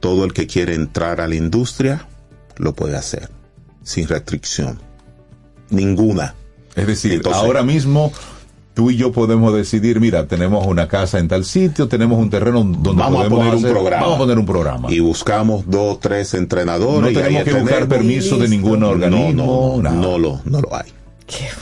todo 0.04 0.26
el 0.26 0.34
que 0.34 0.48
quiere 0.48 0.76
entrar 0.76 1.22
a 1.22 1.30
la 1.30 1.36
industria 1.36 2.06
lo 2.58 2.74
puede 2.76 2.98
hacer, 2.98 3.30
sin 3.84 4.06
restricción. 4.06 4.78
Ninguna. 5.70 6.36
Es 6.76 6.88
decir, 6.88 7.14
Entonces- 7.14 7.42
ahora 7.42 7.64
mismo 7.64 8.12
tú 8.74 8.92
y 8.92 8.98
yo 8.98 9.14
podemos 9.14 9.54
decidir, 9.56 10.02
mira, 10.02 10.28
tenemos 10.28 10.68
una 10.68 10.90
casa 10.90 11.20
en 11.20 11.30
tal 11.30 11.46
sitio, 11.46 11.88
tenemos 11.88 12.20
un 12.20 12.30
terreno 12.30 12.60
donde 12.66 12.90
Vamos 13.02 13.06
a 13.26 13.30
podemos 13.30 13.40
poner 13.40 13.54
un 13.56 13.60
hacer- 13.60 13.72
programa. 13.72 14.02
Vamos 14.04 14.16
a 14.16 14.20
poner 14.20 14.40
un 14.40 14.46
programa. 14.46 14.92
Y 14.92 15.00
buscamos 15.00 15.64
dos, 15.68 16.02
tres 16.02 16.34
no 16.34 16.40
entrenadores. 16.40 17.12
y 17.12 17.16
tenemos 17.16 17.40
ahí 17.40 17.46
que 17.46 17.60
buscar 17.62 17.88
permiso 17.88 18.38
de 18.38 18.50
ningún 18.50 18.82
No, 18.82 18.90
organismo. 18.90 19.32
no, 19.34 19.76
no, 19.78 19.82
nada. 19.84 19.96
no 19.96 20.18
lo, 20.18 20.42
no 20.44 20.60
lo 20.60 20.76
hay. 20.76 20.92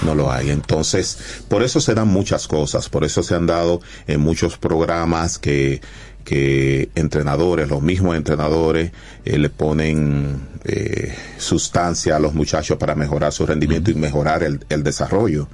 No 0.03 0.15
lo 0.15 0.31
hay. 0.31 0.49
Entonces, 0.49 1.17
por 1.47 1.61
eso 1.63 1.79
se 1.79 1.93
dan 1.93 2.07
muchas 2.07 2.47
cosas. 2.47 2.89
Por 2.89 3.05
eso 3.05 3.21
se 3.23 3.35
han 3.35 3.45
dado 3.45 3.79
en 4.07 4.19
muchos 4.19 4.57
programas 4.57 5.37
que, 5.37 5.79
que 6.21 6.89
entrenadores, 6.95 7.69
los 7.69 7.81
mismos 7.81 8.15
entrenadores, 8.15 8.91
eh, 9.25 9.37
le 9.37 9.49
ponen 9.49 10.39
eh, 10.63 11.13
sustancia 11.37 12.15
a 12.15 12.19
los 12.19 12.33
muchachos 12.33 12.77
para 12.77 12.95
mejorar 12.95 13.31
su 13.31 13.45
rendimiento 13.45 13.91
y 13.91 13.95
mejorar 13.95 14.43
el, 14.43 14.59
el 14.69 14.83
desarrollo. 14.83 15.47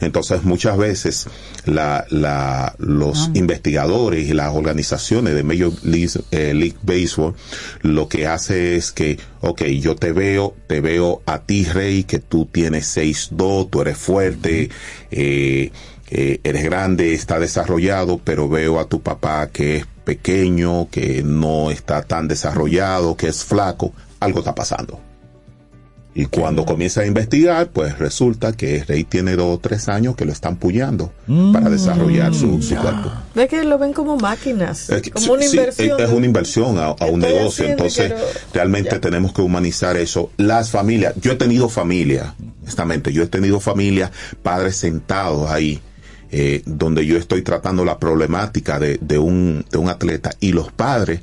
Entonces, 0.00 0.44
muchas 0.44 0.76
veces 0.76 1.26
la, 1.64 2.04
la, 2.10 2.74
los 2.78 3.30
investigadores 3.34 4.28
y 4.28 4.34
las 4.34 4.54
organizaciones 4.54 5.34
de 5.34 5.42
Major 5.42 5.72
League, 5.82 6.10
eh, 6.30 6.52
League 6.54 6.76
Baseball 6.82 7.34
lo 7.82 8.08
que 8.08 8.26
hace 8.26 8.76
es 8.76 8.92
que, 8.92 9.18
ok, 9.40 9.62
yo 9.64 9.96
te 9.96 10.12
veo, 10.12 10.54
te 10.66 10.80
veo 10.80 11.22
a 11.26 11.40
ti, 11.42 11.64
Rey, 11.64 12.04
que 12.04 12.18
tú 12.18 12.46
tienes 12.46 12.96
6'2, 12.96 13.70
tú 13.70 13.80
eres 13.80 13.96
fuerte, 13.96 14.70
eh, 15.10 15.70
eh, 16.10 16.40
eres 16.44 16.64
grande, 16.64 17.14
está 17.14 17.38
desarrollado, 17.38 18.20
pero 18.22 18.48
veo 18.48 18.78
a 18.78 18.88
tu 18.88 19.00
papá 19.00 19.48
que 19.50 19.78
es 19.78 19.86
pequeño, 20.04 20.88
que 20.90 21.22
no 21.24 21.70
está 21.70 22.02
tan 22.02 22.28
desarrollado, 22.28 23.16
que 23.16 23.28
es 23.28 23.44
flaco, 23.44 23.92
algo 24.20 24.40
está 24.40 24.54
pasando. 24.54 25.00
Y 26.16 26.26
cuando 26.26 26.64
comienza 26.64 27.00
a 27.00 27.06
investigar, 27.06 27.70
pues 27.70 27.98
resulta 27.98 28.52
que 28.52 28.84
Rey 28.84 29.02
tiene 29.02 29.34
dos 29.34 29.56
o 29.56 29.58
tres 29.58 29.88
años 29.88 30.14
que 30.14 30.24
lo 30.24 30.30
están 30.30 30.54
pullando 30.58 31.12
para 31.52 31.68
desarrollar 31.68 32.32
su, 32.32 32.62
su 32.62 32.76
cuerpo. 32.76 33.10
Ve 33.34 33.48
que 33.48 33.64
lo 33.64 33.78
ven 33.78 33.92
como 33.92 34.16
máquinas, 34.16 34.90
Es 34.90 35.02
que- 35.02 35.10
como 35.10 35.24
sí, 35.26 35.30
una 35.32 35.42
sí, 35.42 35.56
inversión. 35.56 36.00
es 36.00 36.08
una 36.10 36.26
inversión 36.26 36.78
a, 36.78 36.84
a 36.90 37.06
un 37.06 37.18
negocio. 37.18 37.48
haciendo, 37.64 37.72
Entonces, 37.72 38.12
quiero- 38.12 38.24
realmente 38.52 39.00
tenemos 39.00 39.32
que 39.32 39.42
humanizar 39.42 39.96
eso. 39.96 40.30
Las 40.36 40.70
familias, 40.70 41.14
yo 41.20 41.32
he 41.32 41.36
tenido 41.36 41.68
familia, 41.68 42.36
honestamente, 42.62 43.12
yo 43.12 43.24
he 43.24 43.26
tenido 43.26 43.58
familia, 43.58 44.12
padres 44.40 44.76
sentados 44.76 45.50
ahí, 45.50 45.80
eh, 46.36 46.62
donde 46.66 47.06
yo 47.06 47.16
estoy 47.16 47.42
tratando 47.42 47.84
la 47.84 47.98
problemática 48.00 48.80
de, 48.80 48.98
de 49.00 49.18
un, 49.18 49.64
de 49.70 49.78
un 49.78 49.88
atleta 49.88 50.32
y 50.40 50.50
los 50.50 50.72
padres 50.72 51.20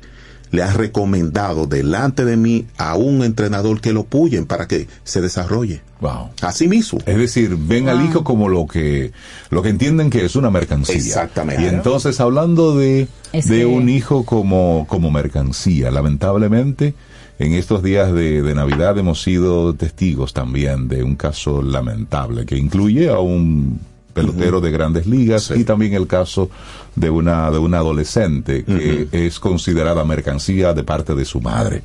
le 0.52 0.62
han 0.62 0.74
recomendado 0.74 1.66
delante 1.66 2.24
de 2.24 2.36
mí 2.38 2.66
a 2.78 2.94
un 2.96 3.22
entrenador 3.22 3.80
que 3.82 3.92
lo 3.92 4.04
puyen 4.04 4.46
para 4.46 4.66
que 4.68 4.86
se 5.04 5.20
desarrolle. 5.20 5.80
Wow. 6.00 6.30
Así 6.40 6.66
mismo. 6.66 6.98
Es 7.06 7.16
decir, 7.18 7.56
ven 7.58 7.88
al 7.90 8.04
hijo 8.04 8.24
como 8.24 8.48
lo 8.48 8.66
que 8.66 9.12
lo 9.50 9.62
que 9.62 9.68
entienden 9.68 10.08
que 10.08 10.24
es 10.24 10.34
una 10.36 10.50
mercancía. 10.50 10.96
Exactamente. 10.96 11.62
Y 11.62 11.66
entonces 11.66 12.18
hablando 12.20 12.76
de, 12.76 13.06
Es 13.32 13.48
de 13.48 13.58
que- 13.58 13.66
un 13.66 13.88
hijo 13.90 14.24
como, 14.24 14.86
como 14.88 15.10
mercancía, 15.10 15.90
lamentablemente 15.90 16.94
en 17.38 17.52
estos 17.54 17.82
días 17.82 18.12
de, 18.12 18.40
de 18.42 18.54
Navidad 18.54 18.96
hemos 18.98 19.22
sido 19.22 19.74
testigos 19.74 20.32
también 20.32 20.86
de 20.88 21.02
un 21.02 21.16
caso 21.16 21.60
lamentable 21.62 22.44
que 22.46 22.56
incluye 22.56 23.08
a 23.08 23.18
un 23.18 23.80
pelotero 24.12 24.60
de 24.60 24.70
grandes 24.70 25.06
ligas 25.06 25.52
y 25.56 25.64
también 25.64 25.94
el 25.94 26.06
caso 26.06 26.50
de 26.96 27.10
una 27.10 27.50
de 27.50 27.58
una 27.58 27.78
adolescente 27.78 28.64
que 28.64 29.08
es 29.12 29.38
considerada 29.40 30.04
mercancía 30.04 30.74
de 30.74 30.84
parte 30.84 31.14
de 31.14 31.24
su 31.24 31.40
madre. 31.40 31.82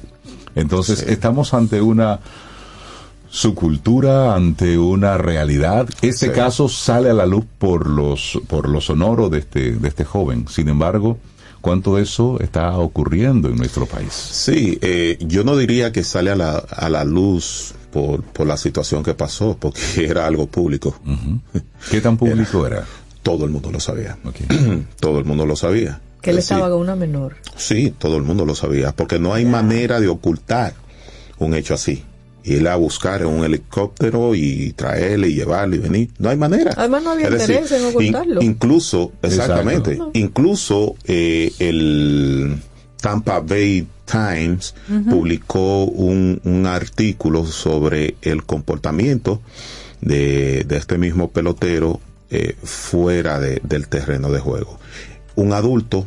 Entonces 0.56 1.04
estamos 1.04 1.54
ante 1.54 1.82
una 1.82 2.20
su 3.30 3.54
cultura 3.54 4.34
ante 4.36 4.78
una 4.78 5.18
realidad. 5.18 5.88
Este 6.02 6.28
Sí. 6.28 6.32
caso 6.32 6.70
sale 6.70 7.10
a 7.10 7.14
la 7.14 7.26
luz 7.26 7.46
por 7.58 7.88
los 7.88 8.40
por 8.48 8.70
lo 8.70 8.80
sonoro 8.82 9.30
de 9.30 9.40
este 9.40 9.72
de 9.74 9.88
este 9.88 10.06
joven. 10.06 10.48
Sin 10.48 10.70
embargo, 10.70 11.18
cuánto 11.62 11.98
eso 11.98 12.40
está 12.40 12.78
ocurriendo 12.78 13.50
en 13.50 13.58
nuestro 13.58 13.86
país. 13.86 14.14
Sí, 14.14 14.78
eh, 14.82 15.18
yo 15.22 15.44
no 15.44 15.58
diría 15.58 15.92
que 15.92 16.04
sale 16.04 16.32
a 16.32 16.36
la, 16.36 16.58
a 16.58 16.90
la 16.90 17.04
luz 17.04 17.74
por, 17.92 18.22
por 18.24 18.48
la 18.48 18.58
situación 18.58 19.04
que 19.04 19.14
pasó, 19.14 19.58
porque 19.60 19.80
era 20.10 20.26
algo 20.28 20.48
público. 20.48 20.96
¿Qué 21.92 22.02
tan 22.02 22.18
público 22.18 22.66
era? 22.68 22.86
Todo 23.24 23.46
el 23.46 23.52
mundo 23.52 23.72
lo 23.72 23.80
sabía. 23.80 24.18
todo 25.00 25.20
el 25.20 25.26
mundo 25.26 25.46
lo 25.46 25.56
sabía. 25.56 26.02
Que 26.22 26.32
él 26.32 26.40
estaba 26.40 26.70
con 26.70 26.80
una 26.80 26.96
menor. 26.96 27.36
Sí, 27.56 27.94
todo 27.98 28.18
el 28.18 28.24
mundo 28.24 28.44
lo 28.46 28.56
sabía, 28.56 28.92
porque 28.96 29.20
no 29.20 29.34
hay 29.34 29.46
manera 29.46 30.00
de 30.00 30.08
ocultar 30.08 30.74
un 31.38 31.54
hecho 31.54 31.74
así. 31.74 32.04
Ir 32.44 32.66
a 32.70 32.78
buscar 32.78 33.22
en 33.22 33.28
un 33.28 33.44
helicóptero 33.44 34.34
y 34.34 34.72
traerle 34.74 35.28
y 35.30 35.36
llevarle 35.36 35.76
y 35.76 35.80
venir. 35.80 36.10
No 36.18 36.30
hay 36.30 36.38
manera. 36.38 36.74
Además, 36.78 37.04
no 37.04 37.12
había 37.12 37.28
Es 37.28 37.34
decir, 37.34 37.56
interés 37.56 37.72
en 37.82 37.86
ocultarlo. 37.88 38.42
in- 38.42 38.48
incluso, 38.52 39.12
exactamente, 39.22 39.92
Exacto. 39.92 40.12
incluso 40.18 40.96
eh, 41.06 41.52
el 41.60 42.58
Tampa 43.02 43.40
Bay 43.40 43.88
Times 44.06 44.74
publicó 45.10 45.84
un, 45.86 46.40
un 46.44 46.66
artículo 46.66 47.46
sobre 47.46 48.16
el 48.22 48.44
comportamiento 48.46 49.42
de, 50.02 50.64
de 50.68 50.78
este 50.78 50.98
mismo 50.98 51.30
pelotero 51.30 52.00
eh, 52.30 52.56
fuera 52.64 53.40
de- 53.40 53.62
del 53.64 53.88
terreno 53.88 54.32
de 54.32 54.40
juego. 54.40 54.80
Un 55.36 55.54
adulto 55.54 56.06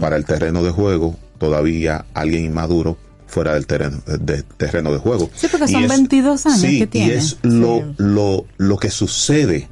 para 0.00 0.16
el 0.16 0.24
terreno 0.24 0.62
de 0.62 0.70
juego, 0.70 1.16
todavía 1.38 2.06
alguien 2.14 2.44
inmaduro 2.46 2.96
fuera 3.26 3.54
del 3.54 3.66
terreno 3.66 4.00
de, 4.06 4.42
terreno 4.56 4.92
de 4.92 4.98
juego. 4.98 5.28
Sí, 5.34 5.48
porque 5.50 5.66
Y 5.66 5.72
son 5.72 5.84
es- 5.84 5.88
22 5.90 6.46
años 6.46 6.60
sí, 6.60 6.78
que 6.78 6.86
tiene. 6.86 7.08
Y 7.14 7.16
es 7.16 7.38
lo, 7.42 7.84
lo, 7.98 8.46
lo 8.56 8.76
que 8.78 8.90
sucede, 8.90 9.68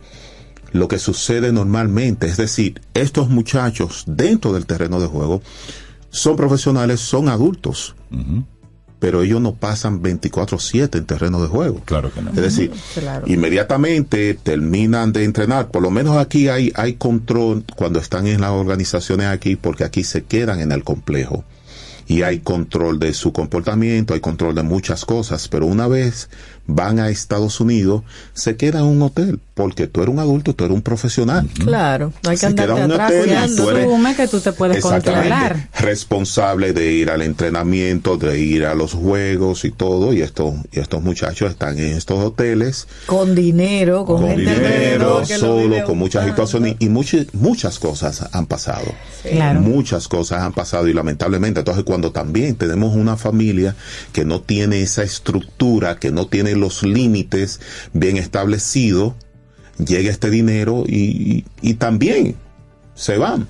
lo 0.73 0.89
que 0.89 0.99
sucede 0.99 1.53
normalmente. 1.53 2.27
Es 2.27 2.37
decir, 2.37 2.81
estos 2.95 3.29
muchachos 3.29 4.05
dentro 4.07 4.53
del 4.53 4.66
terreno 4.66 5.01
de 5.01 5.07
juego 5.07 5.43
son 6.12 6.36
profesionales, 6.36 7.01
son 7.01 7.28
adultos. 7.28 7.97
Pero 9.01 9.22
ellos 9.22 9.40
no 9.40 9.55
pasan 9.56 10.01
24/7 10.01 10.97
en 10.98 11.06
terreno 11.06 11.43
de 11.43 11.48
juego. 11.48 11.80
Claro 11.84 12.12
que 12.14 12.22
no. 12.22 12.30
Es 12.30 12.36
decir, 12.36 12.70
Claro. 12.94 13.26
inmediatamente 13.26 14.34
terminan 14.34 15.12
de 15.12 15.24
entrenar. 15.24 15.72
Por 15.72 15.82
lo 15.82 15.90
menos 15.90 16.16
aquí 16.18 16.47
hay, 16.47 16.70
hay 16.76 16.93
control 16.93 17.64
cuando 17.74 17.98
están 17.98 18.28
en 18.28 18.40
las 18.43 18.51
organizaciones 18.52 19.26
aquí, 19.26 19.56
porque 19.56 19.82
aquí 19.82 20.05
se 20.05 20.22
quedan 20.22 20.60
en 20.60 20.70
el 20.70 20.84
complejo. 20.84 21.44
Y 22.06 22.22
hay 22.22 22.40
control 22.40 23.01
de 23.01 23.12
su 23.14 23.32
comportamiento, 23.32 24.14
hay 24.14 24.20
control 24.20 24.55
de 24.55 24.62
muchas 24.62 25.05
cosas, 25.05 25.48
pero 25.48 25.66
una 25.66 25.89
vez 25.89 26.28
van 26.66 27.01
a 27.01 27.09
Estados 27.10 27.60
Unidos, 27.60 28.02
se 28.34 28.56
quedan 28.56 28.82
en 28.84 28.89
un 28.89 29.02
hotel, 29.02 29.40
porque 29.55 29.86
tú 29.86 30.02
eres 30.02 30.12
un 30.14 30.20
adulto, 30.20 30.55
tú 30.55 30.64
eres 30.64 30.74
un 30.74 30.82
profesional. 30.82 31.48
Claro, 31.59 32.12
no 32.22 32.30
hay 32.30 32.36
que 32.36 32.47
Se 32.48 32.55
queda 32.55 32.84
andarte 32.84 32.84
en 32.84 32.84
un 32.84 32.93
atrás 32.93 33.10
hotel 33.10 33.52
y 33.52 33.56
tú 33.56 33.70
eres- 33.70 33.84
Asume 33.86 34.16
que 34.16 34.28
tú 34.28 34.40
te 34.40 34.52
puedes 34.52 34.82
controlar. 34.82 35.68
Responsable 35.78 36.72
de 36.72 36.93
ir 36.93 37.10
al 37.10 37.22
entrenamiento, 37.22 38.16
de 38.16 38.39
ir 38.40 38.64
a 38.64 38.74
los 38.74 38.93
juegos 38.94 39.64
y 39.64 39.70
todo, 39.70 40.12
y 40.12 40.22
estos, 40.22 40.55
y 40.72 40.80
estos 40.80 41.02
muchachos 41.02 41.51
están 41.51 41.78
en 41.78 41.97
estos 41.97 42.18
hoteles 42.24 42.86
Con 43.06 43.34
dinero, 43.34 44.05
con, 44.05 44.22
con 44.22 44.30
gente 44.30 44.55
dinero, 44.55 45.24
solo, 45.26 45.84
con 45.84 45.98
muchas 45.98 46.24
situaciones 46.26 46.76
y 46.78 46.89
muchas, 46.89 47.26
muchas 47.34 47.78
cosas 47.78 48.28
han 48.32 48.47
pasado. 48.47 48.93
Claro. 49.22 49.60
Muchas 49.60 50.09
cosas 50.09 50.43
han 50.43 50.52
pasado 50.52 50.89
y 50.89 50.93
lamentablemente, 50.94 51.60
entonces 51.60 51.84
cuando 51.84 52.10
también 52.12 52.55
tenemos 52.56 52.97
una 52.97 53.16
familia 53.16 53.76
que 54.12 54.24
no 54.24 54.40
tiene 54.40 54.80
esa 54.82 55.02
estructura, 55.02 55.98
que 55.98 56.10
no 56.10 56.26
tiene 56.26 56.52
los 56.57 56.83
límites 56.83 57.61
bien 57.93 58.16
establecidos, 58.16 59.15
llega 59.79 60.11
este 60.11 60.31
dinero 60.31 60.85
y, 60.87 60.95
y- 60.95 61.45
y 61.61 61.74
también 61.74 62.37
se 62.95 63.19
van. 63.19 63.47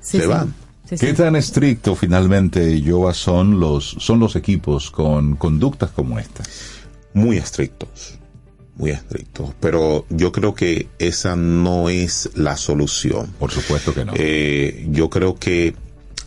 Sí, 0.00 0.18
se 0.18 0.22
sí. 0.22 0.28
van. 0.28 0.54
Sí, 0.88 0.96
sí. 0.96 1.06
¿Qué 1.06 1.12
tan 1.14 1.36
estricto 1.36 1.94
finalmente, 1.94 2.82
Joa, 2.86 3.12
son 3.12 3.60
los, 3.60 3.96
son 3.98 4.20
los 4.20 4.36
equipos 4.36 4.90
con 4.90 5.36
conductas 5.36 5.90
como 5.90 6.18
esta? 6.18 6.42
muy 7.14 7.36
estrictos, 7.36 8.14
muy 8.76 8.90
estrictos, 8.92 9.50
pero 9.58 10.06
yo 10.08 10.30
creo 10.30 10.54
que 10.54 10.88
esa 11.00 11.34
no 11.34 11.88
es 11.88 12.30
la 12.34 12.56
solución. 12.56 13.26
Por 13.38 13.50
supuesto 13.50 13.92
que 13.92 14.04
no. 14.04 14.12
Eh, 14.14 14.86
yo 14.90 15.10
creo 15.10 15.34
que 15.34 15.74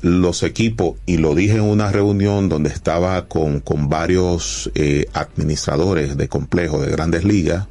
los 0.01 0.43
equipos, 0.43 0.97
y 1.05 1.17
lo 1.17 1.35
dije 1.35 1.55
en 1.55 1.61
una 1.61 1.91
reunión 1.91 2.49
donde 2.49 2.69
estaba 2.69 3.27
con, 3.27 3.59
con 3.59 3.89
varios 3.89 4.71
eh, 4.75 5.05
administradores 5.13 6.17
de 6.17 6.27
complejos 6.27 6.85
de 6.85 6.91
grandes 6.91 7.23
ligas, 7.23 7.67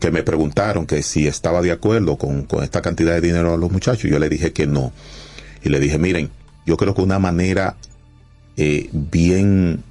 que 0.00 0.10
me 0.10 0.22
preguntaron 0.22 0.86
que 0.86 1.02
si 1.02 1.26
estaba 1.26 1.62
de 1.62 1.70
acuerdo 1.70 2.18
con, 2.18 2.42
con 2.42 2.64
esta 2.64 2.82
cantidad 2.82 3.14
de 3.14 3.20
dinero 3.20 3.54
a 3.54 3.56
los 3.56 3.70
muchachos, 3.70 4.10
yo 4.10 4.18
le 4.18 4.28
dije 4.28 4.52
que 4.52 4.66
no. 4.66 4.92
Y 5.62 5.68
le 5.68 5.78
dije, 5.78 5.98
miren, 5.98 6.30
yo 6.66 6.76
creo 6.76 6.94
que 6.94 7.02
una 7.02 7.20
manera 7.20 7.76
eh, 8.56 8.88
bien 8.92 9.82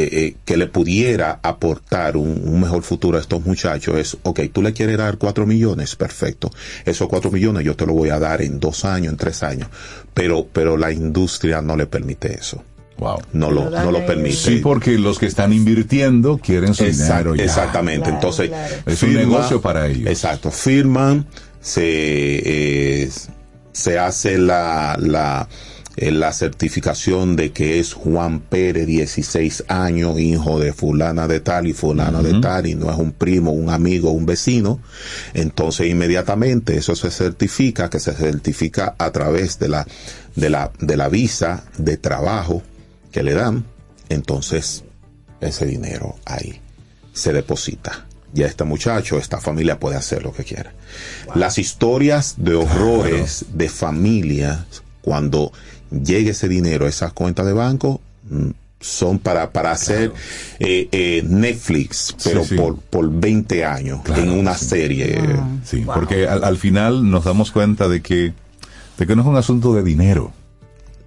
eh, 0.00 0.08
eh, 0.12 0.34
que 0.44 0.56
le 0.56 0.68
pudiera 0.68 1.40
aportar 1.42 2.16
un, 2.16 2.40
un 2.44 2.60
mejor 2.60 2.82
futuro 2.82 3.18
a 3.18 3.20
estos 3.20 3.44
muchachos 3.44 3.96
es, 3.98 4.16
ok, 4.22 4.40
tú 4.52 4.62
le 4.62 4.72
quieres 4.72 4.96
dar 4.96 5.18
cuatro 5.18 5.44
millones, 5.44 5.96
perfecto. 5.96 6.50
Esos 6.84 7.08
cuatro 7.08 7.30
millones 7.32 7.64
yo 7.64 7.74
te 7.74 7.84
lo 7.84 7.92
voy 7.94 8.10
a 8.10 8.18
dar 8.18 8.40
en 8.42 8.60
dos 8.60 8.84
años, 8.84 9.10
en 9.12 9.16
tres 9.16 9.42
años. 9.42 9.68
Pero, 10.14 10.46
pero 10.52 10.76
la 10.76 10.92
industria 10.92 11.60
no 11.60 11.76
le 11.76 11.86
permite 11.86 12.32
eso. 12.34 12.62
Wow. 12.98 13.18
No 13.32 13.50
lo, 13.50 13.70
no 13.70 13.90
lo 13.92 14.04
permite. 14.06 14.34
Sí, 14.36 14.56
porque 14.62 14.98
los 14.98 15.18
que 15.18 15.26
están 15.26 15.52
invirtiendo 15.52 16.38
quieren 16.38 16.74
su 16.74 16.84
Exact- 16.84 17.08
dinero 17.08 17.34
ya. 17.36 17.44
Exactamente. 17.44 18.10
Entonces, 18.10 18.50
Es 18.86 19.02
un 19.02 19.14
negocio 19.14 19.60
para 19.60 19.86
ellos. 19.86 20.08
Exacto. 20.08 20.50
Firman, 20.50 21.26
se, 21.60 21.82
eh, 23.02 23.10
se 23.72 23.98
hace 23.98 24.38
la, 24.38 24.96
la, 25.00 25.48
eh, 26.00 26.12
la 26.12 26.32
certificación 26.32 27.34
de 27.34 27.50
que 27.50 27.80
es 27.80 27.92
Juan 27.92 28.38
Pérez, 28.38 28.86
16 28.86 29.64
años, 29.66 30.20
hijo 30.20 30.60
de 30.60 30.72
fulana 30.72 31.26
de 31.26 31.40
tal 31.40 31.66
y 31.66 31.72
fulana 31.72 32.22
de 32.22 32.40
tal, 32.40 32.68
y 32.68 32.76
no 32.76 32.88
es 32.88 32.96
un 32.96 33.10
primo, 33.10 33.50
un 33.50 33.68
amigo, 33.68 34.12
un 34.12 34.24
vecino. 34.24 34.80
Entonces, 35.34 35.88
inmediatamente 35.88 36.76
eso 36.76 36.94
se 36.94 37.10
certifica, 37.10 37.90
que 37.90 37.98
se 37.98 38.12
certifica 38.12 38.94
a 38.96 39.10
través 39.10 39.58
de 39.58 39.70
la, 39.70 39.88
de 40.36 40.50
la, 40.50 40.70
de 40.78 40.96
la 40.96 41.08
visa 41.08 41.64
de 41.78 41.96
trabajo 41.96 42.62
que 43.10 43.24
le 43.24 43.34
dan. 43.34 43.64
Entonces, 44.08 44.84
ese 45.40 45.66
dinero 45.66 46.14
ahí 46.26 46.60
se 47.12 47.32
deposita. 47.32 48.06
Ya 48.32 48.46
este 48.46 48.62
muchacho, 48.62 49.18
esta 49.18 49.40
familia 49.40 49.80
puede 49.80 49.96
hacer 49.96 50.22
lo 50.22 50.32
que 50.32 50.44
quiera. 50.44 50.72
Las 51.34 51.58
historias 51.58 52.34
de 52.36 52.54
horrores 52.54 53.46
de 53.52 53.68
familias 53.68 54.60
cuando 55.00 55.52
llegue 55.90 56.30
ese 56.30 56.48
dinero 56.48 56.86
a 56.86 56.88
esas 56.88 57.12
cuentas 57.12 57.46
de 57.46 57.52
banco 57.52 58.00
mm, 58.28 58.50
son 58.80 59.18
para, 59.18 59.50
para 59.50 59.72
hacer 59.72 60.12
eh, 60.60 60.88
eh, 60.92 61.22
Netflix, 61.26 62.14
pero 62.22 62.44
sí. 62.44 62.54
Por, 62.54 62.76
por 62.78 63.10
20 63.10 63.64
años 63.64 64.00
en 64.16 64.30
una 64.30 64.54
serie. 64.54 65.20
Sí, 65.64 65.84
porque 65.84 66.28
al, 66.28 66.44
al 66.44 66.56
final 66.56 67.10
nos 67.10 67.24
damos 67.24 67.50
cuenta 67.50 67.88
de 67.88 68.02
que, 68.02 68.32
de 68.98 69.06
que 69.06 69.16
no 69.16 69.22
es 69.22 69.28
un 69.28 69.36
asunto 69.36 69.74
de 69.74 69.82
dinero. 69.82 70.32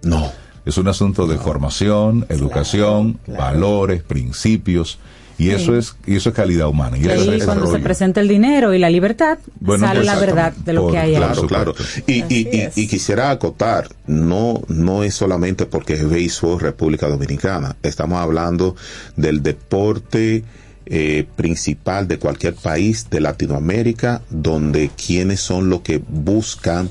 No. 0.03 0.31
Es 0.65 0.77
un 0.77 0.87
asunto 0.87 1.25
de 1.27 1.37
formación, 1.37 2.25
educación, 2.29 3.19
valores, 3.25 4.03
principios. 4.03 4.99
Y 5.41 5.49
eso 5.49 5.75
es 5.77 5.95
y 6.05 6.15
eso 6.15 6.29
es 6.29 6.35
calidad 6.35 6.67
humana. 6.67 6.97
Y 6.97 7.01
Y 7.05 7.09
eso 7.09 7.31
ahí 7.31 7.37
es 7.39 7.45
cuando 7.45 7.65
se 7.71 7.79
presenta 7.79 8.19
el 8.21 8.27
dinero 8.27 8.73
y 8.73 8.79
la 8.79 8.89
libertad, 8.89 9.39
Bueno, 9.59 9.87
sale 9.87 10.03
la 10.03 10.19
verdad 10.19 10.53
de 10.53 10.73
lo 10.73 10.83
Por- 10.83 10.91
que 10.91 10.97
hay 10.99 11.15
ahí. 11.15 11.21
Claro, 11.21 11.47
claro. 11.47 11.73
Y, 12.07 12.23
y, 12.33 12.47
y, 12.51 12.69
y 12.83 12.87
quisiera 12.87 13.31
acotar, 13.31 13.87
no, 14.07 14.61
no 14.67 15.03
es 15.03 15.15
solamente 15.15 15.65
porque 15.65 15.93
es 15.93 16.07
béisbol 16.07 16.59
República 16.59 17.07
Dominicana, 17.07 17.75
estamos 17.83 18.19
hablando 18.19 18.75
del 19.15 19.41
deporte 19.41 20.43
eh, 20.85 21.25
principal 21.35 22.07
de 22.07 22.17
cualquier 22.19 22.53
país 22.55 23.07
de 23.09 23.21
Latinoamérica, 23.21 24.21
donde 24.29 24.89
quienes 24.89 25.39
son 25.39 25.69
los 25.69 25.81
que 25.81 26.01
buscan 26.07 26.89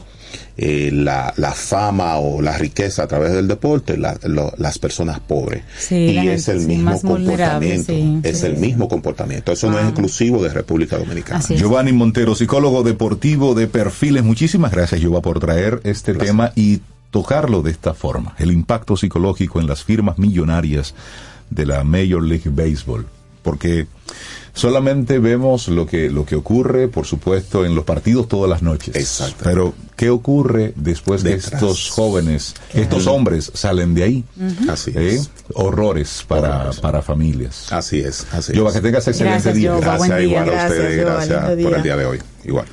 eh, 0.57 0.90
la, 0.93 1.32
la 1.36 1.52
fama 1.52 2.16
o 2.16 2.43
la 2.43 2.57
riqueza 2.59 3.02
a 3.05 3.07
través 3.07 3.32
del 3.32 3.48
deporte, 3.48 3.97
la- 3.97 4.19
lo- 4.24 4.52
las 4.59 4.78
personas 4.78 5.20
pobres. 5.20 5.62
Sí, 5.78 5.97
y 5.97 6.28
es 6.28 6.48
el 6.48 6.66
mismo 6.66 7.01
comportamiento, 7.01 7.93
sí, 7.93 8.20
es 8.23 8.40
sí. 8.40 8.47
el 8.47 8.57
mismo 8.59 8.89
comportamiento. 8.89 9.52
Eso 9.52 9.70
no 9.70 9.78
es 9.78 9.85
exclusivo 9.86 10.43
de 10.43 10.51
República 10.51 10.98
Dominicana. 10.98 11.40
Giovanni 11.48 11.93
Montero, 11.93 12.35
psicólogo 12.35 12.82
deportivo 12.82 13.55
de 13.55 13.66
perfiles. 13.66 14.23
Muchísimas 14.24 14.73
gracias, 14.73 15.01
Giova, 15.01 15.20
por 15.23 15.40
traer 15.40 15.81
este 15.85 16.15
tema 16.15 16.52
y 16.57 16.81
tocarlo 17.11 17.62
de 17.62 17.70
esta 17.70 17.94
forma. 17.94 18.35
El 18.39 18.52
impacto 18.52 18.97
psicológico 18.97 19.61
en 19.61 19.66
las 19.66 19.82
firmas 19.82 20.19
millonarias 20.19 20.94
de 21.51 21.66
la 21.66 21.82
Major 21.85 22.23
League 22.23 22.51
Baseball. 22.51 23.07
Porque 23.43 23.86
solamente 24.55 25.18
vemos 25.18 25.68
lo 25.68 25.86
que, 25.86 26.10
lo 26.10 26.24
que 26.24 26.36
ocurre, 26.36 26.89
por 26.89 27.06
supuesto, 27.06 27.64
en 27.64 27.74
los 27.74 27.85
partidos 27.85 28.28
todas 28.28 28.48
las 28.51 28.62
noches. 28.62 28.94
Exacto. 28.97 29.36
Pero, 29.44 29.74
¿qué 29.97 30.10
ocurre 30.10 30.72
después 30.77 31.22
de 31.22 31.36
Detrás. 31.36 31.55
estos 31.55 31.90
jóvenes, 31.90 32.55
estos 32.74 33.06
hombres 33.06 33.51
salen 33.55 33.94
de 33.94 34.02
ahí? 34.02 34.24
Así 34.68 34.93
¿Eh? 34.94 35.14
es. 35.16 35.31
Horrores 35.55 36.24
para, 36.27 36.70
para 36.82 37.02
familias. 37.02 37.72
Así 37.72 38.01
es, 38.01 38.27
así 38.32 38.52
Giova, 38.52 38.70
es. 38.70 38.77
que 38.77 38.82
tengas 38.82 39.06
excelente 39.09 39.35
Gracias, 39.36 39.55
día. 39.55 39.70
Giova, 39.72 39.81
Gracias, 39.97 40.18
día. 40.18 40.27
igual 40.27 40.48
a 40.48 40.64
ustedes, 40.66 41.01
gracias 41.01 41.44
por 41.62 41.74
el 41.74 41.82
día 41.82 41.97
de 41.97 42.06
hoy. 42.06 42.18
Igual. 42.44 42.66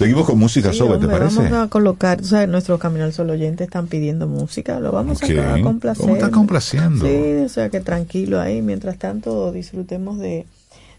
Seguimos 0.00 0.24
con 0.24 0.38
música, 0.38 0.72
Sí, 0.72 0.78
Sobe, 0.78 0.96
¿te 0.96 1.06
parece? 1.06 1.36
Vamos 1.42 1.52
a 1.52 1.68
colocar, 1.68 2.22
tú 2.22 2.28
sabes, 2.28 2.48
nuestro 2.48 2.78
Camino 2.78 3.04
al 3.04 3.12
Sol 3.12 3.28
oyente 3.28 3.64
están 3.64 3.86
pidiendo 3.86 4.26
música, 4.26 4.80
lo 4.80 4.92
vamos 4.92 5.22
a 5.22 5.26
complacer. 5.62 6.00
¿Cómo 6.00 6.14
está 6.14 6.30
complaciendo? 6.30 7.04
Sí, 7.04 7.44
o 7.44 7.48
sea 7.50 7.68
que 7.68 7.80
tranquilo 7.80 8.40
ahí, 8.40 8.62
mientras 8.62 8.96
tanto 8.96 9.52
disfrutemos 9.52 10.18
de, 10.18 10.46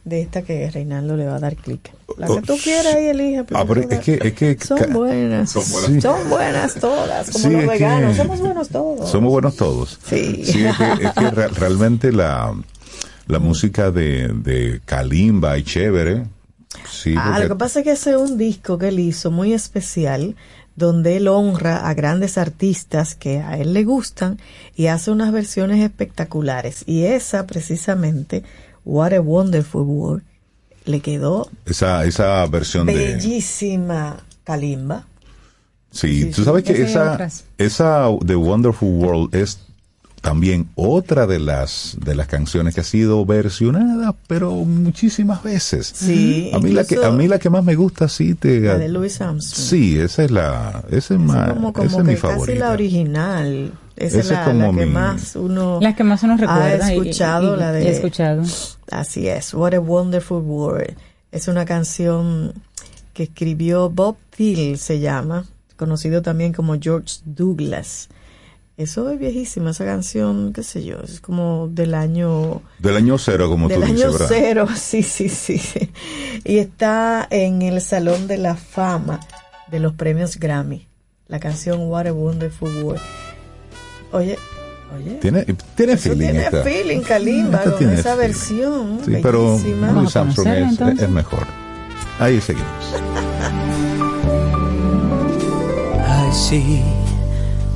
de 0.03 0.21
esta 0.21 0.41
que 0.41 0.69
Reinaldo 0.71 1.15
le 1.15 1.25
va 1.27 1.35
a 1.35 1.39
dar 1.39 1.55
clic. 1.55 1.91
La 2.17 2.27
que 2.27 2.41
tú 2.41 2.57
quieras 2.57 2.95
ahí, 2.95 3.05
elige. 3.07 3.43
pero 3.43 3.59
Ah, 3.59 3.65
pero 3.67 3.81
todas 3.83 3.99
es 3.99 4.03
que, 4.19 4.27
es 4.27 4.33
que 4.33 4.57
son 4.65 4.93
buenas, 4.93 5.51
Son 5.51 5.63
son 6.01 6.29
buenas. 6.29 6.73
todas, 6.75 7.29
como 7.29 7.45
Sí, 7.45 7.51
los 7.51 7.67
veganos, 7.67 8.17
somos 8.17 8.39
buenos 8.39 8.69
todos. 8.69 9.09
Somos 9.09 9.31
buenos 9.31 9.55
todos. 9.55 9.99
Sí. 10.07 10.41
es 10.43 10.51
que, 10.55 10.67
es 11.05 11.11
que 11.13 11.29
re- 11.31 11.47
realmente 11.49 12.11
la, 12.11 12.53
la 13.27 13.39
música 13.39 13.91
de, 13.91 14.27
de 14.29 14.81
Kalimba 14.85 15.57
y 15.57 15.63
chévere. 15.63 16.25
Sí, 16.89 17.13
Ah, 17.17 17.31
porque- 17.33 17.43
lo 17.43 17.49
que 17.55 17.59
pasa 17.59 17.79
es 17.79 17.85
que 17.85 17.91
ese 17.91 18.11
es 18.11 18.17
un 18.17 18.37
disco 18.37 18.77
que 18.77 18.87
él 18.87 18.99
hizo 18.99 19.29
muy 19.29 19.53
especial, 19.53 20.35
donde 20.75 21.17
él 21.17 21.27
honra 21.27 21.87
a 21.87 21.93
grandes 21.93 22.37
artistas 22.37 23.13
que 23.13 23.39
a 23.39 23.57
él 23.57 23.73
le 23.73 23.83
gustan 23.83 24.39
y 24.75 24.87
hace 24.87 25.11
unas 25.11 25.31
versiones 25.31 25.83
espectaculares. 25.83 26.83
Y 26.87 27.03
esa, 27.03 27.45
precisamente, 27.45 28.43
What 28.85 29.13
a 29.13 29.21
Wonderful 29.21 29.83
World, 29.83 30.23
le 30.85 30.99
quedó 31.01 31.49
esa, 31.65 32.05
esa 32.05 32.45
versión 32.47 32.87
de... 32.87 32.93
bellísima 32.93 34.17
Kalimba. 34.43 35.05
Sí, 35.91 36.23
Sí, 36.23 36.31
tú 36.31 36.43
sabes 36.43 36.63
que 36.63 36.81
Esa 36.81 37.17
esa 37.57 38.07
The 38.25 38.35
Wonderful 38.35 38.89
World 38.89 39.35
es 39.35 39.59
también 40.21 40.69
otra 40.75 41.25
de 41.25 41.39
las 41.39 41.97
de 41.99 42.13
las 42.15 42.27
canciones 42.27 42.75
que 42.75 42.81
ha 42.81 42.83
sido 42.83 43.25
versionada, 43.25 44.15
pero 44.27 44.51
muchísimas 44.51 45.41
veces. 45.43 45.91
Sí, 45.95 46.51
a 46.53 46.59
mí 46.59 46.71
la 46.71 46.83
que 46.85 47.03
a 47.03 47.09
mí 47.11 47.27
la 47.27 47.39
que 47.39 47.49
más 47.49 47.63
me 47.63 47.73
gusta 47.75 48.07
sí 48.07 48.35
te 48.35 48.59
La 48.61 48.77
de 48.77 48.87
Louis 48.89 49.19
Armstrong. 49.19 49.67
Sí, 49.67 49.99
esa 49.99 50.23
es 50.23 50.31
la 50.31 50.83
esa 50.91 51.15
es, 51.15 51.19
más, 51.19 51.53
como, 51.53 51.69
esa 51.69 51.83
es 51.97 52.03
mi 52.03 52.13
casi 52.13 52.17
favorita. 52.17 52.59
la 52.59 52.71
original. 52.71 53.73
Esa 53.97 54.19
es 54.19 54.25
Esa 54.25 54.33
es 54.33 54.39
la, 54.39 54.45
como 54.45 54.71
la 54.73 54.79
que 54.79 54.85
mi- 54.85 54.91
más 54.91 55.35
uno 55.35 55.79
La 55.81 55.95
que 55.95 56.03
más 56.03 56.23
uno 56.23 56.37
recuerda 56.37 56.85
ha 56.85 56.93
y- 56.93 56.97
escuchado. 56.97 57.55
y- 57.55 57.59
la 57.59 57.71
de, 57.71 57.83
y 57.83 57.87
he 57.87 57.91
escuchado. 57.91 58.43
Así 58.91 59.27
es, 59.27 59.53
What 59.53 59.73
a 59.73 59.79
Wonderful 59.79 60.41
World. 60.43 60.95
Es 61.31 61.47
una 61.47 61.65
canción 61.65 62.53
que 63.13 63.23
escribió 63.23 63.89
Bob 63.89 64.15
Thiel, 64.35 64.77
se 64.77 64.99
llama, 64.99 65.45
conocido 65.77 66.21
también 66.21 66.53
como 66.53 66.75
George 66.79 67.17
Douglas. 67.25 68.09
Eso 68.77 69.09
es 69.11 69.19
viejísima, 69.19 69.71
esa 69.71 69.85
canción, 69.85 70.53
qué 70.53 70.63
sé 70.63 70.83
yo, 70.83 70.97
es 71.03 71.19
como 71.19 71.67
del 71.69 71.93
año 71.93 72.61
Del 72.79 72.95
año 72.97 73.17
cero, 73.19 73.47
como 73.49 73.67
del 73.67 73.79
tú 73.79 73.85
año 73.85 73.93
dices, 73.93 74.11
¿verdad? 74.13 74.27
cero, 74.29 74.67
sí, 74.75 75.03
sí, 75.03 75.29
sí. 75.29 75.61
Y 76.43 76.57
está 76.57 77.27
en 77.29 77.61
el 77.61 77.79
Salón 77.81 78.27
de 78.27 78.37
la 78.37 78.55
Fama 78.55 79.19
de 79.69 79.79
los 79.79 79.93
premios 79.93 80.37
Grammy. 80.37 80.87
La 81.27 81.39
canción 81.39 81.81
What 81.89 82.07
a 82.07 82.13
Wonderful 82.13 82.83
World. 82.83 83.01
Oye, 84.13 84.37
oye. 84.97 85.11
Tiene, 85.21 85.45
tiene 85.75 85.95
feeling 85.97 86.19
tiene 86.19 86.43
esta. 86.45 86.63
feeling, 86.63 87.01
Kalimba, 87.01 87.57
Esta 87.59 87.69
con 87.69 87.77
tiene 87.79 87.93
esa 87.93 88.03
feeling. 88.15 88.17
versión. 88.27 88.99
Sí, 89.05 89.11
pero 89.21 89.51
bellísima. 89.57 89.91
Louis 89.91 90.15
Armstrong 90.15 90.47
es, 90.47 91.01
es 91.03 91.09
mejor. 91.09 91.45
Ahí 92.19 92.41
seguimos. 92.41 92.67
I 96.07 96.33
see 96.33 96.83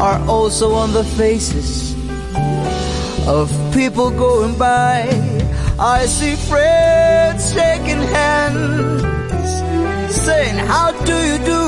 are 0.00 0.18
also 0.26 0.72
on 0.72 0.94
the 0.94 1.04
faces 1.04 1.94
of 3.28 3.50
people 3.74 4.10
going 4.10 4.56
by. 4.56 5.04
I 5.78 6.06
see 6.06 6.36
friends 6.36 7.52
shaking 7.52 8.00
hands, 8.16 9.52
saying, 10.14 10.56
How 10.56 10.92
do 11.04 11.16
you 11.28 11.38
do? 11.44 11.60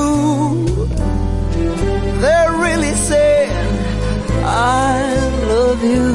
They're 2.23 2.53
really 2.53 2.95
saying, 2.95 3.69
I 4.45 5.15
love 5.53 5.83
you. 5.85 6.09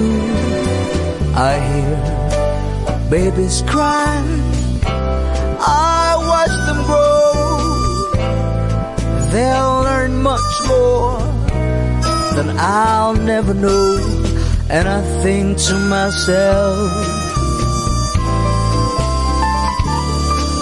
I 1.35 1.53
hear 1.69 3.09
babies 3.11 3.61
crying. 3.67 4.41
I 4.85 6.17
watch 6.31 6.55
them 6.65 6.81
grow. 6.89 7.27
They'll 9.31 9.81
learn 9.83 10.23
much 10.23 10.67
more 10.67 11.36
than 12.37 12.55
I'll 12.59 13.15
never 13.15 13.53
know. 13.53 13.97
And 14.69 14.87
I 14.87 15.01
think 15.23 15.57
to 15.67 15.75
myself, 15.95 16.77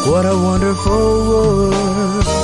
what 0.08 0.26
a 0.26 0.38
wonderful 0.50 1.06
world. 1.30 2.35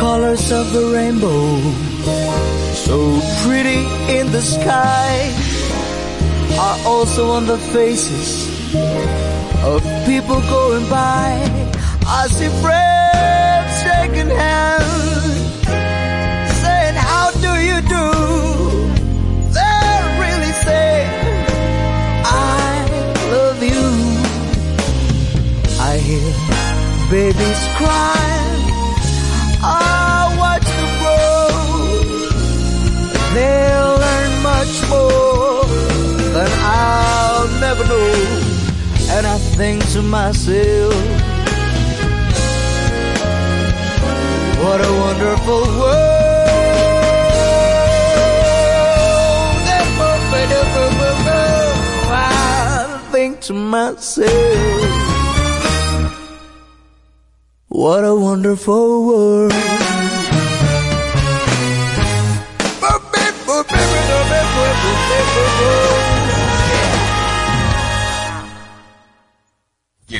Colors 0.00 0.50
of 0.50 0.72
the 0.72 0.84
rainbow, 0.96 1.60
so 2.72 3.20
pretty 3.44 3.82
in 4.08 4.32
the 4.32 4.40
sky, 4.40 5.30
are 6.58 6.78
also 6.86 7.30
on 7.32 7.44
the 7.46 7.58
faces 7.58 8.48
of 9.62 9.82
people 10.06 10.40
going 10.56 10.88
by. 10.88 11.28
I 12.06 12.22
see 12.36 12.50
friends 12.64 13.72
shaking 13.84 14.32
hands, 14.44 15.36
saying, 16.62 16.96
How 17.08 17.28
do 17.44 17.52
you 17.68 17.78
do? 17.96 18.06
They're 19.56 20.06
really 20.24 20.54
saying, 20.66 21.12
I 22.24 22.72
love 23.34 23.60
you. 23.72 23.86
I 25.88 25.92
hear 26.08 26.30
babies 27.10 27.62
cry. 27.76 28.49
Never 37.70 37.86
know. 37.86 38.10
And 39.14 39.24
I 39.26 39.38
think 39.38 39.78
to 39.92 40.02
myself, 40.02 40.94
what 44.62 44.80
a 44.80 44.92
wonderful 45.04 45.62
world. 45.78 46.20
I 52.12 53.08
think 53.12 53.40
to 53.42 53.54
myself, 53.54 54.30
what 57.68 58.04
a 58.04 58.14
wonderful 58.16 59.06
world. 59.06 60.09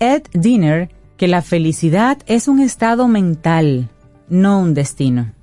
Ed 0.00 0.22
Dinner 0.32 0.90
que 1.16 1.28
la 1.28 1.42
felicidad 1.42 2.18
es 2.26 2.48
un 2.48 2.60
estado 2.60 3.06
mental, 3.06 3.90
no 4.28 4.60
un 4.60 4.72
destino. 4.72 5.34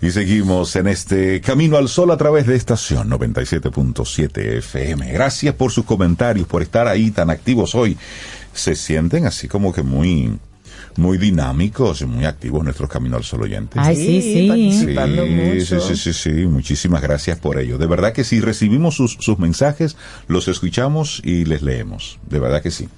Y 0.00 0.10
seguimos 0.10 0.76
en 0.76 0.86
este 0.86 1.40
Camino 1.40 1.76
al 1.76 1.88
Sol 1.88 2.10
a 2.10 2.16
través 2.16 2.46
de 2.46 2.54
estación 2.54 3.10
97.7 3.10 4.58
FM. 4.58 5.10
Gracias 5.12 5.54
por 5.54 5.72
sus 5.72 5.84
comentarios, 5.84 6.46
por 6.46 6.62
estar 6.62 6.86
ahí 6.86 7.10
tan 7.10 7.30
activos 7.30 7.74
hoy. 7.74 7.96
Se 8.52 8.76
sienten 8.76 9.26
así 9.26 9.48
como 9.48 9.72
que 9.72 9.82
muy 9.82 10.38
muy 10.98 11.16
dinámicos 11.16 12.02
y 12.02 12.06
muy 12.06 12.24
activos 12.24 12.64
nuestros 12.64 12.90
Camino 12.90 13.16
al 13.16 13.24
Sol 13.24 13.42
oyentes. 13.42 13.80
Ay, 13.82 13.96
sí, 13.96 14.20
sí. 14.20 14.48
Participando 14.48 15.24
sí, 15.24 15.30
mucho. 15.30 15.80
sí, 15.80 15.96
sí, 15.96 16.12
sí, 16.12 16.12
sí. 16.12 16.46
Muchísimas 16.46 17.00
gracias 17.00 17.38
por 17.38 17.58
ello. 17.58 17.78
De 17.78 17.86
verdad 17.86 18.12
que 18.12 18.24
sí, 18.24 18.40
recibimos 18.40 18.96
sus, 18.96 19.16
sus 19.20 19.38
mensajes, 19.38 19.96
los 20.26 20.48
escuchamos 20.48 21.22
y 21.24 21.44
les 21.44 21.62
leemos. 21.62 22.18
De 22.28 22.40
verdad 22.40 22.62
que 22.62 22.70
sí. 22.70 22.88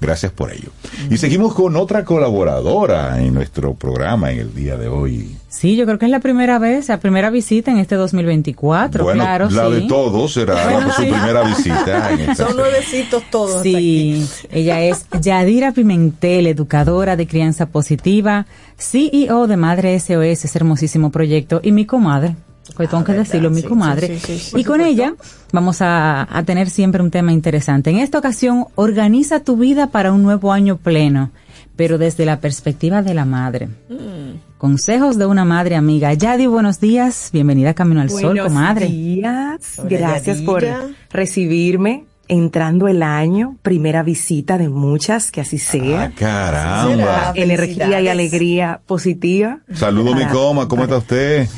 Gracias 0.00 0.30
por 0.32 0.52
ello. 0.52 0.70
Y 1.10 1.16
seguimos 1.16 1.54
con 1.54 1.74
otra 1.76 2.04
colaboradora 2.04 3.20
en 3.22 3.32
nuestro 3.34 3.74
programa 3.74 4.30
en 4.30 4.40
el 4.40 4.54
día 4.54 4.76
de 4.76 4.88
hoy. 4.88 5.36
Sí, 5.48 5.74
yo 5.74 5.86
creo 5.86 5.98
que 5.98 6.04
es 6.04 6.10
la 6.10 6.20
primera 6.20 6.58
vez, 6.58 6.88
la 6.88 7.00
primera 7.00 7.30
visita 7.30 7.70
en 7.70 7.78
este 7.78 7.94
2024, 7.94 9.04
bueno, 9.04 9.22
claro, 9.24 9.48
la 9.50 9.68
sí. 9.68 9.72
de 9.72 9.80
todos 9.82 10.34
será 10.34 10.70
Bueno, 10.70 10.92
su 10.92 11.02
sí. 11.02 11.08
primera 11.08 11.42
visita. 11.44 12.10
En 12.12 12.20
esta 12.30 12.46
Son 12.48 12.56
nuevecitos 12.56 13.22
todos. 13.30 13.62
Sí, 13.62 14.26
ella 14.50 14.82
es 14.82 15.06
Yadira 15.20 15.72
Pimentel, 15.72 16.46
educadora 16.46 17.16
de 17.16 17.26
crianza 17.26 17.66
positiva, 17.66 18.44
CEO 18.76 19.46
de 19.46 19.56
Madre 19.56 19.98
SOS, 19.98 20.44
ese 20.44 20.58
hermosísimo 20.58 21.10
proyecto, 21.10 21.60
y 21.62 21.72
mi 21.72 21.86
comadre. 21.86 22.36
Pues 22.74 22.88
tengo 22.90 23.04
que 23.04 23.12
decirlo, 23.12 23.50
mi 23.50 23.62
sí, 23.62 23.66
comadre. 23.68 24.06
sí, 24.08 24.18
sí, 24.18 24.38
sí, 24.38 24.50
por 24.52 24.60
y 24.60 24.64
con 24.64 24.80
ella 24.80 25.14
vamos 25.52 25.80
a, 25.82 26.26
a 26.36 26.42
tener 26.44 26.70
siempre 26.70 27.02
un 27.02 27.10
tema 27.10 27.32
interesante. 27.32 27.90
En 27.90 27.98
esta 27.98 28.18
ocasión, 28.18 28.66
organiza 28.74 29.40
tu 29.40 29.56
vida 29.56 29.88
para 29.88 30.12
un 30.12 30.22
nuevo 30.22 30.52
año 30.52 30.76
pleno, 30.76 31.30
pero 31.76 31.98
desde 31.98 32.24
la 32.24 32.40
perspectiva 32.40 33.02
de 33.02 33.14
la 33.14 33.24
madre. 33.24 33.68
Mm. 33.88 34.56
Consejos 34.58 35.18
de 35.18 35.26
una 35.26 35.44
madre 35.44 35.76
amiga. 35.76 36.12
Yadi, 36.14 36.46
buenos 36.46 36.80
días. 36.80 37.28
Bienvenida 37.32 37.70
a 37.70 37.74
Camino 37.74 38.00
al 38.00 38.08
Sol, 38.10 38.22
Buenos 38.34 38.46
comadre. 38.48 38.86
días. 38.86 39.78
Hola, 39.78 39.88
Gracias 39.88 40.40
por 40.40 40.64
recibirme 41.10 42.04
entrando 42.28 42.88
el 42.88 43.02
año, 43.02 43.56
primera 43.62 44.02
visita 44.02 44.58
de 44.58 44.68
muchas, 44.68 45.30
que 45.30 45.40
así 45.40 45.58
sea. 45.58 46.02
Ah, 46.04 46.10
caramba. 46.18 47.32
Energía 47.34 48.00
y 48.00 48.08
alegría 48.08 48.80
positiva. 48.86 49.58
Saludos, 49.72 50.16
mi 50.16 50.24
coma, 50.26 50.66
¿cómo 50.68 50.84
está 50.84 50.98
usted? 50.98 51.48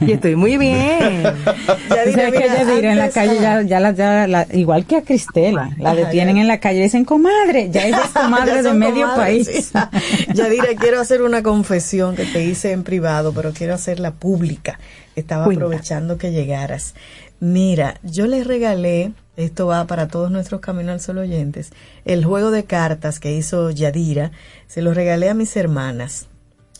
Y 0.00 0.12
estoy 0.12 0.36
muy 0.36 0.56
bien. 0.56 1.22
Tú 1.66 2.12
sabes 2.12 2.32
que 2.32 2.48
Yadira 2.48 2.92
en 2.92 2.98
la 2.98 3.10
calle 3.10 3.38
ya, 3.40 3.62
ya 3.62 3.80
la, 3.80 3.92
ya 3.92 4.26
la- 4.26 4.46
igual 4.52 4.84
que 4.86 4.96
a 4.96 5.02
Cristela, 5.02 5.70
la 5.78 5.94
detienen 5.94 6.36
ya. 6.36 6.42
en 6.42 6.48
la 6.48 6.58
calle 6.60 6.80
y 6.80 6.82
dicen 6.82 7.04
comadre, 7.04 7.70
ya 7.70 7.86
ella 7.86 8.02
es 8.04 8.10
comadre 8.22 8.54
Ya 8.56 8.62
de 8.62 8.72
medio 8.74 9.08
comadres, 9.08 9.48
país. 9.48 9.72
sí. 9.72 10.32
Yadira, 10.34 10.66
quiero 10.78 11.00
hacer 11.00 11.22
una 11.22 11.42
confesión 11.42 12.16
que 12.16 12.24
te 12.24 12.44
hice 12.44 12.72
en 12.72 12.82
privado, 12.82 13.32
pero 13.32 13.52
quiero 13.52 13.74
hacerla 13.74 14.12
pública. 14.12 14.78
Estaba 15.14 15.44
Cuenta. 15.44 15.64
aprovechando 15.64 16.18
que 16.18 16.30
llegaras. 16.32 16.94
Mira, 17.40 18.00
yo 18.02 18.26
les 18.26 18.46
regalé, 18.46 19.12
esto 19.36 19.66
va 19.66 19.86
para 19.86 20.08
todos 20.08 20.30
nuestros 20.30 20.60
Camino 20.60 20.92
al 20.92 21.00
Sol 21.00 21.18
oyentes, 21.18 21.72
el 22.04 22.24
juego 22.24 22.50
de 22.50 22.64
cartas 22.64 23.20
que 23.20 23.34
hizo 23.34 23.70
Yadira, 23.70 24.32
se 24.66 24.82
lo 24.82 24.94
regalé 24.94 25.28
a 25.28 25.34
mis 25.34 25.56
hermanas. 25.56 26.26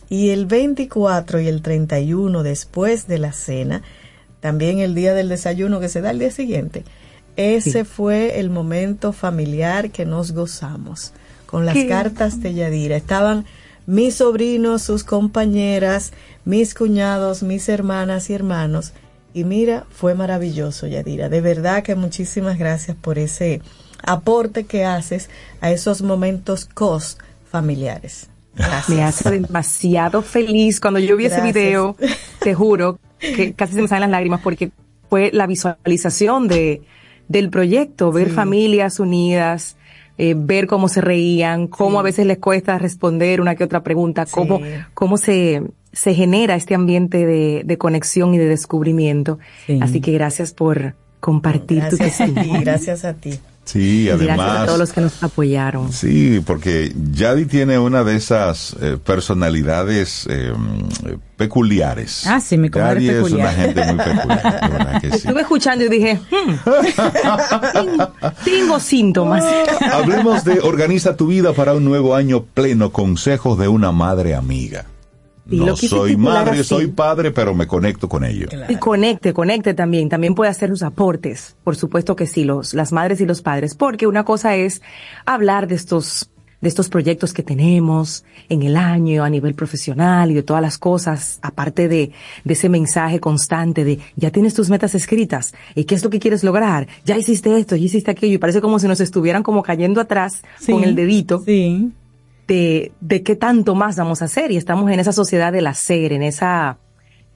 Y 0.09 0.31
el 0.31 0.47
24 0.47 1.41
y 1.41 1.49
el 1.49 1.63
31 1.63 2.43
después 2.43 3.09
de 3.09 3.19
la 3.19 3.33
cena, 3.33 3.83
también 4.41 4.79
el 4.79 4.95
día 4.95 5.15
del 5.15 5.29
desayuno 5.29 5.81
que 5.81 5.89
se 5.89 6.01
da 6.01 6.13
el 6.13 6.19
día 6.19 6.31
siguiente, 6.31 6.85
ese 7.37 7.85
fue 7.85 8.41
el 8.41 8.49
momento 8.49 9.13
familiar 9.13 9.91
que 9.91 10.07
nos 10.07 10.33
gozamos 10.33 11.13
con 11.45 11.67
las 11.67 11.75
Qué 11.75 11.87
cartas 11.87 12.41
de 12.41 12.55
Yadira. 12.55 12.97
Estaban 12.97 13.45
mis 13.87 14.17
sobrinos, 14.17 14.83
sus 14.83 15.05
compañeras, 15.05 16.13
mis 16.45 16.75
cuñados, 16.75 17.43
mis 17.43 17.69
hermanas 17.69 18.31
y 18.31 18.35
hermanos. 18.35 18.93
Y 19.37 19.45
mira, 19.45 19.85
fue 19.91 20.15
maravilloso, 20.15 20.87
Yadira. 20.87 21.29
De 21.29 21.43
verdad 21.43 21.83
que 21.83 21.95
muchísimas 21.95 22.59
gracias 22.59 22.97
por 22.97 23.19
ese 23.19 23.61
aporte 24.03 24.65
que 24.65 24.87
haces 24.87 25.29
a 25.61 25.71
esos 25.71 26.01
momentos 26.01 26.65
cos 26.65 27.19
familiares. 27.45 28.31
Gracias. 28.55 28.89
Me 28.89 29.05
hace 29.05 29.31
demasiado 29.31 30.23
feliz. 30.23 30.81
Cuando 30.81 31.01
yo 31.01 31.19
vi 31.19 31.27
ese 31.27 31.43
video, 31.43 31.97
te 32.41 32.55
juro 32.55 32.99
que 33.19 33.53
casi 33.53 33.75
se 33.75 33.83
me 33.83 33.89
salen 33.89 34.01
las 34.05 34.11
lágrimas 34.13 34.41
porque 34.41 34.71
fue 35.11 35.31
la 35.35 35.47
visualización 35.47 36.49
de, 36.49 36.81
del 37.29 37.51
proyecto, 37.51 38.13
ver 38.13 38.29
Sí. 38.29 38.35
familias 38.37 39.01
unidas, 39.01 39.77
eh, 40.17 40.35
ver 40.35 40.67
cómo 40.67 40.89
se 40.89 41.03
reían, 41.03 41.67
cómo 41.67 42.01
a 42.01 42.03
veces 42.03 42.25
les 42.25 42.39
cuesta 42.39 42.79
responder 42.79 43.43
una 43.43 43.55
que 43.55 43.65
otra 43.65 43.83
pregunta, 43.83 44.25
cómo, 44.25 44.63
cómo 44.95 45.19
se, 45.19 45.63
se 45.97 46.15
genera 46.15 46.55
este 46.57 46.75
ambiente 46.75 47.25
de, 47.25 47.63
de 47.65 47.79
conexión 47.79 48.35
y 48.35 48.39
de 48.39 48.47
descubrimiento. 48.47 49.39
Así 49.81 50.01
que 50.03 50.13
gracias 50.13 50.53
por 50.53 50.95
compartir 51.21 51.83
tu 51.89 51.97
Gracias 51.97 52.21
a 52.21 52.27
ti, 52.27 52.33
testimonio. 52.35 52.61
gracias 52.61 53.05
a 53.05 53.15
ti. 53.15 53.31
Sí, 53.65 54.03
Y 54.03 54.05
gracias 54.07 54.29
a 54.29 54.35
además. 54.45 54.67
todos 54.67 54.79
los 54.79 54.93
que 54.93 55.01
nos 55.01 55.23
apoyaron. 55.25 55.93
Sí, 55.93 56.41
porque 56.47 56.93
Yadi 57.13 57.47
tiene 57.47 57.81
una 57.81 58.05
de 58.05 58.15
esas 58.15 58.77
eh, 58.81 58.97
personalidades 59.05 60.25
eh, 60.31 60.53
peculiares. 61.37 62.27
Ah, 62.29 62.39
sí, 62.41 62.57
mi 62.59 62.69
comadre 62.71 63.03
Yadi 63.05 63.27
es 63.27 63.33
una 63.33 63.51
gente 63.53 63.85
muy 63.87 63.97
peculiar, 63.97 64.61
de 64.61 64.69
verdad 64.69 65.01
que 65.01 65.11
sí. 65.11 65.17
Estuve 65.17 65.41
escuchando 65.41 65.85
y 65.85 65.89
dije, 65.89 66.21
hmm, 66.31 66.71
tengo 68.45 68.79
síntomas. 68.79 69.45
Hablemos 69.93 70.45
de 70.45 70.61
Organiza 70.61 71.17
tu 71.17 71.27
vida 71.29 71.53
para 71.53 71.75
un 71.75 71.85
nuevo 71.85 72.15
año 72.15 72.45
pleno, 72.45 72.93
consejos 72.93 73.59
de 73.59 73.67
una 73.67 73.91
madre 73.91 74.35
amiga. 74.37 74.85
Sí, 75.49 75.57
no 75.57 75.67
lo 75.67 75.77
soy 75.77 76.17
madre, 76.17 76.61
así. 76.61 76.65
soy 76.65 76.87
padre, 76.89 77.31
pero 77.31 77.55
me 77.55 77.67
conecto 77.67 78.09
con 78.09 78.25
ellos. 78.25 78.51
Y 78.69 78.77
conecte, 78.77 79.33
conecte 79.33 79.75
también. 79.75 80.09
También 80.09 80.35
puede 80.35 80.51
hacer 80.51 80.71
sus 80.71 80.83
aportes. 80.83 81.57
Por 81.63 81.77
supuesto 81.77 82.17
que 82.17 82.27
sí, 82.27 82.45
los, 82.45 82.75
las 82.75 82.93
madres 82.93 83.21
y 83.21 83.27
los 83.27 83.43
padres. 83.43 83.75
Porque 83.75 84.07
una 84.07 84.25
cosa 84.25 84.57
es 84.57 84.83
hablar 85.25 85.69
de 85.69 85.77
estos, 85.77 86.31
de 86.61 86.69
estos 86.69 86.89
proyectos 86.89 87.33
que 87.33 87.45
tenemos 87.45 88.25
en 88.49 88.63
el 88.63 88.77
año 88.77 89.23
a 89.23 89.31
nivel 89.31 89.55
profesional 89.55 90.33
y 90.33 90.35
de 90.35 90.43
todas 90.43 90.63
las 90.63 90.79
cosas, 90.79 91.39
aparte 91.43 91.87
de, 91.87 92.11
de 92.45 92.53
ese 92.53 92.69
mensaje 92.69 93.21
constante 93.21 93.85
de 93.85 94.01
ya 94.17 94.31
tienes 94.33 94.55
tus 94.55 94.69
metas 94.69 94.95
escritas 94.97 95.55
y 95.77 95.85
qué 95.85 95.95
es 95.95 96.03
lo 96.03 96.11
que 96.11 96.19
quieres 96.19 96.43
lograr, 96.43 96.89
ya 97.05 97.17
hiciste 97.17 97.57
esto, 97.57 97.77
ya 97.77 97.85
hiciste 97.85 98.11
aquello 98.11 98.35
y 98.35 98.39
parece 98.39 98.61
como 98.61 98.79
si 98.79 98.89
nos 98.89 99.01
estuvieran 99.01 99.43
como 99.45 99.63
cayendo 99.63 100.01
atrás 100.01 100.43
Sí, 100.59 100.73
con 100.73 100.83
el 100.83 100.97
dedito. 100.97 101.45
De, 102.47 102.93
de 103.01 103.23
qué 103.23 103.35
tanto 103.35 103.75
más 103.75 103.97
vamos 103.97 104.23
a 104.23 104.27
hacer 104.27 104.53
y 104.53 104.57
estamos 104.57 104.91
en 104.91 105.01
esa 105.01 105.13
sociedad 105.13 105.53
del 105.53 105.67
hacer, 105.67 106.13
en 106.13 106.23
esa, 106.23 106.79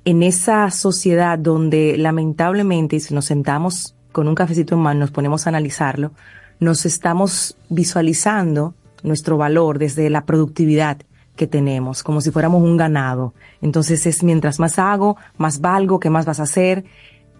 en 0.05 0.23
esa 0.23 0.70
sociedad 0.70 1.39
donde 1.39 1.97
lamentablemente, 1.99 3.01
si 3.01 3.12
nos 3.12 3.24
sentamos 3.24 3.97
con 4.12 4.28
un 4.28 4.35
cafecito 4.35 4.77
en 4.77 4.82
mano, 4.82 5.01
nos 5.01 5.11
ponemos 5.11 5.47
a 5.47 5.51
analizarlo, 5.51 6.12
nos 6.61 6.87
estamos 6.87 7.57
visualizando 7.69 8.74
nuestro 9.03 9.37
valor 9.37 9.78
desde 9.78 10.11
la 10.11 10.24
productividad 10.24 10.99
que 11.37 11.47
tenemos, 11.47 12.03
como 12.03 12.20
si 12.20 12.31
fuéramos 12.31 12.62
un 12.62 12.77
ganado. 12.77 13.35
Entonces 13.62 14.07
es 14.07 14.23
mientras 14.23 14.59
más 14.59 14.78
hago, 14.78 15.16
más 15.39 15.61
valgo, 15.61 15.99
qué 15.99 16.11
más 16.11 16.27
vas 16.27 16.41
a 16.41 16.45
hacer. 16.45 16.85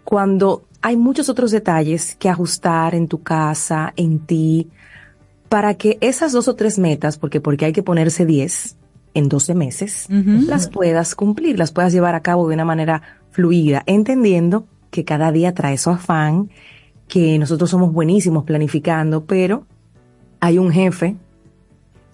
Cuando 0.05 0.65
hay 0.81 0.97
muchos 0.97 1.29
otros 1.29 1.51
detalles 1.51 2.17
que 2.17 2.31
ajustar 2.31 2.95
en 2.95 3.09
tu 3.09 3.23
casa, 3.23 3.93
en 3.97 4.21
ti, 4.21 4.71
para 5.51 5.75
que 5.75 5.99
esas 6.01 6.31
dos 6.31 6.47
o 6.47 6.55
tres 6.55 6.79
metas, 6.79 7.19
porque 7.19 7.41
porque 7.41 7.65
hay 7.65 7.73
que 7.73 7.83
ponerse 7.83 8.25
10 8.25 8.77
en 9.15 9.29
12 9.29 9.55
meses, 9.57 10.07
las 10.09 10.71
puedas 10.71 11.17
cumplir, 11.17 11.59
las 11.59 11.73
puedas 11.73 11.93
llevar 11.93 12.15
a 12.15 12.23
cabo 12.23 12.49
de 12.49 12.55
una 12.55 12.65
manera 12.65 13.03
fluida, 13.33 13.83
entendiendo 13.87 14.69
que 14.93 15.05
cada 15.05 15.33
día 15.33 15.53
trae 15.53 15.77
su 15.77 15.91
afán, 15.91 16.51
que 17.09 17.37
nosotros 17.37 17.69
somos 17.69 17.93
buenísimos 17.93 18.45
planificando, 18.45 19.25
pero 19.25 19.67
hay 20.39 20.59
un 20.59 20.71
jefe 20.71 21.17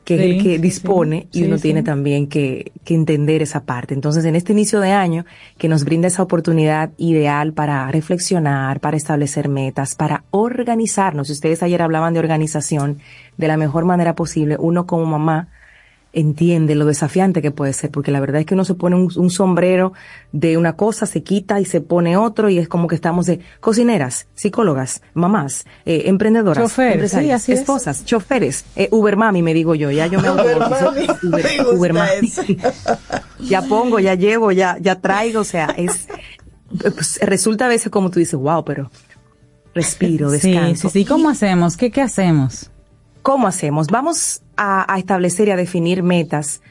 que 0.07 0.15
es 0.15 0.21
el 0.21 0.41
que 0.41 0.61
dispone 0.61 1.27
sí. 1.33 1.41
y 1.41 1.45
uno 1.47 1.59
tiene 1.59 1.83
también 1.83 2.29
que, 2.29 2.71
que 2.85 2.95
entender 2.95 3.43
esa 3.43 3.65
parte. 3.65 3.93
Entonces, 3.93 4.25
en 4.25 4.37
este 4.37 4.53
inicio 4.53 4.79
de 4.79 4.93
año, 4.93 5.27
que 5.59 5.69
nos 5.69 5.85
brinda 5.85 6.07
esa 6.07 6.23
oportunidad 6.23 6.91
ideal 6.97 7.53
para 7.53 7.91
reflexionar, 7.91 8.79
para 8.79 8.97
establecer 8.97 9.49
metas, 9.49 9.97
para 9.97 10.23
organizarnos. 10.31 11.29
Ustedes 11.29 11.61
ayer 11.65 11.83
hablaban 11.83 12.15
de 12.15 12.21
organización 12.21 12.99
de 13.37 13.49
la 13.49 13.57
mejor 13.57 13.85
manera 13.85 14.15
posible, 14.15 14.57
uno 14.61 14.87
como 14.87 15.07
mamá 15.07 15.49
entiende 16.17 16.75
lo 16.75 16.87
desafiante 16.87 17.43
que 17.43 17.51
puede 17.51 17.73
ser, 17.75 17.91
porque 17.91 18.11
la 18.11 18.21
verdad 18.21 18.41
es 18.41 18.47
que 18.47 18.55
uno 18.55 18.65
se 18.65 18.75
pone 18.75 18.97
un, 18.97 19.13
un 19.15 19.31
sombrero 19.31 19.93
de 20.33 20.57
una 20.57 20.75
cosa, 20.75 21.05
se 21.05 21.23
quita 21.23 21.61
y 21.61 21.67
se 21.67 21.83
pone 21.83 22.17
otro 22.17 22.49
y 22.49 22.59
es 22.59 22.69
como 22.69 22.89
que 22.89 22.95
estamos 22.95 23.27
de 23.27 23.41
cocineras, 23.61 24.27
psicólogas, 24.35 25.03
mamás, 25.13 25.67
eh, 25.85 26.05
emprendedoras, 26.07 26.65
Chofer, 26.65 26.93
empresarias, 26.95 27.43
sí, 27.43 27.53
así 27.53 27.53
es. 27.53 27.61
esposas, 27.61 28.05
choferes, 28.07 28.65
eh, 28.77 28.89
Uber 28.93 29.17
mami 29.17 29.43
me 29.43 29.53
digo 29.53 29.75
yo, 29.75 29.91
ya 29.91 30.07
yo 30.07 30.19
me 30.21 30.31
Uber 30.33 30.59
mami, 30.59 31.07
Uber, 31.23 31.45
me 31.45 31.57
gusta 31.59 31.71
Uber 31.77 31.93
mami. 31.93 32.33
ya 33.49 33.63
pongo, 33.63 33.99
ya 34.01 34.15
llevo, 34.15 34.53
ya, 34.53 34.79
ya 34.81 35.01
traigo, 35.01 35.41
o 35.41 35.45
sea, 35.45 35.67
es, 35.77 36.09
pues, 36.81 37.19
resulta 37.21 37.67
a 37.67 37.69
veces 37.69 37.91
como 37.93 38.11
tú 38.11 38.19
dices, 38.21 38.41
wow, 38.41 38.65
pero 38.65 38.91
respiro, 39.75 40.31
Sí, 40.31 40.51
descanso. 40.51 40.89
sí, 40.89 41.01
sí. 41.01 41.05
¿Cómo 41.05 41.29
hacemos? 41.29 41.77
¿Qué, 41.77 41.91
qué 41.91 42.01
hacemos? 42.01 42.71
¿Cómo 43.27 43.49
hacemos? 43.49 43.89
Vamos 43.89 44.43
a, 44.57 44.87
a 44.95 44.99
establecer 45.01 45.49
y 45.49 45.51
a 45.51 45.57
definir 45.57 46.05
metas 46.05 46.63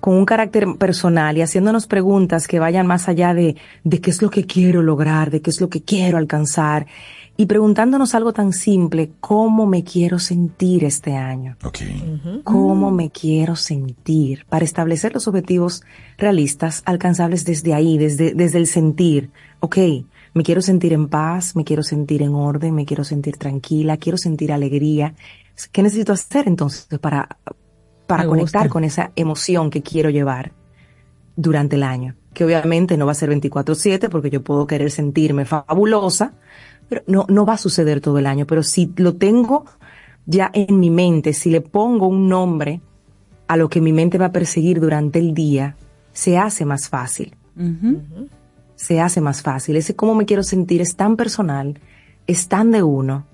con 0.00 0.14
un 0.14 0.24
carácter 0.24 0.66
personal 0.78 1.36
y 1.36 1.42
haciéndonos 1.42 1.86
preguntas 1.86 2.48
que 2.48 2.58
vayan 2.58 2.86
más 2.86 3.10
allá 3.10 3.34
de, 3.34 3.56
de 3.84 4.00
qué 4.00 4.08
es 4.08 4.22
lo 4.22 4.30
que 4.30 4.46
quiero 4.46 4.80
lograr, 4.80 5.30
de 5.30 5.42
qué 5.42 5.50
es 5.50 5.60
lo 5.60 5.68
que 5.68 5.82
quiero 5.82 6.16
alcanzar 6.16 6.86
y 7.36 7.44
preguntándonos 7.44 8.14
algo 8.14 8.32
tan 8.32 8.54
simple, 8.54 9.10
¿cómo 9.20 9.66
me 9.66 9.84
quiero 9.84 10.18
sentir 10.18 10.82
este 10.82 11.14
año? 11.14 11.58
¿Cómo 12.42 12.90
me 12.90 13.10
quiero 13.10 13.54
sentir? 13.54 14.46
Para 14.48 14.64
establecer 14.64 15.12
los 15.12 15.28
objetivos 15.28 15.82
realistas, 16.16 16.82
alcanzables 16.86 17.44
desde 17.44 17.74
ahí, 17.74 17.98
desde, 17.98 18.32
desde 18.32 18.56
el 18.56 18.66
sentir. 18.66 19.30
Ok, 19.60 19.76
me 20.32 20.42
quiero 20.42 20.62
sentir 20.62 20.94
en 20.94 21.08
paz, 21.08 21.54
me 21.54 21.64
quiero 21.64 21.82
sentir 21.82 22.22
en 22.22 22.34
orden, 22.34 22.74
me 22.74 22.86
quiero 22.86 23.04
sentir 23.04 23.36
tranquila, 23.36 23.98
quiero 23.98 24.16
sentir 24.16 24.52
alegría. 24.52 25.14
¿Qué 25.66 25.82
necesito 25.82 26.12
hacer 26.12 26.46
entonces 26.46 26.86
para, 26.98 27.38
para 28.06 28.22
Me 28.22 28.28
conectar 28.28 28.62
gusta. 28.62 28.72
con 28.72 28.84
esa 28.84 29.10
emoción 29.16 29.70
que 29.70 29.82
quiero 29.82 30.10
llevar 30.10 30.52
durante 31.36 31.76
el 31.76 31.82
año? 31.82 32.14
Que 32.32 32.44
obviamente 32.44 32.96
no 32.96 33.06
va 33.06 33.12
a 33.12 33.14
ser 33.16 33.30
24/7 33.30 34.08
porque 34.08 34.30
yo 34.30 34.42
puedo 34.42 34.66
querer 34.66 34.90
sentirme 34.90 35.44
fabulosa, 35.44 36.34
pero 36.88 37.02
no, 37.06 37.26
no 37.28 37.44
va 37.44 37.54
a 37.54 37.58
suceder 37.58 38.00
todo 38.00 38.18
el 38.18 38.26
año. 38.26 38.46
Pero 38.46 38.62
si 38.62 38.92
lo 38.96 39.16
tengo 39.16 39.64
ya 40.26 40.50
en 40.52 40.78
mi 40.78 40.90
mente, 40.90 41.32
si 41.32 41.50
le 41.50 41.60
pongo 41.60 42.06
un 42.06 42.28
nombre 42.28 42.80
a 43.48 43.56
lo 43.56 43.68
que 43.68 43.80
mi 43.80 43.92
mente 43.92 44.18
va 44.18 44.26
a 44.26 44.32
perseguir 44.32 44.78
durante 44.78 45.18
el 45.18 45.34
día, 45.34 45.76
se 46.12 46.36
hace 46.38 46.64
más 46.64 46.88
fácil. 46.88 47.34
Se 48.76 49.00
hace 49.00 49.20
más 49.20 49.42
fácil. 49.42 49.76
Ese 49.76 49.96
cómo 49.96 50.14
me 50.14 50.26
quiero 50.26 50.42
sentir 50.42 50.80
es 50.80 50.94
tan 50.94 51.16
personal, 51.16 51.80
es 52.26 52.48
tan 52.48 52.70
de 52.70 52.82
uno. 52.82 53.26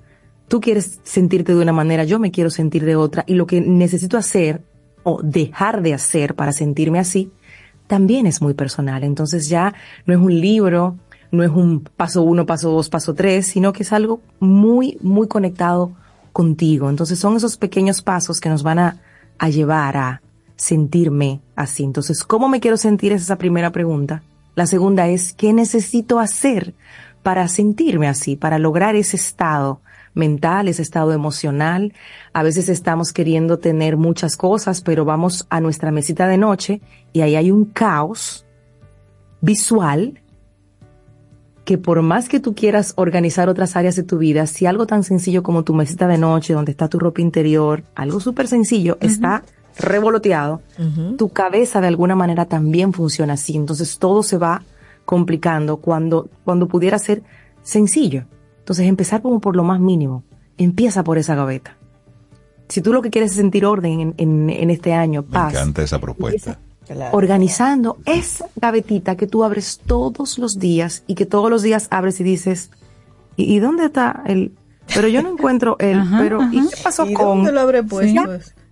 Tú 0.48 0.60
quieres 0.60 1.00
sentirte 1.04 1.54
de 1.54 1.62
una 1.62 1.72
manera, 1.72 2.04
yo 2.04 2.18
me 2.18 2.30
quiero 2.30 2.50
sentir 2.50 2.84
de 2.84 2.96
otra, 2.96 3.24
y 3.26 3.34
lo 3.34 3.46
que 3.46 3.60
necesito 3.60 4.16
hacer 4.16 4.62
o 5.02 5.20
dejar 5.22 5.82
de 5.82 5.94
hacer 5.94 6.34
para 6.34 6.52
sentirme 6.52 6.98
así, 6.98 7.30
también 7.86 8.26
es 8.26 8.40
muy 8.40 8.54
personal. 8.54 9.04
Entonces 9.04 9.48
ya 9.48 9.74
no 10.06 10.14
es 10.14 10.20
un 10.20 10.40
libro, 10.40 10.96
no 11.30 11.42
es 11.42 11.50
un 11.50 11.80
paso 11.80 12.22
uno, 12.22 12.46
paso 12.46 12.70
dos, 12.70 12.88
paso 12.88 13.14
tres, 13.14 13.46
sino 13.46 13.72
que 13.72 13.82
es 13.82 13.92
algo 13.92 14.20
muy, 14.40 14.98
muy 15.02 15.28
conectado 15.28 15.92
contigo. 16.32 16.88
Entonces 16.88 17.18
son 17.18 17.36
esos 17.36 17.56
pequeños 17.56 18.02
pasos 18.02 18.40
que 18.40 18.48
nos 18.48 18.62
van 18.62 18.78
a, 18.78 18.96
a 19.38 19.48
llevar 19.48 19.96
a 19.96 20.22
sentirme 20.56 21.40
así. 21.56 21.84
Entonces, 21.84 22.24
¿cómo 22.24 22.48
me 22.48 22.60
quiero 22.60 22.76
sentir? 22.76 23.12
Es 23.12 23.22
esa 23.22 23.36
primera 23.36 23.70
pregunta. 23.70 24.22
La 24.54 24.66
segunda 24.66 25.08
es, 25.08 25.32
¿qué 25.32 25.52
necesito 25.52 26.18
hacer 26.18 26.74
para 27.22 27.48
sentirme 27.48 28.06
así, 28.06 28.36
para 28.36 28.58
lograr 28.58 28.96
ese 28.96 29.16
estado 29.16 29.80
mental, 30.14 30.68
ese 30.68 30.82
estado 30.82 31.12
emocional? 31.12 31.92
A 32.32 32.42
veces 32.42 32.68
estamos 32.68 33.12
queriendo 33.12 33.58
tener 33.58 33.96
muchas 33.96 34.36
cosas, 34.36 34.80
pero 34.80 35.04
vamos 35.04 35.46
a 35.50 35.60
nuestra 35.60 35.90
mesita 35.90 36.26
de 36.26 36.38
noche 36.38 36.80
y 37.12 37.20
ahí 37.20 37.36
hay 37.36 37.50
un 37.50 37.66
caos 37.66 38.46
visual 39.40 40.20
que 41.64 41.78
por 41.78 42.02
más 42.02 42.28
que 42.28 42.40
tú 42.40 42.54
quieras 42.54 42.92
organizar 42.96 43.48
otras 43.48 43.74
áreas 43.76 43.96
de 43.96 44.02
tu 44.02 44.18
vida, 44.18 44.46
si 44.46 44.66
algo 44.66 44.86
tan 44.86 45.02
sencillo 45.02 45.42
como 45.42 45.64
tu 45.64 45.74
mesita 45.74 46.06
de 46.06 46.18
noche, 46.18 46.52
donde 46.52 46.72
está 46.72 46.88
tu 46.88 46.98
ropa 46.98 47.22
interior, 47.22 47.82
algo 47.94 48.20
súper 48.20 48.48
sencillo, 48.48 48.98
está 49.00 49.42
revoloteado, 49.76 50.62
tu 51.16 51.30
cabeza 51.30 51.80
de 51.80 51.88
alguna 51.88 52.14
manera 52.14 52.44
también 52.44 52.92
funciona 52.92 53.32
así. 53.32 53.56
Entonces 53.56 53.98
todo 53.98 54.22
se 54.22 54.38
va 54.38 54.62
complicando 55.04 55.78
cuando, 55.78 56.28
cuando 56.44 56.68
pudiera 56.68 56.98
ser 56.98 57.22
sencillo. 57.62 58.24
Entonces 58.64 58.86
empezar 58.86 59.20
como 59.22 59.40
por 59.40 59.56
lo 59.56 59.62
más 59.64 59.78
mínimo. 59.78 60.22
Empieza 60.56 61.04
por 61.04 61.18
esa 61.18 61.34
gaveta. 61.34 61.76
Si 62.68 62.80
tú 62.80 62.92
lo 62.92 63.02
que 63.02 63.10
quieres 63.10 63.32
es 63.32 63.36
sentir 63.36 63.66
orden 63.66 64.00
en, 64.00 64.14
en- 64.16 64.50
en 64.50 64.70
este 64.70 64.94
año, 64.94 65.22
Me 65.22 65.28
paz, 65.28 65.52
encanta 65.52 65.82
esa 65.82 65.98
propuesta. 66.00 66.58
organizando 67.12 67.98
esa 68.06 68.46
gavetita 68.56 69.16
que 69.16 69.26
tú 69.26 69.44
abres 69.44 69.80
todos 69.86 70.38
los 70.38 70.58
días 70.58 71.02
y 71.06 71.14
que 71.14 71.26
todos 71.26 71.50
los 71.50 71.62
días 71.62 71.88
abres 71.90 72.20
y 72.20 72.24
dices, 72.24 72.70
¿y, 73.36 73.54
y 73.54 73.58
dónde 73.58 73.86
está 73.86 74.22
el? 74.26 74.52
Pero 74.94 75.08
yo 75.08 75.22
no 75.22 75.30
encuentro 75.32 75.76
el, 75.78 76.02
pero 76.18 76.40
¿y 76.52 76.60
qué 76.68 76.76
pasó 76.82 77.06
¿Y 77.06 77.14
con? 77.14 77.26
dónde 77.38 77.52
lo 77.52 77.60
habré 77.60 77.82
puesto? 77.82 78.22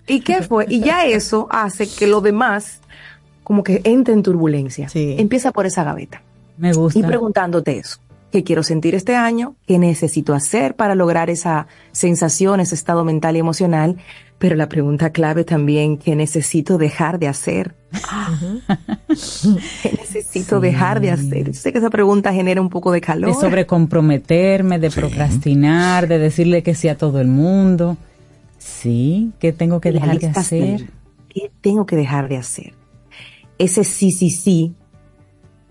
¿Y 0.07 0.21
qué 0.21 0.43
fue? 0.43 0.67
Y 0.69 0.81
ya 0.81 1.05
eso 1.07 1.47
hace 1.51 1.89
que 1.89 2.07
lo 2.07 2.21
demás 2.21 2.81
como 3.45 3.63
que 3.63 3.81
entre 3.85 4.15
en 4.15 4.23
turbulencia. 4.23 4.89
Empieza 4.95 5.53
por 5.53 5.67
esa 5.67 5.85
gaveta. 5.85 6.23
Me 6.59 6.73
gusta. 6.73 6.99
Y 6.99 7.03
preguntándote 7.03 7.79
eso. 7.79 7.99
Qué 8.33 8.43
quiero 8.43 8.65
sentir 8.65 8.97
este 8.97 9.15
año, 9.15 9.55
qué 9.67 9.79
necesito 9.79 10.35
hacer 10.35 10.75
para 10.75 10.97
lograr 10.97 11.31
esa 11.31 11.69
sensación, 11.93 12.59
ese 12.59 12.75
estado 12.75 13.05
mental 13.05 13.37
y 13.37 13.39
emocional, 13.39 13.99
pero 14.39 14.57
la 14.57 14.69
pregunta 14.69 15.11
clave 15.11 15.45
también, 15.45 15.99
¿qué 15.99 16.17
necesito 16.17 16.79
dejar 16.79 17.21
de 17.21 17.29
hacer? 17.29 17.77
¿Qué 19.83 19.93
necesito 19.93 20.59
dejar 20.59 21.01
de 21.01 21.11
hacer? 21.13 21.49
Yo 21.49 21.53
sé 21.53 21.73
que 21.73 21.79
esa 21.79 21.91
pregunta 21.91 22.33
genera 22.33 22.61
un 22.61 22.71
poco 22.71 22.91
de 22.91 23.01
calor. 23.01 23.29
De 23.29 23.41
sobrecomprometerme, 23.41 24.81
de 24.81 24.91
procrastinar, 24.91 26.09
de 26.09 26.19
decirle 26.19 26.63
que 26.63 26.75
sí 26.75 26.89
a 26.89 26.97
todo 26.97 27.21
el 27.21 27.29
mundo. 27.29 27.99
Sí, 28.59 29.33
¿qué 29.39 29.53
tengo 29.53 29.81
que 29.81 29.93
dejar 29.93 30.19
de 30.19 30.27
hacer? 30.29 30.91
¿Qué 31.29 31.51
tengo 31.61 31.87
que 31.87 31.97
dejar 31.97 32.29
de 32.29 32.39
hacer? 32.39 32.73
Ese 33.59 33.85
sí, 33.85 34.11
sí, 34.11 34.31
sí, 34.31 34.75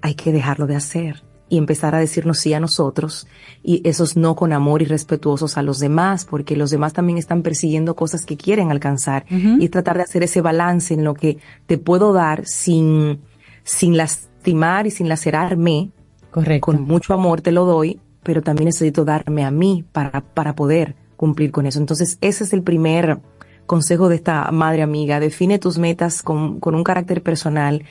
hay 0.02 0.14
que 0.14 0.32
dejarlo 0.32 0.68
de 0.68 0.76
hacer 0.76 1.31
y 1.52 1.58
empezar 1.58 1.94
a 1.94 2.00
decirnos 2.00 2.40
sí 2.40 2.54
a 2.54 2.62
nosotros 2.62 3.28
y 3.62 3.82
esos 3.84 4.16
no 4.16 4.38
con 4.38 4.54
amor 4.54 4.82
y 4.82 4.86
respetuosos 4.86 5.58
a 5.58 5.62
los 5.62 5.80
demás, 5.80 6.24
porque 6.24 6.56
los 6.56 6.70
demás 6.70 6.94
también 6.94 7.18
están 7.18 7.42
persiguiendo 7.42 7.94
cosas 7.94 8.26
que 8.26 8.38
quieren 8.38 8.72
alcanzar 8.72 9.26
y 9.30 9.68
tratar 9.68 9.98
de 9.98 10.04
hacer 10.04 10.24
ese 10.24 10.40
balance 10.40 10.94
en 10.94 11.04
lo 11.04 11.14
que 11.14 11.40
te 11.68 11.78
puedo 11.78 12.14
dar 12.14 12.46
sin, 12.46 13.20
sin 13.66 13.98
lastimar 13.98 14.88
y 14.88 14.92
sin 14.92 15.10
lacerarme. 15.10 15.90
Correcto. 16.32 16.66
Con 16.66 16.84
mucho 16.84 17.14
amor 17.14 17.42
te 17.42 17.52
lo 17.52 17.66
doy, 17.66 18.00
pero 18.24 18.42
también 18.42 18.68
necesito 18.68 19.04
darme 19.04 19.44
a 19.44 19.52
mí 19.52 19.84
para, 19.92 20.22
para 20.22 20.56
poder 20.56 20.96
cumplir 21.18 21.52
con 21.52 21.66
eso. 21.66 21.80
Entonces, 21.80 22.18
ese 22.22 22.46
es 22.46 22.54
el 22.54 22.64
primer 22.64 23.20
consejo 23.66 24.08
de 24.08 24.16
esta 24.16 24.50
madre 24.52 24.84
amiga. 24.84 25.20
Define 25.20 25.60
tus 25.60 25.78
metas 25.78 26.24
con, 26.24 26.62
con 26.62 26.76
un 26.76 26.86
carácter 26.86 27.22
personal, 27.22 27.84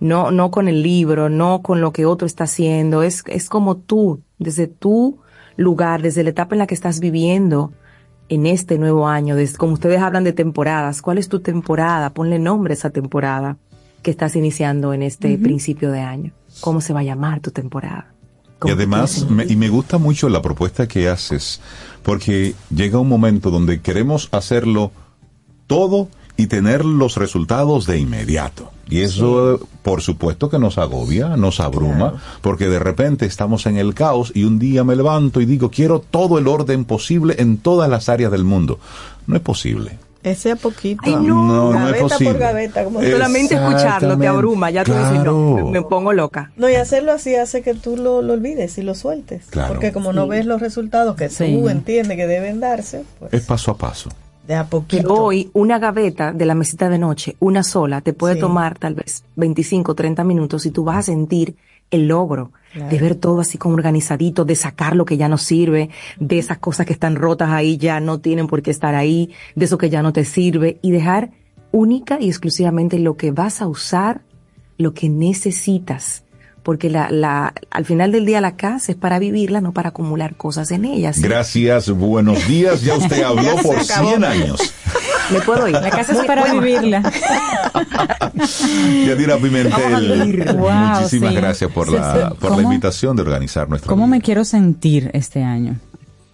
no, 0.00 0.30
no 0.30 0.50
con 0.50 0.68
el 0.68 0.82
libro, 0.82 1.28
no 1.28 1.62
con 1.62 1.80
lo 1.80 1.92
que 1.92 2.06
otro 2.06 2.26
está 2.26 2.44
haciendo. 2.44 3.02
Es, 3.02 3.22
es 3.26 3.48
como 3.48 3.76
tú, 3.76 4.20
desde 4.38 4.66
tu 4.66 5.18
lugar, 5.56 6.02
desde 6.02 6.22
la 6.22 6.30
etapa 6.30 6.54
en 6.54 6.60
la 6.60 6.66
que 6.66 6.74
estás 6.74 7.00
viviendo 7.00 7.72
en 8.28 8.46
este 8.46 8.78
nuevo 8.78 9.08
año. 9.08 9.36
Desde, 9.36 9.56
como 9.56 9.72
ustedes 9.72 10.00
hablan 10.00 10.24
de 10.24 10.32
temporadas, 10.32 11.02
¿cuál 11.02 11.18
es 11.18 11.28
tu 11.28 11.40
temporada? 11.40 12.10
Ponle 12.10 12.38
nombre 12.38 12.72
a 12.72 12.76
esa 12.76 12.90
temporada 12.90 13.56
que 14.02 14.10
estás 14.10 14.36
iniciando 14.36 14.92
en 14.92 15.02
este 15.02 15.36
principio 15.38 15.90
de 15.90 16.00
año. 16.00 16.32
¿Cómo 16.60 16.80
se 16.80 16.92
va 16.92 17.00
a 17.00 17.04
llamar 17.04 17.40
tu 17.40 17.50
temporada? 17.50 18.12
Y 18.64 18.70
además, 18.70 19.28
me, 19.28 19.44
y 19.44 19.56
me 19.56 19.68
gusta 19.68 19.98
mucho 19.98 20.28
la 20.28 20.40
propuesta 20.40 20.88
que 20.88 21.08
haces, 21.08 21.60
porque 22.02 22.54
llega 22.74 22.98
un 22.98 23.08
momento 23.08 23.50
donde 23.50 23.80
queremos 23.80 24.28
hacerlo 24.32 24.92
todo 25.66 26.08
y 26.36 26.46
tener 26.46 26.84
los 26.84 27.16
resultados 27.16 27.86
de 27.86 27.98
inmediato. 27.98 28.70
Y 28.88 29.00
eso, 29.00 29.58
por 29.82 30.00
supuesto, 30.00 30.48
que 30.48 30.58
nos 30.60 30.78
agobia, 30.78 31.36
nos 31.36 31.58
abruma, 31.60 32.22
porque 32.40 32.68
de 32.68 32.78
repente 32.78 33.26
estamos 33.26 33.66
en 33.66 33.76
el 33.78 33.94
caos 33.94 34.30
y 34.34 34.44
un 34.44 34.58
día 34.60 34.84
me 34.84 34.94
levanto 34.94 35.40
y 35.40 35.46
digo, 35.46 35.70
quiero 35.70 35.98
todo 36.00 36.38
el 36.38 36.46
orden 36.46 36.84
posible 36.84 37.34
en 37.38 37.58
todas 37.58 37.90
las 37.90 38.08
áreas 38.08 38.30
del 38.30 38.44
mundo. 38.44 38.78
No 39.26 39.34
es 39.34 39.42
posible. 39.42 39.98
Ese 40.22 40.50
a 40.52 40.56
poquito. 40.56 41.02
Ay, 41.04 41.14
no. 41.16 41.46
No, 41.46 41.72
no 41.72 41.78
es 41.78 41.84
gaveta 41.84 42.02
posible. 42.02 42.32
por 42.32 42.40
gaveta. 42.40 42.84
Como 42.84 43.00
Solamente 43.02 43.54
escucharlo 43.54 44.18
te 44.18 44.26
abruma, 44.26 44.70
ya 44.70 44.82
tú 44.84 44.92
dices, 44.92 45.22
no, 45.24 45.54
me, 45.56 45.62
me 45.70 45.82
pongo 45.82 46.12
loca. 46.12 46.50
No, 46.56 46.68
y 46.68 46.74
hacerlo 46.74 47.12
así 47.12 47.34
hace 47.36 47.62
que 47.62 47.74
tú 47.74 47.96
lo, 47.96 48.22
lo 48.22 48.32
olvides 48.32 48.76
y 48.78 48.82
lo 48.82 48.94
sueltes. 48.96 49.44
Claro. 49.50 49.74
Porque 49.74 49.92
como 49.92 50.12
no 50.12 50.26
ves 50.26 50.44
los 50.46 50.60
resultados 50.60 51.14
que 51.16 51.28
Sí. 51.28 51.56
tú 51.60 51.68
entiendes 51.68 52.16
que 52.16 52.26
deben 52.26 52.58
darse, 52.60 53.04
pues 53.20 53.32
Es 53.34 53.42
paso 53.42 53.70
a 53.72 53.76
paso. 53.78 54.10
De 54.46 54.54
a 54.54 54.64
poquito. 54.66 55.12
Hoy 55.12 55.50
una 55.52 55.78
gaveta 55.78 56.32
de 56.32 56.44
la 56.46 56.54
mesita 56.54 56.88
de 56.88 56.98
noche, 56.98 57.36
una 57.40 57.62
sola, 57.62 58.00
te 58.00 58.12
puede 58.12 58.34
Sí. 58.34 58.40
tomar 58.40 58.78
tal 58.78 58.94
vez 58.94 59.24
25, 59.36 59.94
30 59.94 60.24
minutos 60.24 60.66
y 60.66 60.70
tú 60.70 60.84
vas 60.84 60.98
a 60.98 61.02
sentir 61.02 61.56
el 61.90 62.08
logro 62.08 62.52
Claro. 62.72 62.90
de 62.90 62.98
ver 62.98 63.14
todo 63.14 63.40
así 63.40 63.58
como 63.58 63.74
organizadito, 63.74 64.44
de 64.44 64.54
sacar 64.56 64.96
lo 64.96 65.04
que 65.04 65.16
ya 65.16 65.28
no 65.28 65.38
sirve, 65.38 65.88
de 66.18 66.38
esas 66.38 66.58
cosas 66.58 66.84
que 66.84 66.92
están 66.92 67.14
rotas 67.16 67.50
ahí 67.50 67.76
ya 67.78 68.00
no 68.00 68.18
tienen 68.18 68.48
por 68.48 68.60
qué 68.62 68.70
estar 68.70 68.94
ahí, 68.94 69.30
de 69.54 69.64
eso 69.64 69.78
que 69.78 69.88
ya 69.88 70.02
no 70.02 70.12
te 70.12 70.24
sirve 70.24 70.78
y 70.82 70.90
dejar 70.90 71.30
única 71.72 72.18
y 72.20 72.28
exclusivamente 72.28 72.98
lo 72.98 73.16
que 73.16 73.30
vas 73.30 73.62
a 73.62 73.66
usar, 73.68 74.22
lo 74.78 74.92
que 74.94 75.08
necesitas. 75.08 76.22
Porque 76.66 76.90
la, 76.90 77.08
la, 77.12 77.54
al 77.70 77.84
final 77.84 78.10
del 78.10 78.26
día 78.26 78.40
la 78.40 78.56
casa 78.56 78.90
es 78.90 78.98
para 78.98 79.20
vivirla, 79.20 79.60
no 79.60 79.70
para 79.72 79.90
acumular 79.90 80.34
cosas 80.34 80.72
en 80.72 80.84
ella. 80.84 81.12
¿sí? 81.12 81.22
Gracias, 81.22 81.88
buenos 81.90 82.44
días. 82.48 82.82
Ya 82.82 82.96
usted 82.96 83.22
habló 83.22 83.54
por 83.62 83.78
acabó. 83.78 84.08
100 84.08 84.24
años. 84.24 84.74
Me 85.32 85.40
puedo 85.42 85.68
ir. 85.68 85.74
La 85.74 85.90
casa 85.90 86.12
es 86.14 86.24
para 86.26 86.40
bueno. 86.42 86.60
vivirla. 86.60 87.02
Yadira 89.06 89.36
Pimentel, 89.38 90.56
Wow, 90.56 90.70
muchísimas 90.70 91.30
sí. 91.30 91.36
gracias 91.36 91.70
por, 91.70 91.86
Sí, 91.86 91.94
la, 91.94 92.30
sí. 92.30 92.36
por 92.40 92.56
la 92.56 92.62
invitación 92.62 93.14
de 93.16 93.22
organizar 93.22 93.68
nuestro 93.68 93.88
¿Cómo 93.88 94.06
me 94.08 94.20
quiero 94.20 94.44
sentir 94.44 95.10
este 95.14 95.42
año? 95.44 95.76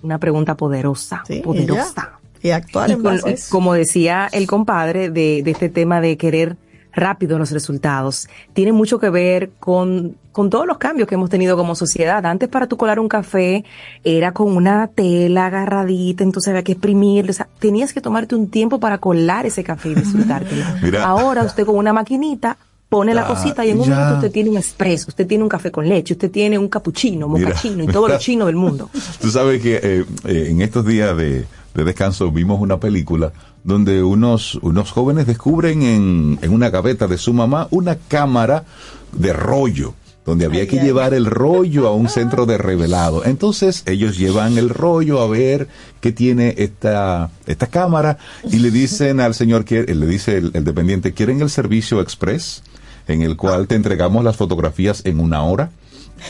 Una 0.02 0.18
pregunta 0.18 0.56
poderosa, 0.56 1.22
poderosa. 1.44 2.12
Y 2.42 2.48
Y 2.48 2.50
en 2.52 2.62
con- 2.72 3.02
base 3.02 3.28
a 3.28 3.32
eso. 3.32 3.46
como 3.50 3.74
decía 3.74 4.28
el 4.32 4.46
compadre 4.46 5.10
de, 5.10 5.42
de 5.44 5.50
este 5.50 5.68
tema 5.68 6.00
de 6.00 6.16
querer 6.16 6.56
rápido 6.94 7.38
los 7.38 7.50
resultados, 7.50 8.28
tiene 8.52 8.72
mucho 8.72 8.98
que 8.98 9.10
ver 9.10 9.50
con, 9.60 10.16
con 10.32 10.50
todos 10.50 10.66
los 10.66 10.78
cambios 10.78 11.08
que 11.08 11.14
hemos 11.14 11.30
tenido 11.30 11.56
como 11.56 11.74
sociedad. 11.74 12.24
Antes 12.26 12.48
para 12.48 12.66
tú 12.66 12.76
colar 12.76 12.98
un 13.00 13.08
café 13.08 13.64
era 14.04 14.32
con 14.32 14.54
una 14.56 14.88
tela 14.88 15.46
agarradita, 15.46 16.22
entonces 16.24 16.50
había 16.50 16.62
que 16.62 16.72
exprimirlo. 16.72 17.30
O 17.30 17.34
sea, 17.34 17.48
tenías 17.58 17.92
que 17.92 18.00
tomarte 18.00 18.34
un 18.34 18.48
tiempo 18.50 18.78
para 18.80 18.98
colar 18.98 19.46
ese 19.46 19.64
café 19.64 19.90
y 19.90 19.94
disfrutártelo. 19.94 20.64
Mira. 20.82 21.04
Ahora 21.04 21.42
usted 21.44 21.64
con 21.64 21.76
una 21.76 21.92
maquinita 21.92 22.56
pone 22.88 23.14
la 23.14 23.22
Ya, 23.22 23.28
cosita 23.28 23.64
y 23.64 23.70
en 23.70 23.78
un 23.80 23.86
ya. 23.86 23.96
minuto 23.96 24.14
usted 24.16 24.30
tiene 24.32 24.50
un 24.50 24.58
expreso, 24.58 25.06
usted 25.08 25.26
tiene 25.26 25.42
un 25.42 25.48
café 25.48 25.70
con 25.70 25.88
leche, 25.88 26.12
usted 26.12 26.30
tiene 26.30 26.58
un 26.58 26.68
capuchino, 26.68 27.26
mocachino 27.26 27.82
y 27.84 27.86
todo 27.86 28.06
lo 28.06 28.18
chino 28.18 28.44
del 28.44 28.56
mundo. 28.56 28.90
Tú 29.18 29.30
sabes 29.30 29.62
que 29.62 29.76
eh, 29.82 30.04
eh, 30.26 30.48
en 30.50 30.60
estos 30.60 30.84
días 30.84 31.16
de, 31.16 31.46
de 31.74 31.84
descanso 31.84 32.30
vimos 32.30 32.60
una 32.60 32.78
película 32.78 33.32
donde 33.64 34.02
unos, 34.02 34.56
unos 34.56 34.90
jóvenes 34.90 35.26
descubren 35.26 35.82
en, 35.82 36.38
en 36.42 36.52
una 36.52 36.70
gaveta 36.70 37.06
de 37.06 37.16
su 37.18 37.32
mamá 37.32 37.68
una 37.70 37.96
cámara 37.96 38.64
de 39.12 39.32
rollo 39.32 39.94
donde 40.24 40.44
había 40.44 40.68
que 40.68 40.76
llevar 40.84 41.14
el 41.14 41.26
rollo 41.26 41.88
a 41.88 41.94
un 41.96 42.08
centro 42.08 42.46
de 42.46 42.56
revelado. 42.56 43.24
Entonces 43.24 43.82
ellos 43.86 44.16
llevan 44.16 44.56
el 44.56 44.68
rollo 44.68 45.20
a 45.20 45.26
ver 45.26 45.66
qué 46.00 46.12
tiene 46.12 46.54
esta, 46.58 47.30
esta 47.46 47.66
cámara 47.66 48.18
y 48.48 48.60
le 48.60 48.70
dicen 48.70 49.18
al 49.18 49.34
señor, 49.34 49.64
que 49.64 49.82
le 49.82 50.06
dice 50.06 50.36
el, 50.38 50.52
el 50.54 50.62
dependiente, 50.64 51.12
¿quieren 51.12 51.40
el 51.42 51.50
servicio 51.50 52.00
express? 52.00 52.62
En 53.08 53.22
el 53.22 53.36
cual 53.36 53.66
te 53.66 53.74
entregamos 53.74 54.22
las 54.22 54.36
fotografías 54.36 55.02
en 55.06 55.18
una 55.18 55.42
hora. 55.42 55.70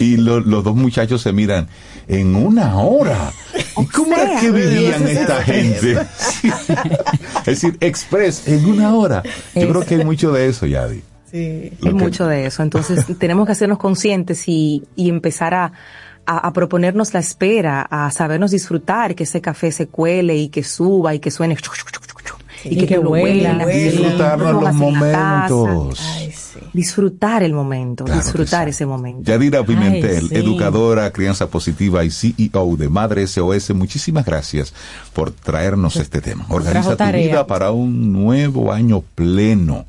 Y 0.00 0.16
lo- 0.16 0.40
los 0.40 0.64
dos 0.64 0.74
muchachos 0.74 1.20
se 1.20 1.34
miran, 1.34 1.68
en 2.08 2.34
una 2.34 2.76
hora. 2.78 3.32
¿Y 3.78 3.86
cómo 3.86 4.14
era 4.14 4.40
que 4.40 4.50
vivían 4.50 5.06
esta 5.08 5.42
gente? 5.42 5.98
Es 7.40 7.60
decir, 7.60 7.76
express, 7.80 8.46
en 8.46 8.64
una 8.66 8.94
hora. 8.94 9.22
Yo 9.54 9.68
creo 9.68 9.84
que 9.84 9.96
hay 9.96 10.04
mucho 10.04 10.30
de 10.32 10.46
eso, 10.48 10.66
Yadi. 10.66 11.02
Sí. 11.30 11.72
Es 11.84 11.92
mucho 11.92 12.26
de 12.26 12.46
eso. 12.46 12.62
Entonces, 12.62 13.04
tenemos 13.18 13.46
que 13.46 13.52
hacernos 13.52 13.78
conscientes 13.78 14.44
y, 14.46 14.84
y 14.94 15.08
empezar 15.08 15.54
a, 15.54 15.72
a, 16.26 16.38
a 16.48 16.52
proponernos 16.52 17.12
la 17.14 17.20
espera, 17.20 17.82
a 17.82 18.10
sabernos 18.10 18.50
disfrutar, 18.52 19.14
que 19.14 19.24
ese 19.24 19.40
café 19.40 19.72
se 19.72 19.88
cuele 19.88 20.36
y 20.36 20.48
que 20.50 20.62
suba 20.62 21.14
y 21.14 21.18
que 21.18 21.30
suene. 21.30 21.56
Y, 22.64 22.68
Y 22.70 22.76
que, 22.76 22.86
que 22.86 22.94
tú 22.96 23.02
lo 23.04 23.10
huela. 23.10 23.64
huelas, 23.64 23.66
Disfrutarnos 23.66 24.52
lo 24.52 24.60
los 24.60 24.76
pongas 24.76 25.50
en 26.20 26.31
Disfrutar 26.72 27.42
el 27.42 27.52
momento, 27.52 28.04
Claro 28.04 28.20
disfrutar 28.20 28.68
ese 28.68 28.86
momento. 28.86 29.30
Yadira 29.30 29.64
Pimentel, 29.64 30.24
Ay, 30.24 30.28
sí. 30.28 30.34
educadora, 30.34 31.12
crianza 31.12 31.48
positiva 31.48 32.04
y 32.04 32.10
CEO 32.10 32.76
de 32.76 32.88
Madre 32.88 33.26
SOS, 33.26 33.74
muchísimas 33.74 34.24
gracias 34.24 34.74
por 35.12 35.30
traernos 35.30 35.96
este 35.96 36.20
tema. 36.20 36.46
Organiza 36.48 36.96
tu 36.96 37.16
vida 37.16 37.46
para 37.46 37.70
un 37.70 38.12
nuevo 38.12 38.72
año 38.72 39.02
pleno. 39.14 39.86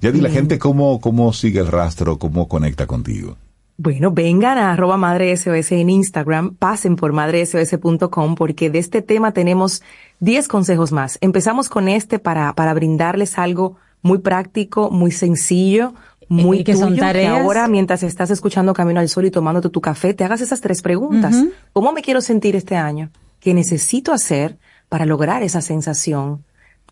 Yadi, 0.00 0.20
la 0.20 0.30
gente 0.30 0.58
cómo, 0.58 1.00
cómo 1.00 1.32
sigue 1.32 1.60
el 1.60 1.66
rastro, 1.66 2.18
cómo 2.18 2.48
conecta 2.48 2.86
contigo. 2.86 3.36
Bueno, 3.82 4.10
vengan 4.10 4.58
a 4.58 4.72
arroba 4.72 4.98
Madre 4.98 5.34
SOS 5.34 5.72
en 5.72 5.88
Instagram, 5.88 6.54
pasen 6.54 6.96
por 6.96 7.12
madresos.com 7.14 8.34
porque 8.34 8.68
de 8.68 8.78
este 8.78 9.00
tema 9.00 9.32
tenemos 9.32 9.82
10 10.18 10.48
consejos 10.48 10.92
más. 10.92 11.16
Empezamos 11.22 11.70
con 11.70 11.88
este 11.88 12.18
para, 12.18 12.52
para 12.54 12.74
brindarles 12.74 13.38
algo 13.38 13.76
muy 14.02 14.18
práctico, 14.18 14.90
muy 14.90 15.10
sencillo, 15.10 15.94
muy 16.28 16.62
que 16.62 16.76
son 16.76 16.90
tuyo, 16.90 17.00
tareas. 17.00 17.40
ahora 17.40 17.66
mientras 17.68 18.02
estás 18.02 18.30
escuchando 18.30 18.72
Camino 18.72 19.00
al 19.00 19.08
Sol 19.08 19.26
y 19.26 19.30
tomándote 19.30 19.68
tu 19.68 19.80
café, 19.80 20.14
te 20.14 20.24
hagas 20.24 20.40
esas 20.40 20.60
tres 20.60 20.80
preguntas. 20.80 21.36
¿Cómo 21.72 21.92
me 21.92 22.02
quiero 22.02 22.20
sentir 22.20 22.54
este 22.54 22.76
año? 22.76 23.10
¿Qué 23.40 23.52
necesito 23.52 24.12
hacer 24.12 24.58
para 24.88 25.06
lograr 25.06 25.42
esa 25.42 25.60
sensación? 25.60 26.44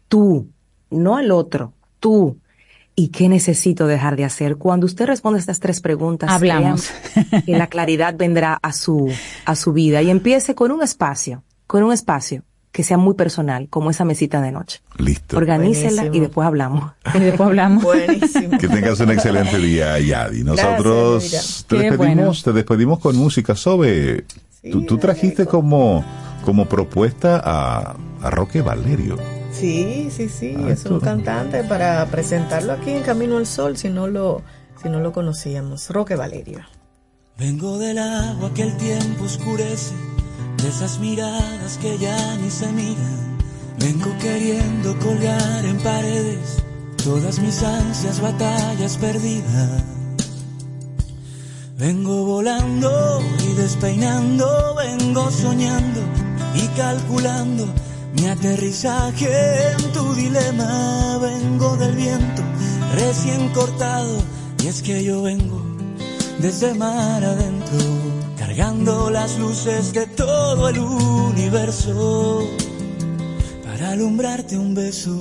Tú, 0.08 0.48
no 0.90 1.18
el 1.18 1.30
otro, 1.30 1.72
tú. 2.00 2.38
¿Y 2.96 3.08
qué 3.08 3.28
necesito 3.28 3.86
dejar 3.86 4.16
de 4.16 4.24
hacer? 4.24 4.56
Cuando 4.56 4.86
usted 4.86 5.06
responde 5.06 5.38
estas 5.38 5.60
tres 5.60 5.80
preguntas, 5.80 6.30
Hablamos. 6.30 6.90
que 7.46 7.56
la 7.56 7.68
claridad 7.68 8.16
vendrá 8.16 8.58
a 8.60 8.72
su, 8.72 9.08
a 9.44 9.54
su 9.54 9.72
vida 9.72 10.02
y 10.02 10.10
empiece 10.10 10.56
con 10.56 10.72
un 10.72 10.82
espacio, 10.82 11.44
con 11.68 11.84
un 11.84 11.92
espacio 11.92 12.42
que 12.78 12.84
sea 12.84 12.96
muy 12.96 13.14
personal, 13.14 13.66
como 13.68 13.90
esa 13.90 14.04
mesita 14.04 14.40
de 14.40 14.52
noche. 14.52 14.82
Listo. 14.98 15.36
Organícela 15.36 16.10
y 16.12 16.20
después 16.20 16.46
hablamos. 16.46 16.92
Y 17.12 17.18
después 17.18 17.48
hablamos. 17.48 17.82
Buenísimo. 17.82 18.56
Que 18.56 18.68
tengas 18.68 19.00
un 19.00 19.10
excelente 19.10 19.58
día, 19.58 19.98
Yadi. 19.98 20.44
Nosotros 20.44 21.24
Gracias, 21.28 21.64
te 21.68 21.76
despedimos, 21.78 21.98
bueno. 22.16 22.32
te 22.44 22.52
despedimos 22.52 22.98
con 23.00 23.16
música. 23.16 23.56
Sobe, 23.56 24.26
tú, 24.70 24.86
tú 24.86 24.96
trajiste 24.96 25.44
como, 25.46 26.04
como 26.44 26.66
propuesta 26.66 27.42
a, 27.44 27.96
a 28.22 28.30
Roque 28.30 28.62
Valerio. 28.62 29.16
Sí, 29.50 30.08
sí, 30.12 30.28
sí, 30.28 30.54
Ah, 30.56 30.68
es 30.70 30.84
un 30.84 31.00
tú. 31.00 31.04
cantante 31.04 31.64
para 31.64 32.06
presentarlo 32.06 32.74
aquí 32.74 32.92
en 32.92 33.02
Camino 33.02 33.38
al 33.38 33.46
Sol 33.46 33.76
si 33.76 33.88
no 33.88 34.06
lo, 34.06 34.42
si 34.80 34.88
no 34.88 35.00
lo 35.00 35.10
conocíamos. 35.10 35.90
Roque 35.90 36.14
Valerio. 36.14 36.60
Vengo 37.36 37.76
del 37.78 37.98
agua 37.98 38.52
que 38.54 38.62
el 38.62 38.76
tiempo 38.76 39.24
oscurece, 39.24 39.94
de 40.62 40.68
esas 40.68 40.98
miradas 40.98 41.78
que 41.78 41.98
ya 41.98 42.36
ni 42.36 42.50
se 42.50 42.70
miran. 42.72 43.38
Vengo 43.78 44.10
queriendo 44.18 44.98
colgar 44.98 45.64
en 45.64 45.78
paredes 45.78 46.62
todas 47.02 47.38
mis 47.38 47.62
ansias, 47.62 48.20
batallas 48.20 48.96
perdidas. 48.96 49.82
Vengo 51.78 52.24
volando 52.24 53.22
y 53.48 53.54
despeinando, 53.54 54.74
vengo 54.74 55.30
soñando 55.30 56.00
y 56.54 56.66
calculando 56.76 57.66
mi 58.14 58.26
aterrizaje 58.26 59.72
en 59.72 59.92
tu 59.92 60.12
dilema. 60.14 61.18
Vengo 61.18 61.76
del 61.76 61.94
viento 61.94 62.42
recién 62.96 63.48
cortado 63.50 64.22
y 64.62 64.66
es 64.66 64.82
que 64.82 65.04
yo 65.04 65.22
vengo 65.22 65.62
desde 66.40 66.74
mar 66.74 67.24
adentro, 67.24 67.78
cargando 68.58 69.08
las 69.08 69.38
luces 69.38 69.92
de 69.92 70.04
todo 70.08 70.68
el 70.68 70.80
universo 70.80 72.44
para 73.64 73.90
alumbrarte 73.92 74.58
un 74.58 74.74
beso. 74.74 75.14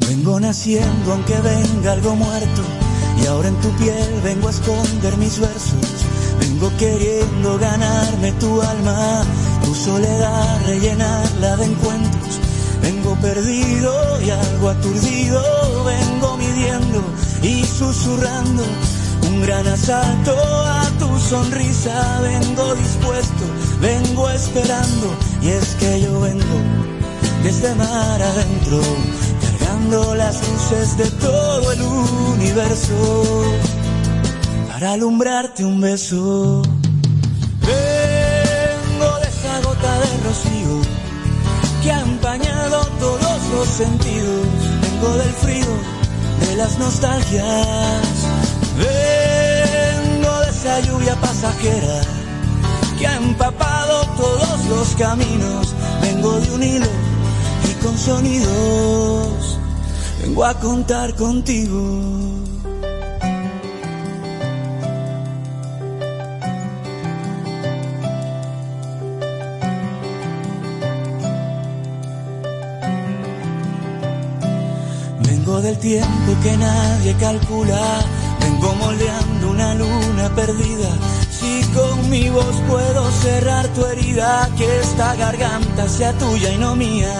Vengo 0.00 0.40
naciendo 0.40 1.12
aunque 1.12 1.38
venga 1.42 1.92
algo 1.92 2.16
muerto 2.16 2.62
y 3.22 3.26
ahora 3.26 3.48
en 3.48 3.60
tu 3.60 3.70
piel 3.76 4.20
vengo 4.24 4.48
a 4.48 4.50
esconder 4.50 5.16
mis 5.18 5.38
versos. 5.38 6.06
Vengo 6.40 6.72
queriendo 6.76 7.56
ganarme 7.56 8.32
tu 8.32 8.60
alma, 8.60 9.24
tu 9.64 9.72
soledad 9.76 10.66
rellenarla 10.66 11.56
de 11.58 11.64
encuentros. 11.66 12.51
Vengo 12.82 13.14
perdido 13.16 14.20
y 14.22 14.30
algo 14.30 14.68
aturdido, 14.70 15.84
vengo 15.84 16.36
midiendo 16.36 17.02
y 17.42 17.64
susurrando 17.64 18.64
un 19.28 19.40
gran 19.42 19.66
asalto 19.68 20.36
a 20.36 20.82
tu 20.98 21.18
sonrisa. 21.18 22.20
Vengo 22.20 22.74
dispuesto, 22.74 23.44
vengo 23.80 24.28
esperando 24.30 25.16
y 25.42 25.48
es 25.48 25.74
que 25.76 26.00
yo 26.00 26.20
vengo 26.20 26.58
desde 27.42 27.74
mar 27.76 28.22
adentro, 28.22 28.80
cargando 29.40 30.14
las 30.14 30.36
luces 30.48 30.96
de 30.96 31.10
todo 31.12 31.72
el 31.72 31.82
universo 31.82 33.44
para 34.68 34.92
alumbrarte 34.92 35.64
un 35.64 35.80
beso. 35.80 36.62
Vengo 37.60 39.18
de 39.20 39.28
esa 39.28 39.60
gota 39.62 40.00
de 40.00 40.06
rocío 40.24 41.02
que 41.82 41.90
ha 41.90 42.00
empañado 42.00 42.61
Vengo 43.52 45.16
del 45.18 45.32
frío 45.34 45.66
de 46.40 46.56
las 46.56 46.78
nostalgias. 46.78 47.46
Vengo 48.78 50.40
de 50.40 50.50
esa 50.50 50.80
lluvia 50.80 51.14
pasajera 51.16 52.00
que 52.98 53.06
ha 53.06 53.16
empapado 53.16 54.06
todos 54.16 54.64
los 54.70 54.88
caminos. 54.96 55.74
Vengo 56.00 56.40
de 56.40 56.54
un 56.54 56.62
hilo 56.62 56.86
y 57.70 57.84
con 57.84 57.98
sonidos 57.98 59.58
vengo 60.22 60.44
a 60.46 60.54
contar 60.54 61.14
contigo. 61.14 62.31
Del 75.62 75.78
tiempo 75.78 76.36
que 76.42 76.56
nadie 76.56 77.14
calcula, 77.18 78.04
vengo 78.40 78.74
moldeando 78.74 79.50
una 79.50 79.74
luna 79.74 80.34
perdida. 80.34 80.90
Si 81.30 81.62
con 81.72 82.10
mi 82.10 82.28
voz 82.30 82.56
puedo 82.68 83.10
cerrar 83.12 83.68
tu 83.68 83.84
herida, 83.86 84.48
que 84.58 84.80
esta 84.80 85.14
garganta 85.14 85.88
sea 85.88 86.12
tuya 86.18 86.52
y 86.52 86.58
no 86.58 86.74
mía. 86.74 87.14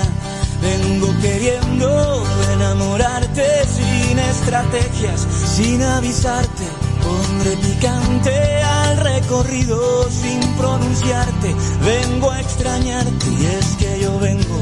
Vengo 0.60 1.08
queriendo 1.20 2.24
enamorarte 2.54 3.46
sin 3.66 4.18
estrategias, 4.18 5.26
sin 5.54 5.80
avisarte. 5.82 6.64
Pondré 7.02 7.56
picante 7.56 8.62
al 8.62 8.96
recorrido 8.96 10.08
sin 10.10 10.40
pronunciarte. 10.54 11.54
Vengo 11.84 12.30
a 12.30 12.40
extrañarte 12.40 13.26
y 13.40 13.44
es 13.44 13.66
que 13.76 14.00
yo 14.00 14.18
vengo 14.18 14.58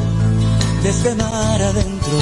desde 0.82 1.14
mar 1.14 1.62
adentro, 1.62 2.18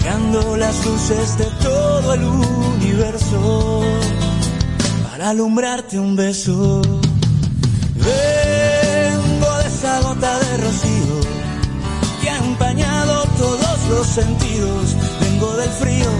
cargando 0.00 0.56
las 0.56 0.84
luces 0.84 1.38
de 1.38 1.44
todo 1.62 2.14
el 2.14 2.24
universo 2.24 3.82
para 5.10 5.30
alumbrarte 5.30 5.98
un 5.98 6.16
beso. 6.16 6.82
Vengo 7.96 9.56
de 9.58 9.68
esa 9.68 10.00
gota 10.00 10.38
de 10.38 10.56
rocío 10.58 11.20
que 12.22 12.30
ha 12.30 12.38
empañado 12.38 13.24
todos 13.38 13.78
los 13.90 14.06
sentidos. 14.06 14.96
Vengo 15.20 15.56
del 15.56 15.70
frío, 15.70 16.10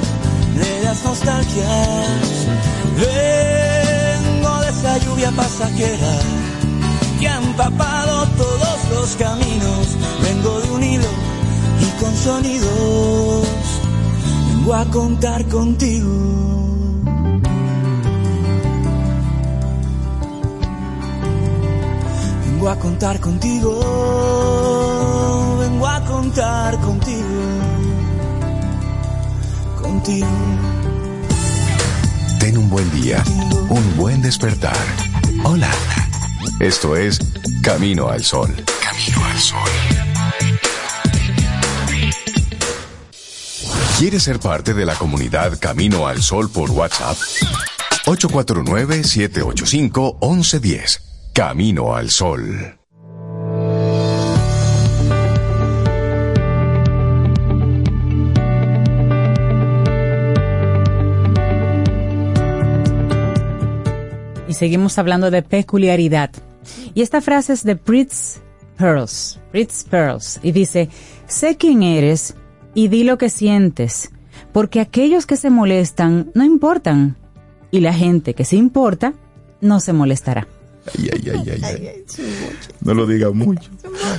de 0.57 0.85
las 0.85 1.03
nostalgias. 1.05 2.47
Vengo 2.97 4.61
de 4.61 4.69
esa 4.69 4.99
lluvia 4.99 5.31
pasajera 5.33 6.19
que 7.19 7.29
ha 7.29 7.37
empapado 7.39 8.27
todos 8.37 8.79
los 8.93 9.17
caminos. 9.17 9.97
Vengo 10.23 10.61
de 10.61 10.71
un 10.71 10.83
hilo 10.83 11.09
y 11.81 12.03
con 12.03 12.15
sonidos 12.17 13.30
vengo 14.61 14.75
a 14.75 14.85
contar 14.85 15.47
contigo. 15.47 17.01
Vengo 22.45 22.69
a 22.69 22.79
contar 22.79 23.21
contigo, 23.21 23.81
vengo 25.61 25.87
a 25.87 26.05
contar 26.05 26.79
contigo, 26.81 27.25
contigo. 29.81 30.27
Ten 32.39 32.59
un 32.59 32.69
buen 32.69 32.91
día, 32.91 33.25
un 33.71 33.97
buen 33.97 34.21
despertar. 34.21 34.77
Hola. 35.43 35.71
Esto 36.59 36.97
es 36.97 37.19
Camino 37.63 38.09
al 38.09 38.23
Sol. 38.23 38.55
Camino 38.83 39.25
al 39.25 39.39
Sol. 39.39 39.90
¿Quieres 44.01 44.23
ser 44.23 44.41
parte 44.41 44.73
de 44.73 44.87
la 44.87 44.95
comunidad 44.95 45.59
Camino 45.61 46.07
al 46.07 46.23
Sol 46.23 46.49
por 46.51 46.71
WhatsApp? 46.71 47.19
849-785-1110. 48.07 51.03
Camino 51.35 51.95
al 51.95 52.09
Sol. 52.09 52.79
Y 64.49 64.55
seguimos 64.55 64.97
hablando 64.97 65.31
de 65.31 65.43
peculiaridad. 65.43 66.31
Y 66.95 67.03
esta 67.03 67.21
frase 67.21 67.53
es 67.53 67.65
de 67.65 67.77
Fritz 67.77 68.41
Pearls. 68.79 69.39
Fritz 69.51 69.85
Pearls. 69.85 70.41
Y 70.43 70.53
dice, 70.53 70.89
sé 71.27 71.59
quién 71.59 71.83
eres 71.83 72.35
y 72.75 72.89
di 72.89 73.05
lo 73.05 73.19
que 73.19 73.31
sientes, 73.31 74.11
porque 74.53 74.81
aquellos 74.81 75.27
que 75.27 75.37
se 75.37 75.51
molestan 75.51 76.31
no 76.35 76.45
importan. 76.45 77.17
Y 77.73 77.81
la 77.81 77.93
gente 77.93 78.35
que 78.35 78.45
se 78.45 78.57
importa 78.57 79.15
no 79.61 79.79
se 79.81 79.93
molestará. 79.93 80.49
Ay, 80.99 81.11
ay, 81.13 81.33
ay, 81.35 81.63
ay, 81.63 81.89
ay. 81.89 82.05
No 82.81 82.95
lo 82.95 83.07
digas 83.07 83.33
mucho. 83.35 83.71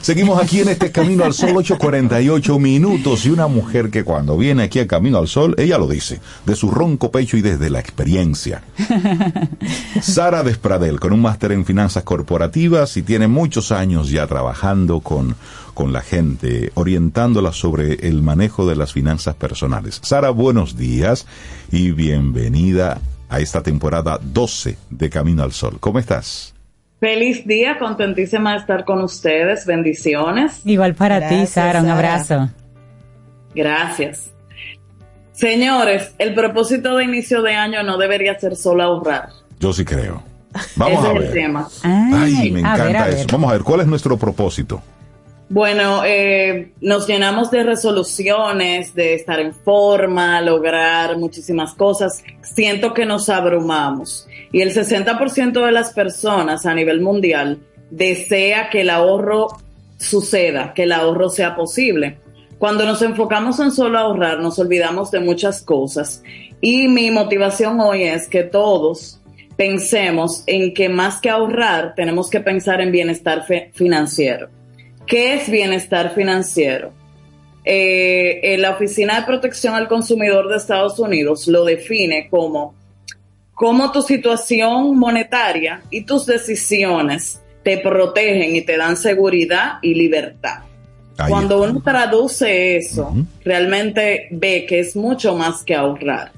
Seguimos 0.02 0.42
aquí 0.42 0.60
en 0.60 0.70
este 0.70 0.92
Camino 0.92 1.26
al 1.26 1.34
Sol, 1.34 1.54
8.48 1.56 2.60
minutos. 2.60 3.26
Y 3.26 3.30
una 3.30 3.48
mujer 3.48 3.90
que 3.90 4.04
cuando 4.04 4.38
viene 4.38 4.64
aquí 4.64 4.80
a 4.80 4.88
Camino 4.88 5.18
al 5.18 5.28
Sol, 5.28 5.56
ella 5.58 5.78
lo 5.78 5.88
dice, 5.88 6.22
de 6.46 6.56
su 6.56 6.70
ronco 6.70 7.12
pecho 7.12 7.36
y 7.36 7.42
desde 7.42 7.70
la 7.70 7.80
experiencia. 7.80 8.64
Sara 10.02 10.44
Despradel, 10.44 11.00
con 11.00 11.14
un 11.14 11.22
máster 11.22 11.52
en 11.52 11.66
finanzas 11.66 12.04
corporativas 12.04 12.96
y 12.96 13.02
tiene 13.02 13.28
muchos 13.28 13.72
años 13.72 14.10
ya 14.10 14.28
trabajando 14.28 15.00
con, 15.00 15.36
con 15.82 15.94
la 15.94 16.02
gente, 16.02 16.72
orientándola 16.76 17.52
sobre 17.54 18.08
el 18.08 18.22
manejo 18.22 18.68
de 18.68 18.76
las 18.76 18.94
finanzas 18.94 19.34
personales. 19.34 20.00
Sara, 20.04 20.30
buenos 20.30 20.78
días 20.78 21.26
y 21.72 21.90
bienvenida 21.90 23.00
a 23.30 23.40
esta 23.40 23.64
temporada 23.64 24.20
12 24.22 24.78
de 24.92 25.10
Camino 25.10 25.42
al 25.42 25.54
Sol. 25.54 25.78
¿Cómo 25.80 25.98
estás? 25.98 26.54
Feliz 27.00 27.48
día, 27.48 27.80
contentísima 27.80 28.52
de 28.52 28.58
estar 28.60 28.86
con 28.86 29.02
ustedes. 29.02 29.66
Bendiciones. 29.66 30.62
Igual 30.66 30.94
para 30.94 31.18
Gracias, 31.18 31.42
ti, 31.42 31.48
Sara, 31.48 31.82
un 31.82 31.90
abrazo. 31.90 32.52
Gracias. 33.56 34.30
Señores, 35.32 36.14
el 36.20 36.36
propósito 36.36 36.96
de 36.98 37.06
inicio 37.06 37.42
de 37.42 37.56
año 37.56 37.82
no 37.82 37.98
debería 37.98 38.40
ser 38.40 38.56
solo 38.56 38.84
ahorrar. 38.84 39.30
Yo 39.60 39.74
sí 39.74 39.84
creo. 39.84 40.22
Vamos 40.76 41.00
Ese 41.00 41.08
a 41.08 41.12
es 41.12 41.16
el 41.16 41.24
ver. 41.24 41.34
tema. 41.34 41.68
Ay, 41.82 42.52
me 42.52 42.60
encanta 42.60 42.84
ver, 42.86 42.96
eso. 42.98 43.18
ver. 43.18 43.28
Vamos 43.32 43.50
a 43.50 43.54
ver, 43.54 43.64
¿cuál 43.64 43.80
es 43.80 43.88
nuestro 43.88 44.16
propósito? 44.16 44.84
Bueno, 45.54 46.04
eh, 46.06 46.72
nos 46.80 47.08
llenamos 47.08 47.52
de 47.52 47.64
resoluciones, 47.64 48.96
de 48.96 49.16
estar 49.16 49.38
en 49.42 49.54
forma, 49.54 50.40
lograr 50.40 51.18
muchísimas 51.18 51.74
cosas. 51.74 52.24
Siento 52.42 52.94
que 52.94 53.06
nos 53.06 53.28
abrumamos. 53.28 54.30
Y 54.54 54.62
el 54.62 54.74
60% 54.74 55.66
de 55.66 55.72
las 55.74 55.92
personas 55.92 56.66
a 56.66 56.74
nivel 56.74 57.02
mundial 57.02 57.60
desea 57.90 58.70
que 58.70 58.80
el 58.80 58.90
ahorro 58.90 59.50
suceda, 59.98 60.74
que 60.74 60.84
el 60.84 60.94
ahorro 60.94 61.30
sea 61.30 61.54
posible. 61.54 62.20
Cuando 62.58 62.86
nos 62.86 63.02
enfocamos 63.02 63.60
en 63.60 63.72
solo 63.72 64.00
ahorrar, 64.00 64.40
nos 64.40 64.58
olvidamos 64.58 65.12
de 65.12 65.20
muchas 65.20 65.62
cosas. 65.62 66.24
Y 66.62 66.88
mi 66.88 67.12
motivación 67.12 67.82
hoy 67.82 68.04
es 68.04 68.30
que 68.30 68.44
todos 68.44 69.20
pensemos 69.58 70.46
en 70.48 70.74
que 70.74 70.88
más 70.88 71.20
que 71.20 71.30
ahorrar, 71.30 71.94
tenemos 71.94 72.30
que 72.30 72.40
pensar 72.40 72.80
en 72.80 72.94
bienestar 72.94 73.44
financiero. 73.74 74.61
¿Qué 75.06 75.36
es 75.36 75.50
bienestar 75.50 76.14
financiero? 76.14 76.94
Eh, 77.64 78.40
eh, 78.44 78.58
la 78.58 78.72
Oficina 78.72 79.20
de 79.20 79.26
Protección 79.26 79.76
al 79.76 79.88
Consumidor 79.88 80.50
de 80.50 80.58
Estados 80.58 80.98
Unidos 81.00 81.48
lo 81.48 81.64
define 81.64 82.28
como 82.30 82.74
cómo 83.54 83.92
tu 83.92 84.02
situación 84.02 84.98
monetaria 84.98 85.84
y 85.92 86.02
tus 86.02 86.26
decisiones 86.26 87.42
te 87.64 87.78
protegen 87.78 88.56
y 88.56 88.62
te 88.62 88.78
dan 88.78 88.98
seguridad 88.98 89.74
y 89.82 89.94
libertad. 89.94 90.62
Cuando 91.28 91.62
uno 91.62 91.82
traduce 91.84 92.78
eso, 92.78 93.14
realmente 93.44 94.28
ve 94.32 94.66
que 94.68 94.80
es 94.80 94.96
mucho 94.96 95.36
más 95.36 95.64
que 95.64 95.76
ahorrar. 95.76 96.32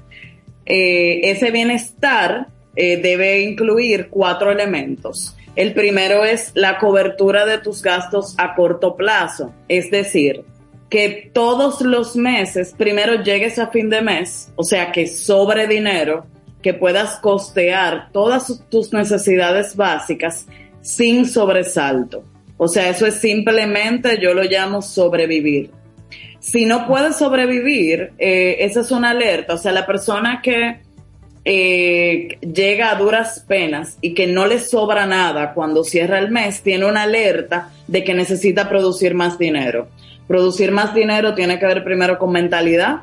Eh, 0.66 1.30
ese 1.30 1.50
bienestar 1.50 2.48
eh, 2.76 2.98
debe 2.98 3.40
incluir 3.40 4.08
cuatro 4.10 4.50
elementos. 4.50 5.36
El 5.56 5.72
primero 5.72 6.24
es 6.24 6.50
la 6.54 6.78
cobertura 6.78 7.46
de 7.46 7.58
tus 7.58 7.82
gastos 7.82 8.34
a 8.38 8.54
corto 8.54 8.96
plazo, 8.96 9.52
es 9.68 9.90
decir, 9.90 10.44
que 10.90 11.30
todos 11.32 11.80
los 11.80 12.16
meses 12.16 12.74
primero 12.76 13.22
llegues 13.22 13.58
a 13.58 13.68
fin 13.68 13.88
de 13.88 14.02
mes, 14.02 14.52
o 14.56 14.64
sea, 14.64 14.92
que 14.92 15.06
sobre 15.06 15.66
dinero, 15.66 16.26
que 16.60 16.74
puedas 16.74 17.16
costear 17.16 18.10
todas 18.10 18.62
tus 18.68 18.92
necesidades 18.92 19.76
básicas 19.76 20.46
sin 20.80 21.26
sobresalto. 21.26 22.24
O 22.56 22.68
sea, 22.68 22.88
eso 22.88 23.06
es 23.06 23.16
simplemente, 23.16 24.18
yo 24.20 24.34
lo 24.34 24.44
llamo 24.44 24.82
sobrevivir. 24.82 25.70
Si 26.40 26.64
no 26.66 26.86
puedes 26.86 27.16
sobrevivir, 27.16 28.12
eh, 28.18 28.56
esa 28.60 28.80
es 28.80 28.90
una 28.90 29.10
alerta. 29.10 29.54
O 29.54 29.58
sea, 29.58 29.72
la 29.72 29.86
persona 29.86 30.40
que 30.42 30.83
eh, 31.44 32.38
llega 32.40 32.90
a 32.90 32.94
duras 32.94 33.44
penas 33.46 33.98
y 34.00 34.14
que 34.14 34.26
no 34.26 34.46
le 34.46 34.58
sobra 34.58 35.04
nada 35.04 35.52
cuando 35.52 35.84
cierra 35.84 36.18
el 36.18 36.30
mes, 36.30 36.62
tiene 36.62 36.86
una 36.86 37.02
alerta 37.02 37.70
de 37.86 38.02
que 38.02 38.14
necesita 38.14 38.68
producir 38.68 39.14
más 39.14 39.38
dinero. 39.38 39.88
Producir 40.26 40.72
más 40.72 40.94
dinero 40.94 41.34
tiene 41.34 41.58
que 41.58 41.66
ver 41.66 41.84
primero 41.84 42.18
con 42.18 42.32
mentalidad, 42.32 43.02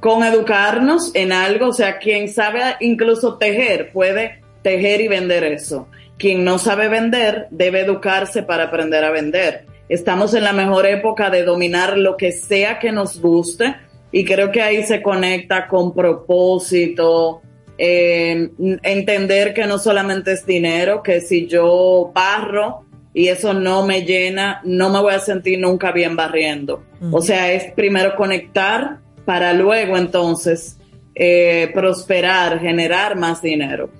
con 0.00 0.24
educarnos 0.24 1.10
en 1.14 1.32
algo, 1.32 1.68
o 1.68 1.72
sea, 1.72 1.98
quien 1.98 2.28
sabe 2.28 2.60
incluso 2.80 3.38
tejer 3.38 3.92
puede 3.92 4.42
tejer 4.62 5.00
y 5.00 5.08
vender 5.08 5.44
eso. 5.44 5.88
Quien 6.18 6.44
no 6.44 6.58
sabe 6.58 6.88
vender 6.88 7.46
debe 7.50 7.80
educarse 7.80 8.42
para 8.42 8.64
aprender 8.64 9.04
a 9.04 9.10
vender. 9.10 9.64
Estamos 9.88 10.34
en 10.34 10.44
la 10.44 10.52
mejor 10.52 10.86
época 10.86 11.30
de 11.30 11.44
dominar 11.44 11.96
lo 11.96 12.16
que 12.16 12.30
sea 12.30 12.78
que 12.78 12.92
nos 12.92 13.20
guste 13.20 13.74
y 14.12 14.24
creo 14.24 14.50
que 14.50 14.60
ahí 14.60 14.82
se 14.82 15.02
conecta 15.02 15.66
con 15.66 15.94
propósito, 15.94 17.40
eh, 17.82 18.50
entender 18.82 19.54
que 19.54 19.64
no 19.64 19.78
solamente 19.78 20.32
es 20.32 20.44
dinero, 20.44 21.02
que 21.02 21.22
si 21.22 21.46
yo 21.46 22.12
barro 22.14 22.84
y 23.14 23.28
eso 23.28 23.54
no 23.54 23.86
me 23.86 24.02
llena, 24.02 24.60
no 24.64 24.90
me 24.90 25.00
voy 25.00 25.14
a 25.14 25.18
sentir 25.18 25.58
nunca 25.58 25.90
bien 25.90 26.14
barriendo. 26.14 26.84
O 27.10 27.22
sea, 27.22 27.50
es 27.50 27.72
primero 27.72 28.16
conectar 28.16 28.98
para 29.24 29.54
luego 29.54 29.96
entonces 29.96 30.76
eh, 31.14 31.70
prosperar, 31.72 32.60
generar 32.60 33.16
más 33.16 33.40
dinero. 33.40 33.90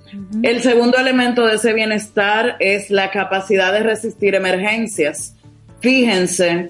El 0.43 0.61
segundo 0.61 0.99
elemento 0.99 1.47
de 1.47 1.55
ese 1.55 1.73
bienestar 1.73 2.57
es 2.59 2.91
la 2.91 3.09
capacidad 3.09 3.73
de 3.73 3.81
resistir 3.81 4.35
emergencias. 4.35 5.35
Fíjense 5.79 6.69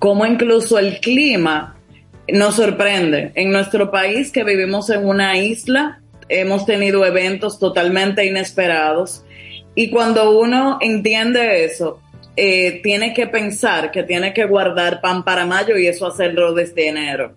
cómo 0.00 0.26
incluso 0.26 0.80
el 0.80 0.98
clima 0.98 1.76
nos 2.32 2.56
sorprende. 2.56 3.30
En 3.36 3.52
nuestro 3.52 3.92
país, 3.92 4.32
que 4.32 4.42
vivimos 4.42 4.90
en 4.90 5.06
una 5.06 5.38
isla, 5.38 6.00
hemos 6.28 6.66
tenido 6.66 7.04
eventos 7.04 7.58
totalmente 7.58 8.24
inesperados. 8.24 9.24
Y 9.74 9.90
cuando 9.90 10.38
uno 10.38 10.78
entiende 10.80 11.64
eso, 11.64 12.00
eh, 12.36 12.80
tiene 12.82 13.14
que 13.14 13.26
pensar 13.26 13.90
que 13.90 14.02
tiene 14.02 14.32
que 14.34 14.44
guardar 14.44 15.00
pan 15.00 15.24
para 15.24 15.46
mayo 15.46 15.76
y 15.76 15.86
eso 15.86 16.06
hacerlo 16.06 16.54
desde 16.54 16.88
enero. 16.88 17.34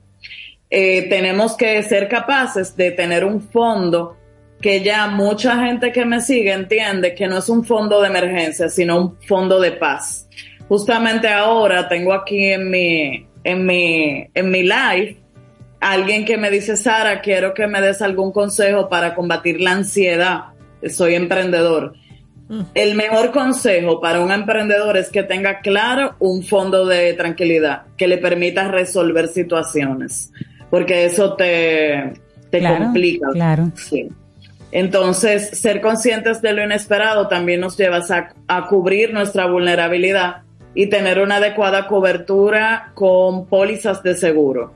Eh, 0.69 1.07
tenemos 1.09 1.55
que 1.55 1.81
ser 1.83 2.07
capaces 2.07 2.75
de 2.75 2.91
tener 2.91 3.25
un 3.25 3.41
fondo 3.41 4.17
que 4.61 4.81
ya 4.81 5.07
mucha 5.07 5.65
gente 5.65 5.91
que 5.91 6.05
me 6.05 6.21
sigue 6.21 6.51
entiende 6.51 7.15
que 7.15 7.27
no 7.27 7.37
es 7.37 7.49
un 7.49 7.63
fondo 7.63 8.01
de 8.01 8.09
emergencia, 8.09 8.69
sino 8.69 8.99
un 8.99 9.17
fondo 9.21 9.59
de 9.59 9.71
paz. 9.71 10.27
Justamente 10.67 11.27
ahora 11.29 11.87
tengo 11.87 12.13
aquí 12.13 12.51
en 12.51 12.69
mi, 12.69 13.25
en 13.43 13.65
mi, 13.65 14.27
en 14.33 14.51
mi 14.51 14.63
live 14.63 15.17
alguien 15.79 16.25
que 16.25 16.37
me 16.37 16.49
dice, 16.51 16.75
Sara, 16.77 17.21
quiero 17.21 17.53
que 17.53 17.67
me 17.67 17.81
des 17.81 18.01
algún 18.01 18.31
consejo 18.31 18.89
para 18.89 19.15
combatir 19.15 19.61
la 19.61 19.71
ansiedad. 19.71 20.45
Soy 20.89 21.15
emprendedor. 21.15 21.93
El 22.73 22.95
mejor 22.95 23.31
consejo 23.31 24.01
para 24.01 24.21
un 24.21 24.31
emprendedor 24.31 24.97
es 24.97 25.09
que 25.09 25.21
tenga 25.21 25.59
claro 25.59 26.15
un 26.17 26.41
fondo 26.43 26.87
de 26.87 27.13
tranquilidad 27.13 27.83
que 27.95 28.07
le 28.07 28.17
permita 28.17 28.67
resolver 28.67 29.27
situaciones, 29.27 30.31
porque 30.71 31.05
eso 31.05 31.35
te, 31.35 32.13
te 32.49 32.57
Claro, 32.59 32.85
complica. 32.85 33.27
claro. 33.33 33.71
Sí. 33.75 34.09
Entonces, 34.71 35.49
ser 35.59 35.79
conscientes 35.81 36.41
de 36.41 36.53
lo 36.53 36.63
inesperado 36.63 37.27
también 37.27 37.59
nos 37.61 37.77
lleva 37.77 37.97
a, 37.97 38.33
a 38.47 38.65
cubrir 38.67 39.13
nuestra 39.13 39.45
vulnerabilidad 39.45 40.37
y 40.73 40.87
tener 40.87 41.19
una 41.19 41.37
adecuada 41.37 41.87
cobertura 41.87 42.91
con 42.95 43.45
pólizas 43.47 44.01
de 44.01 44.15
seguro. 44.15 44.73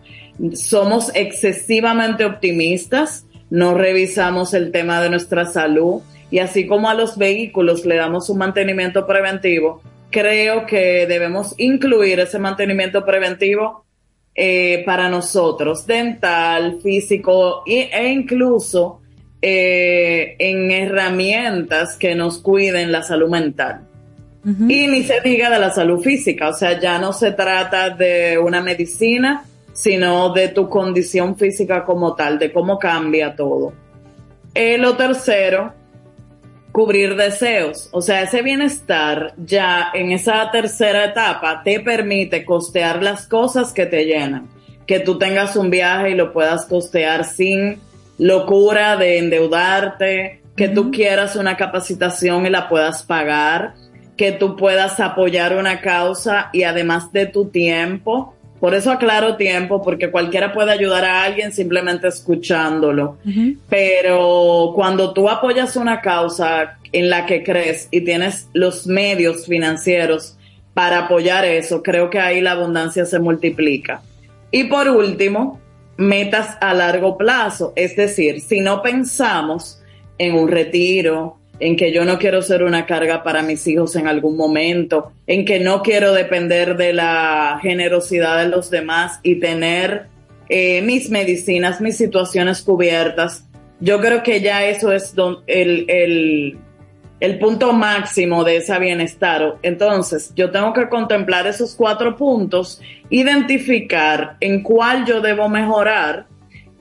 Somos 0.53 1.11
excesivamente 1.13 2.25
optimistas, 2.25 3.25
no 3.49 3.75
revisamos 3.75 4.53
el 4.53 4.71
tema 4.71 5.01
de 5.01 5.09
nuestra 5.09 5.45
salud 5.45 6.01
y 6.31 6.39
así 6.39 6.65
como 6.65 6.89
a 6.89 6.95
los 6.95 7.17
vehículos 7.17 7.85
le 7.85 7.95
damos 7.95 8.29
un 8.29 8.39
mantenimiento 8.39 9.05
preventivo, 9.05 9.81
creo 10.09 10.65
que 10.65 11.05
debemos 11.07 11.53
incluir 11.57 12.19
ese 12.19 12.39
mantenimiento 12.39 13.05
preventivo 13.05 13.85
eh, 14.33 14.81
para 14.85 15.09
nosotros, 15.09 15.85
dental, 15.85 16.79
físico 16.81 17.61
e, 17.67 17.89
e 17.93 18.07
incluso 18.09 19.01
eh, 19.41 20.35
en 20.39 20.71
herramientas 20.71 21.97
que 21.97 22.15
nos 22.15 22.39
cuiden 22.39 22.91
la 22.91 23.03
salud 23.03 23.29
mental. 23.29 23.81
Y 24.45 24.87
ni 24.87 25.03
se 25.03 25.21
diga 25.21 25.49
de 25.49 25.57
la 25.57 25.71
salud 25.71 26.01
física, 26.01 26.49
o 26.49 26.53
sea, 26.53 26.77
ya 26.77 26.99
no 26.99 27.13
se 27.13 27.31
trata 27.31 27.91
de 27.91 28.37
una 28.37 28.61
medicina, 28.61 29.45
sino 29.73 30.31
de 30.33 30.49
tu 30.49 30.69
condición 30.69 31.35
física 31.35 31.83
como 31.83 32.15
tal, 32.15 32.39
de 32.39 32.51
cómo 32.51 32.79
cambia 32.79 33.35
todo. 33.35 33.73
Eh, 34.53 34.77
lo 34.77 34.95
tercero, 34.95 35.73
cubrir 36.71 37.15
deseos, 37.15 37.89
o 37.91 38.01
sea, 38.01 38.21
ese 38.21 38.41
bienestar 38.41 39.33
ya 39.37 39.89
en 39.93 40.11
esa 40.11 40.49
tercera 40.51 41.05
etapa 41.05 41.61
te 41.63 41.79
permite 41.79 42.45
costear 42.45 43.03
las 43.03 43.27
cosas 43.27 43.73
que 43.73 43.85
te 43.85 44.05
llenan, 44.05 44.49
que 44.87 44.99
tú 44.99 45.17
tengas 45.17 45.55
un 45.55 45.69
viaje 45.69 46.11
y 46.11 46.15
lo 46.15 46.31
puedas 46.31 46.65
costear 46.65 47.25
sin 47.25 47.79
locura 48.17 48.95
de 48.95 49.17
endeudarte 49.17 50.43
que 50.55 50.69
tú 50.69 50.91
quieras 50.91 51.35
una 51.35 51.57
capacitación 51.57 52.45
y 52.45 52.49
la 52.49 52.69
puedas 52.69 53.03
pagar, 53.03 53.73
que 54.15 54.31
tú 54.31 54.55
puedas 54.55 54.99
apoyar 54.99 55.57
una 55.57 55.81
causa 55.81 56.49
y 56.53 56.63
además 56.63 57.11
de 57.11 57.25
tu 57.25 57.45
tiempo. 57.45 58.35
Por 58.63 58.75
eso 58.75 58.91
aclaro 58.91 59.35
tiempo, 59.35 59.81
porque 59.81 60.09
cualquiera 60.09 60.53
puede 60.53 60.71
ayudar 60.71 61.03
a 61.03 61.23
alguien 61.25 61.51
simplemente 61.51 62.07
escuchándolo. 62.07 63.17
Pero 63.67 64.71
cuando 64.73 65.13
tú 65.13 65.27
apoyas 65.27 65.75
una 65.75 65.99
causa 65.99 66.77
en 66.93 67.09
la 67.09 67.25
que 67.25 67.43
crees 67.43 67.89
y 67.91 67.99
tienes 68.05 68.47
los 68.53 68.87
medios 68.87 69.47
financieros 69.47 70.37
para 70.73 70.99
apoyar 70.99 71.43
eso, 71.43 71.83
creo 71.83 72.09
que 72.09 72.21
ahí 72.21 72.39
la 72.39 72.53
abundancia 72.53 73.05
se 73.05 73.19
multiplica. 73.19 74.01
Y 74.49 74.63
por 74.63 74.87
último, 74.87 75.59
metas 75.97 76.57
a 76.61 76.73
largo 76.73 77.17
plazo. 77.17 77.73
Es 77.75 77.97
decir, 77.97 78.39
si 78.39 78.61
no 78.61 78.81
pensamos 78.81 79.83
en 80.17 80.35
un 80.35 80.47
retiro, 80.47 81.37
en 81.65 81.75
que 81.77 81.93
yo 81.93 82.03
no 82.03 82.19
quiero 82.19 82.41
ser 82.41 82.61
una 82.63 82.85
carga 82.85 83.23
para 83.23 83.41
mis 83.41 83.65
hijos 83.67 83.95
en 83.95 84.07
algún 84.07 84.35
momento, 84.35 85.13
en 85.27 85.45
que 85.45 85.59
no 85.59 85.81
quiero 85.81 86.11
depender 86.11 86.75
de 86.75 86.91
la 86.91 87.57
generosidad 87.61 88.37
de 88.43 88.49
los 88.49 88.69
demás 88.69 89.19
y 89.23 89.39
tener 89.39 90.07
eh, 90.49 90.81
mis 90.81 91.09
medicinas, 91.09 91.79
mis 91.79 91.95
situaciones 91.95 92.61
cubiertas. 92.61 93.47
Yo 93.79 94.01
creo 94.01 94.23
que 94.23 94.41
ya 94.41 94.65
eso 94.65 94.91
es 94.91 95.15
don- 95.15 95.39
el, 95.47 95.85
el, 95.87 96.57
el 97.21 97.39
punto 97.39 97.71
máximo 97.71 98.43
de 98.43 98.57
ese 98.57 98.77
bienestar. 98.79 99.55
Entonces, 99.61 100.33
yo 100.35 100.51
tengo 100.51 100.73
que 100.73 100.89
contemplar 100.89 101.47
esos 101.47 101.75
cuatro 101.75 102.17
puntos, 102.17 102.81
identificar 103.09 104.35
en 104.41 104.63
cuál 104.63 105.05
yo 105.05 105.21
debo 105.21 105.47
mejorar 105.47 106.25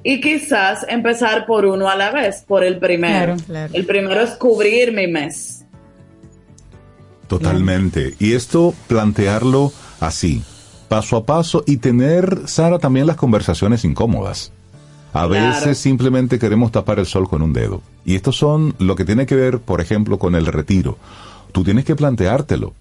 y 0.05 0.21
quizás 0.21 0.85
empezar 0.89 1.47
por 1.47 1.65
uno 1.65 1.89
a 1.89 1.97
la 1.97 2.11
vez, 2.11 2.45
por 2.47 2.65
el 2.65 2.79
primero. 2.79 3.35
Claro, 3.35 3.43
claro. 3.47 3.75
El 3.75 3.87
primero 3.87 4.21
es 4.21 4.31
cubrir 4.33 4.93
mi 4.93 5.07
mes. 5.07 5.65
Totalmente. 7.29 8.15
Y 8.19 8.33
esto 8.35 8.75
plantearlo 8.89 9.73
así, 10.01 10.43
paso 10.89 11.17
a 11.17 11.25
paso 11.25 11.65
y 11.67 11.79
tener, 11.79 12.43
Sara, 12.47 12.79
también 12.79 13.07
las 13.07 13.17
conversaciones 13.17 13.85
incómodas. 13.85 14.53
A 15.15 15.27
Claro. 15.27 15.31
veces 15.49 15.79
simplemente 15.79 16.39
queremos 16.39 16.73
tapar 16.73 16.99
el 16.99 17.07
sol 17.07 17.29
con 17.29 17.43
un 17.43 17.53
dedo. 17.53 17.83
Y 18.05 18.17
estos 18.17 18.37
son 18.37 18.75
lo 18.79 18.97
que 18.97 19.05
tiene 19.05 19.27
que 19.27 19.37
ver, 19.37 19.59
por 19.59 19.81
ejemplo, 19.81 20.19
con 20.19 20.35
el 20.35 20.47
retiro. 20.47 20.99
Tú 21.53 21.65
tienes 21.65 21.85
que 21.85 21.95
planteártelo. 21.97 22.73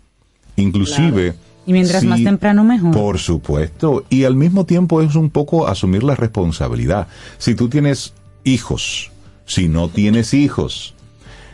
Inclusive... 0.55 1.35
Y 1.65 1.73
mientras 1.73 2.03
más 2.03 2.23
temprano 2.23 2.63
mejor. 2.63 2.91
Por 2.91 3.19
supuesto. 3.19 4.03
Y 4.09 4.23
al 4.23 4.35
mismo 4.35 4.65
tiempo 4.65 5.01
es 5.01 5.15
un 5.15 5.29
poco 5.29 5.67
asumir 5.67 6.03
la 6.03 6.15
responsabilidad. 6.15 7.07
Si 7.37 7.55
tú 7.55 7.69
tienes 7.69 8.13
hijos, 8.43 9.11
si 9.45 9.67
no 9.67 9.89
tienes 9.89 10.33
hijos, 10.33 10.95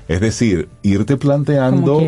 es 0.08 0.22
decir, 0.22 0.70
irte 0.84 1.18
planteando 1.18 2.02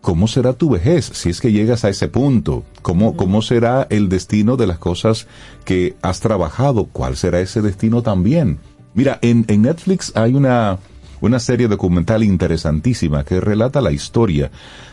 cómo 0.00 0.26
será 0.26 0.52
tu 0.52 0.70
vejez 0.70 1.10
si 1.12 1.30
es 1.30 1.40
que 1.40 1.52
llegas 1.52 1.84
a 1.84 1.88
ese 1.88 2.08
punto, 2.08 2.64
cómo, 2.82 3.16
cómo 3.16 3.42
será 3.42 3.86
el 3.90 4.08
destino 4.08 4.56
de 4.56 4.66
las 4.66 4.78
cosas 4.78 5.26
que 5.64 5.96
has 6.02 6.20
trabajado, 6.20 6.86
cuál 6.86 7.16
será 7.16 7.40
ese 7.40 7.62
destino 7.62 8.02
también. 8.02 8.58
Mira, 8.94 9.18
en, 9.22 9.44
en 9.48 9.62
Netflix 9.62 10.12
hay 10.16 10.34
una, 10.34 10.78
una 11.20 11.38
serie 11.38 11.68
documental 11.68 12.24
interesantísima 12.24 13.24
que 13.24 13.40
relata 13.40 13.80
la 13.80 13.92
historia 13.92 14.50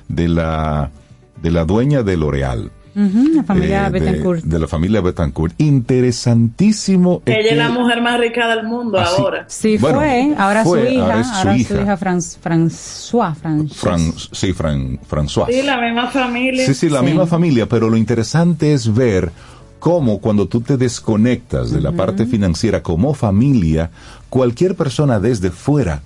de 0.07 0.27
la, 0.27 0.91
de 1.41 1.51
la 1.51 1.65
dueña 1.65 2.03
de 2.03 2.17
L'Oreal. 2.17 2.71
La 2.95 3.43
familia 3.43 3.87
eh, 3.87 3.91
de- 3.91 3.99
Betancourt. 3.99 4.43
De, 4.45 4.57
la 4.57 4.67
familia 4.67 5.01
Betancourt. 5.01 5.53
Interesantísimo. 5.57 7.21
Ella 7.25 7.39
es 7.39 7.47
que- 7.49 7.55
la 7.55 7.69
mujer 7.69 8.01
más 8.01 8.19
rica 8.19 8.47
del 8.55 8.65
mundo 8.65 8.97
Así- 8.97 9.21
ahora. 9.21 9.45
Sí, 9.49 9.77
Bueno, 9.77 9.97
fue. 9.99 10.33
Ahora 10.37 10.63
fue, 10.63 10.87
su 10.87 10.93
hija. 10.93 11.03
ahora 11.03 11.19
es 11.19 11.27
su 11.27 11.33
ahora 11.35 11.57
hija. 11.57 11.75
su 11.75 11.81
hija 11.81 11.97
Franz, 11.97 12.37
François. 12.41 13.35
Frances. 13.35 13.77
Fran, 13.77 14.13
sí, 14.31 14.53
Fran, 14.53 14.99
François. 15.09 15.47
Sí, 15.49 15.61
la 15.61 15.77
misma 15.81 16.07
familia. 16.09 16.65
Sí, 16.65 16.73
sí, 16.73 16.89
la 16.89 17.01
misma 17.01 17.27
familia, 17.27 17.67
pero 17.67 17.89
lo 17.89 17.97
interesante 17.97 18.73
es 18.73 18.93
ver 18.93 19.29
cómo 19.79 20.19
cuando 20.19 20.47
tú 20.47 20.61
te 20.61 20.77
desconectas 20.77 21.71
de 21.71 21.81
la 21.81 21.91
parte 21.91 22.25
financiera 22.25 22.81
como 22.81 23.13
familia, 23.13 23.91
cualquier 24.29 24.75
persona 24.75 25.19
desde 25.19 25.51
fuera 25.51 26.01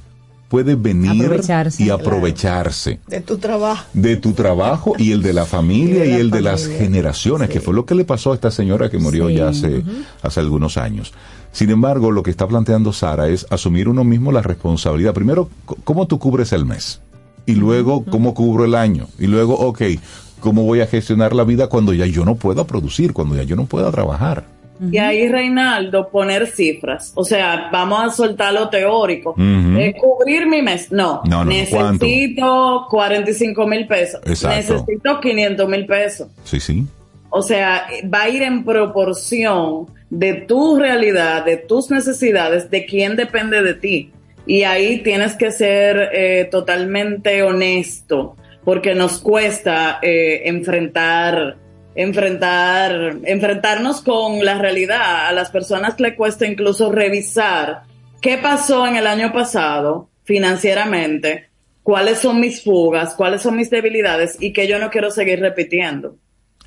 puede 0.49 0.75
venir 0.75 1.23
Aprovecharse, 1.25 1.81
y 1.81 1.85
claro. 1.85 2.01
aprovecharse 2.01 2.99
De 3.07 3.21
tu 3.21 3.37
trabajo. 3.37 3.85
de 3.93 4.17
tu 4.17 4.33
trabajo 4.33 4.93
y 4.97 5.11
el 5.13 5.21
de 5.21 5.31
la 5.31 5.45
familia 5.45 6.03
y, 6.05 6.09
Y 6.09 6.11
de 6.11 6.15
la 6.15 6.19
el 6.19 6.31
de 6.31 6.41
las 6.41 6.67
generaciones, 6.67 7.49
que 7.49 7.61
fue 7.61 7.73
lo 7.73 7.85
que 7.85 7.95
le 7.95 8.03
pasó 8.03 8.31
a 8.31 8.35
esta 8.35 8.51
señora 8.51 8.89
que 8.89 8.97
murió 8.97 9.27
Sí, 9.29 9.35
ya 9.35 9.49
hace, 9.49 9.83
hace 10.21 10.39
algunos 10.41 10.77
años. 10.77 11.13
Sin 11.51 11.69
embargo, 11.69 12.11
lo 12.11 12.23
que 12.23 12.31
está 12.31 12.47
planteando 12.47 12.91
Sara 12.93 13.27
es 13.29 13.45
asumir 13.49 13.87
uno 13.87 14.03
mismo 14.03 14.31
la 14.31 14.41
responsabilidad. 14.41 15.13
Primero, 15.13 15.49
¿cómo 15.83 16.05
tú 16.07 16.19
cubres 16.19 16.51
el 16.51 16.65
mes? 16.65 17.01
Y 17.45 17.53
luego, 17.55 18.03
¿cómo 18.05 18.33
cubro 18.33 18.65
el 18.65 18.75
año? 18.75 19.07
Y 19.17 19.27
luego, 19.27 19.55
ok, 19.55 19.81
¿cómo 20.39 20.63
voy 20.63 20.81
a 20.81 20.87
gestionar 20.87 21.33
la 21.33 21.43
vida 21.43 21.67
cuando 21.67 21.93
ya 21.93 22.05
yo 22.05 22.25
no 22.25 22.35
pueda 22.35 22.65
producir, 22.67 23.13
cuando 23.13 23.35
ya 23.35 23.43
yo 23.43 23.55
no 23.55 23.65
pueda 23.65 23.89
trabajar? 23.91 24.45
Y 24.79 24.97
ahí, 24.97 25.27
Reinaldo, 25.27 26.09
poner 26.09 26.47
cifras. 26.47 27.11
O 27.15 27.23
sea, 27.23 27.69
vamos 27.71 28.03
a 28.03 28.09
soltar 28.11 28.53
lo 28.53 28.69
teórico. 28.69 29.35
Eh, 29.37 29.93
cubrir 29.99 30.47
mi 30.47 30.61
mes. 30.61 30.91
No. 30.91 31.21
No, 31.25 31.43
no, 31.43 31.51
¿cuánto? 31.69 32.05
Necesito 32.05 32.85
45 32.89 33.67
mil 33.67 33.87
pesos. 33.87 34.21
Exacto. 34.25 34.73
Necesito 34.73 35.19
500 35.19 35.69
mil 35.69 35.85
pesos. 35.85 36.27
Sí, 36.43 36.59
sí. 36.59 36.85
O 37.29 37.41
sea, 37.41 37.87
va 38.11 38.23
a 38.23 38.29
ir 38.29 38.41
en 38.41 38.63
proporción 38.63 39.87
de 40.09 40.33
tu 40.33 40.77
realidad, 40.77 41.45
de 41.45 41.57
tus 41.57 41.91
necesidades, 41.91 42.69
de 42.71 42.85
quién 42.85 43.15
depende 43.15 43.61
de 43.61 43.73
ti. 43.75 44.11
Y 44.45 44.63
ahí 44.63 45.03
tienes 45.03 45.35
que 45.35 45.51
ser 45.51 46.09
eh, 46.11 46.47
totalmente 46.49 47.43
honesto, 47.43 48.35
porque 48.63 48.95
nos 48.95 49.19
cuesta 49.19 49.99
eh, 50.01 50.43
enfrentar, 50.45 51.57
enfrentar, 51.99 53.17
enfrentarnos 53.25 54.01
con 54.01 54.43
la 54.45 54.57
realidad. 54.57 55.27
A 55.27 55.33
las 55.33 55.49
personas 55.49 55.99
le 55.99 56.15
cuesta 56.15 56.47
incluso 56.47 56.91
revisar 56.91 57.83
qué 58.21 58.37
pasó 58.37 58.87
en 58.87 58.95
el 58.95 59.05
año 59.05 59.33
pasado 59.33 60.09
financieramente, 60.23 61.49
cuáles 61.83 62.19
son 62.19 62.39
mis 62.39 62.63
fugas, 62.63 63.15
cuáles 63.15 63.41
son 63.41 63.57
mis 63.57 63.69
debilidades 63.69 64.37
y 64.39 64.53
que 64.53 64.67
yo 64.67 64.79
no 64.79 64.89
quiero 64.89 65.11
seguir 65.11 65.41
repitiendo. 65.41 66.15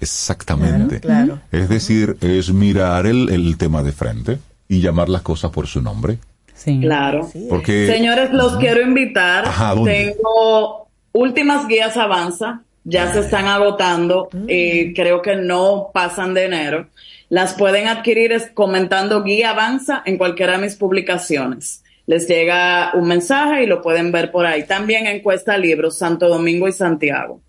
Exactamente. 0.01 1.01
Claro. 1.01 1.41
Es 1.51 1.69
decir, 1.69 2.17
es 2.21 2.53
mirar 2.53 3.07
el, 3.07 3.31
el 3.31 3.57
tema 3.57 3.83
de 3.83 3.93
frente 3.93 4.39
y 4.69 4.81
llamar 4.81 5.09
las 5.09 5.23
cosas 5.23 5.51
por 5.51 5.67
su 5.67 5.81
nombre. 5.81 6.19
Sí. 6.55 6.79
Claro. 6.81 7.31
Porque 7.49 7.87
Señores, 7.87 8.33
los 8.33 8.57
quiero 8.57 8.83
invitar. 8.83 9.45
Tengo 9.85 10.89
últimas 11.13 11.67
guías 11.69 11.97
avanza. 11.97 12.63
Ya 12.85 13.13
se 13.13 13.21
están 13.21 13.47
agotando. 13.47 14.29
y 14.49 14.93
creo 14.95 15.23
que 15.23 15.37
no 15.37 15.91
pasan 15.95 16.35
de 16.35 16.45
enero. 16.47 16.89
Las 17.29 17.55
pueden 17.55 17.89
adquirir 17.89 18.33
es- 18.33 18.51
comentando 18.53 19.23
guía 19.23 19.51
avanza 19.51 20.03
en 20.05 20.19
cualquiera 20.19 20.53
de 20.53 20.59
mis 20.59 20.77
publicaciones. 20.77 21.83
Les 22.07 22.27
llega 22.29 22.91
un 22.95 23.07
mensaje 23.07 23.63
y 23.63 23.67
lo 23.67 23.81
pueden 23.81 24.11
ver 24.11 24.33
por 24.33 24.45
ahí. 24.47 24.65
También 24.65 25.07
encuesta 25.07 25.57
libros 25.57 25.97
Santo 25.97 26.29
Domingo 26.29 26.67
y 26.67 26.73
Santiago. 26.73 27.41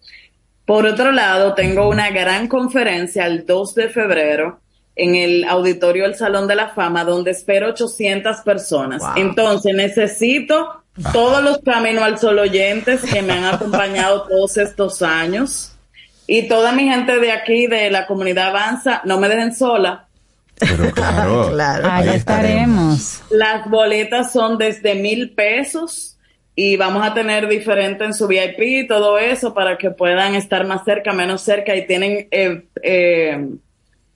Por 0.66 0.86
otro 0.86 1.12
lado, 1.12 1.56
tengo 1.56 1.90
una 1.90 2.12
gran 2.12 2.48
conferencia 2.48 3.26
el 3.26 3.46
2 3.46 3.74
de 3.76 3.90
febrero 3.90 4.60
en 4.96 5.16
el 5.16 5.44
auditorio 5.46 6.04
del 6.04 6.16
Salón 6.16 6.48
de 6.48 6.56
la 6.56 6.70
Fama, 6.70 7.04
donde 7.04 7.32
espero 7.32 7.70
800 7.70 8.42
personas. 8.42 9.02
Entonces, 9.16 9.74
necesito 9.76 10.83
todos 11.12 11.44
los 11.44 11.60
Camino 11.60 12.04
al 12.04 12.20
Sol 12.20 12.40
oyentes 12.40 13.02
que 13.02 13.22
me 13.22 13.34
han 13.34 13.46
acompañado 13.46 14.24
todos 14.24 14.58
estos 14.58 15.02
años 15.02 15.76
y 16.28 16.48
toda 16.48 16.72
mi 16.72 16.84
gente 16.88 17.20
de 17.20 17.32
aquí, 17.32 17.68
de 17.68 17.90
la 17.90 18.06
comunidad 18.08 18.50
Avanza, 18.50 19.02
no 19.06 19.20
me 19.20 19.28
dejen 19.28 19.56
sola. 19.56 20.08
Pero 20.60 20.92
claro, 20.94 21.50
Claro. 21.52 21.88
ahí 21.92 22.10
estaremos. 22.10 23.22
Las 23.32 23.70
boletas 23.70 24.32
son 24.32 24.58
desde 24.58 24.96
mil 24.96 25.32
pesos 25.32 26.18
y 26.56 26.78
vamos 26.78 27.06
a 27.06 27.14
tener 27.16 27.48
diferente 27.48 28.06
en 28.06 28.14
su 28.14 28.28
VIP 28.28 28.60
y 28.60 28.88
todo 28.88 29.18
eso 29.18 29.54
para 29.54 29.78
que 29.78 29.90
puedan 29.90 30.36
estar 30.36 30.66
más 30.66 30.84
cerca, 30.86 31.12
menos 31.12 31.42
cerca 31.42 31.76
y 31.76 31.88
tienen 31.88 32.28
eh, 32.30 32.64
eh, 32.84 33.48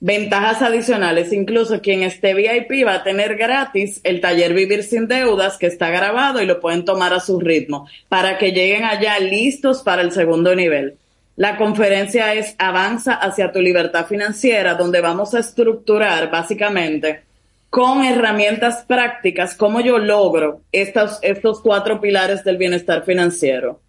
ventajas 0.00 0.62
adicionales. 0.62 1.32
Incluso 1.32 1.80
quien 1.80 2.02
esté 2.02 2.34
VIP 2.34 2.86
va 2.86 2.94
a 2.94 3.04
tener 3.04 3.36
gratis 3.36 4.00
el 4.04 4.20
taller 4.20 4.54
Vivir 4.54 4.82
sin 4.82 5.08
Deudas 5.08 5.58
que 5.58 5.66
está 5.66 5.90
grabado 5.90 6.40
y 6.40 6.46
lo 6.46 6.60
pueden 6.60 6.84
tomar 6.84 7.12
a 7.12 7.20
su 7.20 7.40
ritmo 7.40 7.88
para 8.08 8.38
que 8.38 8.52
lleguen 8.52 8.84
allá 8.84 9.18
listos 9.18 9.82
para 9.82 10.02
el 10.02 10.12
segundo 10.12 10.54
nivel. 10.54 10.96
La 11.36 11.56
conferencia 11.56 12.34
es 12.34 12.56
Avanza 12.58 13.14
hacia 13.14 13.52
tu 13.52 13.60
libertad 13.60 14.06
financiera, 14.06 14.74
donde 14.74 15.00
vamos 15.00 15.34
a 15.34 15.38
estructurar 15.38 16.30
básicamente 16.30 17.22
con 17.70 18.04
herramientas 18.04 18.84
prácticas 18.86 19.54
cómo 19.54 19.80
yo 19.80 19.98
logro 19.98 20.62
estos, 20.72 21.18
estos 21.22 21.60
cuatro 21.60 22.00
pilares 22.00 22.42
del 22.42 22.56
bienestar 22.56 23.04
financiero. 23.04 23.80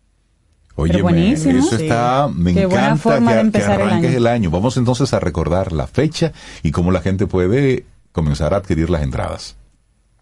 Oye, 0.80 1.02
buenísimo. 1.02 1.60
eso 1.60 1.76
está, 1.76 2.30
me 2.34 2.54
Qué 2.54 2.66
buena 2.66 2.86
encanta 2.86 3.02
forma 3.02 3.32
que, 3.32 3.36
de 3.38 3.42
que 3.42 3.48
empezar 3.48 3.82
el 3.82 3.88
arranques 3.88 4.10
año. 4.10 4.18
el 4.18 4.28
año. 4.28 4.50
Vamos 4.52 4.78
entonces 4.78 5.14
a 5.14 5.20
recordar 5.20 5.72
la 5.72 5.88
fecha 5.88 6.32
y 6.64 6.72
cómo 6.72 6.92
la 6.92 7.02
gente 7.02 7.28
puede 7.28 7.86
comenzar 8.12 8.54
a 8.54 8.58
adquirir 8.58 8.90
las 8.90 9.04
entradas. 9.04 9.56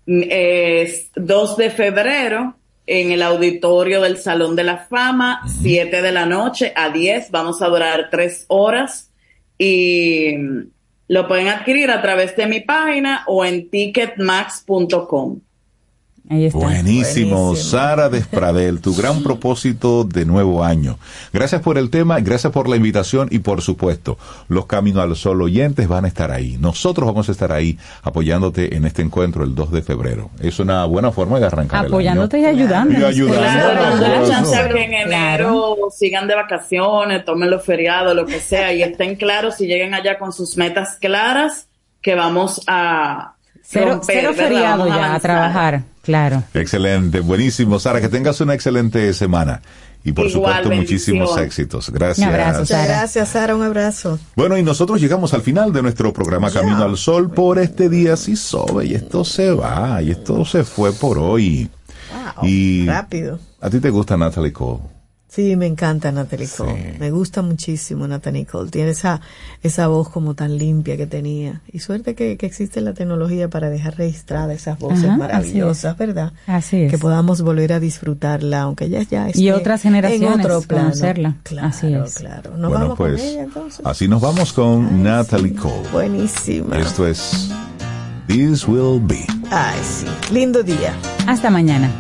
Es 0.05 1.09
2 1.15 1.57
de 1.57 1.69
febrero 1.69 2.55
en 2.85 3.11
el 3.11 3.21
auditorio 3.21 4.01
del 4.01 4.17
Salón 4.17 4.55
de 4.55 4.63
la 4.63 4.77
Fama, 4.77 5.41
7 5.61 6.01
de 6.01 6.11
la 6.11 6.25
noche 6.25 6.71
a 6.75 6.89
10. 6.89 7.31
Vamos 7.31 7.61
a 7.61 7.67
durar 7.67 8.07
tres 8.09 8.45
horas 8.47 9.11
y 9.57 10.31
lo 11.09 11.27
pueden 11.27 11.49
adquirir 11.49 11.91
a 11.91 12.01
través 12.01 12.35
de 12.37 12.47
mi 12.47 12.61
página 12.61 13.23
o 13.27 13.43
en 13.43 13.69
ticketmax.com. 13.69 15.39
Ahí 16.29 16.45
está. 16.45 16.59
Buenísimo. 16.59 17.55
Sara 17.55 18.09
Despradel, 18.09 18.81
tu 18.81 18.93
gran 18.93 19.23
propósito 19.23 20.03
de 20.03 20.25
nuevo 20.25 20.63
año. 20.63 20.97
Gracias 21.31 21.61
por 21.61 21.77
el 21.77 21.89
tema, 21.89 22.19
gracias 22.19 22.51
por 22.51 22.67
la 22.67 22.75
invitación 22.75 23.29
y 23.31 23.39
por 23.39 23.61
supuesto, 23.61 24.17
los 24.49 24.65
Camino 24.65 24.99
al 25.01 25.15
Sol 25.15 25.41
oyentes 25.41 25.87
van 25.87 26.03
a 26.05 26.09
estar 26.09 26.31
ahí. 26.31 26.57
Nosotros 26.59 27.07
vamos 27.07 27.29
a 27.29 27.31
estar 27.31 27.51
ahí 27.53 27.77
apoyándote 28.03 28.75
en 28.75 28.85
este 28.85 29.01
encuentro 29.01 29.43
el 29.45 29.55
2 29.55 29.71
de 29.71 29.81
febrero. 29.81 30.29
Es 30.41 30.59
una 30.59 30.83
buena 30.85 31.11
forma 31.11 31.39
de 31.39 31.45
arrancar 31.45 31.85
el 31.85 31.91
Apoyándote 31.91 32.39
y 32.39 32.45
año. 32.45 32.57
ayudando. 32.59 32.99
Y 32.99 33.03
ayudando. 33.03 33.37
Claro, 33.39 33.97
Claro, 33.97 34.21
la 34.21 34.27
chance 34.27 34.51
claro. 34.51 34.69
a 34.69 34.73
que 34.73 34.83
en 34.83 34.93
enero 34.93 35.75
sigan 35.95 36.27
de 36.27 36.35
vacaciones, 36.35 37.23
tomen 37.23 37.49
los 37.49 37.63
feriados, 37.63 38.13
lo 38.15 38.25
que 38.25 38.39
sea, 38.41 38.73
y 38.73 38.81
estén 38.83 39.15
claros 39.15 39.61
y 39.61 39.67
lleguen 39.67 39.93
allá 39.93 40.17
con 40.19 40.33
sus 40.33 40.57
metas 40.57 40.97
claras, 40.99 41.67
que 42.01 42.15
vamos 42.15 42.61
a 42.67 43.36
Cero, 43.69 43.89
romper, 43.91 44.15
cero 44.21 44.33
feriado 44.33 44.87
ya 44.87 45.13
a 45.13 45.19
trabajar, 45.19 45.83
claro. 46.01 46.41
Excelente, 46.53 47.19
buenísimo. 47.19 47.79
Sara, 47.79 47.99
que 47.99 48.07
tengas 48.07 48.39
una 48.39 48.53
excelente 48.53 49.13
semana. 49.13 49.61
Y 50.05 50.13
por 50.13 50.27
Igual, 50.27 50.53
supuesto, 50.63 50.71
muchísimos 50.81 51.37
éxitos. 51.37 51.89
Gracias. 51.89 52.25
Muchas 52.59 52.87
gracias, 52.87 53.27
Sara. 53.27 53.55
Un 53.57 53.63
abrazo. 53.63 54.17
Bueno, 54.37 54.57
y 54.57 54.63
nosotros 54.63 55.01
llegamos 55.01 55.33
al 55.33 55.41
final 55.41 55.73
de 55.73 55.81
nuestro 55.81 56.13
programa 56.13 56.49
Camino 56.49 56.81
al 56.81 56.95
Sol 56.95 57.29
por 57.29 57.59
este 57.59 57.89
día 57.89 58.15
sí 58.15 58.37
sobe 58.37 58.85
y 58.85 58.93
esto 58.95 59.25
se 59.25 59.51
va 59.51 60.01
y 60.01 60.11
esto 60.11 60.45
se 60.45 60.63
fue 60.63 60.93
por 60.93 61.17
hoy. 61.19 61.69
y 62.43 62.85
Rápido. 62.85 63.37
¿A 63.59 63.69
ti 63.69 63.81
te 63.81 63.89
gusta 63.89 64.15
Natalie 64.15 64.53
Cole? 64.53 64.79
Sí, 65.29 65.55
me 65.57 65.65
encanta 65.67 66.11
Natalie 66.11 66.47
Cole. 66.47 66.95
Me 66.99 67.11
gusta 67.11 67.41
muchísimo 67.41 68.07
Natalie 68.07 68.45
Cole. 68.45 68.71
Tiene 68.71 68.91
esa, 68.91 69.19
esa 69.61 69.87
voz 69.87 70.09
como 70.09 70.33
tan 70.35 70.57
limpia 70.57 70.95
que 70.95 71.05
tenía. 71.05 71.61
Y 71.71 71.79
suerte 71.79 72.15
que, 72.15 72.37
que 72.37 72.45
existe 72.45 72.79
la 72.79 72.93
tecnología 72.93 73.49
para 73.49 73.69
dejar 73.69 73.97
registradas 73.97 74.55
esas 74.55 74.79
voces 74.79 75.03
Ajá, 75.03 75.17
maravillosas, 75.17 75.85
así 75.85 75.93
es. 75.93 75.97
¿verdad? 76.07 76.33
Así 76.47 76.81
es. 76.83 76.91
Que 76.91 76.97
podamos 76.97 77.41
volver 77.41 77.73
a 77.73 77.79
disfrutarla, 77.81 78.61
aunque 78.61 78.89
ya 78.89 79.03
ya 79.03 79.27
esté 79.27 79.41
Y 79.41 79.51
otras 79.51 79.81
generaciones 79.81 80.33
en 80.39 80.39
otro 80.39 80.61
plano. 80.61 80.83
conocerla. 80.85 81.35
Claro, 81.43 81.67
Así 81.67 81.93
es. 81.93 82.15
claro. 82.15 82.51
Nos 82.57 82.69
bueno, 82.71 82.85
vamos 82.85 82.97
pues 82.97 83.19
con 83.21 83.29
ella 83.29 83.43
entonces. 83.43 83.85
así 83.85 84.07
nos 84.07 84.21
vamos 84.21 84.53
con 84.53 85.03
Natalie 85.03 85.53
Cole. 85.55 85.89
Buenísima. 85.91 86.77
Esto 86.79 87.05
es 87.05 87.49
This 88.27 88.65
Will 88.67 89.01
Be. 89.05 89.25
Ay, 89.51 89.77
sí. 89.83 90.05
Lindo 90.33 90.63
día. 90.63 90.93
Hasta 91.27 91.49
mañana. 91.49 91.91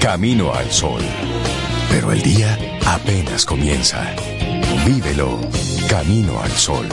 Camino 0.00 0.52
al 0.52 0.70
Sol. 0.70 1.00
Pero 1.90 2.12
el 2.12 2.20
día 2.20 2.58
apenas 2.86 3.46
comienza. 3.46 4.14
Vívelo 4.84 5.38
Camino 5.88 6.42
al 6.42 6.50
Sol. 6.50 6.86